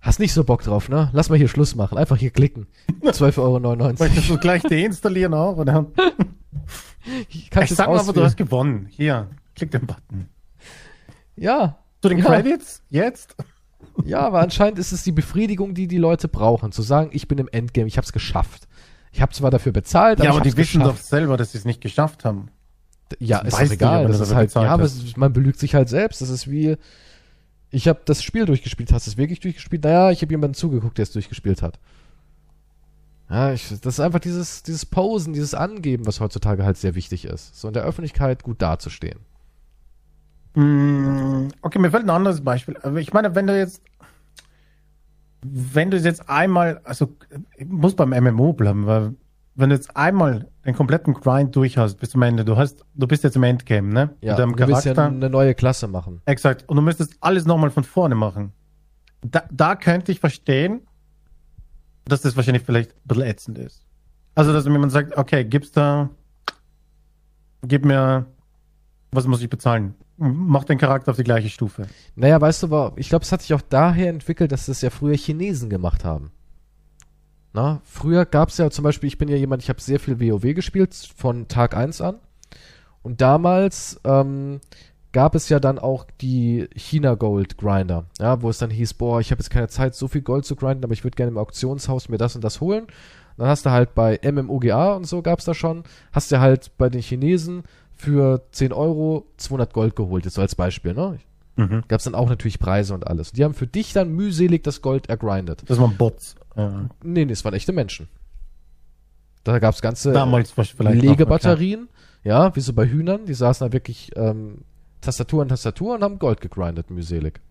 [0.03, 1.09] hast nicht so Bock drauf, ne?
[1.13, 1.97] Lass mal hier Schluss machen.
[1.97, 2.67] Einfach hier klicken.
[3.01, 3.93] 12,99 Euro.
[3.97, 5.57] Möchtest du gleich deinstallieren auch?
[5.57, 5.87] Oder?
[7.27, 8.87] Ich, kann's Ich sag mal, aber du hast gewonnen.
[8.89, 10.29] Hier, klick den Button.
[11.35, 12.25] Ja, Zu den Ja.
[12.25, 12.81] Credits?
[12.89, 13.35] Jetzt?
[14.05, 16.71] Ja, aber anscheinend ist es die Befriedigung, die die Leute brauchen.
[16.71, 18.67] Zu sagen, ich bin im Endgame, ich habe es geschafft.
[19.11, 21.09] Ich habe zwar dafür bezahlt, Ja, aber, aber ich die hab's wissen doch geschafft.
[21.09, 22.47] selber, dass sie es nicht geschafft haben.
[23.19, 24.07] Ja, das ist doch ja, egal.
[24.07, 26.21] das ist halt, bezahlt ja, aber man belügt sich halt selbst.
[26.21, 26.77] Das ist wie,
[27.73, 28.93] ich habe das Spiel durchgespielt.
[28.93, 29.83] Hast du es wirklich durchgespielt?
[29.83, 31.79] Naja, ich habe jemanden zugeguckt, der es durchgespielt hat.
[33.29, 37.25] Ja, ich, das ist einfach dieses, dieses Posen, dieses Angeben, was heutzutage halt sehr wichtig
[37.25, 37.59] ist.
[37.59, 39.19] So in der Öffentlichkeit gut dazustehen.
[40.53, 42.77] Mm, Okay, mir fällt ein anderes Beispiel.
[42.83, 43.81] Aber ich meine, wenn du jetzt,
[45.41, 47.15] wenn du jetzt einmal, also
[47.57, 49.15] ich muss beim MMO bleiben, weil
[49.55, 53.07] wenn du jetzt einmal den kompletten Grind durch hast bis zum Ende, du hast, du
[53.07, 54.09] bist jetzt im Endgame, ne?
[54.21, 55.15] Ja, Mit deinem du willst ja Charakter.
[55.15, 56.21] eine neue Klasse machen.
[56.25, 56.67] Exakt.
[56.67, 58.51] Und du müsstest alles nochmal von vorne machen.
[59.21, 60.81] Da, da könnte ich verstehen,
[62.05, 63.85] dass das wahrscheinlich vielleicht ein bisschen ätzend ist.
[64.35, 66.09] Also, dass jemand sagt, okay, gib's da,
[67.61, 68.25] gib mir,
[69.11, 69.93] was muss ich bezahlen?
[70.17, 71.87] Mach den Charakter auf die gleiche Stufe.
[72.15, 75.15] Naja, weißt du, ich glaube, es hat sich auch daher entwickelt, dass das ja früher
[75.15, 76.31] Chinesen gemacht haben.
[77.53, 80.19] Na, früher gab es ja zum Beispiel, ich bin ja jemand, ich habe sehr viel
[80.19, 82.15] WoW gespielt, von Tag 1 an.
[83.03, 84.59] Und damals ähm,
[85.11, 89.19] gab es ja dann auch die China Gold Grinder, ja, wo es dann hieß, boah,
[89.19, 91.37] ich habe jetzt keine Zeit, so viel Gold zu grinden, aber ich würde gerne im
[91.37, 92.87] Auktionshaus mir das und das holen.
[93.37, 96.89] Dann hast du halt bei MMOGA und so gab's da schon, hast du halt bei
[96.89, 97.63] den Chinesen
[97.93, 101.19] für 10 Euro 200 Gold geholt, jetzt so als Beispiel, ne?
[101.55, 101.83] Mhm.
[101.87, 103.31] Gab's dann auch natürlich Preise und alles.
[103.31, 105.63] Die haben für dich dann mühselig das Gold ergrindet.
[105.67, 106.35] Das waren Bots.
[106.55, 106.89] Ja.
[107.03, 108.07] Nee, nee, es waren echte Menschen.
[109.43, 111.89] Da gab's ganze Damals Legebatterien,
[112.23, 114.59] ja, wie so bei Hühnern, die saßen da wirklich ähm,
[115.01, 117.41] Tastatur an Tastatur und haben Gold gegrindet, mühselig.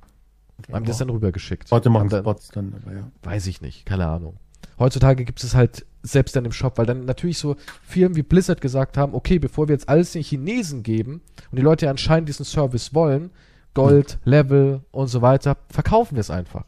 [0.59, 0.73] okay.
[0.73, 1.71] Haben das dann rübergeschickt.
[1.71, 3.11] Heute machen dann- Bots dann, aber ja.
[3.23, 4.37] Weiß ich nicht, keine Ahnung.
[4.79, 8.61] Heutzutage gibt es halt selbst dann im Shop, weil dann natürlich so Firmen wie Blizzard
[8.61, 12.29] gesagt haben, okay, bevor wir jetzt alles den Chinesen geben und die Leute ja anscheinend
[12.29, 13.31] diesen Service wollen,
[13.75, 16.65] Gold, Level und so weiter, verkaufen wir es einfach.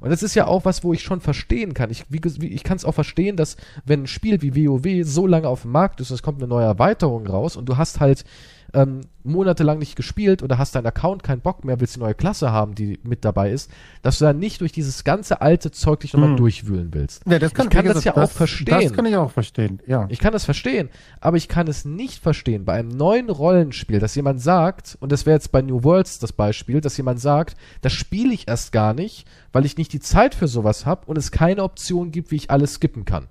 [0.00, 1.90] Und das ist ja auch was, wo ich schon verstehen kann.
[1.90, 5.48] Ich, wie, ich kann es auch verstehen, dass wenn ein Spiel wie WoW so lange
[5.48, 8.24] auf dem Markt ist und es kommt eine neue Erweiterung raus und du hast halt
[8.74, 12.52] ähm, monatelang nicht gespielt oder hast deinen Account keinen Bock mehr, willst die neue Klasse
[12.52, 13.70] haben, die mit dabei ist,
[14.02, 16.36] dass du dann nicht durch dieses ganze alte Zeug dich nochmal Hm.
[16.36, 17.22] durchwühlen willst.
[17.26, 18.80] Ja, das Ich kann das ja auch verstehen.
[18.80, 20.06] Das kann ich auch verstehen, ja.
[20.10, 20.88] Ich kann das verstehen,
[21.20, 25.26] aber ich kann es nicht verstehen bei einem neuen Rollenspiel, dass jemand sagt, und das
[25.26, 28.94] wäre jetzt bei New Worlds das Beispiel, dass jemand sagt, das spiele ich erst gar
[28.94, 32.36] nicht, weil ich nicht die Zeit für sowas habe und es keine Option gibt, wie
[32.36, 33.28] ich alles skippen kann.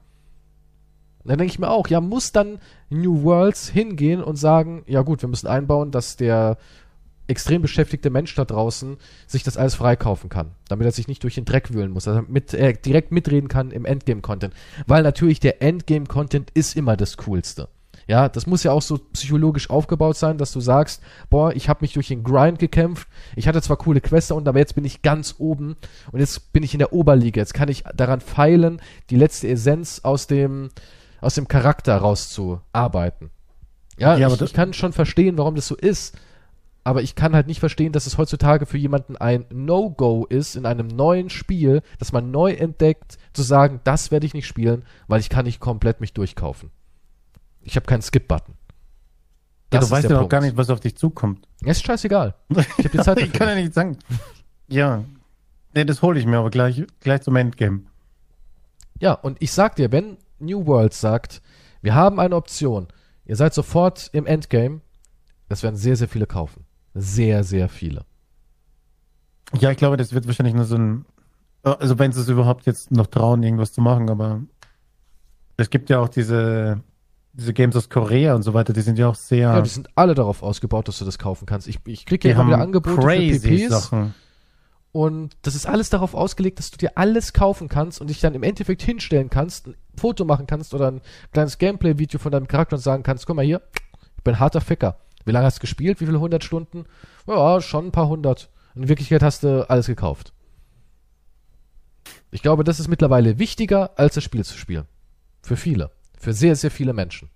[1.26, 5.22] Dann denke ich mir auch, ja, muss dann New Worlds hingehen und sagen, ja gut,
[5.22, 6.58] wir müssen einbauen, dass der
[7.28, 11.36] extrem beschäftigte Mensch da draußen sich das alles freikaufen kann, damit er sich nicht durch
[11.36, 14.54] den Dreck wühlen muss, also mit, er direkt mitreden kann im Endgame-Content.
[14.86, 17.68] Weil natürlich der Endgame-Content ist immer das Coolste.
[18.08, 21.80] Ja, das muss ja auch so psychologisch aufgebaut sein, dass du sagst, boah, ich habe
[21.82, 25.02] mich durch den Grind gekämpft, ich hatte zwar coole Quests und aber jetzt bin ich
[25.02, 25.76] ganz oben
[26.12, 28.80] und jetzt bin ich in der Oberliga, jetzt kann ich daran feilen,
[29.10, 30.70] die letzte Essenz aus dem
[31.22, 33.32] aus dem Charakter rauszuarbeiten.
[33.98, 36.18] Ja, Ja, aber ich, ich kann schon verstehen, warum das so ist,
[36.84, 40.66] aber ich kann halt nicht verstehen, dass es heutzutage für jemanden ein No-Go ist, in
[40.68, 45.20] einem neuen Spiel, das man neu entdeckt, zu sagen, das werde ich nicht spielen, weil
[45.20, 46.70] ich kann nicht komplett mich durchkaufen.
[47.64, 48.54] Ich habe keinen Skip-Button.
[49.74, 51.48] Ja, du weißt ja auch gar nicht, was auf dich zukommt.
[51.64, 52.36] Ja, ist scheißegal.
[52.50, 53.98] Ich habe die Zeit ich kann ja nicht sagen.
[54.68, 55.04] Ja.
[55.74, 57.82] Nee, das hole ich mir aber gleich, gleich zum Endgame.
[59.00, 61.42] Ja, und ich sag dir, wenn New World sagt,
[61.82, 62.88] wir haben eine Option,
[63.26, 64.82] ihr seid sofort im Endgame,
[65.48, 66.66] das werden sehr, sehr viele kaufen.
[66.94, 68.06] Sehr, sehr viele.
[69.60, 71.06] Ja, ich glaube, das wird wahrscheinlich nur so ein
[71.64, 74.42] Also wenn sie es überhaupt jetzt noch trauen, irgendwas zu machen, aber
[75.58, 76.82] es gibt ja auch diese,
[77.34, 79.50] diese Games aus Korea und so weiter, die sind ja auch sehr.
[79.50, 81.68] Ja, die sind alle darauf ausgebaut, dass du das kaufen kannst.
[81.68, 84.14] Ich, ich kriege ja immer wieder Angebote crazy für PPs Sachen.
[84.92, 88.34] und das ist alles darauf ausgelegt, dass du dir alles kaufen kannst und dich dann
[88.34, 91.02] im Endeffekt hinstellen kannst, ein Foto machen kannst oder ein
[91.32, 93.62] kleines Gameplay-Video von deinem Charakter und sagen kannst, guck mal hier,
[94.18, 95.00] ich bin harter Ficker.
[95.26, 96.00] Wie lange hast du gespielt?
[96.02, 96.86] Wie viele hundert Stunden?
[97.28, 98.50] Ja, schon ein paar hundert.
[98.76, 100.34] In Wirklichkeit hast du alles gekauft.
[102.32, 104.86] Ich glaube, das ist mittlerweile wichtiger, als das Spiel zu spielen.
[105.42, 105.92] Für viele.
[106.20, 107.30] Für sehr, sehr viele Menschen.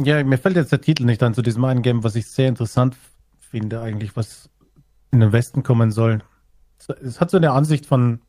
[0.00, 2.48] Ja, mir fällt jetzt der Titel nicht an zu diesem einen Game, was ich sehr
[2.48, 2.96] interessant
[3.38, 4.48] finde eigentlich, was
[5.10, 6.22] in den Westen kommen soll.
[7.02, 8.22] Es hat so eine Ansicht von,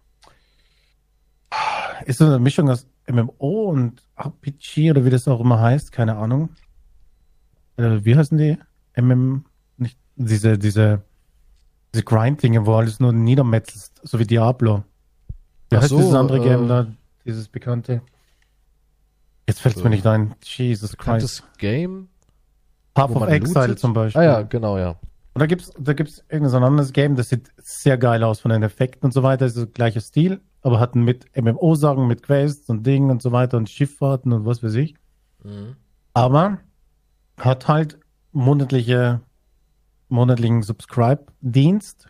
[2.06, 6.16] ist so eine Mischung aus MMO und RPG oder wie das auch immer heißt, keine
[6.18, 6.50] Ahnung.
[7.78, 8.58] Äh, wie heißen die?
[8.96, 9.46] MM,
[9.78, 11.04] nicht, diese, diese,
[11.94, 14.84] diese Grind-Dinge, wo alles nur niedermetzelst, so wie Diablo.
[15.70, 16.88] Wie Ach heißt so, dieses andere äh, Game da,
[17.26, 18.02] dieses bekannte?
[19.48, 19.84] Jetzt fällt es So.
[19.88, 20.36] mir nicht ein.
[20.44, 21.00] Jesus Christ.
[21.00, 22.08] Bekanntes Game.
[22.94, 23.80] Path of Exile lootet?
[23.80, 24.22] zum Beispiel.
[24.22, 25.00] Ah ja, genau, ja.
[25.34, 28.64] Und da gibt's, da gibt's irgendein anderes Game, das sieht sehr geil aus von den
[28.64, 29.46] Effekten und so weiter.
[29.46, 33.58] Ist so gleicher Stil, aber hat mit MMO-Sachen, mit Quests und Dingen und so weiter
[33.58, 34.96] und Schifffahrten und was weiß ich.
[35.44, 35.76] Mhm.
[36.14, 36.60] Aber
[37.38, 38.00] hat halt
[38.32, 39.22] monatliche,
[40.10, 42.10] monatlichen Subscribe-Dienst,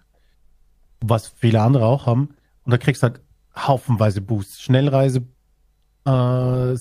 [1.01, 2.35] was viele andere auch haben.
[2.63, 3.21] Und da kriegst halt
[3.55, 5.23] haufenweise Boosts, Schnellreise,
[6.05, 6.75] äh,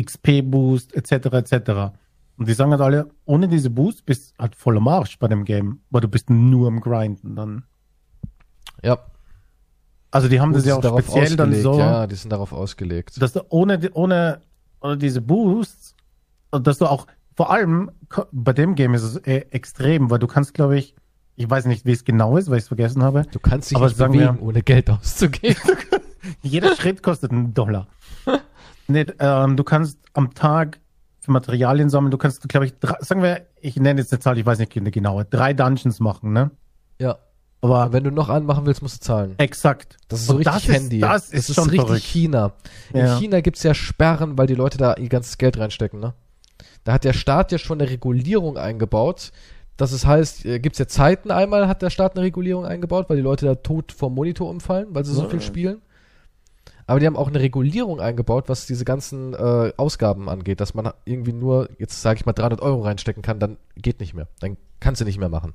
[0.00, 1.98] XP-Boost, etc., etc.
[2.36, 5.44] Und die sagen halt alle, ohne diese Boost bist halt voll am Arsch bei dem
[5.44, 7.64] Game, weil du bist nur am Grinden dann.
[8.82, 8.98] Ja.
[10.10, 13.20] Also die haben das ja auch darauf speziell dann so, Ja, die sind darauf ausgelegt.
[13.20, 14.40] dass du ohne, ohne,
[14.80, 15.94] ohne diese Boosts,
[16.50, 17.06] dass du auch,
[17.36, 17.90] vor allem
[18.32, 20.94] bei dem Game ist es äh, extrem, weil du kannst, glaube ich,
[21.36, 23.22] ich weiß nicht, wie es genau ist, weil ich es vergessen habe.
[23.30, 25.56] Du kannst dich Aber nicht sagen bewegen, wir- ohne Geld auszugeben.
[26.42, 27.86] Jeder Schritt kostet einen Dollar.
[28.88, 30.80] Nicht, ähm, du kannst am Tag
[31.20, 34.38] für Materialien sammeln, du kannst, glaube ich, drei, sagen wir, ich nenne jetzt eine Zahl,
[34.38, 36.50] ich weiß nicht die genaue, drei Dungeons machen, ne?
[36.98, 37.18] ja.
[37.60, 39.34] Aber wenn du noch anmachen willst, musst du zahlen.
[39.38, 39.96] exakt.
[40.08, 40.96] Das ist so richtig das Handy.
[40.98, 42.04] Ist, das ist, schon richtig verrückt.
[42.04, 42.52] China.
[42.92, 43.18] In Ja.
[43.18, 46.14] China gibt's ja Sperren, weil die Leute da ihr ganzes Geld reinstecken, ne?
[46.84, 49.32] Da hat der Staat ja schon eine Regulierung eingebaut.
[49.76, 53.16] dass es heißt, äh, gibt's ja Zeiten einmal, hat der Staat eine Regulierung eingebaut, weil
[53.16, 55.28] die Leute da tot vom Monitor umfallen, weil sie so Ja.
[55.28, 55.82] viel spielen.
[56.88, 60.90] Aber die haben auch eine Regulierung eingebaut, was diese ganzen äh, Ausgaben angeht, dass man
[61.04, 64.26] irgendwie nur, jetzt sage ich mal, 300 Euro reinstecken kann, dann geht nicht mehr.
[64.40, 65.54] Dann kannst du nicht mehr machen.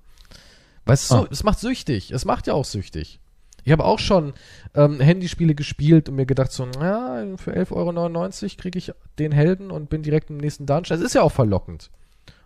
[0.86, 1.28] Weißt du, Ah.
[1.32, 2.12] es macht süchtig.
[2.12, 3.20] Es macht ja auch süchtig.
[3.66, 4.34] Ich habe auch schon
[4.76, 9.72] ähm, Handyspiele gespielt und mir gedacht so, ja, für 11,99 Euro kriege ich den Helden
[9.72, 11.00] und bin direkt im nächsten Dungeon.
[11.00, 11.90] Das ist ja auch verlockend.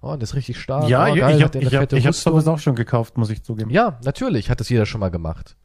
[0.04, 0.88] Oh, und das ist richtig stark.
[0.88, 3.42] Ja, oh, ich, geil, ich habe hab, ich hab sowas auch schon gekauft, muss ich
[3.42, 3.72] zugeben.
[3.72, 5.56] Ja, natürlich, hat das jeder schon mal gemacht.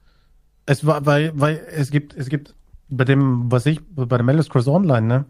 [0.65, 2.55] Es war, weil, weil es gibt, es gibt
[2.89, 5.25] bei dem, was ich, bei dem Elder Scrolls Online, ne,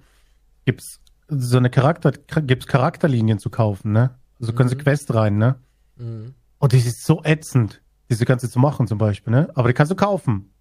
[0.66, 2.12] gibt's so eine Charakter,
[2.42, 4.10] gibt's Charakterlinien zu kaufen, ne?
[4.40, 4.80] Also können sie Mhm.
[4.80, 5.56] Quest rein, ne?
[5.96, 6.34] Mhm.
[6.62, 9.50] Und das ist so ätzend, diese ganze zu machen zum Beispiel, ne?
[9.56, 10.52] Aber die kannst du kaufen.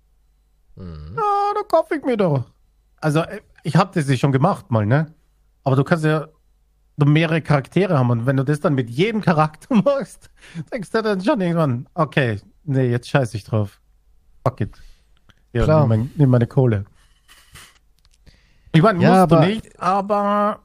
[0.75, 1.13] Mhm.
[1.15, 2.49] Ja, da kaufe ich mir doch.
[2.99, 5.13] Also, äh, ich habe das ja schon gemacht mal, ne?
[5.63, 6.27] Aber du kannst ja
[6.97, 10.31] mehrere Charaktere haben und wenn du das dann mit jedem Charakter machst,
[10.73, 13.79] denkst du dann schon irgendwann, okay, nee, jetzt scheiß ich drauf.
[14.43, 14.81] Fuck it.
[15.53, 15.81] Ja, Klar.
[15.81, 16.85] Nimm, mein, nimm meine Kohle.
[18.71, 20.61] Ich meine, Ja, musst aber- du nicht, aber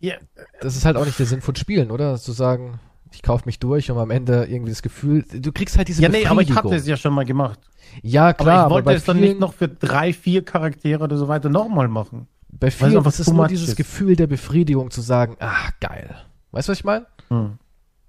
[0.00, 0.14] ja,
[0.60, 2.16] Das ist halt auch nicht der Sinn von Spielen, oder?
[2.18, 2.80] Zu sagen,
[3.12, 6.08] ich kaufe mich durch und am Ende irgendwie das Gefühl, du kriegst halt diese ja
[6.08, 7.60] nee, aber ich hatte es ja schon mal gemacht.
[8.02, 11.04] Ja, klar, aber ich aber, wollte bei es dann nicht noch für drei, vier Charaktere
[11.04, 12.26] oder so weiter nochmal machen.
[12.50, 13.76] bei vielen einfach ist es too nur dieses ist.
[13.76, 16.14] Gefühl der Befriedigung zu sagen, ah, geil.
[16.52, 17.06] Weißt du, was ich meine?
[17.28, 17.58] Hm.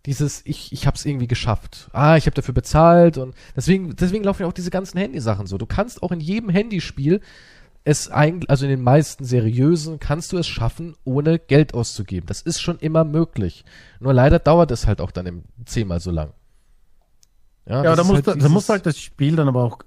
[0.06, 1.90] Dieses, ich, ich hab's irgendwie geschafft.
[1.94, 5.58] Ah, ich habe dafür bezahlt und deswegen, deswegen laufen ja auch diese ganzen Handysachen so.
[5.58, 7.22] Du kannst auch in jedem Handyspiel
[7.86, 12.28] es eigentlich, also in den meisten seriösen, kannst du es schaffen, ohne Geld auszugeben.
[12.28, 13.66] Das ist schon immer möglich.
[14.00, 16.32] Nur leider dauert es halt auch dann zehnmal so lang.
[17.66, 19.80] Ja, das da muss, halt da, muss halt das Spiel dann aber auch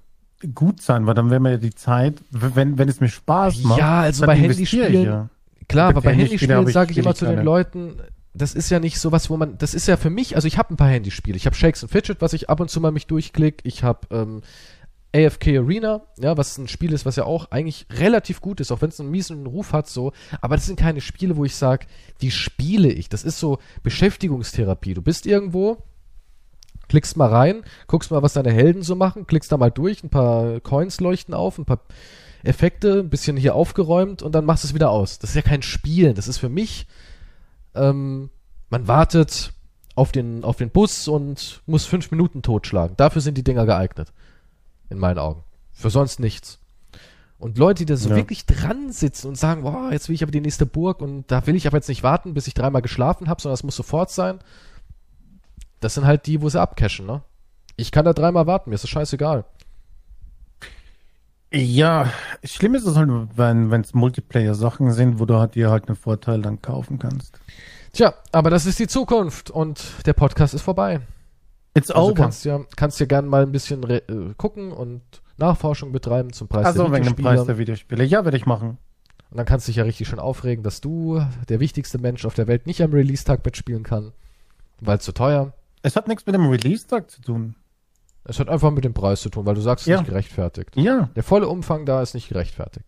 [0.53, 3.79] gut sein, weil dann wäre mir ja die Zeit, wenn, wenn es mir Spaß macht.
[3.79, 5.29] Ja, also bei Handyspielen, ja.
[5.67, 7.43] Klar, aber bei Handyspielen sage ich immer zu den.
[7.43, 7.99] Leuten,
[8.33, 10.73] das ist ja nicht sowas, wo man, das ist ja für mich, also ich habe
[10.73, 11.35] ein paar Handyspiele.
[11.35, 13.61] Ich habe Shakes and Fidget, was ich ab und zu mal mich durchklick.
[13.63, 14.41] Ich habe ähm,
[15.15, 18.81] AFK Arena, ja, was ein Spiel ist, was ja auch eigentlich relativ gut ist, auch
[18.81, 20.11] wenn es einen miesen Ruf hat, so.
[20.41, 21.87] Aber das sind keine Spiele, wo ich sage,
[22.21, 23.09] die spiele ich.
[23.09, 24.93] Das ist so Beschäftigungstherapie.
[24.93, 25.77] Du bist irgendwo,
[26.89, 30.09] klickst mal rein, guckst mal, was deine Helden so machen, klickst da mal durch, ein
[30.09, 31.81] paar Coins leuchten auf, ein paar
[32.43, 35.19] Effekte, ein bisschen hier aufgeräumt und dann machst du es wieder aus.
[35.19, 36.15] Das ist ja kein Spielen.
[36.15, 36.87] Das ist für mich,
[37.75, 38.29] ähm,
[38.69, 39.53] man wartet
[39.95, 42.95] auf den, auf den Bus und muss fünf Minuten totschlagen.
[42.97, 44.13] Dafür sind die Dinger geeignet.
[44.89, 45.43] In meinen Augen.
[45.73, 46.59] Für sonst nichts.
[47.39, 48.15] Und Leute, die da so Ja.
[48.15, 51.45] wirklich dran sitzen und sagen, boah, jetzt will ich aber die nächste Burg und da
[51.45, 54.09] will ich aber jetzt nicht warten, bis ich dreimal geschlafen habe, sondern das muss sofort
[54.09, 54.39] sein.
[55.79, 57.21] Das sind halt die, wo sie abcashen, ne?
[57.75, 59.45] Ich kann da dreimal warten, mir ist das scheißegal.
[61.53, 62.11] Ja,
[62.43, 66.41] schlimm ist es halt, wenn es Multiplayer-Sachen sind, wo du halt dir halt einen Vorteil
[66.41, 67.39] dann kaufen kannst.
[67.93, 70.99] Tja, aber das ist die Zukunft und der Podcast ist vorbei.
[71.77, 72.15] It's Also over.
[72.15, 75.01] kannst ja, kannst ja gerne mal ein bisschen re- äh, gucken und
[75.37, 77.35] Nachforschung betreiben zum Preis Also der wegen dem Videospiele.
[77.35, 78.03] Preis der Videospiele.
[78.03, 78.77] Ja, werde ich machen.
[79.29, 82.33] Und dann kannst du dich ja richtig schön aufregen, dass du, der wichtigste Mensch auf
[82.33, 84.13] der Welt, nicht am Release-Tag mitspielen kann,
[84.79, 85.53] weil es zu teuer.
[85.83, 87.55] Es hat nichts mit dem Release-Tag zu tun.
[88.23, 89.99] Es hat einfach mit dem Preis zu tun, weil du sagst, es ist Ja.
[89.99, 90.75] nicht gerechtfertigt.
[90.75, 91.09] Ja.
[91.15, 92.85] Der volle Umfang da ist nicht gerechtfertigt.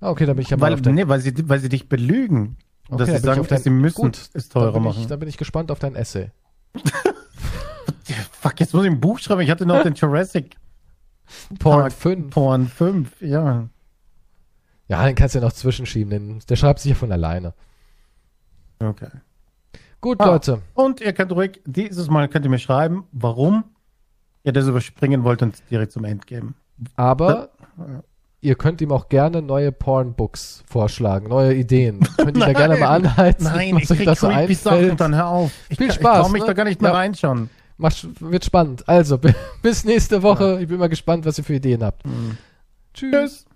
[0.00, 1.68] Ah, okay, dann bin ich ja mal Weil, auf dein, nee, weil, sie, weil sie
[1.68, 2.56] dich belügen.
[2.90, 5.00] Und Okay, dass sie sagen, dein- dass sie müssen Gut, es teurer machen.
[5.00, 6.30] ich, dann bin ich gespannt auf dein Essay.
[8.32, 9.40] Fuck, jetzt muss ich ein Buch schreiben.
[9.40, 10.56] Ich hatte noch den Jurassic
[11.58, 12.30] Porn Park 5.
[12.30, 13.22] Porn 5.
[13.22, 13.68] Ja.
[14.88, 17.54] Ja, den kannst du ja noch zwischenschieben, den, der schreibt sich ja von alleine.
[18.78, 19.08] Okay.
[20.00, 20.26] Gut, Ah.
[20.26, 20.60] Leute.
[20.74, 23.64] Und ihr könnt ruhig, dieses Mal könnt ihr mir schreiben, warum
[24.42, 26.54] ihr das überspringen wollt und direkt zum End geben.
[26.96, 27.48] Aber
[28.42, 32.00] ihr könnt ihm auch gerne neue Pornbooks vorschlagen, neue Ideen.
[32.18, 35.00] Könnt ihr da gerne mal anheizen, Nein, ich krieg da so creepy Sachen, einfällt.
[35.00, 35.52] dann hör auf.
[35.70, 36.46] Ich, Viel Spaß, Ich trau mich ne?
[36.48, 36.96] da gar nicht mehr Ja.
[36.98, 37.48] reinschauen.
[37.76, 38.88] Macht, wird spannend.
[38.88, 39.18] Also,
[39.62, 40.58] bis nächste Woche.
[40.60, 42.02] Ich bin mal gespannt, was ihr für Ideen habt.
[42.94, 43.10] Tschüss.
[43.10, 43.46] Tschüss.